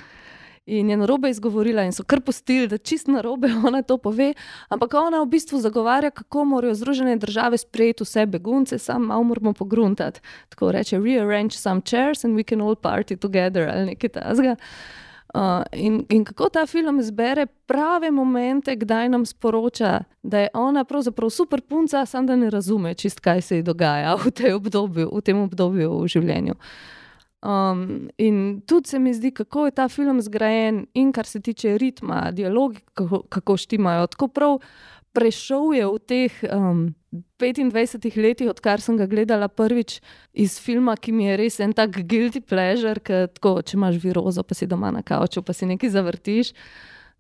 In 0.66 0.90
je 0.90 0.98
na 0.98 1.06
robe 1.10 1.30
izgovorila, 1.30 1.84
in 1.86 1.94
so 1.94 2.04
kar 2.06 2.22
postili, 2.26 2.68
da 2.70 2.78
čist 2.78 3.10
na 3.10 3.22
robe 3.22 3.50
ona 3.68 3.82
to 3.86 4.00
pove. 4.02 4.32
Ampak 4.74 4.94
ona 4.98 5.22
v 5.22 5.30
bistvu 5.36 5.60
zagovarja, 5.62 6.10
kako 6.10 6.46
morajo 6.56 6.78
Združene 6.78 7.16
države 7.22 7.58
sprejeti 7.62 8.06
vse 8.06 8.26
begunce, 8.26 8.80
samo 8.80 9.14
malo 9.14 9.30
moramo 9.30 9.54
pogruntati. 9.54 10.22
Tako 10.50 10.72
reče: 10.72 10.98
rearrange 10.98 11.58
some 11.58 11.82
chairs 11.86 12.26
and 12.26 12.38
we 12.38 12.48
can 12.50 12.62
all 12.62 12.76
party 12.76 13.18
together 13.18 13.70
ali 13.70 13.94
nekaj 13.94 14.10
tasga. 14.18 14.58
Uh, 14.58 15.01
in, 15.74 16.06
in 16.10 16.24
kako 16.26 16.50
ta 16.50 16.66
film 16.66 17.02
zbere 17.02 17.46
prave 17.46 18.12
momente, 18.12 18.76
kdaj 18.76 19.10
nam 19.10 19.26
sporoča, 19.26 20.04
da 20.24 20.40
je 20.40 20.50
ona 20.54 20.84
pravzaprav 20.84 21.30
super 21.30 21.62
punca, 21.62 22.06
samo 22.06 22.28
da 22.28 22.36
ne 22.36 22.50
razume 22.50 22.94
čist, 22.94 23.20
kaj 23.20 23.42
se 23.42 23.56
ji 23.56 23.64
dogaja 23.64 24.16
v, 24.16 24.54
obdobju, 24.56 25.10
v 25.16 25.22
tem 25.22 25.40
obdobju 25.40 26.02
v 26.02 26.08
življenju. 26.08 26.56
Um, 27.42 28.10
in 28.18 28.62
tudi 28.68 28.90
se 28.90 29.00
mi 29.00 29.14
zdi, 29.14 29.32
kako 29.32 29.66
je 29.66 29.72
ta 29.72 29.88
film 29.90 30.22
zgrajen, 30.22 30.86
in 30.94 31.12
kar 31.12 31.26
se 31.26 31.40
tiče 31.42 31.78
ritma, 31.78 32.32
dialogi, 32.32 32.84
kako, 32.94 33.24
kako 33.30 33.58
štimajo. 33.58 34.08
Tako 34.08 34.28
prav 34.28 34.60
prešel 35.14 35.74
je 35.74 35.88
v 35.88 36.00
teh 36.00 36.44
um, 36.52 36.94
25 37.12 38.16
letih, 38.16 38.50
odkar 38.50 38.82
sem 38.82 38.96
ga 38.98 39.06
gledala 39.10 39.50
prvič 39.52 40.00
iz 40.34 40.56
filma, 40.64 40.96
ki 40.96 41.12
mi 41.12 41.28
je 41.28 41.36
res 41.42 41.60
en 41.60 41.74
tak 41.76 42.00
guilty 42.08 42.40
pleasure, 42.40 42.96
tako, 43.04 43.58
če 43.62 43.76
imaš 43.78 44.00
virozo, 44.04 44.46
pa 44.48 44.56
si 44.56 44.68
doma 44.68 44.94
na 44.96 45.04
kauču, 45.04 45.44
pa 45.44 45.54
si 45.54 45.68
nekaj 45.68 45.92
zavrtiš. 45.92 46.54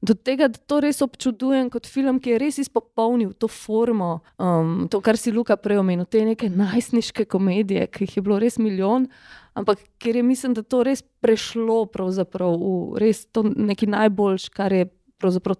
Do 0.01 0.15
tega, 0.17 0.47
da 0.49 0.57
to 0.57 0.79
res 0.81 1.03
občudujem 1.05 1.67
kot 1.69 1.85
film, 1.85 2.17
ki 2.23 2.33
je 2.33 2.37
res 2.41 2.57
izpopolnil 2.63 3.35
to 3.37 3.45
formo, 3.51 4.23
um, 4.41 4.87
to, 4.89 4.97
kar 5.03 5.19
si 5.19 5.33
Luka 5.35 5.59
prej 5.61 5.77
omenil, 5.83 6.07
te 6.09 6.23
neke 6.25 6.49
najstniške 6.49 7.27
komedije, 7.29 7.85
ki 7.91 8.07
jih 8.07 8.15
je 8.17 8.23
bilo 8.25 8.39
res 8.41 8.57
milijon, 8.57 9.05
ampak 9.53 9.83
ker 10.01 10.17
je 10.17 10.23
mislim, 10.25 10.55
da 10.57 10.63
to 10.63 10.81
res 10.87 11.03
prešlo 11.21 11.83
v 11.85 12.97
res 13.03 13.27
to 13.29 13.43
nekaj 13.45 13.93
najboljš, 13.93 14.49
kar 14.55 14.73
je 14.73 14.89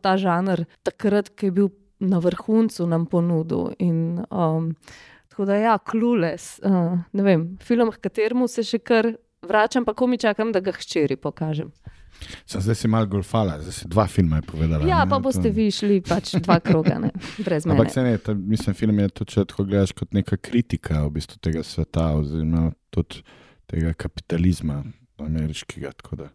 ta 0.02 0.18
žanr 0.18 0.66
takrat, 0.82 1.30
ki 1.30 1.52
je 1.52 1.52
bil 1.52 1.70
na 2.02 2.20
vrhuncu 2.20 2.88
nam 2.90 3.06
ponudil. 3.06 3.72
In, 3.80 4.22
um, 4.30 4.74
tako 5.30 5.46
da, 5.50 5.56
ja, 5.62 5.78
klules, 5.78 6.58
uh, 6.66 6.98
ne 7.14 7.26
vem, 7.26 7.48
film, 7.64 7.94
v 7.94 8.02
katerem 8.04 8.48
se 8.50 8.66
še 8.68 8.82
kar 8.82 9.14
vračam, 9.46 9.86
pa 9.86 9.94
ko 9.98 10.08
mi 10.10 10.20
čakam, 10.22 10.52
da 10.54 10.62
ga 10.64 10.74
hčeri 10.76 11.18
pokažem. 11.18 11.72
Sem 12.46 12.62
zdaj 12.62 12.76
si 12.78 12.90
malo 12.92 13.08
golfala, 13.10 13.58
zdaj 13.62 13.74
si 13.74 13.88
dva 13.90 14.06
filma 14.12 14.42
povedala. 14.46 14.86
Ja, 14.86 15.02
ne, 15.06 15.10
pa 15.10 15.18
boste 15.24 15.48
to... 15.48 15.54
vi 15.56 15.72
šli 15.74 16.02
pač 16.06 16.36
dva 16.38 16.60
kroga, 16.62 17.00
ne, 17.02 17.10
brez 17.42 17.66
mene. 17.66 17.80
Ampak 17.80 17.94
se 17.94 18.04
ne, 18.06 18.18
ta, 18.22 18.36
mislim, 18.38 18.78
film 18.78 19.00
je 19.02 19.10
to, 19.10 19.28
če 19.34 19.46
tako 19.50 19.66
gledaš 19.70 19.96
kot 19.98 20.14
neka 20.14 20.38
kritika 20.38 21.02
v 21.08 21.16
bistvu 21.18 21.42
tega 21.42 21.64
sveta, 21.66 22.12
oziroma 22.20 22.70
tudi 22.94 23.24
tega 23.72 23.96
kapitalizma 23.98 24.82
ameriškega. 25.22 25.96
Tako 26.04 26.24
da 26.24 26.30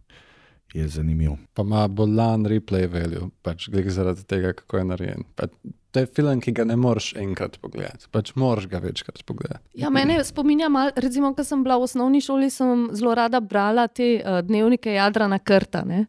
je 0.77 0.89
zanimiv. 0.89 1.37
Pa 1.55 1.63
ima 1.63 1.87
bolan 1.89 2.47
replay 2.47 2.87
value, 2.91 3.31
pač 3.43 3.69
zaradi 3.89 4.25
tega, 4.29 4.53
kako 4.53 4.83
je 4.83 4.85
narejen. 4.85 5.27
Pa 5.35 5.49
to 5.97 6.01
je 6.01 6.07
film, 6.13 6.41
ki 6.45 6.53
ga 6.53 6.65
ne 6.69 6.77
moreš 6.77 7.15
enkrat 7.17 7.57
pogledati, 7.63 8.09
pač 8.13 8.35
moraš 8.37 8.67
ga 8.69 8.83
večkrat 8.85 9.23
pogledati. 9.25 9.65
Ja, 9.81 9.91
mene 9.91 10.19
spominja, 10.25 10.69
mal, 10.69 10.91
recimo, 10.97 11.33
ko 11.35 11.45
sem 11.45 11.63
bila 11.65 11.79
v 11.81 11.87
osnovni 11.89 12.21
šoli, 12.21 12.51
sem 12.53 12.89
zelo 12.93 13.15
rada 13.17 13.41
brala 13.41 13.87
te 13.89 14.17
uh, 14.21 14.43
dnevnike 14.45 14.93
Jadrana 14.93 15.39
Krta. 15.39 15.87
Ne? 15.89 16.05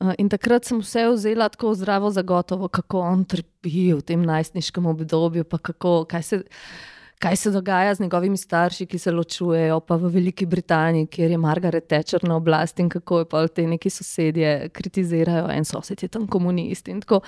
Uh, 0.00 0.12
in 0.20 0.28
takrat 0.28 0.68
sem 0.68 0.82
vse 0.84 1.06
vzela 1.14 1.48
tako 1.48 1.72
zdravo 1.74 2.10
za 2.12 2.22
gotovo, 2.22 2.68
kako 2.68 3.00
on 3.08 3.24
trpi 3.24 3.94
v 3.94 4.02
tem 4.04 4.20
najstniškem 4.28 4.86
obdobju, 4.92 5.48
pa 5.48 5.58
kako, 5.58 6.02
kaj 6.10 6.28
se 6.28 6.42
kaj 7.22 7.36
se 7.36 7.50
dogaja 7.50 7.94
z 7.94 8.00
njegovimi 8.00 8.36
starši, 8.36 8.86
ki 8.86 8.98
se 8.98 9.10
ločujejo, 9.10 9.80
pa 9.80 9.96
v 9.96 10.08
Veliki 10.10 10.46
Britaniji, 10.46 11.06
kjer 11.06 11.30
je 11.30 11.38
Margaret 11.38 11.86
Thatcher 11.86 12.24
na 12.24 12.36
oblasti 12.36 12.82
in 12.82 12.88
kako 12.90 13.18
je 13.18 13.24
pa 13.30 13.44
te 13.48 13.66
neki 13.66 13.90
sosedje 13.90 14.68
kritizirajo, 14.74 15.46
en 15.54 15.64
sosed 15.64 16.02
je 16.02 16.08
tam 16.08 16.26
komunist. 16.26 16.88
In, 16.88 17.00
tako. 17.00 17.20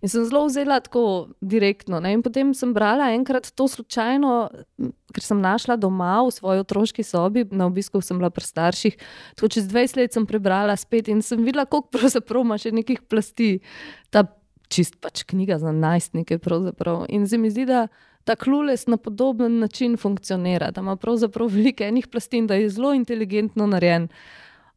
in 0.00 0.08
sem 0.08 0.24
zelo 0.24 0.46
vzela 0.46 0.80
tako 0.80 1.28
direktno. 1.40 2.00
Ne? 2.00 2.14
In 2.16 2.22
potem 2.22 2.54
sem 2.54 2.72
brala 2.72 3.10
enkrat 3.12 3.50
to 3.54 3.68
slučajno, 3.68 4.32
ker 5.12 5.24
sem 5.24 5.40
našla 5.40 5.76
doma 5.76 6.22
v 6.24 6.30
svoji 6.32 6.64
otroški 6.64 7.04
sobi, 7.04 7.44
na 7.50 7.66
obisku 7.68 8.00
sem 8.00 8.18
bila 8.18 8.30
pri 8.30 8.44
starših. 8.44 8.96
Tako 9.36 9.48
čez 9.52 9.68
20 9.68 10.00
let 10.00 10.16
sem 10.16 10.26
prebrala 10.26 10.76
spet 10.76 11.12
in 11.12 11.20
sem 11.22 11.44
videla, 11.44 11.66
koliko 11.66 11.92
pravzaprav 11.98 12.48
ima 12.48 12.56
še 12.58 12.72
nekih 12.72 13.04
plasti. 13.04 13.58
Ta 14.08 14.24
čist 14.72 14.96
pač 15.04 15.26
knjiga 15.28 15.58
za 15.60 15.72
najstnike. 15.72 16.40
In 17.12 17.28
se 17.28 17.38
mi 17.38 17.50
zdi, 17.52 17.66
da 17.68 17.88
ta 18.24 18.36
klules 18.36 18.86
na 18.86 18.96
podoben 18.96 19.58
način 19.58 19.96
funkcionira, 19.96 20.70
da 20.70 20.80
ima 20.80 20.96
pravzaprav 20.96 21.48
veliko 21.48 21.84
enih 21.84 22.08
plasti 22.08 22.38
in 22.38 22.46
da 22.46 22.54
je 22.54 22.70
zelo 22.70 22.94
inteligentno 22.94 23.66
narejen. 23.66 24.08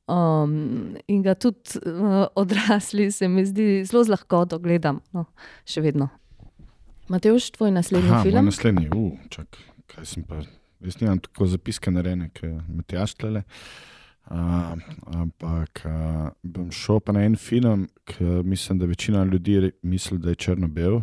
Um, 0.07 0.97
in 1.07 1.23
ga 1.23 1.33
tudi 1.33 1.79
uh, 1.85 2.27
odrasli, 2.35 3.11
se 3.11 3.27
mi 3.27 3.45
zdi, 3.45 3.85
zelo 3.85 4.03
z 4.03 4.13
lahkoto 4.13 4.59
gledam, 4.61 4.99
no, 5.13 5.25
še 5.65 5.81
vedno. 5.81 6.11
Mateoš, 7.09 7.49
tvoj 7.57 7.71
naslednji 7.73 8.11
Aha, 8.11 8.21
film? 8.21 8.45
Naslednji, 8.45 8.89
uh, 8.93 9.15
čak, 9.33 9.57
kaj 9.89 10.05
sem 10.05 10.23
pa. 10.23 10.43
Jaz 10.85 10.99
nimam 11.01 11.17
tako 11.23 11.47
zapiske 11.49 11.89
narejene, 11.89 12.29
kot 12.37 12.69
Matjaš 12.69 13.15
tlele. 13.17 13.41
Uh, 14.25 14.77
ampak 15.13 15.81
uh, 15.85 16.29
bom 16.41 16.69
šel 16.73 17.01
pa 17.01 17.13
na 17.13 17.25
en 17.25 17.37
film, 17.37 17.87
ki 18.09 18.25
mislim, 18.45 18.79
da 18.81 18.89
večina 18.89 19.23
ljudi 19.25 19.71
misli, 19.81 20.17
da 20.21 20.33
je 20.33 20.41
črno-bel, 20.45 21.01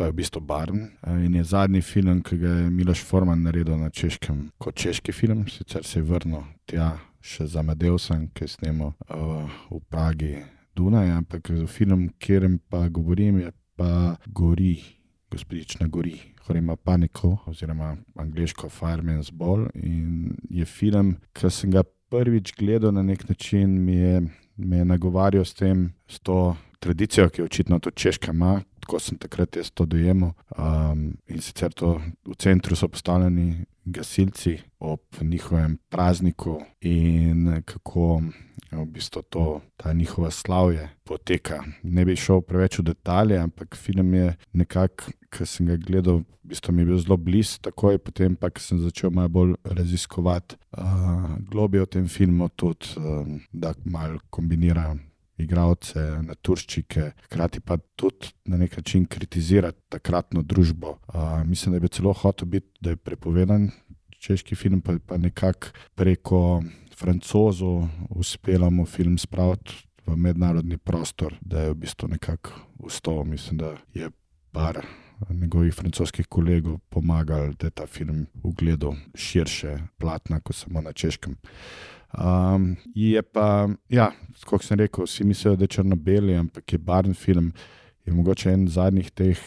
pa 0.00 0.08
je 0.08 0.12
v 0.12 0.16
bistvu 0.16 0.40
barven. 0.40 0.88
Uh, 1.04 1.24
in 1.24 1.34
je 1.34 1.44
zadnji 1.44 1.82
film, 1.82 2.22
ki 2.24 2.38
ga 2.40 2.48
je 2.48 2.70
Miloš 2.72 3.02
Forman 3.04 3.42
naredil 3.44 3.76
na 3.76 3.90
češkem, 3.92 4.46
kot 4.56 4.74
češki 4.80 5.12
film, 5.12 5.44
sicer 5.52 5.84
se 5.84 5.98
je 5.98 6.06
vrnil 6.08 6.40
tja 6.64 6.94
še 7.20 7.44
za 7.52 7.60
Madeusen, 7.62 8.30
ki 8.32 8.46
je 8.46 8.48
snemal 8.48 8.94
uh, 9.12 9.44
v 9.68 9.80
Pragi 9.92 10.38
Dunaj, 10.72 11.10
ampak 11.18 11.52
film, 11.68 12.08
kjer 12.16 12.48
pa 12.72 12.86
govorim, 12.88 13.42
je 13.44 13.52
pa 13.76 14.16
Gori, 14.26 14.78
gospodična 15.28 15.90
Gori. 15.92 16.16
Ima 16.50 16.74
paniko, 16.74 17.36
oziroma 17.46 17.92
angliško 18.18 18.68
Fireman's 18.72 19.28
Ball. 19.30 19.68
In 19.74 20.32
je 20.50 20.64
film, 20.64 21.12
ki 21.36 21.50
sem 21.52 21.70
ga 21.70 21.84
prvič 22.10 22.56
gledal 22.58 22.96
na 22.96 23.04
nek 23.06 23.28
način, 23.28 23.76
mi 23.84 24.00
je, 24.00 24.24
me 24.56 24.80
je 24.80 24.88
nagovarjal 24.88 25.44
s 25.44 25.54
tem, 25.54 25.92
s 26.08 26.18
to 26.18 26.56
tradicijo, 26.80 27.28
ki 27.28 27.44
jo 27.44 27.46
očitno 27.46 27.78
tudi 27.78 28.02
Češka 28.02 28.32
ima. 28.32 28.56
Tako 28.80 29.00
sem 29.00 29.18
takrat 29.20 29.56
jaz 29.56 29.70
to 29.70 29.86
dojemal. 29.86 30.32
Um, 30.56 31.14
in 31.28 31.40
sicer 31.44 31.72
to 31.72 31.98
v 32.26 32.36
centru 32.38 32.76
so 32.76 32.88
postavljeni 32.88 33.64
gasilci 33.84 34.58
ob 34.78 35.00
njihovem 35.20 35.78
prazniku 35.88 36.60
in 36.80 37.62
kako 37.64 38.22
v 38.72 38.84
bistvu 38.86 39.22
to, 39.22 39.60
ta 39.76 39.92
njihova 39.92 40.30
slavje 40.30 40.88
poteka. 41.04 41.64
Ne 41.82 42.04
bi 42.04 42.16
šel 42.16 42.40
preveč 42.40 42.78
v 42.78 42.82
detalje, 42.82 43.38
ampak 43.38 43.76
film 43.76 44.14
je 44.14 44.36
nekako, 44.52 45.10
ki 45.30 45.46
sem 45.46 45.66
ga 45.66 45.76
gledal, 45.76 46.22
v 46.22 46.52
bistvu 46.52 46.74
mi 46.74 46.82
je 46.82 46.86
bil 46.86 46.98
zelo 46.98 47.16
blizu, 47.16 47.58
takoj 47.62 47.98
potem 47.98 48.36
pa 48.36 48.50
sem 48.58 48.78
začel 48.78 49.10
malo 49.10 49.28
bolj 49.28 49.54
raziskovati 49.64 50.56
uh, 50.78 51.36
globje 51.50 51.82
v 51.82 51.86
tem 51.86 52.08
filmu, 52.08 52.48
tudi 52.48 52.94
um, 52.96 53.40
da 53.52 53.74
malo 53.84 54.20
kombinira. 54.30 54.94
Igravce, 55.42 56.00
naturščike, 56.22 57.10
hkrati 57.26 57.60
pa 57.60 57.76
tudi 57.96 58.32
na 58.44 58.56
nek 58.60 58.76
način 58.76 59.06
kritizirati 59.06 59.80
takratno 59.88 60.42
družbo. 60.42 60.98
Uh, 61.08 61.42
mislim, 61.46 61.74
da 61.78 61.84
je 61.84 61.88
celo 61.88 62.12
hotel 62.12 62.48
biti, 62.48 62.68
da 62.80 62.90
je 62.90 62.96
prepovedan 62.96 63.70
češki 64.20 64.54
film, 64.54 64.80
pa, 64.80 64.98
pa 65.06 65.16
nekako 65.16 65.72
preko 65.94 66.62
francozov 66.96 67.88
uspela 68.10 68.70
mu 68.70 68.86
film 68.86 69.18
spraviti 69.18 69.72
v 70.06 70.16
mednarodni 70.16 70.76
prostor, 70.76 71.34
da 71.40 71.60
je 71.60 71.70
v 71.70 71.78
bistvu 71.84 72.08
nekako 72.08 72.50
ustal. 72.78 73.24
Mislim, 73.24 73.58
da 73.58 73.76
je 73.94 74.10
par 74.52 74.84
njegovih 75.30 75.74
francoskih 75.74 76.26
kolegov 76.26 76.78
pomagal, 76.88 77.52
da 77.58 77.66
je 77.66 77.70
ta 77.70 77.86
film 77.86 78.26
ugledal 78.42 78.94
širše 79.14 79.78
platna, 79.98 80.40
kot 80.40 80.56
samo 80.56 80.80
na 80.80 80.92
češkem. 80.92 81.36
Um, 82.10 82.76
je 82.94 83.22
pa, 83.22 83.68
ja, 83.88 84.10
kot 84.46 84.64
sem 84.66 84.80
rekel, 84.80 85.06
vsi 85.06 85.24
mislijo, 85.24 85.54
da 85.56 85.64
je 85.64 85.76
črno-beli, 85.76 86.34
ampak 86.34 86.72
je 86.72 86.78
barven 86.78 87.14
film, 87.14 87.52
je 88.06 88.12
mogoče 88.12 88.50
en 88.50 88.66
zadnjih 88.68 89.10
teh 89.14 89.38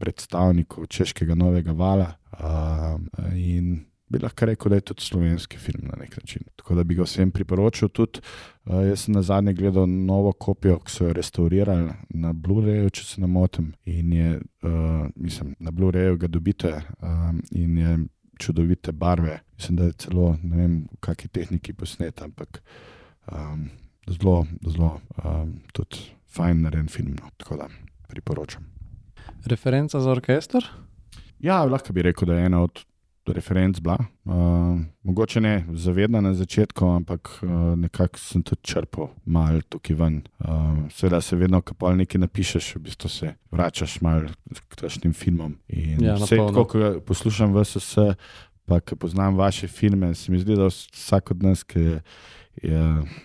predstavnikov 0.00 0.88
češkega 0.90 1.36
novega 1.38 1.72
vala. 1.76 2.14
Um, 2.40 3.06
in 3.36 3.84
bi 4.10 4.18
lahko 4.18 4.48
rekel, 4.48 4.72
da 4.72 4.80
je 4.80 4.86
tudi 4.90 5.06
slovenski 5.06 5.58
film 5.58 5.86
na 5.86 5.98
nek 6.00 6.16
način. 6.16 6.42
Tako 6.56 6.74
da 6.74 6.84
bi 6.84 6.96
ga 6.98 7.06
vsem 7.06 7.30
priporočil. 7.30 7.88
Tudi, 7.88 8.22
uh, 8.64 8.80
jaz 8.88 9.04
sem 9.04 9.14
na 9.14 9.22
zadnje 9.22 9.54
gledal 9.54 9.86
novo 9.86 10.32
kopijo, 10.32 10.80
ki 10.82 10.92
so 10.92 11.06
jo 11.06 11.12
restaurirali 11.14 11.92
na 12.10 12.32
Blu-rayu, 12.32 12.90
če 12.90 13.04
se 13.04 13.20
ne 13.20 13.30
motim. 13.30 13.72
In 13.84 14.12
je, 14.12 14.40
uh, 14.62 15.06
mislim, 15.14 15.54
na 15.60 15.70
Blu-rayu 15.70 16.18
ga 16.18 16.26
dobite 16.26 16.72
um, 17.02 17.38
in 17.50 17.78
je 17.78 17.98
čudovite 18.38 18.92
barve. 18.92 19.38
Mislim, 19.60 19.76
da 19.76 19.84
je 19.84 19.92
celo 19.92 20.36
ne 20.42 20.56
vem, 20.56 20.74
v 20.88 20.98
kakšni 21.04 21.28
tehniki 21.36 21.74
posnet, 21.76 22.22
ampak 22.24 22.62
um, 23.28 23.66
zelo, 24.08 24.46
zelo 24.64 24.94
um, 25.20 25.50
tudi 25.76 26.00
fajn 26.32 26.62
narejen 26.64 26.88
film. 26.88 27.10
No. 27.20 27.28
Tako 27.36 27.58
da 27.60 27.66
priporočam. 28.08 28.64
Referenca 29.44 30.00
za 30.00 30.10
orkester? 30.10 30.64
Ja, 31.44 31.60
lahko 31.64 31.92
bi 31.92 32.06
rekel, 32.08 32.28
da 32.32 32.38
je 32.38 32.46
ena 32.46 32.62
od 32.64 32.80
referenc 33.26 33.80
bila. 33.80 33.98
Uh, 34.24 34.80
mogoče 35.02 35.40
ne 35.40 35.64
zavedna 35.72 36.20
na 36.20 36.34
začetku, 36.34 36.84
ampak 36.84 37.28
uh, 37.42 37.50
nekako 37.76 38.18
sem 38.18 38.42
tudi 38.42 38.62
črpal 38.62 39.08
malo 39.24 39.60
tukaj 39.68 39.96
ven. 39.96 40.22
Uh, 40.38 40.48
Seveda 40.90 41.20
se 41.20 41.36
vedno, 41.36 41.60
ko 41.60 41.74
pa 41.74 41.92
nekaj 41.94 42.20
napišeš, 42.20 42.74
v 42.76 42.82
bistvu 42.88 43.08
se 43.08 43.34
vračaš 43.50 44.00
malo 44.00 44.32
k 44.68 44.80
tašnim 44.80 45.12
filmom. 45.12 45.58
In 45.68 46.04
Ja, 46.04 46.14
vse, 46.14 46.36
tako, 46.36 46.64
ko 46.64 46.92
poslušam 47.06 47.54
VSS, 47.54 47.98
pa 48.70 48.78
ko 48.80 48.96
poznam 48.96 49.34
vaše 49.36 49.66
filme, 49.68 50.14
se 50.14 50.32
mi 50.32 50.38
zdi, 50.38 50.54
da 50.54 50.68
vsak 50.70 51.30
od 51.34 51.42
nas, 51.42 51.64
ki 51.66 51.80
je, 51.80 52.00
je 52.62 52.82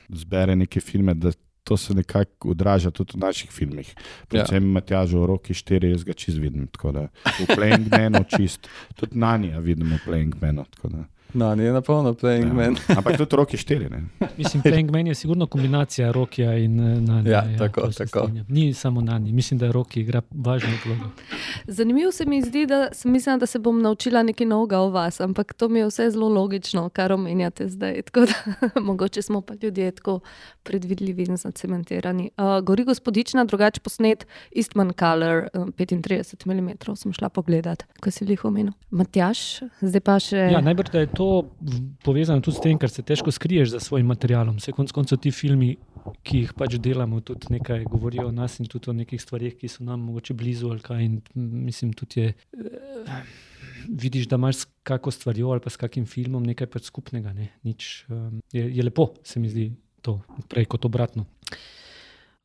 zbere 0.10 0.56
neke 0.56 0.82
filme, 0.82 1.14
da 1.14 1.32
to 1.66 1.78
se 1.78 1.94
nekako 1.94 2.54
odraža 2.54 2.92
tudi 2.92 3.14
v 3.18 3.22
naših 3.22 3.52
filmih. 3.52 3.94
Predvsem 4.30 4.64
ja. 4.64 4.74
Matjažo 4.78 5.22
v 5.22 5.30
roki 5.34 5.54
štiri, 5.54 5.90
jaz 5.94 6.06
ga 6.06 6.14
čist 6.14 6.42
vidim. 6.42 6.66
V 6.66 7.48
Playing 7.50 7.90
Manu 7.90 8.24
čist, 8.30 8.70
tudi 8.98 9.18
na 9.18 9.38
njej 9.38 9.62
vidim 9.66 9.94
v 9.94 10.02
Playing 10.06 10.38
Manu. 10.42 10.66
Tako 11.36 11.46
No, 11.46 11.56
ni 11.56 11.72
na 11.72 11.82
polno 11.82 12.14
playing 12.14 12.48
ja. 12.48 12.54
man. 12.54 12.76
Ampak 12.98 13.18
tudi 13.18 13.36
roki 13.36 13.58
štiri. 13.58 13.90
Ne? 13.90 14.04
Mislim, 14.38 14.64
Playing 14.64 14.92
Man 14.92 15.08
je 15.08 15.16
sigurno 15.16 15.48
kombinacija 15.48 16.12
Rokija 16.12 16.58
in 16.58 16.80
eh, 16.80 17.02
Nanja. 17.02 17.32
Ja, 17.32 17.44
tako, 17.58 17.92
se 17.92 18.06
tako. 18.06 18.20
strinjam. 18.20 18.46
Ni 18.50 18.74
samo 18.74 19.02
Nani, 19.02 19.34
mislim, 19.34 19.58
da 19.58 19.72
Roki 19.72 20.00
igra 20.00 20.22
važno 20.32 20.70
vlogo. 20.86 21.10
Zanimivo 21.68 22.12
se 22.12 22.26
mi 22.26 22.42
zdi, 22.42 22.66
da 22.66 22.88
sem 22.94 23.12
mislila, 23.12 23.38
da 23.38 23.46
se 23.46 23.60
bom 23.60 23.82
naučila 23.82 24.24
nekaj 24.24 24.48
novega 24.48 24.80
o 24.80 24.90
vas, 24.90 25.22
ampak 25.22 25.54
to 25.54 25.70
mi 25.70 25.80
je 25.80 25.88
vse 25.88 26.10
zelo 26.12 26.30
logično, 26.30 26.90
kar 26.90 27.12
omenjate 27.12 27.68
zdaj. 27.70 28.02
Tako 28.02 28.26
da, 28.26 28.56
mogoče 28.90 29.22
smo 29.22 29.42
pa 29.42 29.54
ljudje 29.62 29.92
tako 29.92 30.20
predvidljivi 30.64 31.24
in 31.24 31.38
zacementirani. 31.38 32.30
Uh, 32.38 32.66
Gori 32.66 32.84
gospodična, 32.84 33.46
drugače 33.46 33.82
posnet 33.82 34.28
Eastman 34.56 34.94
Color, 35.00 35.48
uh, 35.54 35.68
35 35.68 36.46
mm, 36.46 36.96
sem 36.96 37.14
šla 37.14 37.30
pogledat, 37.30 37.84
ko 38.02 38.12
si 38.12 38.26
jih 38.26 38.46
omenil. 38.46 38.74
Matjaš, 38.90 39.62
zdaj 39.82 40.02
pa 40.02 40.20
še. 40.20 40.38
Ja, 40.54 40.62
najbrž 40.62 40.92
da 40.92 41.00
je 41.00 41.08
to 41.08 41.25
v- 41.62 41.80
povezano 42.00 42.42
tudi 42.42 42.58
s 42.58 42.62
tem, 42.62 42.78
ker 42.78 42.90
se 42.90 43.02
težko 43.02 43.32
skriješ 43.32 43.70
za 43.70 43.80
svojim 43.80 44.08
materialom. 44.08 44.58
Vse 44.58 44.72
konc 44.72 44.92
koncev 44.92 45.18
ti 45.18 45.32
filmi, 45.32 45.76
ki 46.22 46.40
jih 46.40 46.54
pač 46.54 46.78
delamo, 46.78 47.22
tudi 47.22 47.52
nekaj 47.52 47.86
govorijo 47.86 48.28
o 48.28 48.34
nas 48.34 48.60
in 48.60 48.68
tudi 48.68 48.90
o 48.90 48.96
nekih 48.96 49.18
stvarih, 49.18 49.56
ki 49.56 49.68
so 49.68 49.84
nam 49.84 50.02
mogoče 50.02 50.34
blizu. 50.34 50.70
ali 50.70 50.80
kaj, 50.82 51.04
in, 51.04 51.22
Mislim, 51.36 51.94
tudi 51.94 52.22
je. 52.22 52.34
eh, 52.54 53.24
Vidiš, 53.88 54.26
da 54.26 54.36
imaš 54.36 54.56
s 54.56 54.68
kakšno 54.84 55.12
stvarjo 55.12 55.50
ali 55.50 55.62
pa 55.62 55.70
s 55.70 55.78
kakim 55.78 56.06
filmom 56.06 56.44
nekaj 56.44 56.68
pač 56.68 56.84
skupnega. 56.84 57.34
Ne? 57.34 57.52
Nič, 57.64 58.06
um, 58.10 58.42
je, 58.52 58.64
je 58.68 58.84
lepo, 58.84 59.12
se 59.24 59.40
mi 59.40 59.50
zdi 59.50 59.68
to, 60.02 60.20
prej 60.48 60.66
kot 60.66 60.86
obratno. 60.86 61.26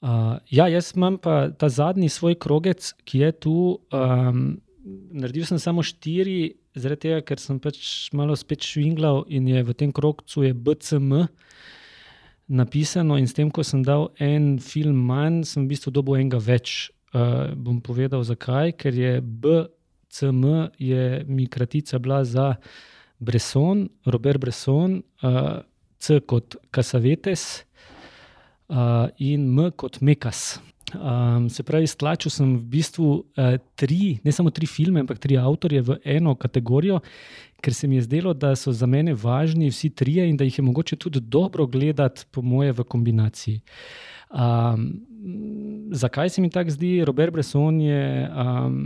Uh, 0.01 0.09
ja, 0.48 0.65
jaz 0.69 0.93
imam 0.97 1.19
pa 1.19 1.51
ta 1.51 1.69
zadnji 1.69 2.09
svoj 2.09 2.35
krogec, 2.36 2.93
ki 3.05 3.19
je 3.19 3.32
tu. 3.35 3.55
Um, 3.90 4.61
naredil 4.85 5.47
sem 5.47 5.59
samo 5.59 5.82
štiri, 5.85 6.57
zaradi 6.74 7.09
tega, 7.09 7.20
ker 7.27 7.40
sem 7.43 7.59
pač 7.62 8.11
malo 8.16 8.36
spet 8.39 8.65
švinglal 8.65 9.24
in 9.28 9.48
je 9.51 9.62
v 9.66 9.74
tem 9.77 9.93
krogcu 9.93 10.47
je 10.47 10.55
BCM 10.55 11.27
napisano. 12.51 13.19
In 13.19 13.28
s 13.28 13.36
tem, 13.36 13.51
ko 13.51 13.65
sem 13.66 13.82
dal 13.86 14.11
en 14.19 14.59
film 14.59 14.98
manj, 15.07 15.44
sem 15.52 15.65
v 15.65 15.74
bistvu 15.74 15.94
dobil 15.94 16.20
enega 16.20 16.40
več. 16.43 16.90
Uh, 17.11 17.51
bom 17.59 17.81
povedal 17.82 18.23
zakaj, 18.23 18.77
ker 18.78 18.94
je 18.94 19.19
BCM, 19.19 20.70
je 20.78 21.24
mi 21.27 21.48
kratica 21.51 21.98
bila 21.98 22.23
za 22.23 22.55
Bresson, 23.19 23.89
Robert 24.07 24.39
Bresson, 24.39 25.02
uh, 25.27 25.59
C 26.01 26.20
kot 26.23 26.57
Casavetes 26.73 27.66
uh, 28.70 29.11
in 29.19 29.51
M 29.51 29.73
kot 29.74 30.01
Mekas. 30.01 30.61
Um, 30.94 31.48
se 31.50 31.62
pravi, 31.62 31.86
stlačil 31.86 32.32
sem 32.32 32.56
v 32.56 32.64
bistvu 32.76 33.08
uh, 33.10 33.56
tri, 33.78 34.18
ne 34.24 34.32
samo 34.32 34.50
tri 34.50 34.66
filme, 34.66 35.00
ampak 35.04 35.20
tri 35.22 35.38
avtorje 35.38 35.82
v 35.86 35.96
eno 36.04 36.34
kategorijo, 36.34 37.00
ker 37.60 37.74
se 37.74 37.88
mi 37.88 37.98
je 38.00 38.06
zdelo, 38.08 38.34
da 38.34 38.54
so 38.56 38.72
za 38.72 38.86
mene 38.86 39.14
važni 39.14 39.70
vsi 39.70 39.90
trije 39.90 40.28
in 40.28 40.36
da 40.36 40.44
jih 40.44 40.58
je 40.58 40.64
mogoče 40.64 40.96
tudi 40.96 41.20
dobro 41.20 41.66
gledati, 41.66 42.24
po 42.30 42.42
moje, 42.42 42.72
v 42.72 42.84
kombinaciji. 42.84 43.60
Um, 44.30 44.86
zakaj 45.92 46.30
se 46.30 46.42
mi 46.42 46.50
tako 46.50 46.70
zdi? 46.70 47.04
Robert 47.04 47.32
Bresson 47.32 47.80
je 47.80 48.30
um, 48.30 48.76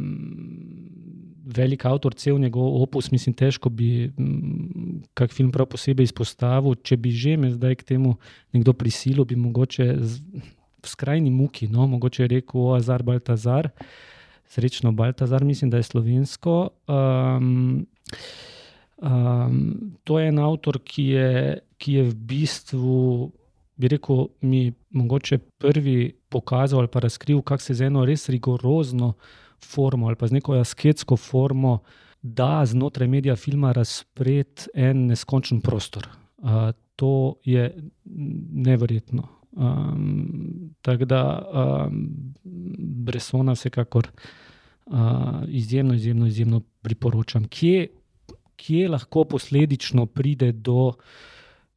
velik 1.44 1.84
avtor, 1.84 2.14
cel 2.14 2.38
njegov 2.38 2.82
opus, 2.82 3.10
mislim, 3.12 3.34
težko 3.34 3.68
bi 3.68 4.12
kak 5.14 5.32
film 5.32 5.52
prav 5.52 5.68
posebej 5.68 6.08
izpostavil. 6.08 6.74
Če 6.74 6.96
bi 6.96 7.12
že 7.12 7.36
me 7.36 7.52
zdaj 7.52 7.76
k 7.82 7.94
temu 7.94 8.16
nekdo 8.52 8.72
prisilil, 8.72 9.24
bi 9.24 9.36
mogoče 9.36 9.92
v 9.92 10.42
skrajni 10.88 11.30
muki, 11.30 11.68
no, 11.68 11.86
mogoče 11.86 12.28
rekel 12.30 12.60
o 12.60 12.74
Azar 12.74 13.02
Baltazar, 13.02 13.68
srečno 14.46 14.92
Baltazar, 14.92 15.44
mislim, 15.44 15.70
da 15.70 15.76
je 15.76 15.82
slovensko. 15.82 16.68
Um, 16.88 17.86
um, 19.02 19.96
to 20.04 20.18
je 20.18 20.28
en 20.28 20.38
avtor, 20.38 20.78
ki 20.84 21.04
je, 21.04 21.58
ki 21.78 21.98
je 21.98 22.04
v 22.10 22.14
bistvu. 22.14 23.32
Bi 23.76 23.88
rekel, 23.90 24.28
mi 24.40 24.72
mogoče 24.94 25.38
prvi 25.58 26.12
pokazal 26.28 26.84
ali 26.84 26.88
pa 26.88 27.00
razkril, 27.02 27.42
kako 27.42 27.62
se 27.62 27.74
z 27.74 27.88
eno 27.88 28.04
res 28.06 28.28
rigorozno 28.28 29.14
formo 29.64 30.06
ali 30.06 30.16
pa 30.16 30.26
z 30.26 30.38
neko 30.38 30.54
asketsko 30.60 31.16
formo, 31.16 31.78
da 32.22 32.62
znotraj 32.66 33.08
medija 33.08 33.36
filma 33.36 33.72
razpret 33.72 34.68
en 34.74 35.06
neskončen 35.06 35.60
prostor. 35.60 36.06
Uh, 36.38 36.70
to 36.96 37.34
je 37.44 37.74
neverjetno. 38.52 39.28
Um, 39.56 40.74
tako 40.82 41.04
da 41.04 41.20
um, 41.42 42.08
Bresona 43.06 43.52
vsekakor 43.52 44.08
uh, 44.86 44.96
izjemno, 45.48 45.94
izjemno, 45.94 46.26
izjemno 46.26 46.60
priporočam. 46.82 47.44
Kje, 47.44 47.86
kje 48.56 48.88
lahko 48.88 49.24
posledično 49.24 50.06
pride 50.06 50.52
do 50.52 50.92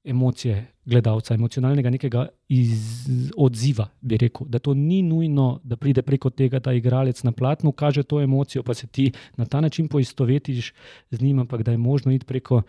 emocije 0.04 0.66
gledalca, 0.86 1.34
emocionalnega 1.34 1.90
nekega 1.90 2.28
iz, 2.50 3.08
odziva, 3.38 3.90
bi 4.02 4.18
rekel. 4.18 4.48
Da 4.48 4.60
to 4.60 4.74
ni 4.74 5.02
nujno, 5.02 5.60
da 5.64 5.76
pride 5.76 6.02
preko 6.02 6.30
tega, 6.30 6.60
da 6.60 6.74
igralec 6.74 7.24
na 7.24 7.32
platnu 7.32 7.72
kaže 7.72 8.04
to 8.04 8.22
emocijo, 8.22 8.64
pa 8.64 8.74
se 8.74 8.88
ti 8.88 9.12
na 9.36 9.46
ta 9.46 9.62
način 9.62 9.88
poistovetiš 9.88 10.74
z 11.12 11.22
njim, 11.22 11.40
ampak 11.40 11.64
da 11.64 11.72
je 11.72 11.78
možno 11.78 12.12
iti 12.12 12.26
preko 12.26 12.62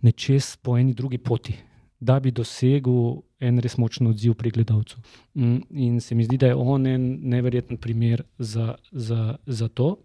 nečes 0.00 0.56
po 0.56 0.78
eni 0.78 0.94
drugi 0.94 1.18
poti, 1.18 1.54
da 2.00 2.20
bi 2.20 2.30
dosegel 2.30 3.16
en 3.44 3.60
res 3.62 3.76
močen 3.80 4.08
odziv 4.10 4.36
pri 4.40 4.52
gledalcu. 4.54 4.98
Mm, 5.34 5.60
in 5.70 6.00
se 6.00 6.14
mi 6.14 6.26
zdi, 6.26 6.38
da 6.40 6.52
je 6.52 6.58
on 6.58 6.86
en 6.86 7.06
neverjeten 7.30 7.80
primer 7.80 8.24
za, 8.38 8.74
za, 8.92 9.36
za 9.46 9.68
to. 9.68 9.96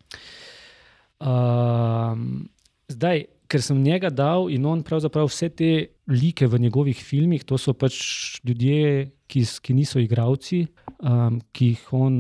Um, 1.20 2.50
zdaj, 2.92 3.26
ker 3.50 3.64
sem 3.66 3.82
njega 3.82 4.12
dal 4.14 4.50
in 4.54 4.66
on 4.70 4.84
pravzaprav 4.86 5.30
vse 5.30 5.50
te 5.50 5.72
like 6.10 6.48
v 6.48 6.60
njegovih 6.62 6.98
filmih, 6.98 7.44
to 7.44 7.58
so 7.58 7.74
pač 7.74 7.98
ljudje, 8.46 9.10
ki, 9.30 9.44
ki 9.62 9.76
niso 9.78 10.02
igravci, 10.02 10.64
um, 11.02 11.40
ki 11.54 11.74
jih 11.74 11.84
on, 11.98 12.16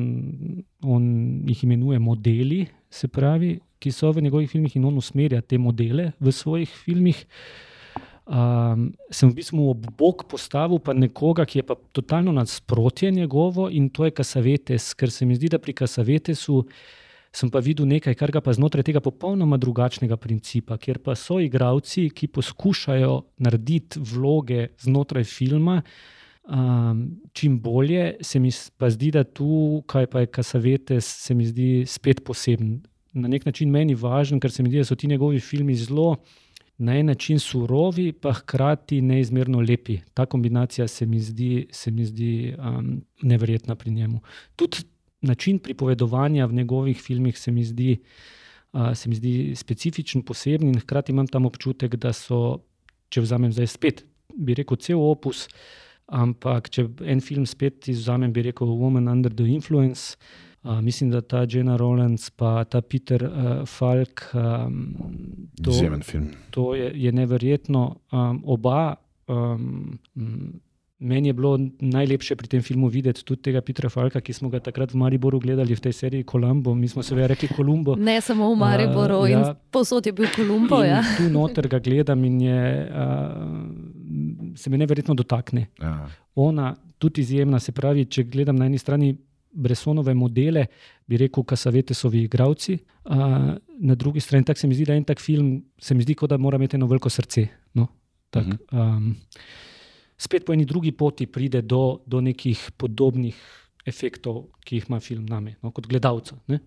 on 0.83 1.05
jih 1.49 1.63
imenuje 1.65 1.99
modeli, 2.01 2.63
se 2.89 3.07
pravi, 3.07 3.57
ki 3.79 3.93
so 3.93 4.11
v 4.11 4.25
njegovih 4.25 4.49
filmih 4.49 4.75
in 4.75 4.85
on 4.89 4.97
usmerja 4.97 5.41
te 5.41 5.57
modele 5.57 6.11
v 6.19 6.33
svojih 6.33 6.69
filmih. 6.69 7.21
Um, 8.29 8.91
sem 9.09 9.25
v 9.25 9.39
bistvu 9.39 9.71
ob 9.71 9.87
bok 9.97 10.27
postavil 10.29 10.77
pa 10.77 10.93
nekoga, 10.93 11.47
ki 11.49 11.63
je 11.63 11.65
pa 11.65 11.73
totalno 11.97 12.29
nasprotje 12.29 13.09
njegovo 13.09 13.71
in 13.73 13.87
to 13.89 14.05
je 14.05 14.13
Kasavetes, 14.13 14.91
ker 14.93 15.09
se 15.09 15.25
mi 15.25 15.33
zdi, 15.33 15.49
da 15.49 15.57
pri 15.57 15.73
Kasavetesu 15.73 16.59
sem 17.33 17.49
pa 17.49 17.57
videl 17.57 17.89
nekaj, 17.89 18.13
kar 18.13 18.29
ga 18.29 18.41
pa 18.45 18.53
znotraj 18.53 18.85
tega 18.85 19.01
popolnoma 19.01 19.57
drugačnega 19.57 20.17
principa, 20.21 20.77
kjer 20.77 21.01
pa 21.01 21.15
so 21.17 21.39
igravci, 21.41 22.11
ki 22.13 22.29
poskušajo 22.37 23.15
narediti 23.41 23.97
vloge 24.11 24.67
znotraj 24.77 25.25
filma. 25.25 25.79
Um, 26.49 27.01
čim 27.33 27.57
bolje 27.61 28.19
se 28.21 28.37
mi 28.41 28.53
pa 28.77 28.91
zdi, 28.93 29.09
da 29.13 29.23
tu, 29.25 29.81
kaj 29.89 30.05
pa 30.05 30.21
je 30.21 30.29
Kasavetes, 30.37 31.09
se 31.25 31.33
mi 31.33 31.49
zdi 31.49 31.81
spet 31.89 32.21
poseben. 32.25 32.77
Na 33.13 33.25
nek 33.29 33.49
način 33.49 33.73
meni 33.73 33.97
važen, 33.97 34.37
ker 34.37 34.53
se 34.53 34.61
mi 34.61 34.69
zdi, 34.69 34.83
da 34.83 34.85
so 34.85 34.97
ti 34.97 35.09
njegovi 35.09 35.41
filmi 35.41 35.73
zelo 35.77 36.19
na 36.79 36.95
en 36.95 37.05
način 37.05 37.39
surovi, 37.39 38.11
pa 38.11 38.31
hkrati 38.33 39.01
neizmerno 39.01 39.59
lepi. 39.61 39.97
Ta 40.13 40.25
kombinacija 40.25 40.87
se 40.87 41.05
mi 41.05 41.19
zdi, 41.19 41.67
se 41.71 41.91
mi 41.91 42.05
zdi 42.05 42.55
um, 42.57 43.01
neverjetna 43.21 43.75
pri 43.75 43.91
njemu. 43.91 44.21
Tudi 44.55 44.77
način 45.21 45.59
pripovedovanja 45.59 46.45
v 46.45 46.53
njegovih 46.53 47.01
filmih 47.01 47.39
se 47.39 47.51
mi 47.51 47.63
zdi, 47.63 47.97
uh, 48.73 48.93
se 48.95 49.09
mi 49.09 49.15
zdi 49.15 49.53
specifičen, 49.55 50.21
poseben 50.21 50.67
in 50.67 50.79
hkrati 50.79 51.11
imam 51.11 51.27
tam 51.27 51.45
občutek, 51.45 51.95
da 51.95 52.13
so, 52.13 52.61
če 53.09 53.21
vzamem 53.21 53.51
zdaj 53.51 53.67
spet, 53.67 54.05
bi 54.35 54.55
rekel, 54.55 54.77
cel 54.77 55.03
opus. 55.03 55.47
Ampak, 56.07 56.69
če 56.69 56.87
en 57.05 57.19
film 57.21 57.45
spet 57.45 57.87
izvzamem, 57.91 58.31
bi 58.33 58.41
rekel 58.41 58.67
Woman 58.67 59.11
Under 59.11 59.33
the 59.35 59.45
Influence, 59.45 60.15
uh, 60.15 60.48
mislim, 60.63 61.09
da 61.09 61.21
ta 61.21 61.45
Jenna 61.49 61.77
Rollins 61.77 62.29
in 62.29 62.65
ta 62.69 62.81
Peter 62.81 63.23
uh, 63.23 63.65
Falk. 63.65 64.33
Um, 64.33 64.95
to, 65.63 65.71
to 66.49 66.75
je, 66.75 66.91
je 66.95 67.11
neverjetno. 67.11 67.95
Um, 68.11 68.43
oba 68.45 68.95
um, 69.27 69.99
Meni 70.99 71.29
je 71.29 71.33
bilo 71.33 71.59
najlepše 71.79 72.35
pri 72.35 72.47
tem 72.47 72.61
filmu 72.61 72.87
videti 72.87 73.23
tudi 73.23 73.41
tega 73.41 73.61
Petra 73.63 73.89
Falka, 73.89 74.19
ki 74.21 74.33
smo 74.35 74.49
ga 74.51 74.59
takrat 74.59 74.91
v 74.91 74.99
Mariboru 74.99 75.39
gledali 75.39 75.71
v 75.71 75.79
tej 75.79 75.93
seriji 75.95 76.27
Kolumbo. 76.27 76.75
Mi 76.75 76.87
smo 76.91 77.03
se 77.03 77.15
vedno 77.15 77.27
rekli 77.31 77.47
Kolumbo. 77.47 77.95
Ne 77.95 78.19
samo 78.21 78.51
v 78.51 78.57
Mariboru, 78.59 79.21
uh, 79.23 79.29
ja. 79.29 79.55
posod 79.71 80.05
je 80.05 80.11
bil 80.11 80.27
Kolumbo. 80.35 80.83
Ja. 80.83 80.99
Tu 81.17 81.29
noter 81.31 81.71
ga 81.71 81.79
gledam 81.79 82.23
in 82.27 82.41
je, 82.41 82.59
uh, 82.91 84.55
se 84.59 84.69
me 84.69 84.77
neverjetno 84.77 85.15
dotakne. 85.15 85.69
Ja. 85.79 86.09
Ona 86.35 86.75
tudi 86.97 87.21
izjemna, 87.21 87.59
se 87.63 87.71
pravi, 87.71 88.03
če 88.05 88.27
gledam 88.27 88.59
na 88.59 88.67
eni 88.67 88.77
strani. 88.77 89.15
Bresonove 89.51 90.13
modele, 90.13 90.65
bi 91.07 91.17
rekel, 91.17 91.43
kasavete 91.43 91.93
so 91.93 92.09
vi 92.09 92.23
igravci, 92.27 92.77
uh, 93.05 93.55
na 93.79 93.95
drugi 93.95 94.19
strani 94.19 94.45
tako 94.45 94.59
se 94.59 94.67
mi 94.67 94.75
zdi, 94.75 94.85
da 94.85 94.95
en 94.95 95.03
tak 95.03 95.21
film, 95.21 95.63
se 95.77 95.95
mi 95.95 96.03
zdi, 96.03 96.15
kot 96.15 96.29
da 96.29 96.37
mora 96.37 96.57
imeti 96.57 96.77
eno 96.77 96.87
veliko 96.87 97.09
srce. 97.09 97.47
No? 97.73 97.87
Tak, 98.29 98.45
uh 98.45 98.53
-huh. 98.53 98.97
um, 98.97 99.15
spet 100.17 100.45
po 100.45 100.53
eni 100.53 100.65
drugi 100.65 100.91
poti 100.91 101.25
pride 101.25 101.61
do, 101.61 102.01
do 102.05 102.21
nekih 102.21 102.71
podobnih 102.77 103.35
efektov, 103.89 104.43
ki 104.65 104.79
jih 104.79 104.87
ima 104.89 104.99
film 104.99 105.25
nami, 105.29 105.55
no, 105.63 105.71
kot 105.71 105.87
gledalca. 105.89 106.37
Ne. 106.51 106.59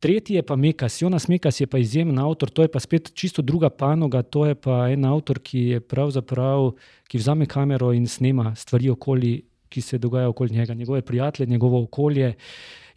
Tretji 0.00 0.38
je 0.38 0.42
pa 0.46 0.56
Mekas, 0.56 1.00
Jonas 1.02 1.28
Mekas 1.28 1.60
je 1.60 1.66
pa 1.66 1.80
izjemen 1.82 2.18
avtor, 2.22 2.50
to 2.50 2.62
je 2.62 2.70
pa 2.72 2.80
spet 2.80 3.12
čisto 3.14 3.42
druga 3.42 3.70
panoga, 3.70 4.22
to 4.22 4.46
je 4.46 4.54
pa 4.54 4.86
en 4.92 5.04
avtor, 5.04 5.42
ki 5.42 5.64
je 5.74 5.80
pravzaprav, 5.80 6.72
ki 7.08 7.18
vzame 7.18 7.46
kamero 7.46 7.92
in 7.92 8.06
snema 8.06 8.54
stvari 8.56 8.90
okoli, 8.90 9.34
ki 9.72 9.80
se 9.80 9.98
dogajajo 9.98 10.30
okoli 10.30 10.52
njega, 10.52 10.74
njegove 10.74 11.02
prijatelje, 11.02 11.50
njegovo 11.50 11.82
okolje. 11.82 12.34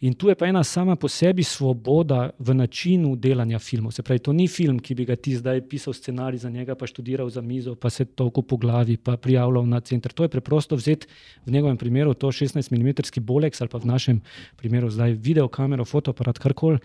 In 0.00 0.14
tu 0.14 0.28
je 0.28 0.34
pa 0.36 0.46
ena 0.46 0.64
sama 0.64 0.96
po 0.96 1.08
sebi 1.08 1.42
svoboda 1.42 2.30
v 2.38 2.54
načinu 2.54 3.14
delanja 3.16 3.58
filmov. 3.58 3.94
Se 3.96 4.02
pravi, 4.02 4.20
to 4.20 4.32
ni 4.32 4.44
film, 4.48 4.78
ki 4.78 4.94
bi 4.94 5.06
ga 5.08 5.16
ti 5.16 5.36
zdaj 5.36 5.62
pisal 5.70 5.96
scenarij 5.96 6.44
za 6.44 6.50
njega, 6.50 6.74
pa 6.76 6.86
študiral 6.86 7.30
za 7.32 7.40
mizo, 7.40 7.74
pa 7.74 7.90
se 7.90 8.04
toliko 8.04 8.42
po 8.42 8.56
glavi, 8.56 8.96
pa 8.96 9.16
prijavljal 9.16 9.66
na 9.68 9.80
center. 9.80 10.12
To 10.12 10.24
je 10.24 10.28
preprosto 10.28 10.76
vzeti 10.76 11.06
v 11.46 11.52
njegovem 11.52 11.76
primeru 11.76 12.14
to 12.14 12.28
16 12.28 12.72
mm 12.72 13.22
boleks 13.24 13.60
ali 13.60 13.68
pa 13.72 13.78
v 13.78 13.86
našem 13.86 14.20
primeru 14.56 14.90
zdaj 14.90 15.12
video 15.12 15.48
kamero, 15.48 15.84
fotoaparat, 15.84 16.38
karkoli. 16.38 16.78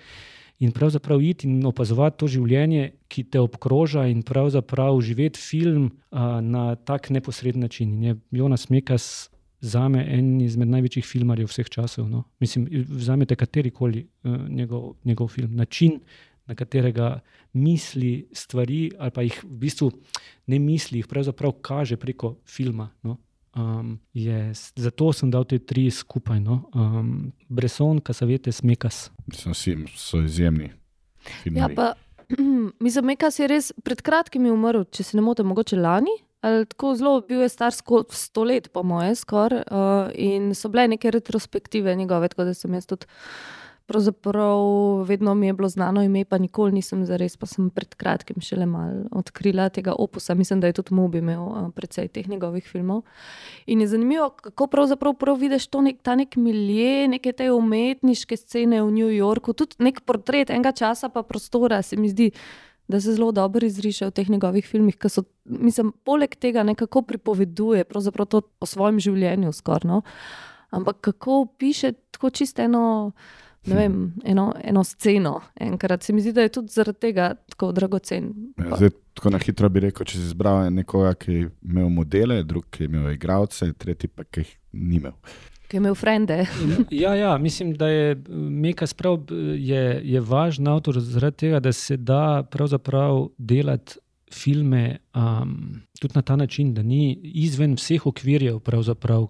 In 0.61 0.72
pravzaprav 0.72 1.22
iti 1.22 1.47
in 1.49 1.65
opazovati 1.65 2.19
to 2.22 2.27
življenje, 2.30 2.91
ki 3.09 3.23
te 3.34 3.39
obkroža, 3.41 4.05
in 4.07 4.22
pravzaprav 4.22 4.99
živeti 5.01 5.41
film 5.41 5.88
uh, 5.89 6.38
na 6.41 6.76
tak 6.76 7.09
neposreden 7.09 7.65
način. 7.65 7.95
In 7.97 8.03
je 8.03 8.15
Jonas 8.31 8.69
Mekas 8.69 9.31
za 9.61 9.88
me 9.89 10.01
en 10.17 10.41
izmed 10.41 10.67
največjih 10.67 11.05
filmarjev 11.05 11.49
vseh 11.49 11.69
časov. 11.69 12.09
No. 12.09 12.23
Mislim, 12.39 12.67
vzamete 12.89 13.35
katerikoli 13.35 14.07
uh, 14.23 14.49
njegov, 14.49 14.93
njegov 15.03 15.27
film, 15.27 15.55
način, 15.55 15.99
na 16.45 16.55
katerega 16.55 17.19
misli 17.53 18.27
stvari, 18.33 18.91
ali 18.99 19.11
pa 19.11 19.21
jih 19.21 19.43
v 19.43 19.57
bistvu 19.65 19.91
ne 20.47 20.59
misli, 20.59 20.99
jih 20.99 21.07
pravzaprav 21.07 21.51
kaže 21.61 21.97
preko 21.97 22.35
filma. 22.45 22.89
No. 23.03 23.17
Um, 23.55 23.99
je, 24.13 24.53
zato 24.75 25.13
sem 25.13 25.31
dal 25.31 25.43
te 25.45 25.59
tri 25.59 25.89
skupaj. 25.91 26.39
No. 26.39 26.63
Um, 26.73 27.31
Bresson, 27.49 27.99
Kasavete, 27.99 28.51
Smekas. 28.51 29.11
Mislim, 29.27 29.88
so 29.95 30.21
izjemni. 30.23 30.71
Ja, 31.45 31.69
pa, 31.75 31.93
mislim, 32.83 33.05
Mekas 33.05 33.39
je 33.39 33.47
res 33.47 33.71
pred 33.83 34.01
kratkim 34.01 34.47
umrl, 34.49 34.85
če 34.91 35.03
se 35.03 35.17
ne 35.17 35.23
motim, 35.25 35.51
mogoče 35.51 35.77
lani. 35.77 36.15
Tako 36.41 36.95
zelo 36.95 37.22
bil 37.22 37.41
je 37.41 37.49
star 37.49 37.72
sto 37.72 38.43
let, 38.43 38.72
po 38.73 38.84
moje, 38.84 39.15
skoraj. 39.15 39.63
Uh, 39.72 40.11
in 40.13 40.55
so 40.55 40.69
bile 40.69 40.88
neke 40.88 41.11
retrospektive 41.11 41.95
njegove, 41.95 42.30
tako 42.34 42.43
da 42.49 42.53
sem 42.53 42.73
jaz 42.73 42.85
tudi 42.89 43.05
Pravzaprav 43.91 45.03
vedno 45.03 45.34
mi 45.34 45.47
je 45.47 45.53
bilo 45.53 45.69
znano 45.69 46.03
ime, 46.03 46.26
pa 46.26 46.38
nikoli 46.38 46.72
nisem 46.72 47.05
zares, 47.05 47.38
pa 47.38 47.45
sem 47.45 47.69
pred 47.69 47.95
kratkim 47.95 48.39
šele 48.41 48.65
malo 48.65 49.01
odkrila 49.11 49.69
tega 49.69 49.93
opusa. 49.99 50.34
Mislim, 50.35 50.61
da 50.61 50.68
je 50.68 50.73
tudi 50.73 50.93
Mobi 50.93 51.18
imel 51.18 51.41
uh, 51.41 51.65
precej 51.76 52.07
teh 52.07 52.30
njegovih 52.30 52.69
filmov. 52.72 53.01
In 53.65 53.81
je 53.81 53.88
zanimivo, 53.88 54.30
kako 54.30 54.68
pravzaprav 54.68 55.13
prav 55.19 55.35
vidiš 55.38 55.68
nek, 55.81 55.99
ta 56.01 56.15
nek 56.15 56.35
milje, 56.35 57.07
neke 57.07 57.31
te 57.31 57.51
umetniške 57.51 58.38
scene 58.38 58.81
v 58.81 58.91
New 58.91 59.11
Yorku, 59.11 59.53
tudi 59.53 59.76
nek 59.80 60.01
portret 60.05 60.49
enega 60.49 60.72
časa 60.72 61.09
pa 61.09 61.23
prostora, 61.23 61.81
se 61.81 61.97
mi 61.97 62.09
zdi, 62.09 62.31
da 62.91 63.01
se 63.01 63.15
zelo 63.15 63.31
dobro 63.31 63.68
izriše 63.68 64.09
v 64.09 64.15
teh 64.15 64.30
njegovih 64.30 64.68
filmih, 64.68 64.97
ki 64.99 65.09
so, 65.09 65.23
mislim, 65.45 65.93
poleg 66.03 66.35
tega 66.35 66.63
nekako 66.68 67.01
pripoveduje 67.07 67.84
pravzaprav 67.89 68.27
to 68.27 68.41
o 68.59 68.69
svojem 68.69 68.99
življenju 68.99 69.53
skoraj. 69.55 69.88
No? 69.89 70.01
Ampak 70.72 71.01
kako 71.01 71.45
piše 71.57 71.93
tako 72.11 72.30
čisto 72.30 72.61
eno 72.61 72.84
vem, 73.65 74.13
eno, 74.26 74.53
eno 74.63 74.84
sceno. 74.84 75.41
Enkrat 75.59 76.03
se 76.03 76.13
mi 76.13 76.22
zdi, 76.22 76.34
da 76.34 76.41
je 76.41 76.49
tudi 76.49 76.68
zaradi 76.73 76.99
tega 76.99 77.34
tako 77.49 77.72
dragocen. 77.72 78.31
Ja, 78.57 78.77
zdaj, 78.77 78.89
tako 79.13 79.30
na 79.30 79.39
hitro 79.41 79.69
bi 79.69 79.85
rekel, 79.85 80.05
če 80.05 80.18
si 80.18 80.26
izbral 80.31 80.69
nekoga, 80.73 81.13
ki 81.19 81.34
je 81.34 81.49
imel 81.61 81.89
modele, 81.93 82.41
drug, 82.43 82.65
ki 82.73 82.84
je 82.84 82.91
imel 82.91 83.11
igralce, 83.13 83.72
tretji 83.77 84.09
pa, 84.09 84.26
ki 84.26 84.45
jih 84.45 84.55
ni 84.73 84.97
imel. 85.01 85.18
Ki 85.72 85.77
je 85.77 85.80
imel 85.80 85.95
frende. 85.95 86.41
ja, 87.03 87.14
ja, 87.15 87.38
mislim, 87.38 87.73
da 87.80 87.88
je 87.88 88.15
Meka 88.35 88.88
sprav, 88.88 89.22
je, 89.56 90.02
je 90.03 90.19
važen 90.19 90.68
avtor 90.68 90.99
zaradi 90.99 91.38
tega, 91.45 91.60
da 91.64 91.72
se 91.72 91.98
da 91.98 92.43
pravzaprav 92.52 93.30
delati. 93.38 93.99
Filme 94.31 94.98
um, 95.15 95.81
tudi 95.99 96.15
na 96.15 96.22
ta 96.22 96.38
način, 96.39 96.69
da 96.73 96.84
ni 96.84 97.19
izven 97.23 97.73
vseh 97.76 98.06
okvirjev, 98.07 98.61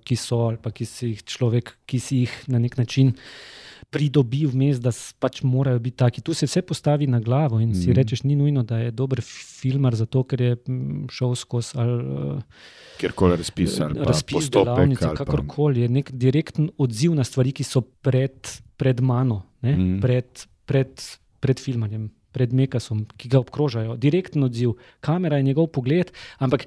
ki 0.05 0.15
so 0.15 0.43
ali 0.45 0.59
pa 0.61 0.69
ki 0.69 0.85
si 0.85 1.07
jih 1.07 1.23
človek, 1.25 1.71
ki 1.89 1.99
si 1.99 2.19
jih 2.19 2.35
na 2.53 2.59
nek 2.61 2.77
način 2.77 3.07
uh, 3.07 3.60
pridobi 3.91 4.45
vmes, 4.47 4.79
da 4.79 4.93
pač 5.19 5.41
morajo 5.43 5.79
biti 5.83 5.99
taki. 5.99 6.23
Tu 6.23 6.33
se 6.37 6.47
vse 6.47 6.63
postavi 6.63 7.09
na 7.11 7.19
glavo 7.19 7.59
in 7.59 7.73
si 7.75 7.89
mm. 7.89 7.95
rečeš, 7.97 8.23
ni 8.23 8.37
nujno, 8.39 8.63
da 8.63 8.79
je 8.79 8.93
dober 8.95 9.19
filmar 9.23 9.95
zato, 9.99 10.23
ker 10.23 10.41
je 10.41 10.53
mm, 10.55 11.09
šel 11.11 11.35
skozi. 11.35 11.75
Eh, 11.75 12.61
Kjerkoli 13.01 13.35
razpis, 13.41 13.75
razpis 14.07 14.47
delavnice, 14.53 15.11
kakorkoli, 15.19 15.83
je 15.83 15.91
nek 15.99 16.13
direkten 16.15 16.71
odziv 16.79 17.17
na 17.19 17.27
stvari, 17.27 17.51
ki 17.57 17.67
so 17.67 17.83
pred, 17.83 18.53
pred 18.79 19.03
mano, 19.03 19.41
mm. 19.65 19.99
pred, 20.03 20.47
pred, 20.69 21.05
pred 21.43 21.59
filmarjem, 21.59 22.07
pred 22.31 22.55
Mekasom, 22.55 23.03
ki 23.19 23.33
ga 23.33 23.43
obkrožajo. 23.43 23.99
Direkten 23.99 24.47
odziv, 24.47 24.77
kamera 25.03 25.41
je 25.41 25.49
njegov 25.51 25.67
pogled, 25.75 26.15
ampak 26.39 26.63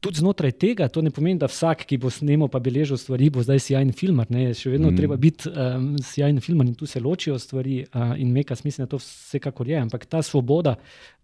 tudi 0.00 0.20
znotraj 0.20 0.52
tega, 0.56 0.88
to 0.88 1.02
ne 1.04 1.12
pomeni, 1.12 1.38
da 1.40 1.48
vsak, 1.50 1.84
ki 1.88 1.98
bo 2.00 2.10
snimal, 2.12 2.48
pa 2.52 2.60
beležil 2.62 2.98
stvari, 3.00 3.28
bo 3.32 3.44
zdaj 3.44 3.60
sjajen 3.66 3.92
filmar. 3.96 4.30
Ne? 4.32 4.48
Še 4.56 4.72
vedno 4.72 4.90
mm. 4.90 4.96
treba 4.96 5.18
biti 5.20 5.50
um, 5.52 5.92
sjajen 6.04 6.40
filmar 6.44 6.68
in 6.68 6.74
tu 6.78 6.88
se 6.88 7.02
ločijo 7.04 7.38
stvari. 7.40 7.82
Uh, 7.92 8.14
in 8.20 8.32
meka 8.34 8.56
smisel, 8.56 8.86
da 8.86 8.94
to 8.94 9.00
vsekakor 9.02 9.68
je. 9.68 9.78
Ampak 9.80 10.08
ta 10.10 10.24
svoboda 10.24 10.76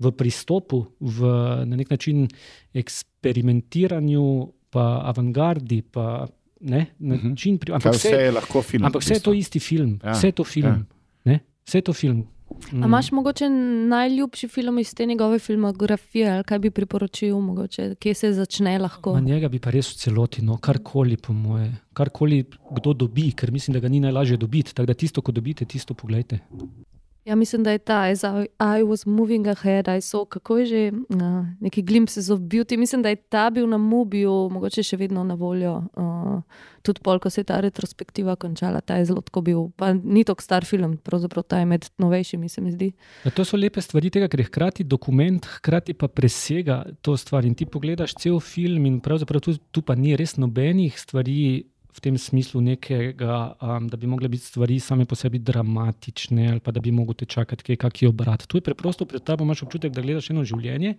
v 0.02 0.12
pristopu, 0.16 0.84
v 1.00 1.32
na 1.66 1.78
nek 1.78 1.90
način 1.92 2.26
eksperimentiranju, 2.76 4.26
pa 4.70 4.88
avangardi. 5.12 5.82
Pa, 5.82 6.26
Ne, 6.56 6.86
mhm. 6.98 7.34
način, 7.34 7.58
ampak, 7.68 7.92
vse, 7.94 8.08
vse 8.08 8.62
film, 8.64 8.86
ampak 8.88 9.02
vse 9.04 9.14
je 9.14 9.20
to 9.20 9.32
isti 9.36 9.60
film, 9.60 9.98
ja, 10.00 10.14
vse 10.16 10.30
je 10.30 10.34
to 10.38 10.44
film. 10.44 10.86
Ja. 11.28 11.36
Vse 11.68 11.78
je 11.78 11.84
to 11.84 11.92
film. 11.92 12.22
Mm. 12.72 12.84
Imáš 12.84 13.12
mogoče 13.12 13.48
najljubši 13.88 14.48
film 14.48 14.78
iz 14.78 14.94
te 14.94 15.06
njegove 15.06 15.38
filmografije, 15.38 16.30
ali 16.30 16.44
kaj 16.44 16.58
bi 16.58 16.70
priporočil, 16.70 17.38
mogoče, 17.40 17.94
kje 17.94 18.14
se 18.14 18.32
začne 18.32 18.78
lahko? 18.78 19.14
Na 19.14 19.20
njega 19.20 19.48
bi 19.48 19.58
pa 19.58 19.70
res 19.70 19.92
v 19.92 19.98
celoti, 20.00 20.42
no, 20.42 20.56
karkoli 20.56 21.16
po 21.16 21.32
moje, 21.32 21.70
karkoli 21.94 22.44
kdo 22.70 22.92
dobi, 22.92 23.30
ker 23.32 23.52
mislim, 23.52 23.74
da 23.74 23.80
ga 23.80 23.88
ni 23.88 24.00
najlažje 24.00 24.36
dobiti. 24.36 24.74
Tako 24.74 24.86
da 24.86 24.94
tisto, 24.94 25.22
ko 25.22 25.32
dobite, 25.32 25.64
tisto 25.64 25.94
pogledajte. 25.94 26.40
Ja, 27.26 27.34
mislim, 27.34 27.64
da 27.64 27.70
je 27.70 27.78
ta, 27.78 28.02
as 28.02 28.22
I, 28.22 28.46
I 28.60 28.82
was 28.82 29.06
moving 29.06 29.46
ahead, 29.46 29.88
I 29.88 30.00
saw, 30.00 30.24
kako 30.28 30.58
je 30.58 30.66
že, 30.66 30.92
uh, 31.08 31.46
neki 31.60 31.82
glimpses 31.82 32.30
of 32.30 32.40
beauty. 32.40 32.76
Mislim, 32.78 33.02
da 33.02 33.08
je 33.08 33.16
ta 33.16 33.50
bil 33.50 33.68
na 33.68 33.78
Mubiju, 33.78 34.30
mogoče 34.52 34.82
še 34.82 34.96
vedno 34.96 35.24
na 35.24 35.34
voljo, 35.34 35.82
uh, 35.96 36.38
tudi 36.86 37.02
pol, 37.02 37.18
ko 37.18 37.30
se 37.30 37.40
je 37.40 37.48
ta 37.50 37.58
retrospektiva 37.60 38.36
končala. 38.36 38.80
Ta 38.80 39.00
je 39.00 39.08
zelo 39.10 39.20
tako 39.26 39.42
bil, 39.42 39.64
pa 39.76 39.90
ni 39.92 40.22
tako 40.24 40.42
star 40.42 40.64
film, 40.64 40.96
pravzaprav 41.02 41.48
ta 41.50 41.58
je 41.58 41.66
med 41.66 41.90
novejšimi, 41.98 42.48
se 42.48 42.62
mi 42.62 42.70
zdi. 42.70 42.92
Ja, 43.24 43.34
to 43.34 43.44
so 43.44 43.58
lepe 43.58 43.82
stvari 43.82 44.10
tega, 44.14 44.30
ker 44.30 44.44
je 44.44 44.46
hkrati 44.46 44.86
dokument, 44.86 45.50
hkrati 45.58 45.98
pa 45.98 46.06
presega 46.06 46.84
to 47.02 47.16
stvar. 47.18 47.42
In 47.42 47.58
ti 47.58 47.66
pogledaš 47.66 48.14
cel 48.22 48.38
film 48.38 48.86
in 48.86 49.00
pravzaprav 49.02 49.42
tu, 49.42 49.58
tu 49.74 49.82
pa 49.82 49.98
ni 49.98 50.14
res 50.14 50.38
nobenih 50.38 50.94
stvari 50.94 51.66
v 51.96 52.00
tem 52.04 52.18
smislu 52.18 52.60
nekega, 52.60 53.56
um, 53.62 53.88
da 53.88 53.96
bi 53.96 54.06
mogle 54.06 54.28
biti 54.28 54.44
stvari 54.44 54.76
same 54.80 55.06
po 55.08 55.16
sebi 55.16 55.38
dramatične 55.38 56.50
ali 56.50 56.60
pa 56.60 56.70
da 56.70 56.80
bi 56.80 56.92
mogli 56.92 57.14
te 57.14 57.24
čakati 57.24 57.64
kaj, 57.64 57.76
kakšen 57.76 58.08
obrat. 58.08 58.46
Tu 58.46 58.60
je 58.60 58.66
preprosto 58.66 59.06
pred 59.08 59.24
tabo 59.24 59.44
imaš 59.44 59.62
občutek, 59.64 59.92
da 59.92 60.04
gledaš 60.04 60.30
eno 60.30 60.44
življenje, 60.44 60.96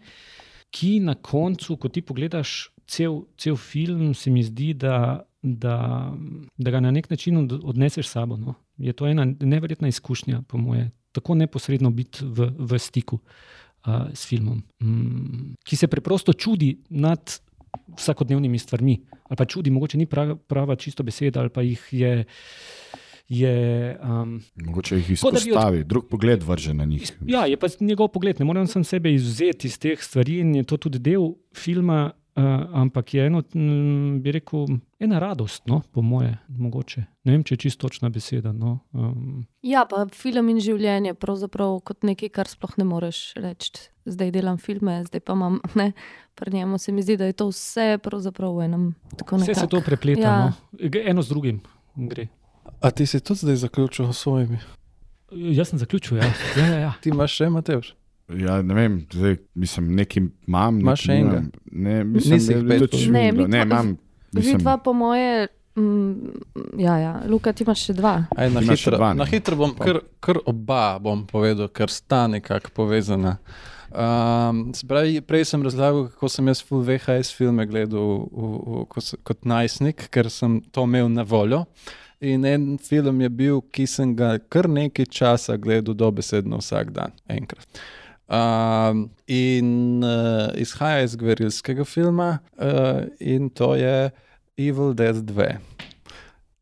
ki 0.73 0.99
na 1.05 1.15
koncu, 1.15 1.77
ko 1.77 1.89
ti 1.89 2.01
pogledaš 2.01 2.71
cel, 2.87 3.21
cel 3.37 3.55
film, 3.55 4.13
se 4.17 4.31
mi 4.33 4.43
zdi, 4.43 4.73
da, 4.73 5.21
da, 5.41 5.77
da 6.57 6.71
ga 6.71 6.81
na 6.81 6.91
nek 6.91 7.09
način 7.09 7.45
odneseš 7.63 8.07
s 8.07 8.17
sabo. 8.17 8.37
No? 8.37 8.57
Je 8.77 8.93
to 8.93 9.07
ena 9.07 9.25
neverjetna 9.25 9.87
izkušnja, 9.87 10.41
po 10.47 10.57
moje, 10.57 10.89
tako 11.11 11.35
neposredno 11.35 11.91
biti 11.91 12.25
v, 12.25 12.51
v 12.57 12.79
stiku. 12.79 13.21
Uh, 13.87 14.09
s 14.11 14.25
filmom, 14.27 14.57
mm, 14.83 15.53
ki 15.63 15.77
se 15.79 15.87
preprosto 15.87 16.33
čudi 16.33 16.73
nad 16.89 17.21
vsakodnevnimi 17.97 18.59
stvarmi. 18.59 18.99
Ali 19.29 19.37
pa 19.37 19.45
čudi, 19.45 19.71
mogoče 19.71 19.97
ni 19.97 20.05
prava, 20.05 20.35
prava 20.35 20.75
čisto 20.75 21.03
beseda, 21.03 21.39
ali 21.39 21.49
pa 21.49 21.61
jih 21.61 21.87
je. 21.91 22.25
je 23.29 23.97
um, 24.03 24.41
mogoče 24.65 24.95
jih 24.95 25.09
izpostavi, 25.09 25.79
od... 25.79 25.87
drug 25.87 26.07
pogled 26.09 26.43
vrže 26.43 26.73
na 26.73 26.85
njih. 26.85 27.11
Ja, 27.25 27.45
je 27.45 27.57
pa 27.57 27.67
njegov 27.79 28.07
pogled. 28.07 28.39
Ne 28.39 28.45
morem 28.45 28.67
sam 28.67 28.83
sebe 28.83 29.13
izuzeti 29.13 29.67
iz 29.67 29.79
teh 29.79 29.99
stvari 30.03 30.39
in 30.39 30.55
je 30.55 30.63
to 30.63 30.77
tudi 30.77 30.99
del 30.99 31.33
filma. 31.55 32.11
Uh, 32.37 32.43
ampak 32.77 33.15
je 33.15 33.23
eno, 33.25 33.41
m, 33.55 34.19
bi 34.21 34.31
rekel, 34.35 34.67
ena 35.01 35.17
radost, 35.19 35.63
no, 35.65 35.79
po 35.91 36.03
moje, 36.05 36.35
mogoče. 36.53 37.01
Ne 37.25 37.33
vem, 37.33 37.41
če 37.41 37.55
je 37.55 37.61
čisto 37.63 37.87
točna 37.87 38.11
beseda. 38.13 38.51
No, 38.53 38.75
um. 38.93 39.39
Ja, 39.65 39.87
pa 39.89 40.03
film 40.13 40.51
in 40.53 40.59
življenje, 40.61 41.15
pravzaprav 41.17 41.79
kot 41.87 42.05
nekaj, 42.05 42.29
kar 42.35 42.51
sploh 42.51 42.75
ne 42.77 42.85
moreš 42.85 43.31
reči. 43.41 43.87
Zdaj 44.05 44.29
delam 44.37 44.61
filme, 44.61 44.99
zdaj 45.09 45.25
pa 45.25 45.33
imam 45.33 45.57
ne, 45.79 45.89
pri 46.37 46.53
njemu 46.59 46.77
se 46.77 46.93
mi 46.93 47.01
zdi, 47.01 47.17
da 47.17 47.25
je 47.25 47.39
to 47.41 47.49
vse 47.49 47.97
v 48.05 48.61
enem. 48.67 48.91
Vse 49.17 49.57
se 49.57 49.67
to 49.67 49.81
prepleta, 49.81 50.21
ja. 50.21 50.37
no? 50.45 50.89
eno 50.93 51.25
z 51.25 51.33
drugim 51.33 51.61
gre. 51.97 52.27
A 52.85 52.91
ti 52.91 53.05
si 53.05 53.19
tudi 53.19 53.39
zdaj 53.39 53.55
zaključil 53.55 54.13
s 54.13 54.17
svojimi? 54.17 54.59
Jaz 55.31 55.69
sem 55.73 55.79
zaključil, 55.79 56.17
ja. 56.17 56.29
ja, 56.57 56.67
ja, 56.67 56.79
ja. 56.79 56.93
ti 57.01 57.09
imaš 57.09 57.33
še, 57.41 57.49
Mateoš? 57.49 57.95
Ja, 58.27 58.61
ne 58.61 58.73
vem, 58.73 59.05
zdaj 59.11 59.37
mislim, 59.55 59.95
nekim 59.95 60.31
imam. 60.47 60.79
Imaš 60.79 61.05
še 61.07 61.13
enega? 61.15 61.43
Ne, 61.71 62.01
mislim, 62.03 62.33
Nisi 62.33 62.53
jih 62.53 62.65
pet. 62.67 62.97
Ne, 63.11 63.31
ne, 63.31 63.61
imam. 63.63 63.93
Vi 64.35 64.57
dva, 64.59 64.75
po 64.83 64.93
moje. 64.93 65.47
Mm, 65.77 66.33
ja, 66.81 66.97
ja. 66.97 67.13
Luka, 67.29 67.53
ti 67.53 67.63
imaš 67.63 67.85
še 67.87 67.95
dva. 67.95 68.15
Aj, 68.35 68.49
na, 68.51 68.63
hitro, 68.65 68.97
dva, 68.97 69.13
na 69.15 69.27
hitro 69.29 69.55
bom 69.59 69.71
kar, 69.77 70.01
kar 70.19 70.41
oba 70.49 70.97
bom 70.99 71.21
povedal, 71.29 71.69
ker 71.71 71.93
sta 71.93 72.25
nekako 72.31 72.73
povezana. 72.81 73.37
Um, 73.87 74.73
spravi, 74.75 75.21
prej 75.23 75.45
sem 75.53 75.63
razlagal, 75.63 76.09
kako 76.11 76.31
sem 76.33 76.49
jaz 76.51 76.63
full 76.65 76.83
VHS 76.83 77.31
filme 77.37 77.63
gledal 77.69 78.25
v, 78.27 78.49
v, 78.57 78.81
v, 78.83 79.21
kot 79.23 79.47
najstnik, 79.47 80.09
ker 80.11 80.27
sem 80.33 80.59
to 80.75 80.83
imel 80.89 81.07
na 81.13 81.23
voljo. 81.23 81.63
In 82.19 82.43
en 82.49 82.65
film 82.81 83.21
je 83.21 83.29
bil, 83.29 83.61
ki 83.71 83.85
sem 83.87 84.11
ga 84.17 84.33
kar 84.49 84.67
nekaj 84.67 85.07
časa 85.13 85.55
gledal, 85.61 85.95
dobesedno 85.95 86.59
vsak 86.59 86.91
dan, 86.97 87.15
enkrat. 87.31 87.69
Um, 88.27 89.07
in 89.27 90.03
uh, 90.03 90.51
izhaja 90.59 91.05
iz 91.07 91.15
gverilskega 91.15 91.85
filma, 91.87 92.39
uh, 92.59 93.05
in 93.19 93.49
to 93.49 93.75
je 93.75 94.09
Evil 94.57 94.93
Dead 94.93 95.15
2. 95.15 95.47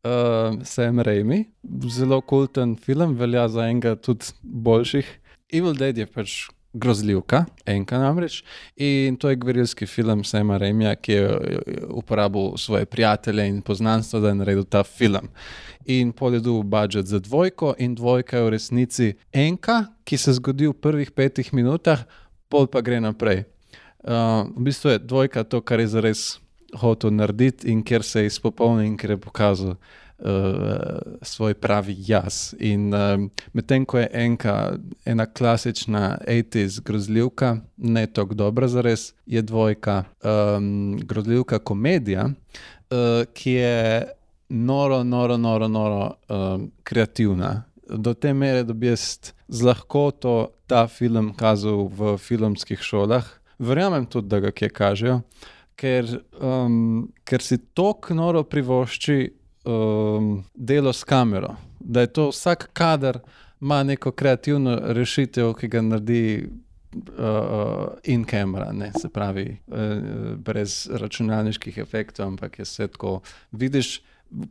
Uh, 0.06 0.62
Sam 0.62 1.00
Raimi, 1.00 1.44
zelo 1.90 2.20
kulten 2.20 2.76
film, 2.76 3.16
velja 3.18 3.48
za 3.48 3.66
enega 3.66 3.96
tudi 3.96 4.30
boljših. 4.42 5.08
Evil 5.52 5.74
Dead 5.74 5.98
je 5.98 6.06
pač 6.06 6.36
grozljivka, 6.76 7.44
enka 7.66 7.98
namreč. 7.98 8.42
In 8.76 9.16
to 9.16 9.30
je 9.30 9.36
gverilski 9.36 9.86
film 9.86 10.24
Sema 10.24 10.56
Remija, 10.56 10.94
ki 10.96 11.12
je 11.12 11.58
uporabil 11.88 12.56
svoje 12.56 12.86
prijatelje 12.86 13.48
in 13.48 13.62
poznanstvo, 13.62 14.20
da 14.20 14.28
je 14.28 14.34
naredil 14.34 14.64
ta 14.64 14.84
film. 14.84 15.28
In 15.86 16.12
poledu 16.12 16.62
budžet 16.62 17.06
za 17.06 17.18
dvojko, 17.18 17.74
in 17.78 17.94
dvojka 17.94 18.36
je 18.36 18.44
v 18.44 18.50
resnici 18.50 19.12
enka, 19.32 19.84
ki 20.04 20.18
se 20.18 20.32
zgodi 20.32 20.66
v 20.66 20.74
prvih 20.74 21.10
petih 21.10 21.52
minutah, 21.54 22.04
pol 22.48 22.66
pa 22.66 22.80
gre 22.80 23.00
naprej. 23.00 23.44
Uh, 24.06 24.46
v 24.54 24.68
bistvu 24.68 24.90
je 24.90 24.98
dvojka 24.98 25.44
to, 25.44 25.60
kar 25.60 25.80
je 25.80 25.88
zares 25.88 26.38
hotel 26.76 27.10
narediti 27.10 27.70
in 27.72 27.82
ker 27.82 28.02
se 28.02 28.20
je 28.20 28.26
izpopolnil 28.26 28.86
in 28.86 28.96
ker 28.96 29.10
je 29.10 29.16
pokazal 29.16 29.76
svoj 31.22 31.54
pravi 31.54 31.94
jaz. 31.98 32.54
In 32.58 32.94
uh, 32.94 33.28
medtem 33.52 33.84
ko 33.84 33.98
je 33.98 34.08
enka, 34.12 34.78
ena 35.04 35.26
klasična 35.26 36.18
80s 36.28 36.80
grozljivka, 36.82 37.56
ne 37.76 38.06
tako 38.06 38.34
dobra 38.34 38.68
za 38.68 38.80
res, 38.80 39.12
je 39.26 39.42
dvojka 39.42 40.04
um, 40.24 40.96
grozljivka 41.04 41.58
komedija, 41.58 42.24
uh, 42.26 43.24
ki 43.34 43.50
je 43.50 44.08
noro, 44.48 45.04
noro, 45.04 45.36
noro, 45.36 45.68
noro 45.68 46.14
um, 46.28 46.70
kreativna. 46.84 47.62
do 47.88 48.14
te 48.14 48.34
mere, 48.34 48.62
da 48.62 48.72
bi 48.72 48.86
jaz 48.86 49.32
z 49.48 49.62
lahkoto 49.62 50.50
ta 50.66 50.86
film 50.90 51.32
kazal 51.38 51.86
v 51.88 52.16
filmskih 52.18 52.82
šolah. 52.82 53.26
Verjamem 53.58 54.06
tudi, 54.06 54.28
da 54.28 54.40
ga 54.40 54.50
kje 54.50 54.68
kažejo, 54.68 55.20
ker, 55.78 56.08
um, 56.42 57.06
ker 57.24 57.42
si 57.42 57.58
tako 57.74 58.14
noro 58.14 58.42
privošči 58.42 59.30
um, 59.66 60.44
delo 60.54 60.92
s 60.92 61.04
kamero, 61.04 61.56
da 61.80 62.00
je 62.00 62.12
to 62.12 62.28
vsak 62.28 62.70
kader 62.72 63.18
ima 63.60 63.82
neko 63.82 64.10
kreativno 64.12 64.78
rešitev, 64.82 65.54
ki 65.54 65.68
ga 65.68 65.82
naredi. 65.82 66.48
Uh, 66.96 67.90
in 68.08 68.22
kamera, 68.24 68.70
ne, 68.72 68.86
se 68.96 69.08
pravi, 69.12 69.58
uh, 69.66 70.36
brez 70.40 70.86
računalniških 70.88 71.78
efektov, 71.78 72.26
ampak 72.26 72.58
je 72.58 72.64
vse 72.64 72.86
tako. 72.88 73.18
Vidiš, 73.52 74.00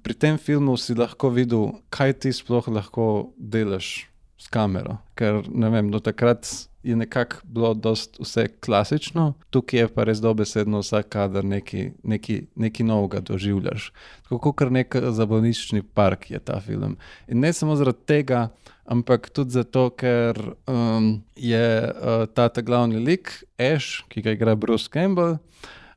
pri 0.03 0.13
tem 0.13 0.37
filmu 0.37 0.77
si 0.77 0.93
lahko 0.93 1.31
videl, 1.33 1.71
kaj 1.89 2.13
ti 2.21 2.33
sploh 2.35 2.67
lahko 2.69 3.31
delaš 3.37 4.05
s 4.37 4.51
kamero. 4.51 4.99
Ker 5.17 5.41
vem, 5.47 5.89
do 5.89 5.99
takrat 6.03 6.45
je 6.85 6.95
nekako 6.95 7.35
bilo 7.43 7.73
vse 8.19 8.47
klasično, 8.47 9.33
tukaj 9.49 9.79
je 9.79 9.87
pa 9.87 10.03
res 10.03 10.21
dobesedno 10.21 10.79
vsak 10.83 11.09
kader 11.09 11.45
nekaj 11.45 12.83
novega 12.83 13.19
doživljaš. 13.19 13.91
Tako 14.29 14.39
kot 14.39 14.69
nek 14.69 14.95
zabavnični 15.09 15.81
park 15.81 16.29
je 16.31 16.39
ta 16.39 16.59
film. 16.61 16.97
In 17.27 17.39
ne 17.39 17.53
samo 17.53 17.75
zaradi 17.75 18.05
tega, 18.05 18.49
ampak 18.85 19.29
tudi 19.29 19.57
zato, 19.57 19.89
ker 19.89 20.37
um, 20.67 21.23
je 21.35 21.65
uh, 21.89 22.25
ta 22.33 22.49
glavni 22.61 23.01
lik, 23.01 23.33
Ash, 23.57 24.05
ki 24.09 24.21
ga 24.21 24.35
igra 24.37 24.55
Bruce 24.55 24.89
Campbell, 24.93 25.37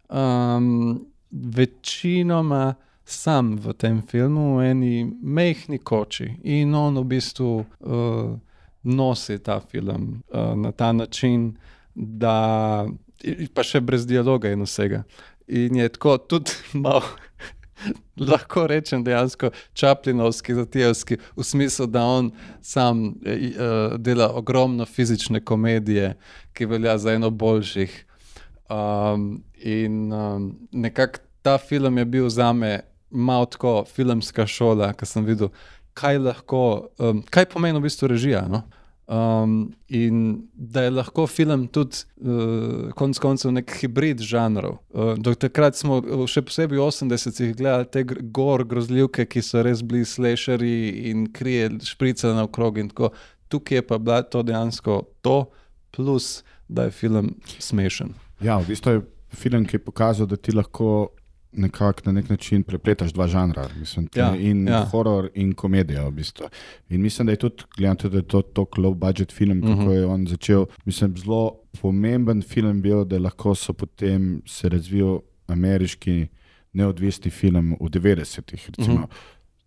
um, 0.09 1.05
večinoma 1.31 2.75
sam 3.05 3.57
v 3.57 3.73
tem 3.73 4.03
filmu, 4.03 4.57
v 4.59 4.71
eni 4.71 5.05
mehki 5.23 5.79
koči 5.79 6.35
in 6.45 6.75
on 6.75 6.97
v 6.97 7.05
bistvu 7.17 7.53
uh, 7.61 8.37
nosi 8.83 9.39
ta 9.39 9.61
film 9.61 10.23
uh, 10.29 10.57
na 10.57 10.73
ta 10.73 10.93
način, 10.93 11.57
da 11.95 12.87
pa 13.55 13.65
še 13.67 13.81
brez 13.81 14.07
dialoga 14.07 14.53
in 14.55 14.63
vsega. 14.63 15.03
In 15.49 15.77
je 15.77 15.89
tako 15.89 16.19
tudi 16.19 16.55
malo. 16.85 17.05
Lahko 18.19 18.65
rečem 18.67 19.05
dejansko 19.07 19.53
čaplinovski, 19.79 20.55
zatijevski, 20.55 21.19
v 21.37 21.45
smislu, 21.47 21.87
da 21.87 22.03
on 22.05 22.33
sam 22.63 23.05
uh, 23.07 23.95
dela 23.99 24.33
ogromno 24.35 24.87
fizične 24.87 25.41
komedije, 25.41 26.17
ki 26.53 26.67
velja 26.67 26.99
za 26.99 27.15
eno 27.15 27.31
boljših. 27.31 28.05
Um, 28.69 29.45
in 29.55 30.13
um, 30.13 30.51
nekako 30.73 31.23
ta 31.43 31.59
film 31.59 31.99
je 31.99 32.05
bil 32.05 32.29
za 32.29 32.53
me 32.53 32.81
malo 33.11 33.47
tako 33.47 33.85
filmska 33.85 34.47
šola, 34.47 34.93
ki 34.93 35.07
sem 35.07 35.25
videl, 35.25 35.49
kaj, 35.99 36.19
lahko, 36.23 36.65
um, 37.03 37.23
kaj 37.27 37.49
pomeni 37.53 37.81
v 37.81 37.89
bistvu 37.89 38.13
režija. 38.15 38.45
No? 38.51 38.63
Um, 39.09 39.73
in 39.89 40.43
da 40.53 40.83
je 40.85 40.91
lahko 40.93 41.27
film 41.27 41.67
tudi, 41.73 42.05
uh, 42.21 42.91
konec 42.97 43.19
koncev, 43.25 43.55
nek 43.57 43.73
hibrid 43.81 44.21
žanrov. 44.21 44.79
Uh, 44.93 45.17
takrat 45.41 45.79
smo, 45.81 46.03
še 46.29 46.45
posebej 46.45 46.77
v 46.77 46.89
80-ih, 46.91 47.55
gledali 47.57 47.89
te 47.89 48.05
gor 48.05 48.67
grozljivke, 48.69 49.25
ki 49.25 49.43
so 49.43 49.65
res 49.65 49.81
bili 49.81 50.05
slešeri 50.05 51.09
in 51.11 51.25
krije 51.33 51.71
šprice 51.89 52.35
na 52.37 52.45
okrog. 52.45 52.83
Tukaj 53.49 53.81
je 53.81 53.87
pa 53.89 53.97
bilo 53.97 54.21
to 54.29 54.45
dejansko 54.45 55.01
to, 55.25 55.39
plus 55.97 56.43
da 56.69 56.85
je 56.85 56.93
film 56.93 57.33
smešen. 57.59 58.13
Ja, 58.45 58.59
v 58.61 58.69
bistvu 58.75 58.93
je 58.93 59.07
film, 59.33 59.65
ki 59.65 59.81
je 59.81 59.85
pokazal, 59.89 60.29
da 60.29 60.37
ti 60.37 60.53
lahko 60.53 61.09
nekako 61.59 62.03
na 62.05 62.13
nek 62.13 62.29
način 62.29 62.63
prepletaš 62.63 63.13
dva 63.13 63.27
žanra, 63.29 63.69
mislim, 63.79 64.09
ja, 64.17 64.35
in 64.37 64.69
ja. 64.69 64.85
horor, 64.91 65.29
in 65.35 65.53
komedijo. 65.55 66.09
V 66.09 66.11
bistvu. 66.11 66.49
In 66.89 67.03
mislim, 67.03 67.27
da 67.27 67.33
je 67.33 67.37
tudi, 67.37 67.65
gledam, 67.77 68.11
da 68.11 68.19
je 68.19 68.23
to 68.23 68.43
tako 68.43 68.83
low 68.83 68.95
budget 68.95 69.33
film, 69.33 69.61
kako 69.61 69.73
uh 69.73 69.79
mhm. 69.79 69.89
-huh. 69.89 69.93
je 69.93 70.07
on 70.07 70.27
začel. 70.27 70.67
Mislim, 70.85 71.17
zelo 71.17 71.61
pomemben 71.81 72.43
film 72.43 72.83
bil, 72.83 73.05
da 73.05 73.19
lahko 73.19 73.55
so 73.55 73.73
potem 73.73 74.43
se 74.47 74.69
razvijal 74.69 75.21
ameriški 75.47 76.27
neodvisni 76.73 77.31
film 77.31 77.77
v 77.81 77.85
90-ih. 77.85 78.71
Uh 78.79 78.87
-huh. 78.87 79.07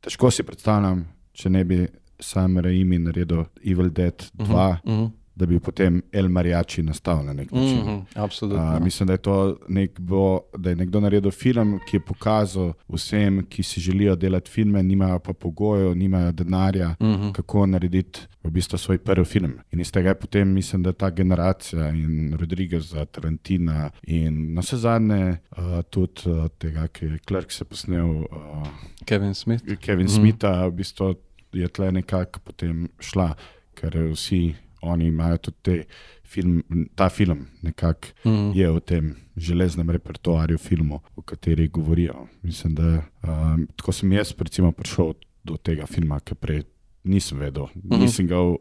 Težko 0.01 0.31
si 0.31 0.43
predstavljam, 0.43 1.07
če 1.33 1.49
ne 1.49 1.63
bi 1.63 1.87
sam 2.19 2.57
Raimi 2.57 2.99
naredil 2.99 3.43
Evil 3.65 3.89
Dead 3.89 4.23
2. 4.33 4.43
Uh 4.43 4.49
-huh. 4.49 4.77
Uh 4.83 4.93
-huh 4.93 5.20
da 5.35 5.45
bi 5.45 5.59
potem 5.59 6.01
El 6.11 6.29
Mariachi 6.29 6.83
nastal 6.83 7.25
na 7.25 7.33
nek 7.33 7.51
način. 7.51 7.77
Mm 7.77 7.87
-hmm, 7.87 8.01
absolutno. 8.15 8.75
Uh, 8.75 8.83
mislim, 8.83 9.07
da 9.07 9.13
je 9.13 9.17
to 9.17 9.57
nek 9.67 9.99
bo, 9.99 10.39
da 10.57 10.69
je 10.69 10.75
nekdo 10.75 10.99
naredil 10.99 11.31
film, 11.31 11.79
ki 11.89 11.97
je 11.97 11.99
pokazal 11.99 12.73
vsem, 12.87 13.45
ki 13.49 13.63
si 13.63 13.81
želijo 13.81 14.15
delati 14.15 14.51
filme, 14.51 14.83
nimajo 14.83 15.19
pa 15.19 15.33
pogojev, 15.33 15.95
nimajo 15.95 16.31
denarja, 16.31 16.95
mm 16.99 17.05
-hmm. 17.05 17.31
kako 17.31 17.65
narediti 17.65 18.19
v 18.43 18.49
bistvu 18.49 18.77
svoj 18.77 18.97
prvi 18.97 19.25
film. 19.25 19.53
In 19.71 19.79
iz 19.79 19.91
tega 19.91 20.09
je 20.09 20.19
potem, 20.19 20.53
mislim, 20.53 20.83
da 20.83 20.93
ta 20.93 21.09
generacija 21.09 21.89
in 21.89 22.33
Rodriguez, 22.39 22.95
Tarantina 23.11 23.89
in 24.03 24.53
na 24.53 24.61
vse 24.61 24.77
zadnje 24.77 25.37
uh, 25.51 25.57
tudi 25.89 26.21
uh, 26.25 26.47
tega, 26.57 26.87
ki 26.87 27.05
je 27.05 27.19
Clark 27.27 27.51
se 27.51 27.65
posnel. 27.65 28.09
Uh, 28.09 28.67
Kevin 29.05 29.33
Smith. 29.33 29.63
Kevin 29.79 30.05
mm 30.05 30.09
-hmm. 30.09 30.15
Smitha, 30.15 30.67
v 30.67 30.71
bistvu 30.71 31.15
je 31.53 31.67
tle 31.67 31.91
nekako 31.91 32.39
potem 32.43 32.89
šla, 32.99 33.33
ker 33.73 33.97
vsi 34.11 34.55
oni 34.81 35.07
imajo 35.07 35.37
tudi 35.37 35.83
film, 36.25 36.61
ta 36.95 37.09
film, 37.09 37.45
nekako 37.61 38.07
mm. 38.25 38.51
je 38.55 38.71
v 38.71 38.79
tem 38.79 39.15
železnem 39.37 39.89
repertoarju 39.89 40.57
filmov, 40.57 40.99
o 41.15 41.21
katerih 41.21 41.71
govorijo. 41.71 42.27
Mislim, 42.41 42.75
da 42.75 43.01
um, 43.23 43.67
tako 43.75 43.91
sem 43.91 44.13
jaz, 44.13 44.33
recimo, 44.39 44.71
prišel 44.71 45.13
do 45.43 45.57
tega 45.57 45.85
filma, 45.85 46.19
ki 46.19 46.35
prej 46.35 46.63
nisem 47.03 47.39
vedel. 47.39 47.67
Mm. 47.75 48.01
Nisem 48.03 48.27
ga 48.27 48.41
v, 48.41 48.57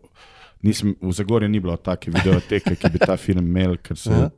nisem, 0.63 0.95
v 1.01 1.13
Zagorju 1.13 1.49
ni 1.49 1.61
bilo 1.61 1.77
take 1.77 2.11
videoteke, 2.11 2.77
ki 2.77 2.93
bi 2.93 3.03
ta 3.03 3.17
film 3.17 3.47
imel, 3.47 3.77
ker 3.83 3.99
se 3.99 4.13
je 4.13 4.31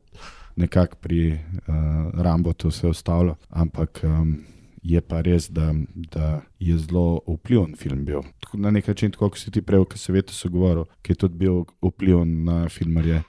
nekako 0.57 0.97
pri 1.01 1.21
uh, 1.33 2.23
Rambotu 2.23 2.69
vse 2.69 2.89
ostalo. 2.89 3.37
Ampak. 3.51 4.05
Um, 4.05 4.41
je 4.83 5.01
pa 5.01 5.21
res, 5.23 5.49
da, 5.51 5.71
da 5.95 6.43
je 6.59 6.77
zelo 6.79 7.21
vpliven 7.27 7.77
film 7.79 8.05
bil. 8.05 8.27
Na 8.53 8.71
nek 8.71 8.89
način, 8.91 9.15
kot 9.15 9.39
si 9.39 9.51
ti 9.55 9.63
prej, 9.63 9.87
ki 9.93 9.99
se 9.99 10.13
veš, 10.13 10.35
so 10.35 10.51
govorili, 10.51 10.89
ki 11.03 11.15
je 11.15 11.21
tudi 11.25 11.39
bil 11.45 11.63
vpliven 11.83 12.43
na 12.49 12.67
filmarje. 12.69 13.23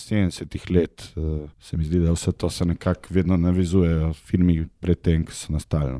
70-ih 0.00 0.70
let, 0.70 1.02
uh, 1.18 1.50
se 1.60 1.76
mi 1.76 1.84
zdi, 1.84 1.98
da 2.00 2.14
vse 2.14 2.32
to 2.32 2.48
se 2.50 2.64
nekako 2.64 3.10
vedno 3.10 3.36
navezuje, 3.36 4.12
filmi 4.14 4.62
predtem, 4.80 5.26
ki 5.26 5.34
so 5.34 5.52
nastali. 5.52 5.98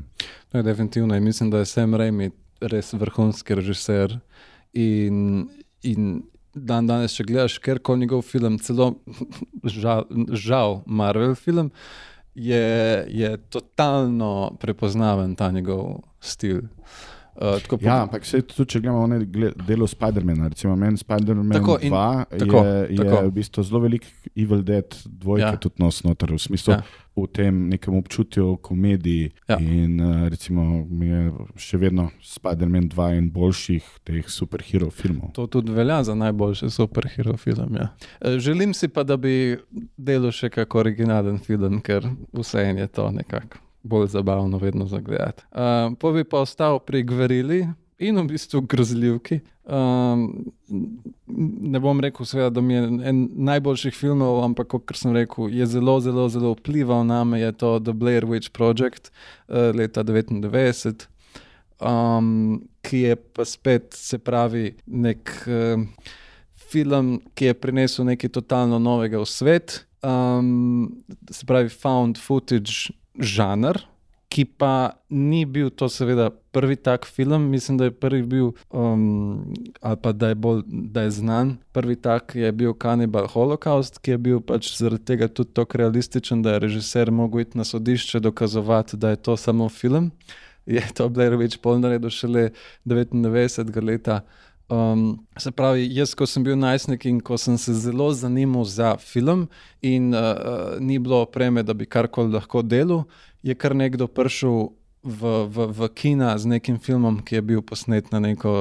No, 0.53 0.63
definitivno. 0.63 1.15
In 1.15 1.23
mislim, 1.23 1.51
da 1.51 1.59
je 1.59 1.67
Sam 1.69 1.93
Raimi 1.95 2.31
res 2.61 2.93
vrhunski 2.93 3.55
režiser. 3.59 4.15
In, 4.73 5.49
in 5.83 6.23
dan 6.55 6.87
danes, 6.87 7.13
če 7.13 7.27
gledaš 7.27 7.59
kjerkoli 7.61 8.07
njegov 8.07 8.23
film, 8.25 8.57
celo 8.63 8.93
žal, 9.83 10.07
žal 10.33 10.79
Marvel 10.87 11.35
film, 11.35 11.69
uh, 11.69 12.11
je, 12.35 13.05
je 13.07 13.37
totalno 13.37 14.57
prepoznaven 14.59 15.35
ta 15.35 15.51
njegov 15.51 16.01
stil. 16.19 16.61
Uh, 17.35 17.81
ja, 17.81 18.01
ampak 18.03 18.25
se 18.27 18.41
tudi, 18.43 18.65
če 18.73 18.79
gledamo 18.83 19.05
ne, 19.07 19.21
delo 19.63 19.87
Spider-mana, 19.87 20.49
recimo 20.51 20.73
meni 20.75 20.99
Spider-Man 20.99 21.47
2 21.47 21.61
tako, 22.27 22.63
je, 22.65 22.81
je 22.91 22.97
tako. 22.99 23.21
v 23.23 23.31
bistvu 23.37 23.63
zelo 23.63 23.79
velik 23.85 24.07
Evil 24.35 24.65
Dead, 24.67 24.97
dvojka 25.05 25.53
ja. 25.53 25.61
tudi 25.63 25.79
nos 25.79 26.01
noter, 26.03 26.33
v 26.35 26.41
smislu 26.43 26.75
ja. 26.75 26.81
v 27.15 27.25
tem 27.31 27.63
nekem 27.71 27.95
občutju 27.95 28.57
komediji 28.61 29.31
ja. 29.47 29.57
in 29.63 29.95
uh, 30.03 30.27
recimo 30.27 30.83
mi 30.89 31.07
je 31.07 31.23
še 31.55 31.79
vedno 31.79 32.09
Spider-Man 32.19 32.91
2 32.91 33.09
in 33.21 33.31
boljših 33.31 33.89
teh 34.03 34.27
superhero 34.27 34.91
filmov. 34.91 35.31
To 35.39 35.47
tudi 35.47 35.71
velja 35.71 36.01
za 36.11 36.19
najboljši 36.19 36.69
superhero 36.69 37.39
film, 37.39 37.79
ja. 37.79 37.93
E, 38.19 38.37
želim 38.43 38.75
si 38.75 38.91
pa, 38.91 39.07
da 39.07 39.15
bi 39.15 39.55
delo 39.95 40.35
še 40.35 40.51
kak 40.51 40.75
originalen 40.75 41.39
film, 41.39 41.79
ker 41.79 42.11
vse 42.35 42.67
en 42.67 42.83
je 42.83 42.91
to 42.91 43.07
nekako 43.15 43.70
bolj 43.83 44.07
zabavno, 44.07 44.57
vedno 44.57 44.85
za 44.85 44.99
gledati. 44.99 45.43
Uh, 45.51 45.93
pa 45.99 46.11
bi 46.11 46.23
pa 46.23 46.39
ostal 46.39 46.79
pri 46.79 47.03
Gverili 47.03 47.67
in 47.99 48.17
v 48.17 48.25
bistvu 48.33 48.61
grozljivki. 48.61 49.39
Um, 49.65 50.51
ne 51.69 51.79
bom 51.79 51.99
rekel, 52.01 52.25
seveda, 52.25 52.49
da 52.49 52.61
mi 52.61 52.73
je 52.73 52.83
en 53.11 53.19
najboljših 53.45 53.93
filmov, 53.95 54.41
ampak 54.43 54.71
kot 54.73 54.93
sem 54.97 55.13
rekel, 55.15 55.51
je 55.53 55.67
zelo, 55.69 55.99
zelo, 56.01 56.25
zelo 56.29 56.55
vplival 56.57 57.05
na 57.05 57.23
me, 57.23 57.39
je 57.39 57.51
to 57.51 57.77
The 57.79 57.93
Blair 57.93 58.25
Witch 58.25 58.51
Project 58.51 59.11
uh, 59.47 59.69
leta 59.75 60.03
1999. 60.03 61.07
Um, 61.81 62.61
ki 62.85 63.05
je 63.05 63.15
pa 63.15 63.45
spet, 63.45 63.93
se 63.97 64.17
pravi, 64.21 64.73
nek 64.85 65.31
uh, 65.45 65.85
film, 66.71 67.19
ki 67.33 67.51
je 67.51 67.57
prinesel 67.57 68.05
nekaj 68.09 68.33
totalno 68.33 68.79
novega 68.81 69.21
v 69.21 69.29
svet. 69.29 69.81
Um, 70.01 71.03
se 71.29 71.45
pravi, 71.45 71.69
found 71.69 72.17
footage 72.17 72.89
žanr, 73.21 73.77
ki 74.31 74.45
pa 74.45 74.95
ni 75.11 75.43
bil 75.45 75.69
to, 75.75 75.89
seveda, 75.91 76.29
prvi 76.55 76.77
tak 76.79 77.05
film. 77.05 77.49
Mislim, 77.51 77.77
da 77.77 77.89
je 77.89 77.91
prvi 77.91 78.21
bil, 78.23 78.51
um, 78.71 79.53
ali 79.81 79.97
pa 80.01 80.11
da 80.11 80.31
je 80.31 80.35
bolj 80.35 80.61
da 80.67 81.03
je 81.03 81.11
znan. 81.19 81.57
Prvi 81.75 81.95
tak 81.95 82.35
je 82.35 82.51
bil 82.51 82.73
Cannibal 82.81 83.27
Holocaust, 83.27 83.99
ki 83.99 84.15
je 84.15 84.17
bil 84.17 84.39
pač 84.39 84.71
zaradi 84.77 85.03
tega 85.11 85.27
tudi 85.27 85.51
tako 85.53 85.83
realističen, 85.83 86.43
da 86.43 86.55
je 86.55 86.63
režiser 86.63 87.11
mogel 87.11 87.43
iti 87.43 87.59
na 87.59 87.67
sodišče 87.67 88.23
dokazovati, 88.23 88.97
da 88.97 89.11
je 89.11 89.19
to 89.19 89.37
samo 89.37 89.69
film. 89.69 90.11
Je 90.65 90.83
to 90.95 91.09
Blair 91.09 91.35
Witch 91.35 91.57
Polnar, 91.57 91.91
je 91.91 91.99
došele 91.99 92.49
99 92.85 93.83
leta. 93.83 94.21
Um, 94.71 95.27
se 95.37 95.51
pravi, 95.51 95.87
jaz, 95.91 96.13
ko 96.15 96.23
sem 96.23 96.45
bil 96.47 96.55
najstnik 96.55 97.03
in 97.09 97.17
ko 97.19 97.35
sem 97.37 97.57
se 97.59 97.73
zelo 97.75 98.07
zanimal 98.15 98.63
za 98.63 98.93
film, 98.97 99.49
in 99.83 100.13
uh, 100.15 100.77
ni 100.79 100.99
bilo 100.99 101.21
opreme, 101.25 101.63
da 101.63 101.73
bi 101.75 101.85
karkoli 101.85 102.31
lahko 102.31 102.61
delal, 102.63 103.03
je 103.43 103.55
kar 103.55 103.75
nekdo 103.75 104.07
prišel 104.07 104.69
v, 105.03 105.31
v, 105.51 105.67
v 105.75 105.89
kina 105.91 106.37
z 106.37 106.53
nekim 106.53 106.79
filmom, 106.79 107.19
ki 107.19 107.35
je 107.35 107.41
bil 107.41 107.65
posnet 107.67 108.13
na 108.15 108.21
neko, 108.23 108.53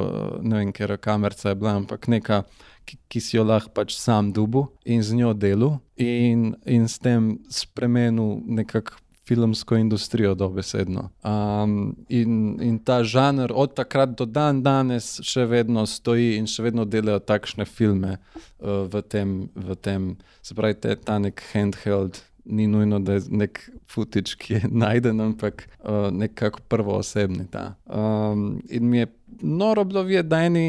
ne 0.43 0.65
vem, 0.65 0.73
ker 0.75 0.97
kamerca 0.99 1.53
je 1.53 1.61
bila, 1.63 1.77
ampak 1.79 2.09
neka, 2.11 2.43
ki, 2.89 2.99
ki 3.07 3.23
si 3.23 3.37
jo 3.37 3.47
lahko 3.47 3.71
pač 3.77 3.95
sam 3.95 4.33
dubu 4.35 4.67
in 4.83 5.07
z 5.07 5.15
njo 5.15 5.31
delu, 5.39 5.77
in, 5.95 6.57
in 6.67 6.89
s 6.91 6.99
tem 6.99 7.37
spremenil 7.47 8.41
nekako 8.51 8.99
filmsko 9.31 9.77
industrijo, 9.77 10.35
dobesedno. 10.35 11.09
Um, 11.23 11.97
in, 12.09 12.59
in 12.63 12.79
ta 12.79 13.05
žanr 13.05 13.53
od 13.55 13.77
takrat 13.79 14.17
do 14.19 14.27
dan 14.27 14.63
danes 14.67 15.21
še 15.23 15.45
vedno 15.47 15.85
stoji 15.87 16.33
in 16.41 16.49
še 16.51 16.65
vedno 16.67 16.83
delajo 16.83 17.21
takšne 17.23 17.63
filme 17.71 18.17
uh, 18.17 18.89
v, 18.91 19.05
tem, 19.07 19.37
v 19.55 19.77
tem, 19.79 20.09
se 20.43 20.57
pravi, 20.59 20.81
te, 20.83 20.97
ta 20.99 21.21
nek 21.23 21.45
handheld. 21.53 22.19
Ni 22.51 22.67
nujno, 22.67 22.99
da 23.05 23.21
je 23.21 23.29
nek 23.31 23.61
footage, 23.87 24.35
ki 24.41 24.57
je 24.57 24.73
najden, 24.73 25.21
ampak 25.23 25.69
uh, 25.79 26.09
nekako 26.11 26.65
prvo 26.73 26.99
osebni. 26.99 27.47
Um, 27.87 28.59
in 28.67 28.91
mi 28.91 29.05
je 29.05 29.13
noro 29.47 29.85
bilo 29.87 30.03
videti, 30.09 30.33
da 30.33 30.43
eni 30.49 30.67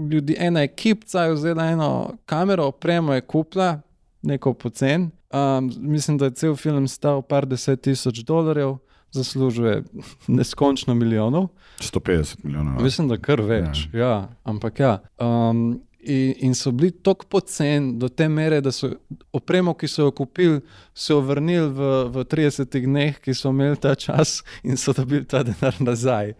ljudi, 0.00 0.38
ena 0.40 0.64
ekipa 0.64 1.26
je 1.26 1.36
vzela 1.36 1.68
eno 1.74 2.14
kamero, 2.24 2.72
opremo 2.72 3.12
je 3.12 3.20
kupila, 3.20 3.74
neko 4.22 4.54
pocen. 4.54 5.10
Um, 5.30 5.70
mislim, 5.78 6.18
da 6.18 6.24
je 6.24 6.30
cel 6.30 6.56
film 6.56 6.88
stal 6.88 7.22
par 7.22 7.46
deset 7.46 7.82
tisoč 7.82 8.18
dolarjev, 8.26 8.76
zaslužuje 9.12 9.82
neskončno 10.26 10.94
milijonov. 10.94 11.48
150 11.78 12.36
milijonov. 12.42 12.82
Mislim, 12.82 13.08
da 13.08 13.16
kar 13.16 13.40
več. 13.40 13.88
Ja. 13.92 14.00
Ja, 14.00 14.28
ampak 14.44 14.80
ja. 14.80 14.98
Um, 15.18 15.80
in, 16.00 16.34
in 16.38 16.54
so 16.54 16.72
bili 16.72 16.90
tako 16.90 17.26
poceni 17.26 17.98
do 17.98 18.08
te 18.08 18.28
mere, 18.28 18.60
da 18.60 18.72
so 18.72 18.90
opremo, 19.32 19.74
ki 19.74 19.88
so 19.88 20.08
jo 20.08 20.10
kupili, 20.10 20.60
se 20.94 21.14
vrnili 21.14 21.68
v, 21.68 21.90
v 22.10 22.24
30 22.24 22.80
dneh, 22.86 23.20
ki 23.20 23.34
so 23.34 23.54
imeli 23.54 23.76
ta 23.76 23.94
čas 23.94 24.40
in 24.62 24.76
so 24.76 24.92
dobili 24.96 25.24
ta 25.24 25.42
denar 25.46 25.78
nazaj. 25.80 26.34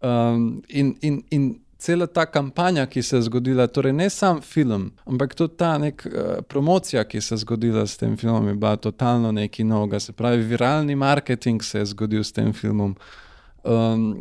Um, 0.00 0.62
in, 0.68 0.94
in, 1.02 1.22
in 1.30 1.56
cela 1.78 2.06
ta 2.06 2.26
kampanja, 2.26 2.86
ki 2.86 3.02
se 3.02 3.16
je 3.16 3.22
zgodila, 3.22 3.66
torej 3.66 3.92
ne 3.92 4.10
sam 4.10 4.40
film, 4.42 4.90
ampak 5.06 5.34
tudi 5.34 5.56
ta 5.56 5.76
nek, 5.78 6.06
uh, 6.06 6.42
promocija, 6.48 7.04
ki 7.04 7.20
se 7.20 7.34
je 7.34 7.38
zgodila 7.44 7.86
s 7.86 7.96
tem 7.96 8.16
filmom, 8.16 8.48
je 8.48 8.54
bila 8.54 8.76
totalno 8.76 9.32
nekaj 9.32 9.64
novega. 9.64 10.00
Se 10.00 10.12
pravi, 10.12 10.42
viralni 10.42 10.96
marketing 10.96 11.62
se 11.62 11.78
je 11.78 11.86
zgodil 11.94 12.24
s 12.24 12.32
tem 12.32 12.52
filmom. 12.52 12.96
Um, 13.64 14.12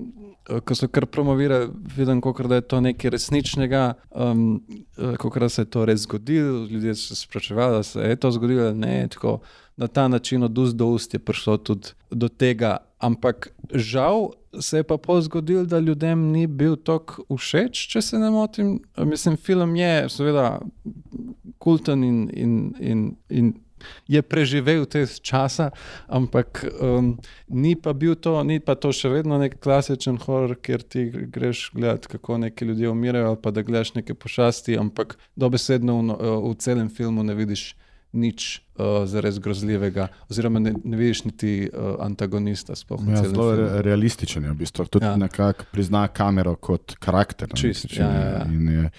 ko 0.65 0.75
so 0.75 0.87
kar 0.87 1.05
promovirali, 1.05 1.69
vidim, 1.95 2.21
da 2.47 2.55
je 2.55 2.61
to 2.61 2.81
nekaj 2.81 3.09
resničnega, 3.09 3.93
um, 4.11 4.63
kako 5.17 5.49
se 5.49 5.61
je 5.61 5.65
to 5.65 5.85
res 5.85 6.01
zgodilo. 6.01 6.65
Ljudje 6.65 6.95
so 6.95 7.15
se 7.15 7.21
spraševali, 7.21 7.77
da 7.77 7.83
se 7.83 7.99
je 7.99 8.15
to 8.15 8.31
zgodilo. 8.31 8.73
Ne, 8.73 9.07
tako, 9.07 9.39
na 9.77 9.87
ta 9.87 10.07
način 10.07 10.43
od 10.43 10.57
ust 10.57 10.75
do 10.75 10.85
ust 10.85 11.13
je 11.13 11.19
prišlo 11.19 11.57
tudi 11.57 11.87
do 12.11 12.27
tega. 12.27 12.77
Ampak 12.99 13.49
žal 13.73 14.29
se 14.59 14.77
je 14.77 14.83
pa 14.87 14.97
pol 14.97 15.21
zgodil, 15.21 15.65
da 15.65 15.79
ljudem 15.79 16.31
ni 16.31 16.47
bil 16.47 16.75
tako 16.75 17.25
všeč, 17.37 17.87
če 17.91 18.01
se 18.01 18.19
ne 18.19 18.29
motim. 18.31 18.77
Mislim, 18.97 19.37
film 19.37 19.75
je 19.75 20.09
seveda 20.09 20.59
kulten 21.59 22.03
in, 22.03 22.19
in, 22.33 22.59
in, 22.79 23.07
in 23.29 23.53
je 24.07 24.21
preživel 24.21 24.85
te 24.89 25.03
časa, 25.05 25.69
ampak 26.07 26.63
um, 26.81 27.13
ni 27.47 27.75
pa 27.75 27.93
bil 27.93 28.15
to, 28.15 28.39
ni 28.43 28.59
pa 28.59 28.75
to 28.75 28.91
še 28.95 29.11
vedno 29.13 29.37
nek 29.41 29.59
klasičen 29.61 30.17
horor, 30.23 30.55
kjer 30.61 30.81
ti 30.83 31.05
greš 31.33 31.69
gledati, 31.75 32.13
kako 32.15 32.39
neki 32.47 32.71
ljudje 32.71 32.89
umirajo, 32.89 33.33
ali 33.33 33.41
pa 33.41 33.51
da 33.51 33.61
gledaš 33.61 33.93
neke 33.99 34.17
pošasti, 34.17 34.77
ampak 34.79 35.17
dobesedno 35.35 35.99
v, 36.01 36.33
v 36.49 36.55
celem 36.63 36.89
filmu 36.89 37.23
ne 37.23 37.37
vidiš 37.37 37.73
nič 38.11 38.61
uh, 38.77 39.03
zares 39.05 39.39
grozljivega, 39.43 40.07
oziroma 40.29 40.59
ne, 40.63 40.73
ne 40.83 40.97
vidiš 40.97 41.23
niti 41.25 41.51
uh, 41.67 41.95
antagonista. 42.03 42.73
Ja, 43.07 43.23
zelo 43.23 43.49
re, 43.55 43.81
realističen 43.81 44.43
je, 44.43 44.51
v 44.51 44.61
bistvu 44.63 44.85
tudi 44.85 45.05
ja. 45.05 45.15
nekako 45.17 45.67
prizna 45.71 46.07
kamero 46.07 46.55
kot 46.55 46.95
karakter. 46.99 47.51
Čist, 47.55 47.91
ja, 47.97 48.07
ja, 48.11 48.25
ja. 48.37 48.45
In 48.51 48.69
je 48.69 48.89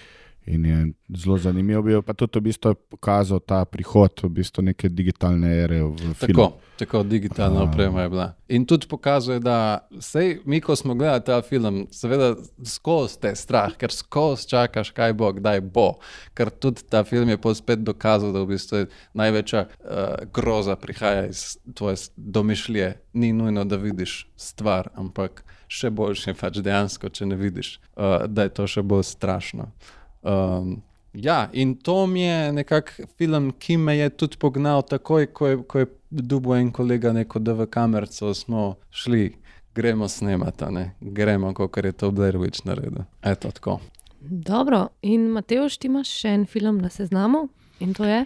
zelo 1.17 1.37
zanimivo, 1.37 1.81
bil 1.81 2.01
pa 2.01 2.13
tudi 2.13 2.39
v 2.39 2.49
bistvu 2.49 2.73
pokazal 2.89 3.39
ta 3.39 3.65
prihod 3.65 4.23
v 4.23 4.29
bistvu 4.29 4.63
neke 4.63 4.89
digitalne 4.89 5.49
ere. 5.63 5.81
Tako, 6.19 6.51
tako 6.77 7.03
digitalna 7.03 7.63
oprema 7.63 8.01
je 8.01 8.09
bila. 8.09 8.27
In 8.47 8.65
tudi 8.65 8.87
pokazuje, 8.87 9.39
da 9.39 9.87
sej, 9.99 10.39
mi, 10.45 10.61
ko 10.61 10.75
smo 10.75 10.95
gledali 10.95 11.23
ta 11.25 11.41
film, 11.41 11.87
seveda 11.91 12.35
skozi 12.65 13.19
te 13.21 13.33
strah, 13.35 13.75
ker 13.77 13.93
skozi 13.93 14.49
čakaš, 14.49 14.91
kaj 14.93 15.13
bo, 15.13 15.31
kdaj 15.33 15.61
bo. 15.61 15.91
Ker 16.33 16.49
tudi 16.49 16.85
ta 16.89 17.03
film 17.03 17.29
je 17.29 17.37
spet 17.55 17.83
dokazal, 17.85 18.33
da 18.33 18.41
v 18.41 18.53
bistvu 18.53 18.85
največja 19.13 19.65
uh, 19.65 20.25
groza 20.33 20.75
prihaja 20.75 21.27
iz 21.27 21.57
tvoje 21.73 22.09
domišljije. 22.15 22.97
Ni 23.13 23.33
nujno, 23.33 23.65
da 23.65 23.75
vidiš 23.75 24.27
stvar, 24.37 24.89
ampak 24.95 25.43
še 25.67 25.89
boljše 25.89 26.31
je 26.31 26.35
pač 26.37 26.59
dejansko, 26.65 27.09
če 27.09 27.25
ne 27.25 27.37
vidiš, 27.37 27.79
uh, 27.95 28.25
da 28.27 28.45
je 28.45 28.53
to 28.53 28.67
še 28.67 28.81
bolj 28.81 29.05
strašno. 29.09 29.71
Um, 30.21 30.81
ja, 31.13 31.49
in 31.53 31.75
to 31.75 32.07
mi 32.07 32.21
je 32.21 32.51
nekako 32.53 32.91
film, 33.17 33.51
ki 33.59 33.77
me 33.77 33.97
je 33.97 34.09
tudi 34.09 34.37
pognal, 34.37 34.81
takoj, 34.81 35.25
ko 35.33 35.47
je, 35.47 35.61
ko 35.67 35.79
je 35.79 35.85
dubo 36.09 36.55
en 36.55 36.71
kolega, 36.71 37.13
neko 37.13 37.39
DV 37.39 37.69
kamerco, 37.69 38.33
smo 38.33 38.75
šli, 38.91 39.35
gremo 39.75 40.07
snemati, 40.07 40.65
gremo, 41.01 41.53
kot 41.53 41.77
je 41.85 41.91
to 41.91 42.11
Blairwich 42.11 42.65
naredil. 42.65 43.03
Eto, 43.21 43.51
tako. 43.51 43.79
Dobro, 44.19 44.87
in 45.01 45.29
Mateo, 45.31 45.69
ti 45.69 45.87
imaš 45.87 46.11
še 46.21 46.33
en 46.35 46.45
film 46.45 46.81
na 46.83 46.89
seznamu 46.89 47.47
in 47.79 47.93
to 47.93 48.03
je? 48.03 48.25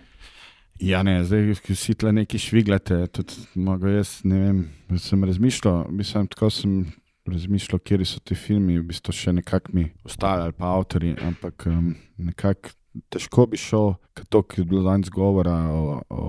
Ja, 0.82 1.04
ne, 1.06 1.20
zdaj, 1.24 1.54
ki 1.62 1.76
si 1.78 1.94
tle 1.94 2.12
neki 2.16 2.40
šviglate, 2.42 3.04
tudi 3.14 3.38
mogo 3.62 3.92
jaz, 3.92 4.22
ne 4.26 4.40
vem, 4.40 4.64
sem 5.00 5.24
razmišljal, 5.24 5.86
mislim, 5.94 6.28
tako 6.34 6.50
sem 6.50 6.80
razmišljal, 7.26 7.80
kje 7.80 8.06
so 8.06 8.20
ti 8.20 8.36
filmi, 8.36 8.80
v 8.80 8.88
bistvu 8.88 9.14
še 9.16 9.34
nekako 9.34 9.74
mi 9.74 9.90
ostali 10.04 10.44
ali 10.44 10.56
pa 10.58 10.74
avtori, 10.76 11.16
ampak 11.22 11.68
um, 11.72 11.94
nekako 12.18 12.74
težko 13.10 13.46
bi 13.50 13.58
šel, 13.58 13.96
kot 14.14 14.58
je 14.58 14.66
bilo 14.66 14.84
danes 14.86 15.10
govora 15.10 15.56
o, 15.72 16.02
o 16.10 16.26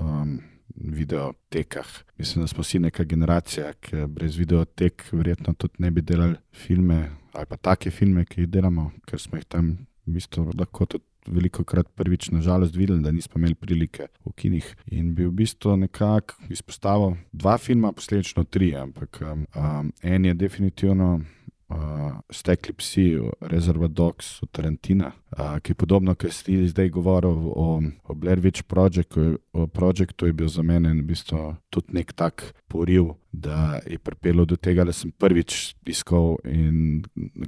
um, 0.00 0.38
videotekah. 0.76 1.88
Mislim, 2.18 2.44
da 2.44 2.48
smo 2.48 2.64
vsi 2.64 2.78
neka 2.78 3.04
generacija, 3.04 3.72
ki 3.80 4.06
brez 4.08 4.36
videotek 4.36 5.08
verjetno 5.12 5.54
tudi 5.54 5.82
ne 5.84 5.90
bi 5.90 6.02
delali 6.02 6.36
filme 6.52 7.10
ali 7.36 7.46
pa 7.46 7.56
take 7.56 7.90
filme, 7.90 8.24
ki 8.24 8.40
jih 8.40 8.48
delamo, 8.48 8.90
ker 9.04 9.20
smo 9.20 9.36
jih 9.36 9.44
tam 9.44 9.74
v 10.06 10.14
bistvu 10.16 10.46
lahko 10.56 10.86
tudi 10.86 11.04
veliko 11.28 11.64
krat 11.64 11.88
prvič, 11.94 12.30
nažalost, 12.30 12.76
videli, 12.76 13.02
da 13.02 13.12
nismo 13.12 13.40
imeli 13.40 13.54
prilike 13.54 14.08
v 14.24 14.32
kinih. 14.32 14.68
In 14.92 15.14
bi 15.14 15.26
v 15.26 15.32
bistvu 15.32 15.76
nekako 15.76 16.34
izpostavil 16.50 17.16
dva 17.32 17.58
filma, 17.58 17.92
posledično 17.92 18.44
tri, 18.44 18.74
ampak 18.76 19.22
um, 19.22 19.46
um, 19.54 19.92
en 20.02 20.24
je 20.24 20.34
definitivno 20.34 21.20
uh, 21.68 22.20
Stekli 22.30 22.74
psi, 22.74 23.18
Reserva 23.40 23.88
Dogs 23.88 24.42
od 24.42 24.50
Tarantina, 24.50 25.12
uh, 25.38 25.58
ki 25.58 25.72
je 25.72 25.74
podobno, 25.74 26.14
kot 26.14 26.32
si 26.32 26.68
zdaj 26.68 26.90
govoril 26.90 27.50
o, 27.54 27.82
o 28.04 28.14
Blair 28.14 28.40
Witch 28.40 28.62
Projectu. 28.62 30.26
Je 30.26 30.32
bil 30.32 30.48
za 30.48 30.62
mene 30.62 30.94
v 30.94 31.02
bistvu 31.02 31.56
tudi 31.70 31.92
nek 31.92 32.12
tak 32.12 32.52
poriv, 32.68 33.14
da 33.32 33.80
je 33.86 33.98
pripeljal 33.98 34.46
do 34.46 34.56
tega, 34.56 34.84
da 34.84 34.92
sem 34.92 35.10
prvič 35.12 35.76
iskal 35.86 36.36
in 36.44 37.04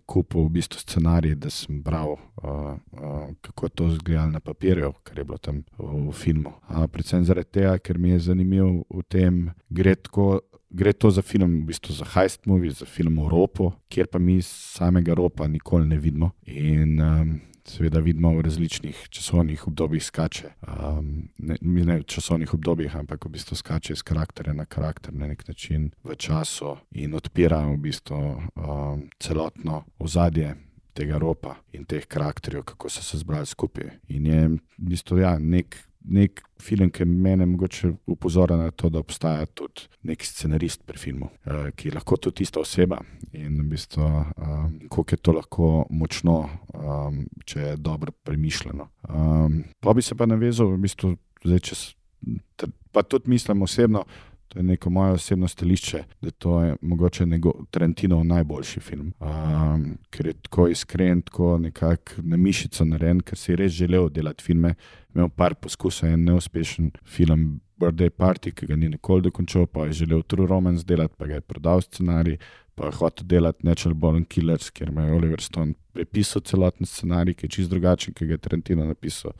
kupil 0.07 0.47
v 0.47 0.59
bistvu 0.59 0.81
scenarij, 0.81 1.35
da 1.35 1.51
sem 1.51 1.83
bral, 1.83 2.19
uh, 2.43 2.77
uh, 2.93 3.31
kako 3.41 3.67
je 3.67 3.71
to 3.71 3.89
izgledalo 3.95 4.31
na 4.31 4.41
papirju, 4.41 4.93
kar 5.03 5.19
je 5.19 5.25
bilo 5.25 5.39
tam 5.39 5.63
v, 5.79 6.09
v 6.09 6.13
filmu. 6.13 6.53
Uh, 6.69 6.87
predvsem 6.93 7.25
zaradi 7.25 7.61
tega, 7.61 7.79
ker 7.79 7.99
mi 7.99 8.11
je 8.15 8.21
zanimivo 8.31 8.85
v 8.91 9.03
tem, 9.09 9.51
gre 9.69 9.95
tako 9.97 10.41
gre 10.71 10.93
to 10.93 11.11
za 11.11 11.23
film, 11.23 11.63
v 11.63 11.73
bistvu 11.73 11.95
za 11.95 12.05
heist 12.15 12.47
movie, 12.47 12.71
za 12.71 12.87
film 12.87 13.19
o 13.19 13.29
ropu, 13.29 13.73
kjer 13.89 14.07
pa 14.07 14.19
mi 14.19 14.43
samega 14.43 15.15
ropa 15.15 15.49
nikoli 15.49 15.89
ne 15.89 15.99
vidimo. 15.99 16.31
In 16.47 17.01
um, 17.01 17.41
seveda 17.69 18.01
vidimo 18.01 18.33
v 18.37 18.43
različnih 18.43 19.07
časovnih 19.11 19.67
obdobjih 19.69 20.05
skače. 20.05 20.51
Um, 20.69 21.29
ne, 21.39 21.57
ne 21.61 21.99
v 22.01 22.05
časovnih 22.05 22.55
obdobjih, 22.55 22.97
ampak 22.97 23.25
v 23.25 23.35
bistvu 23.37 23.57
skače 23.57 23.93
iz 23.93 24.03
karaktera 24.03 24.53
na 24.53 24.65
karakter 24.65 25.15
na 25.15 25.27
nek 25.27 25.49
način 25.49 25.91
v 26.05 26.17
času 26.17 26.77
in 26.93 27.15
odpira 27.15 27.65
v 27.67 27.77
bistvu 27.77 28.17
um, 28.19 29.05
celotno 29.21 29.85
ozadje. 29.99 30.55
Tega 30.99 31.15
ropa 31.23 31.53
in 31.73 31.85
teh 31.87 32.09
karakterjev, 32.11 32.65
kako 32.67 32.89
so 32.91 33.05
se 33.07 33.21
zbrali 33.21 33.47
skupaj. 33.47 33.87
In 34.09 34.27
je 34.27 34.41
v 34.49 34.89
bistvu 34.91 35.21
ja, 35.21 35.37
nek 35.39 35.77
nek 36.05 36.43
film, 36.63 36.91
ki 36.91 37.05
me 37.05 37.37
mogoče 37.37 37.91
upozorja 38.07 38.57
na 38.57 38.71
to, 38.71 38.89
da 38.89 38.99
obstaja 38.99 39.47
tudi 39.47 39.89
nek 40.09 40.25
scenarist 40.25 40.83
pri 40.87 40.99
filmu, 40.99 41.31
uh, 41.47 41.69
ki 41.77 41.89
je 41.89 41.95
lahko 41.95 42.17
tudi 42.17 42.47
ista 42.47 42.61
oseba 42.61 43.01
in 43.33 43.61
v 43.61 43.69
bistvu, 43.73 44.05
um, 44.05 44.79
koliko 44.89 45.15
je 45.15 45.23
to 45.23 45.33
lahko 45.37 45.71
močno, 45.91 46.39
um, 46.75 47.23
če 47.45 47.61
je 47.61 47.77
dobro 47.77 48.13
premišljeno. 48.25 48.89
Um, 49.09 49.63
pa 49.81 49.95
bi 49.95 50.03
se 50.03 50.15
pa 50.15 50.27
navezal, 50.27 50.73
v 50.75 50.83
bistvu, 50.87 51.15
zdaj, 51.45 51.65
če, 51.69 52.71
pa 52.93 53.03
tudi 53.03 53.31
mislim 53.31 53.63
osebno. 53.63 54.05
To 54.49 54.59
je 54.59 54.63
neko 54.63 54.91
moje 54.91 55.13
osebno 55.13 55.49
stališče, 55.49 56.03
da 56.21 56.31
to 56.31 56.63
je 56.63 56.77
mogoče 56.81 57.27
njegov 57.27 57.53
Tarantinov 57.71 58.25
najboljši 58.25 58.81
film. 58.81 59.13
Um, 59.21 59.99
ker 60.11 60.27
je 60.27 60.33
tako 60.33 60.69
iskren, 60.69 61.23
tako 61.23 61.59
nekako 61.59 62.23
na 62.23 62.37
mišico 62.37 62.85
narejen, 62.85 63.21
ker 63.21 63.39
si 63.39 63.53
je 63.53 63.57
res 63.57 63.73
želel 63.73 64.09
delati 64.09 64.45
filme. 64.45 64.75
Imel 65.15 65.29
par 65.29 65.55
poskusov, 65.55 66.09
en 66.09 66.25
neuspešen 66.25 66.91
film, 67.05 67.61
Birthday 67.79 68.11
Party, 68.11 68.51
ki 68.55 68.67
ga 68.67 68.77
ni 68.77 68.89
nikoli 68.89 69.23
dokončal, 69.23 69.67
pa 69.67 69.87
je 69.87 69.93
želel 70.03 70.23
True 70.23 70.47
Romance 70.47 70.85
delati, 70.87 71.15
pa 71.19 71.27
ga 71.27 71.35
je 71.35 71.41
prodal 71.41 71.81
scenarij, 71.81 72.39
pa 72.75 72.87
je 72.87 72.97
hotel 72.99 73.27
delati 73.27 73.67
Natural 73.67 73.95
Born 73.95 74.25
Killers, 74.25 74.71
ker 74.71 74.89
ima 74.89 75.07
Oliver 75.15 75.41
Stone 75.41 75.75
prepisal 75.93 76.43
celoten 76.43 76.87
scenarij, 76.87 77.35
ki 77.35 77.47
je 77.47 77.51
čist 77.59 77.71
drugačen, 77.71 78.15
ki 78.15 78.27
ga 78.27 78.39
je 78.39 78.39
Tarantino 78.39 78.87
napisal. 78.89 79.37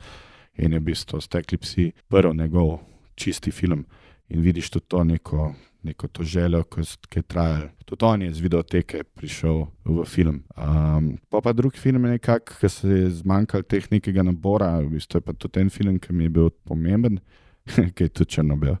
In 0.57 0.73
je 0.73 0.79
v 0.79 0.91
bistvu 0.91 1.21
stekli 1.21 1.57
psi, 1.57 1.91
prvi 2.07 2.37
njegov 2.37 2.77
čisti 3.15 3.51
film. 3.51 3.85
In 4.29 4.41
vidiš 4.41 4.69
tudi 4.69 4.85
to 4.87 5.03
neko, 5.03 5.53
neko 5.83 6.07
to 6.07 6.23
željo, 6.23 6.63
ki 6.63 7.19
je 7.19 7.21
trajala. 7.21 7.69
Tudi 7.85 8.05
on 8.05 8.21
je 8.21 8.33
z 8.33 8.41
videoteke 8.45 9.03
prišel 9.03 9.65
v 9.85 10.05
film. 10.05 10.43
Um, 10.57 11.17
pa 11.29 11.41
pa 11.41 11.53
drugi 11.53 11.79
film 11.79 12.05
je 12.05 12.11
nekako, 12.11 12.53
ki 12.59 12.69
se 12.69 12.89
je 12.89 13.09
zmanjkal 13.09 13.63
teh 13.63 13.91
nekega 13.91 14.23
nabora, 14.23 14.77
v 14.79 14.89
bistvu 14.93 15.17
je 15.17 15.25
pa 15.25 15.33
tudi 15.33 15.59
en 15.59 15.69
film, 15.69 15.99
ki 15.99 16.13
mi 16.13 16.29
je 16.29 16.29
bil 16.29 16.49
pomemben, 16.63 17.19
ki 17.95 18.03
je 18.03 18.09
tudi 18.09 18.29
črno-bel 18.37 18.77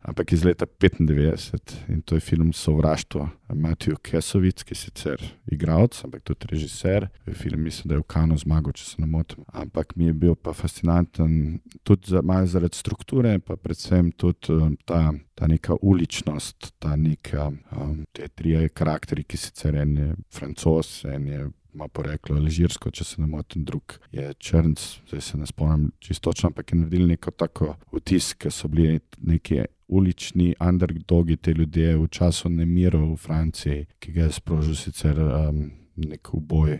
ampak 0.00 0.32
iz 0.32 0.44
leta 0.44 0.66
95 0.66 1.88
in 1.88 2.02
to 2.02 2.14
je 2.14 2.20
film 2.20 2.52
Sovraštvo, 2.52 3.28
Matthew 3.54 3.96
Kesovic, 4.02 4.62
ki 4.62 4.72
je 4.72 4.78
sicer 4.78 5.22
igralec, 5.50 5.98
ampak 6.04 6.22
tudi 6.22 6.46
režiser. 6.50 7.08
Film 7.32 7.62
mislim, 7.62 7.88
da 7.88 7.94
je 7.94 8.02
v 8.02 8.08
Kanu 8.08 8.38
zmagal, 8.38 8.72
če 8.72 8.84
se 8.84 9.02
ne 9.02 9.08
motim. 9.10 9.44
Ampak 9.52 9.96
mi 9.96 10.08
je 10.08 10.12
bil 10.12 10.34
pa 10.34 10.52
fascinanten 10.52 11.60
tudi 11.82 12.12
za, 12.12 12.22
malo 12.22 12.46
zaradi 12.46 12.76
strukture, 12.76 13.38
pa 13.38 13.56
predvsem 13.56 14.12
tudi 14.12 14.52
um, 14.54 14.76
ta, 14.84 15.12
ta 15.34 15.46
neka 15.46 15.78
uličnost, 15.82 16.74
ta 16.78 16.96
neka, 16.96 17.50
um, 17.76 18.04
te 18.12 18.28
tri 18.28 18.56
karakteri, 18.68 19.24
ki 19.24 19.40
sicer 19.40 19.76
en 19.76 19.96
je 19.96 20.12
francos, 20.34 21.02
en 21.08 21.26
je 21.26 21.48
ima 21.78 21.88
poreklo 21.88 22.36
alžirsko, 22.36 22.90
če 22.90 23.06
se 23.06 23.22
ne 23.22 23.28
motim, 23.30 23.62
drug 23.64 23.98
je 24.12 24.32
črnc, 24.34 24.84
zdaj 25.08 25.22
se 25.22 25.38
ne 25.38 25.46
spomnim 25.46 25.90
čisto 26.02 26.32
ampak 26.42 26.72
je 26.72 26.78
naredil 26.78 27.06
neko 27.06 27.30
tako 27.30 27.74
vtis, 27.94 28.32
ker 28.34 28.52
so 28.52 28.68
bili 28.68 28.98
neki 29.22 29.62
ulični 29.88 30.54
underdogi, 30.60 31.36
te 31.36 31.54
ljudje 31.54 31.96
v 31.96 32.08
času 32.10 32.50
nemirov 32.52 33.12
v 33.12 33.16
Franciji, 33.16 33.86
ki 33.98 34.12
ga 34.12 34.26
je 34.26 34.38
sprožil 34.40 34.78
sicer. 34.78 35.18
Um, 35.18 35.68
Nek 35.98 36.28
uboj, 36.30 36.76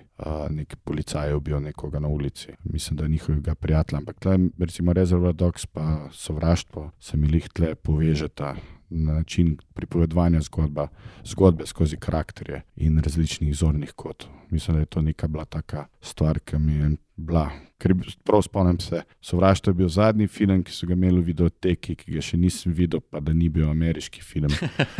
nek 0.54 0.76
policaj 0.86 1.32
je 1.32 1.34
ubil 1.34 1.58
nekoga 1.58 1.98
na 1.98 2.06
ulici. 2.06 2.52
Mislim, 2.70 2.96
da 2.96 3.04
je 3.04 3.10
njihovega 3.16 3.54
prijatelja. 3.58 3.98
Ampak 3.98 4.20
tle, 4.22 4.36
recimo, 4.58 4.92
rezervat 4.94 5.34
dogs, 5.34 5.66
pa 5.66 6.06
sovraštvo, 6.14 6.84
se 7.00 7.16
mi 7.16 7.26
jih 7.32 7.48
tle 7.50 7.74
povežeta 7.74 8.54
način 8.90 9.56
pripovedovanja 9.74 10.40
zgodba, 10.40 10.88
zgodbe 11.24 11.66
skozi 11.66 11.96
karakterje 11.96 12.62
in 12.76 12.98
različnih 12.98 13.54
zornih 13.56 13.92
kotov. 13.92 14.30
Mislim, 14.50 14.76
da 14.76 14.80
je 14.80 14.86
to 14.86 15.02
neka 15.02 15.28
bila 15.28 15.44
taka 15.44 15.86
stvar, 16.00 16.38
ki 16.38 16.58
mi 16.58 16.72
je 16.72 16.96
bila. 17.18 17.50
Ker 17.78 17.92
prav 18.26 18.42
spomnim 18.42 18.80
se, 18.82 19.02
sovraštvo 19.22 19.70
je 19.70 19.74
bil 19.74 19.88
zadnji 19.88 20.26
film, 20.26 20.64
ki 20.66 20.72
so 20.74 20.86
ga 20.86 20.96
imeli 20.96 21.20
v 21.20 21.28
videoteki, 21.28 21.94
ki 21.94 22.16
ga 22.16 22.22
še 22.24 22.38
nisem 22.40 22.72
videl, 22.74 22.98
pa 22.98 23.20
da 23.22 23.30
ni 23.34 23.46
bil 23.54 23.68
ameriški 23.70 24.22
film. 24.22 24.50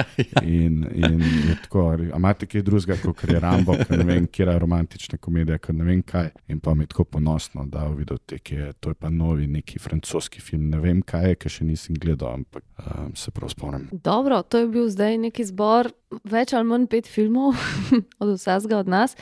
In, 0.43 0.85
in 0.95 1.25
tako, 1.65 1.89
imate 2.07 2.47
kaj 2.47 2.63
drugega, 2.63 2.99
kot 3.03 3.25
je 3.27 3.41
Rambo, 3.43 3.75
ki 3.81 3.99
ne 3.99 4.07
vem, 4.07 4.29
kje 4.31 4.47
je 4.47 4.55
romantična 4.63 5.19
komedija, 5.19 5.59
ki 5.59 5.75
ne 5.75 5.89
vem 5.89 6.05
kaj. 6.07 6.31
In 6.55 6.63
pa 6.63 6.75
mi 6.79 6.87
je 6.87 6.93
tako 6.95 7.09
ponosno, 7.19 7.67
da 7.67 7.89
v 7.89 8.05
videoteki 8.05 8.61
je 8.61 8.73
to 8.79 8.95
je 8.95 9.01
pa 9.01 9.11
novi 9.11 9.51
neki 9.51 9.83
francoski 9.83 10.41
film. 10.41 10.71
Ne 10.71 10.79
vem 10.83 11.03
kaj 11.03 11.33
je, 11.33 11.41
ker 11.43 11.57
še 11.59 11.67
nisem 11.67 11.99
gledal, 11.99 12.39
ampak 12.39 12.63
um, 12.79 13.11
se 13.19 13.35
prav 13.35 13.51
spomnim. 13.51 13.89
Dobro, 13.91 14.45
to 14.47 14.63
je 14.63 14.71
bil 14.71 14.87
zdaj 14.91 15.19
neki 15.27 15.51
zbor, 15.51 15.91
več 16.23 16.55
ali 16.55 16.71
manj 16.71 16.87
pet 16.95 17.11
filmov 17.11 17.59
od 18.23 18.37
vsega 18.37 18.79
od 18.85 18.95
nas. 18.95 19.19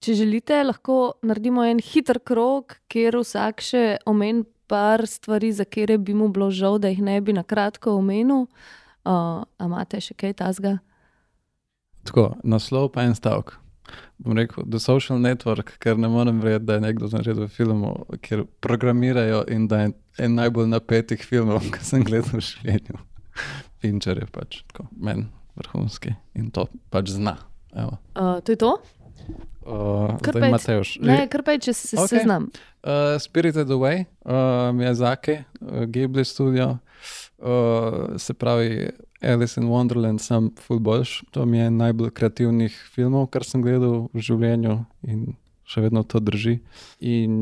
Če 0.00 0.14
želite, 0.16 0.62
lahko 0.64 1.18
naredimo 1.20 1.60
en 1.68 1.80
hiter 1.84 2.22
krog, 2.24 2.72
kjer 2.88 3.18
vsak 3.20 3.60
še 3.60 3.82
omen 4.08 4.46
par 4.70 5.02
stvari, 5.04 5.50
za 5.52 5.66
katere 5.68 5.98
bi 6.00 6.14
mu 6.16 6.30
bilo 6.32 6.46
žal, 6.48 6.78
da 6.80 6.88
jih 6.88 7.02
ne 7.04 7.18
bi 7.20 7.34
na 7.36 7.42
kratko 7.44 7.98
omenil. 7.98 8.46
Uh, 9.04 9.42
Amate 9.60 10.00
še 10.00 10.14
kaj 10.16 10.38
tasga? 10.38 10.78
Tako, 12.08 12.30
naslov 12.48 12.88
pa 12.94 13.04
en 13.04 13.12
stavek. 13.18 13.52
Bom 14.24 14.38
rekel, 14.38 14.64
The 14.64 14.80
Social 14.80 15.20
Network, 15.20 15.74
ker 15.84 16.00
ne 16.00 16.08
morem 16.08 16.38
verjeti, 16.40 16.64
da 16.70 16.78
je 16.78 16.84
nekdo 16.86 17.10
naredil 17.12 17.50
film, 17.52 17.82
kjer 18.24 18.46
programirajo 18.64 19.42
in 19.52 19.66
da 19.68 19.82
je 19.82 19.90
en 20.24 20.38
najbolj 20.38 20.70
napetih 20.70 21.20
filmov, 21.20 21.66
ki 21.74 21.84
sem 21.84 22.06
gledal 22.08 22.38
v 22.38 22.46
življenju. 22.46 23.02
Fincher 23.84 24.22
je 24.22 24.30
pač 24.32 24.62
tako, 24.72 24.88
meni 24.96 25.26
vrhunski 25.60 26.14
in 26.40 26.48
to 26.56 26.70
pač 26.88 27.12
zna. 27.18 27.36
Uh, 27.76 28.40
to 28.40 28.56
je 28.56 28.60
to? 28.64 28.72
Uh, 29.60 30.16
zdaj 30.24 30.48
imate 30.48 30.78
už. 30.80 30.96
Ne, 31.04 31.28
kar 31.30 31.44
pa 31.46 31.54
je, 31.54 31.68
če 31.68 31.72
se 31.76 31.96
okay. 31.96 32.20
seznam. 32.20 32.48
Uh, 32.80 33.20
Spirited 33.20 33.70
Away, 33.70 34.06
uh, 34.24 34.72
Miyazaki, 34.74 35.42
uh, 35.60 35.84
Ghibli 35.84 36.24
studio, 36.24 36.78
uh, 37.38 38.16
se 38.16 38.34
pravi 38.34 38.88
Alice 39.20 39.60
in 39.60 39.68
Wonderland, 39.68 40.18
sem 40.24 40.48
full 40.58 40.80
boljš. 40.80 41.20
To 41.36 41.44
mi 41.46 41.60
je 41.60 41.70
najbolj 41.70 42.10
kreativnih 42.16 42.74
filmov, 42.94 43.28
kar 43.30 43.44
sem 43.44 43.62
gledal 43.62 44.08
v 44.16 44.24
življenju 44.24 44.80
in 45.04 45.36
še 45.70 45.84
vedno 45.84 46.02
to 46.02 46.18
drži. 46.24 46.56
In, 47.04 47.34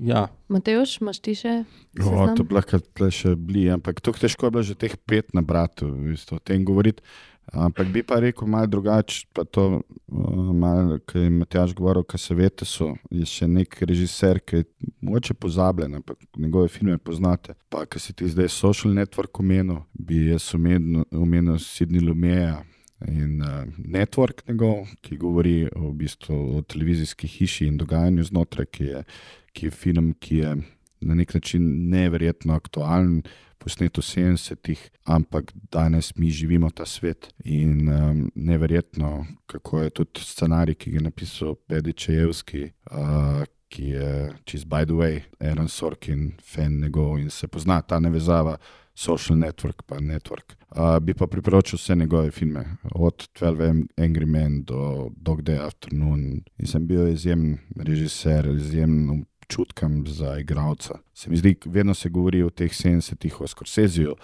ja. 0.00 0.28
Mateoš, 0.52 0.98
imaš 1.02 1.20
ti 1.24 1.34
še? 1.36 1.56
O, 2.00 2.24
to 2.36 2.46
bi 2.46 2.56
lahko 2.56 2.80
še 3.12 3.34
bili, 3.36 3.66
ampak 3.74 4.00
to 4.04 4.14
težko 4.16 4.48
je 4.48 4.54
bilo 4.54 4.64
že 4.64 4.78
teh 4.78 4.94
pet 4.96 5.34
na 5.36 5.44
bratu, 5.44 5.90
v 5.90 6.14
bistvu, 6.14 6.40
o 6.40 6.44
tem 6.44 6.64
govoriti. 6.64 7.04
Ampak 7.52 7.88
bi 7.92 8.02
pa 8.02 8.18
rekel 8.20 8.48
malo 8.48 8.66
drugače, 8.66 9.26
pa 9.32 9.44
to, 9.44 9.80
uh, 10.08 10.98
kar 11.06 11.22
je 11.22 11.30
Matjaš 11.30 11.74
govoril, 11.74 12.02
kar 12.02 12.20
se 12.20 12.34
veste, 12.34 12.64
so, 12.64 12.94
je 13.10 13.26
še 13.28 13.48
nek 13.48 13.76
režiser, 13.84 14.40
ki 14.40 14.62
je 14.62 14.66
moče 15.04 15.34
pozabljen, 15.34 15.94
ampak 16.00 16.24
njegove 16.36 16.68
filme 16.68 16.98
poznate. 16.98 17.54
Pa, 17.68 17.84
kar 17.86 18.00
si 18.00 18.14
ti 18.16 18.28
zdaj 18.28 18.48
social 18.48 18.94
network 18.96 19.40
omenil, 19.40 19.84
bi 19.92 20.30
jaz 20.30 20.48
omenil 20.56 21.58
Sidney 21.62 22.02
Lumeja 22.02 22.62
in 23.06 23.42
uh, 23.44 23.64
network 23.78 24.46
njegov, 24.48 24.88
ki 25.04 25.20
govori 25.20 25.56
v 25.68 25.92
bistvu, 26.00 26.40
o 26.58 26.62
televizijski 26.62 27.28
hiši 27.28 27.68
in 27.68 27.78
dogajanju 27.78 28.24
znotraj, 28.30 28.70
ki 28.72 28.90
je, 28.90 29.04
ki 29.52 29.68
je 29.68 29.76
film, 29.84 30.14
ki 30.18 30.40
je 30.40 30.56
na 31.04 31.14
nek 31.14 31.34
način 31.34 31.90
neverjetno 31.90 32.54
aktualen 32.54 33.22
posnet 33.64 33.96
v 33.96 34.04
70-ih, 34.04 34.82
ampak 35.08 35.52
danes 35.72 36.12
mi 36.16 36.30
živimo 36.30 36.70
ta 36.70 36.86
svet. 36.86 37.32
In 37.44 37.88
um, 37.88 38.30
neverjetno, 38.34 39.26
kako 39.46 39.82
je 39.82 39.90
tudi 39.90 40.20
scenarij, 40.20 40.76
ki 40.76 40.92
ga 40.92 41.00
je 41.00 41.08
napisal 41.08 41.58
Pedičejevski. 41.68 42.70
Uh, 42.92 43.44
Ki 43.74 43.88
je 43.90 44.30
čez 44.46 44.62
by 44.70 44.84
the 44.86 44.94
way, 44.94 45.16
Aaron 45.42 45.66
Sorkin, 45.68 46.36
fan 46.38 46.76
njegov 46.78 47.16
in 47.18 47.30
se 47.30 47.48
pozna 47.48 47.80
ta 47.82 47.98
nevezava, 47.98 48.54
social 48.94 49.38
network, 49.38 49.82
pa 49.86 49.98
network. 49.98 50.54
Uh, 50.70 50.98
bi 51.02 51.14
pa 51.14 51.26
priporočil 51.26 51.76
vse 51.76 51.96
njegove 51.96 52.30
filme, 52.30 52.64
od 52.94 53.28
12 53.40 53.86
Angry 53.96 54.26
Men 54.26 54.62
do 54.64 55.10
Dog 55.16 55.42
Day 55.42 55.66
Afternoon. 55.66 56.42
In 56.58 56.66
sem 56.66 56.86
bil 56.86 57.08
izjemen 57.08 57.58
režiser, 57.76 58.46
izjemen 58.46 59.24
občutkom 59.44 60.04
za 60.06 60.38
igralca. 60.38 60.98
Se 61.14 61.30
mi 61.30 61.36
zdi, 61.36 61.56
vedno 61.64 61.94
se 61.94 62.08
govori 62.08 62.42
o 62.42 62.50
teh 62.50 62.70
70-ih, 62.70 63.40
o 63.40 63.46
Scorsesiju, 63.46 64.16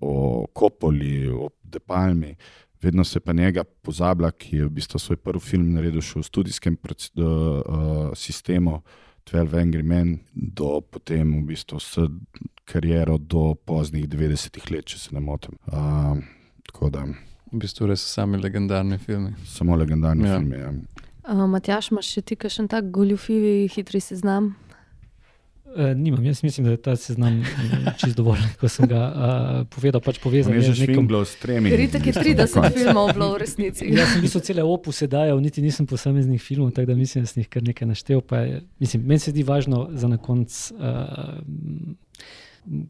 o 0.00 0.46
Kopoli, 0.52 1.28
o 1.28 1.48
De 1.62 1.78
Palmi. 1.78 2.36
Vedno 2.82 3.04
se 3.04 3.20
pa 3.20 3.32
njega 3.32 3.64
pozablja, 3.64 4.30
ki 4.30 4.56
je 4.56 4.64
v 4.64 4.70
bistvu 4.70 4.98
svoj 4.98 5.16
prvi 5.16 5.40
film 5.40 5.72
naredil 5.72 6.00
v 6.00 6.22
študijskem 6.22 6.76
uh, 6.76 8.12
sistemu, 8.14 8.82
12 9.32 9.54
Angry 9.56 9.82
Men, 9.82 10.18
do 10.34 10.80
potem 10.80 11.38
v 11.40 11.46
bistvu 11.46 11.80
s 11.80 11.98
kariero 12.64 13.18
do 13.18 13.54
poznih 13.54 14.08
90-ih 14.08 14.70
let, 14.70 14.84
če 14.84 14.98
se 14.98 15.14
ne 15.14 15.20
motim. 15.20 15.56
Uh, 15.66 16.20
tako 16.66 16.90
da. 16.90 17.06
V 17.52 17.62
bistvu 17.62 17.86
res 17.86 18.04
so 18.04 18.20
sami 18.20 18.36
legendarni 18.42 18.98
filmi. 18.98 19.32
Samo 19.46 19.76
legendarni 19.76 20.28
ja. 20.28 20.36
filmi. 20.36 20.60
Ja. 20.60 20.74
Uh, 21.24 21.46
Matjaš, 21.48 21.88
imaš 21.88 22.10
še 22.18 22.20
ti 22.20 22.36
kakšen 22.36 22.68
tak 22.68 22.90
goljufivi, 22.92 23.64
hitri 23.72 24.00
seznam? 24.00 24.52
Uh, 25.74 25.90
nimam, 25.96 26.24
jaz 26.24 26.42
mislim, 26.42 26.64
da 26.64 26.70
je 26.70 26.76
ta 26.76 26.96
seznam 26.96 27.34
mm, 27.34 27.94
čist 27.98 28.16
dovolj, 28.16 28.38
ko 28.60 28.68
sem 28.70 28.86
ga 28.86 29.00
uh, 29.10 29.66
povedal. 29.74 29.98
Pač 30.04 30.20
povezan 30.22 30.54
je 30.54 30.70
z 30.70 30.86
nekom 30.86 31.08
s 31.24 31.34
tremi. 31.42 31.72
Ritek 31.74 32.06
je 32.06 32.14
30 32.14 32.76
filmov 32.76 33.10
bilo 33.16 33.32
v 33.34 33.40
resnici. 33.42 33.88
jaz 33.90 34.12
sem 34.12 34.22
bil 34.22 34.30
cele 34.30 34.62
opuse 34.62 35.08
dajal, 35.10 35.40
niti 35.42 35.64
nisem 35.64 35.86
posameznih 35.90 36.38
filmov, 36.42 36.70
tako 36.78 36.92
da 36.92 36.94
mislim, 36.94 37.26
da 37.26 37.32
sem 37.32 37.42
jih 37.42 37.50
kar 37.50 37.66
nekaj 37.66 37.90
naštel. 37.90 38.22
Je, 38.22 38.62
mislim, 38.78 39.02
meni 39.02 39.18
se 39.18 39.34
zdi 39.34 39.42
važno 39.42 39.88
za 39.92 40.08
na 40.08 40.18
konc. 40.18 40.54
Uh, 40.78 41.98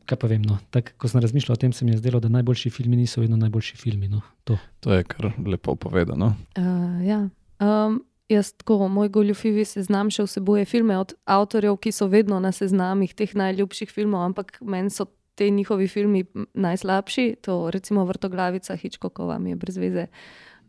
Kaj 0.06 0.18
pa 0.22 0.28
vem, 0.30 0.42
no? 0.46 0.60
tak, 0.70 0.92
ko 1.02 1.08
sem 1.10 1.18
razmišljal 1.18 1.56
o 1.56 1.58
tem, 1.58 1.72
se 1.74 1.82
mi 1.82 1.90
je 1.90 1.98
zdelo, 1.98 2.20
da 2.22 2.28
najboljši 2.30 2.70
filmi 2.70 2.94
niso 3.00 3.24
vedno 3.24 3.34
najboljši 3.40 3.76
filmi. 3.80 4.06
No? 4.06 4.20
To. 4.46 4.54
to 4.78 4.94
je 4.94 5.02
kar 5.02 5.32
lepo 5.46 5.74
povedano. 5.74 6.36
Uh, 6.54 7.00
ja. 7.02 7.24
um, 7.58 7.98
Jaz, 8.28 8.52
tako 8.52 8.88
moj 8.88 9.10
goljufivi 9.12 9.66
seznam, 9.68 10.08
še 10.10 10.24
vsebuje 10.24 10.64
filme 10.64 10.96
od 10.96 11.12
avtorjev, 11.28 11.76
ki 11.76 11.92
so 11.92 12.08
vedno 12.08 12.38
na 12.40 12.54
seznamih 12.56 13.12
teh 13.14 13.34
najljubših 13.36 13.92
filmov, 13.92 14.22
ampak 14.30 14.56
meni 14.64 14.90
so 14.90 15.10
te 15.34 15.50
njihovi 15.50 15.88
filmi 15.88 16.24
najslabši, 16.54 17.36
to 17.44 17.70
recimo 17.70 18.04
Vrtoglavica, 18.04 18.76
Hitchcockova 18.76 19.38
mi 19.38 19.50
je 19.52 19.56
brez 19.56 19.76
veze. 19.76 20.06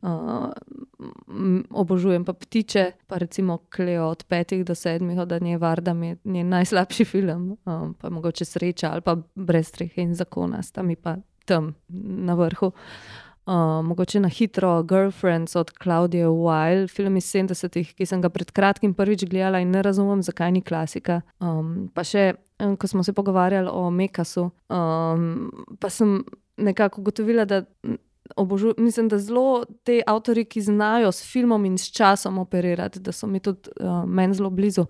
Uh, 0.05 0.51
obožujem 1.69 2.25
pa 2.25 2.33
ptiče, 2.33 2.91
pa 3.07 3.17
recimo 3.17 3.57
Kleo 3.75 4.09
od 4.11 4.25
petih 4.27 4.65
do 4.65 4.75
sedmih, 4.75 5.19
od 5.19 5.31
Anje 5.31 5.57
Varda 5.57 5.93
mi 5.93 6.07
je 6.07 6.17
njen 6.23 6.49
najslabši 6.49 7.05
film, 7.05 7.57
um, 7.65 7.95
pa 8.01 8.09
mogoče 8.09 8.45
sreča 8.45 8.91
ali 8.91 9.01
pa 9.01 9.15
brez 9.35 9.67
strehe 9.67 10.01
in 10.01 10.13
zakona, 10.15 10.61
sta 10.63 10.83
mi 10.83 10.95
pa 10.95 11.15
tam 11.45 11.73
na 11.89 12.33
vrhu. 12.33 12.71
Uh, 13.45 13.85
mogoče 13.85 14.19
na 14.19 14.27
hitro 14.27 14.83
Girlfriends 14.83 15.55
od 15.55 15.71
Claudije 15.83 16.27
Weil, 16.27 16.87
film 16.87 17.17
iz 17.17 17.25
70-ih, 17.25 17.91
ki 17.93 18.05
sem 18.05 18.21
ga 18.21 18.29
pred 18.33 18.49
kratkim 18.51 18.93
prvič 18.97 19.27
gledala 19.29 19.59
in 19.61 19.69
ne 19.69 19.83
razumem, 19.85 20.23
zakaj 20.25 20.51
ni 20.51 20.63
klasika. 20.65 21.19
Um, 21.39 21.91
pa 21.93 22.01
še, 22.03 22.31
ko 22.57 22.89
smo 22.89 23.03
se 23.05 23.13
pogovarjali 23.13 23.69
o 23.69 23.91
Mekasu, 23.93 24.47
um, 24.49 25.27
pa 25.77 25.93
sem 25.93 26.23
nekako 26.57 27.03
ugotovila, 27.03 27.45
da 27.45 27.61
obožujem, 28.35 28.81
mislim, 28.81 29.13
da 29.13 29.21
zelo 29.21 29.65
te 29.83 30.01
avtori, 30.07 30.47
ki 30.49 30.61
znajo 30.61 31.11
s 31.11 31.21
filmom 31.29 31.69
in 31.69 31.77
s 31.77 31.93
časom 31.93 32.41
operirati, 32.41 32.99
da 32.99 33.11
so 33.11 33.27
mi 33.27 33.39
tudi 33.39 33.69
uh, 33.79 34.03
meni 34.09 34.33
zelo 34.33 34.49
blizu. 34.49 34.87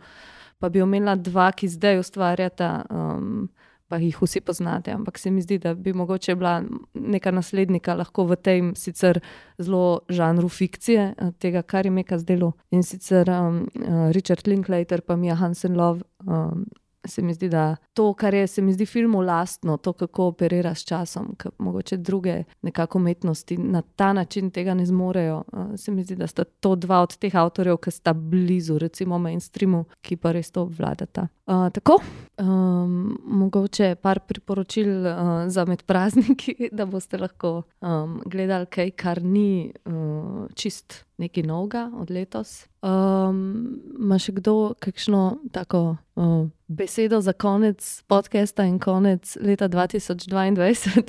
Pa 0.60 0.70
bi 0.70 0.82
omenila 0.82 1.16
dva, 1.16 1.52
ki 1.52 1.68
zdaj 1.68 2.00
ustvarjata. 2.00 2.86
Um, 2.90 3.50
Pa 3.88 4.00
jih 4.02 4.18
vsi 4.22 4.42
poznate, 4.42 4.92
ampak 4.92 5.20
se 5.22 5.32
mi 5.32 5.42
zdi, 5.42 5.60
da 5.62 5.74
bi 5.74 5.94
mogoče 5.94 6.36
bila 6.36 6.64
neka 6.94 7.32
naslednika 7.32 7.94
lahko 7.94 8.26
v 8.26 8.36
tem 8.36 8.72
sicer 8.76 9.20
zelo 9.62 10.00
žanru 10.10 10.50
fikcije, 10.50 11.04
eh, 11.18 11.32
tega, 11.40 11.62
kar 11.62 11.86
je 11.86 11.92
Meka 11.92 12.18
zdelo. 12.18 12.54
In 12.72 12.84
sicer 12.84 13.30
um, 13.30 13.68
Richard 14.12 14.48
Linklater, 14.48 15.02
pa 15.02 15.16
Mija 15.16 15.36
Hansen 15.36 15.78
Love, 15.78 16.02
um, 16.26 16.66
se 17.08 17.22
mi 17.22 17.34
zdi, 17.34 17.50
da 17.50 17.76
to, 17.94 18.14
kar 18.14 18.34
je 18.34 18.48
se 18.48 18.62
mi 18.62 18.74
zdi 18.74 18.86
filmu 18.86 19.22
lastno, 19.22 19.78
to, 19.78 19.94
kako 19.94 20.24
operira 20.24 20.76
s 20.76 20.86
časom, 20.86 21.36
ki 21.38 21.50
mogoče 21.58 21.98
druge 21.98 22.44
nekako 22.62 22.98
umetnosti 22.98 23.58
na 23.58 23.82
ta 23.82 24.14
način 24.14 24.52
tega 24.52 24.74
ne 24.74 24.86
zmorejo. 24.86 25.44
Uh, 25.54 25.76
se 25.76 25.92
mi 25.92 26.04
zdi, 26.04 26.16
da 26.16 26.28
sta 26.28 26.44
to 26.44 26.76
dva 26.76 27.02
od 27.02 27.18
teh 27.18 27.36
avtorjev, 27.36 27.78
ki 27.78 27.92
sta 27.92 28.14
blizu, 28.14 28.78
recimo 28.80 29.20
mainstreamu, 29.20 29.86
ki 30.02 30.18
pa 30.18 30.32
res 30.32 30.52
to 30.52 30.62
obvladata. 30.62 31.28
Uh, 31.46 31.70
tako, 31.70 32.00
um, 32.38 33.18
mogoče 33.26 33.96
par 34.02 34.20
priporočil 34.20 35.06
uh, 35.06 35.16
za 35.48 35.66
med 35.66 35.84
prazniki, 35.84 36.56
da 36.78 36.86
boste 36.86 37.18
lahko 37.18 37.64
um, 37.82 38.22
gledali 38.26 38.66
kaj, 38.66 38.92
kar 38.92 39.22
ni 39.24 39.74
uh, 39.86 40.48
čist 40.56 41.06
nekaj 41.18 41.44
novega 41.44 41.92
od 41.94 42.10
letos. 42.12 42.66
Um, 42.82 43.78
Ma 43.98 44.18
še 44.18 44.34
kdo 44.40 44.74
kakšno 44.82 45.38
tako 45.54 45.98
uh, 46.16 46.48
besedo 46.68 47.22
za 47.22 47.34
konec 47.34 48.02
podcasta 48.10 48.66
in 48.66 48.80
konec 48.80 49.38
leta 49.42 49.70
2022? 49.70 51.06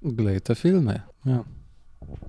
Glejte 0.00 0.54
filme. 0.54 1.02
Ja. 1.24 1.44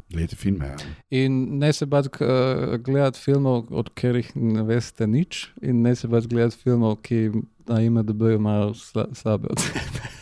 Gledajte 0.09 0.35
filme. 0.35 0.65
Ja. 0.65 0.75
In 1.09 1.57
ne 1.59 1.73
se 1.73 1.85
bati 1.85 2.09
uh, 2.23 2.75
gledati 2.79 3.19
filmov, 3.19 3.65
od 3.69 3.89
katerih 3.93 4.31
ne 4.35 4.63
veste 4.63 5.07
nič, 5.07 5.49
in 5.61 5.81
ne 5.81 5.95
se 5.95 6.07
bati 6.07 6.27
gledati 6.31 6.57
filmov, 6.63 6.99
ki 7.05 7.31
na 7.67 7.81
IMDB 7.81 8.35
imajo 8.35 8.73
sla, 8.73 9.07
slabe 9.13 9.49
ocene. 9.51 10.13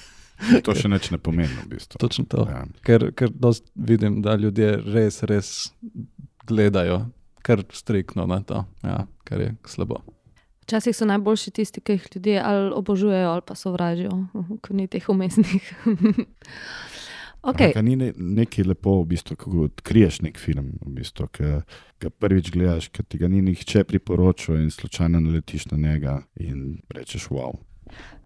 To 0.64 0.76
še 0.76 0.90
nič 0.92 1.12
ne 1.14 1.20
pomeni, 1.24 1.54
v 1.64 1.76
bistvu. 1.76 2.00
Točno 2.02 2.26
to. 2.28 2.48
Ja. 2.50 2.66
Ker, 2.84 3.12
ker 3.16 3.32
vidim, 3.76 4.22
da 4.26 4.36
ljudje 4.36 4.76
res, 4.84 5.22
res 5.30 5.52
gledajo 6.48 7.06
kar 7.44 7.64
striktno 7.72 8.26
na 8.26 8.42
to, 8.44 8.66
ja, 8.84 9.06
kar 9.24 9.42
je 9.42 9.56
slabo. 9.68 10.00
Včasih 10.64 10.96
so 10.96 11.06
najboljši 11.06 11.52
tisti, 11.52 11.82
ki 11.84 11.98
jih 11.98 12.06
ljudje 12.16 12.42
ali 12.46 12.72
obožujejo 12.76 13.30
ali 13.30 13.42
pa 13.46 13.56
sovražijo, 13.56 14.12
ko 14.64 14.74
ni 14.74 14.88
teh 14.88 15.10
umestnih. 15.10 15.74
okay. 17.44 17.72
Ampak 17.72 17.84
ni 17.84 17.96
ne, 18.00 18.12
nekaj 18.16 18.66
lepo, 18.66 19.02
v 19.02 19.12
bistvu, 19.14 19.38
ko 19.40 19.66
odkriješ 19.68 20.22
nek 20.26 20.40
film, 20.40 20.74
v 20.82 20.96
bistvu, 21.00 21.28
ki 21.36 21.52
ga 22.04 22.10
prvič 22.10 22.52
gledaš, 22.56 22.90
ki 22.94 23.06
ti 23.08 23.20
ga 23.22 23.30
ni 23.32 23.42
nihče 23.46 23.84
priporočil 23.90 24.62
in 24.62 24.72
slučajno 24.72 25.22
naletiš 25.24 25.70
na 25.72 25.78
njega 25.78 26.22
in 26.36 26.82
rečeš 26.94 27.30
wow. 27.34 27.56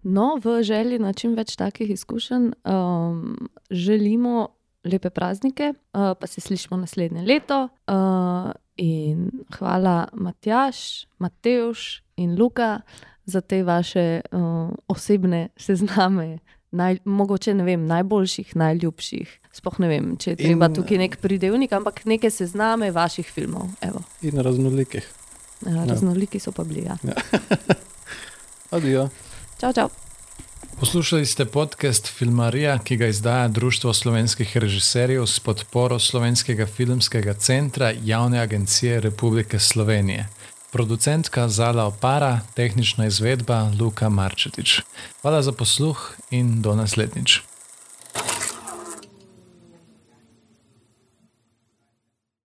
No, 0.02 0.38
v 0.44 0.62
želji 0.62 0.98
na 1.02 1.12
čim 1.12 1.34
več 1.36 1.56
takih 1.58 1.90
izkušenj 1.90 2.52
um, 2.64 3.48
želimo 3.70 4.48
lepe 4.84 5.10
praznike, 5.10 5.72
uh, 5.74 6.14
pa 6.20 6.26
se 6.26 6.40
slišimo 6.40 6.76
naslednje 6.76 7.22
leto. 7.22 7.68
Uh, 7.86 8.52
in 8.76 9.30
hvala, 9.58 10.08
Matjaš, 10.12 11.06
Mateoš 11.18 12.02
in 12.16 12.38
Luka, 12.38 12.80
za 13.24 13.40
te 13.40 13.62
vaše 13.62 14.20
uh, 14.32 14.70
osebne 14.88 15.48
sezname. 15.56 16.38
Naj, 16.70 16.98
mogoče 17.04 17.54
ne 17.54 17.64
vem, 17.64 17.86
najboljših, 17.86 18.56
najljubših. 18.56 19.38
Sploh 19.52 19.78
ne 19.80 19.88
vem, 19.88 20.16
če 20.20 20.30
je 20.30 20.36
treba 20.36 20.66
In- 20.68 20.74
tukaj 20.74 20.98
nek 20.98 21.16
pridevnik, 21.20 21.72
ampak 21.72 22.04
neke 22.04 22.30
sezname 22.30 22.90
vaših 22.90 23.26
filmov. 23.26 23.70
Evo. 23.80 24.02
In 24.22 24.36
raznolikih. 24.38 25.06
Ja, 25.66 25.84
raznoliki 25.84 26.38
so 26.38 26.52
pa 26.52 26.64
bili. 26.64 26.84
Ja. 26.84 26.98
Adijo. 28.76 29.08
Čau, 29.60 29.72
čau. 29.72 29.88
Poslušali 30.80 31.26
ste 31.26 31.44
podcast 31.44 32.06
Filmarija, 32.06 32.78
ki 32.78 32.96
ga 32.96 33.06
izdaja 33.06 33.48
Društvo 33.48 33.94
slovenskih 33.94 34.56
režiserjev 34.56 35.26
s 35.26 35.40
podporo 35.40 35.98
Slovenskega 35.98 36.66
filmskega 36.66 37.34
centra 37.34 37.92
Javne 38.04 38.38
agencije 38.38 39.00
Republike 39.00 39.58
Slovenije. 39.58 40.28
Producentka 40.78 41.48
Zala 41.48 41.90
Opara, 41.90 42.40
tehnična 42.54 43.10
izvedba 43.10 43.72
Luka 43.80 44.08
Marčetič. 44.08 44.80
Hvala 45.22 45.42
za 45.42 45.50
posluh 45.52 46.14
in 46.30 46.62
do 46.62 46.74
naslednjič. 46.78 47.42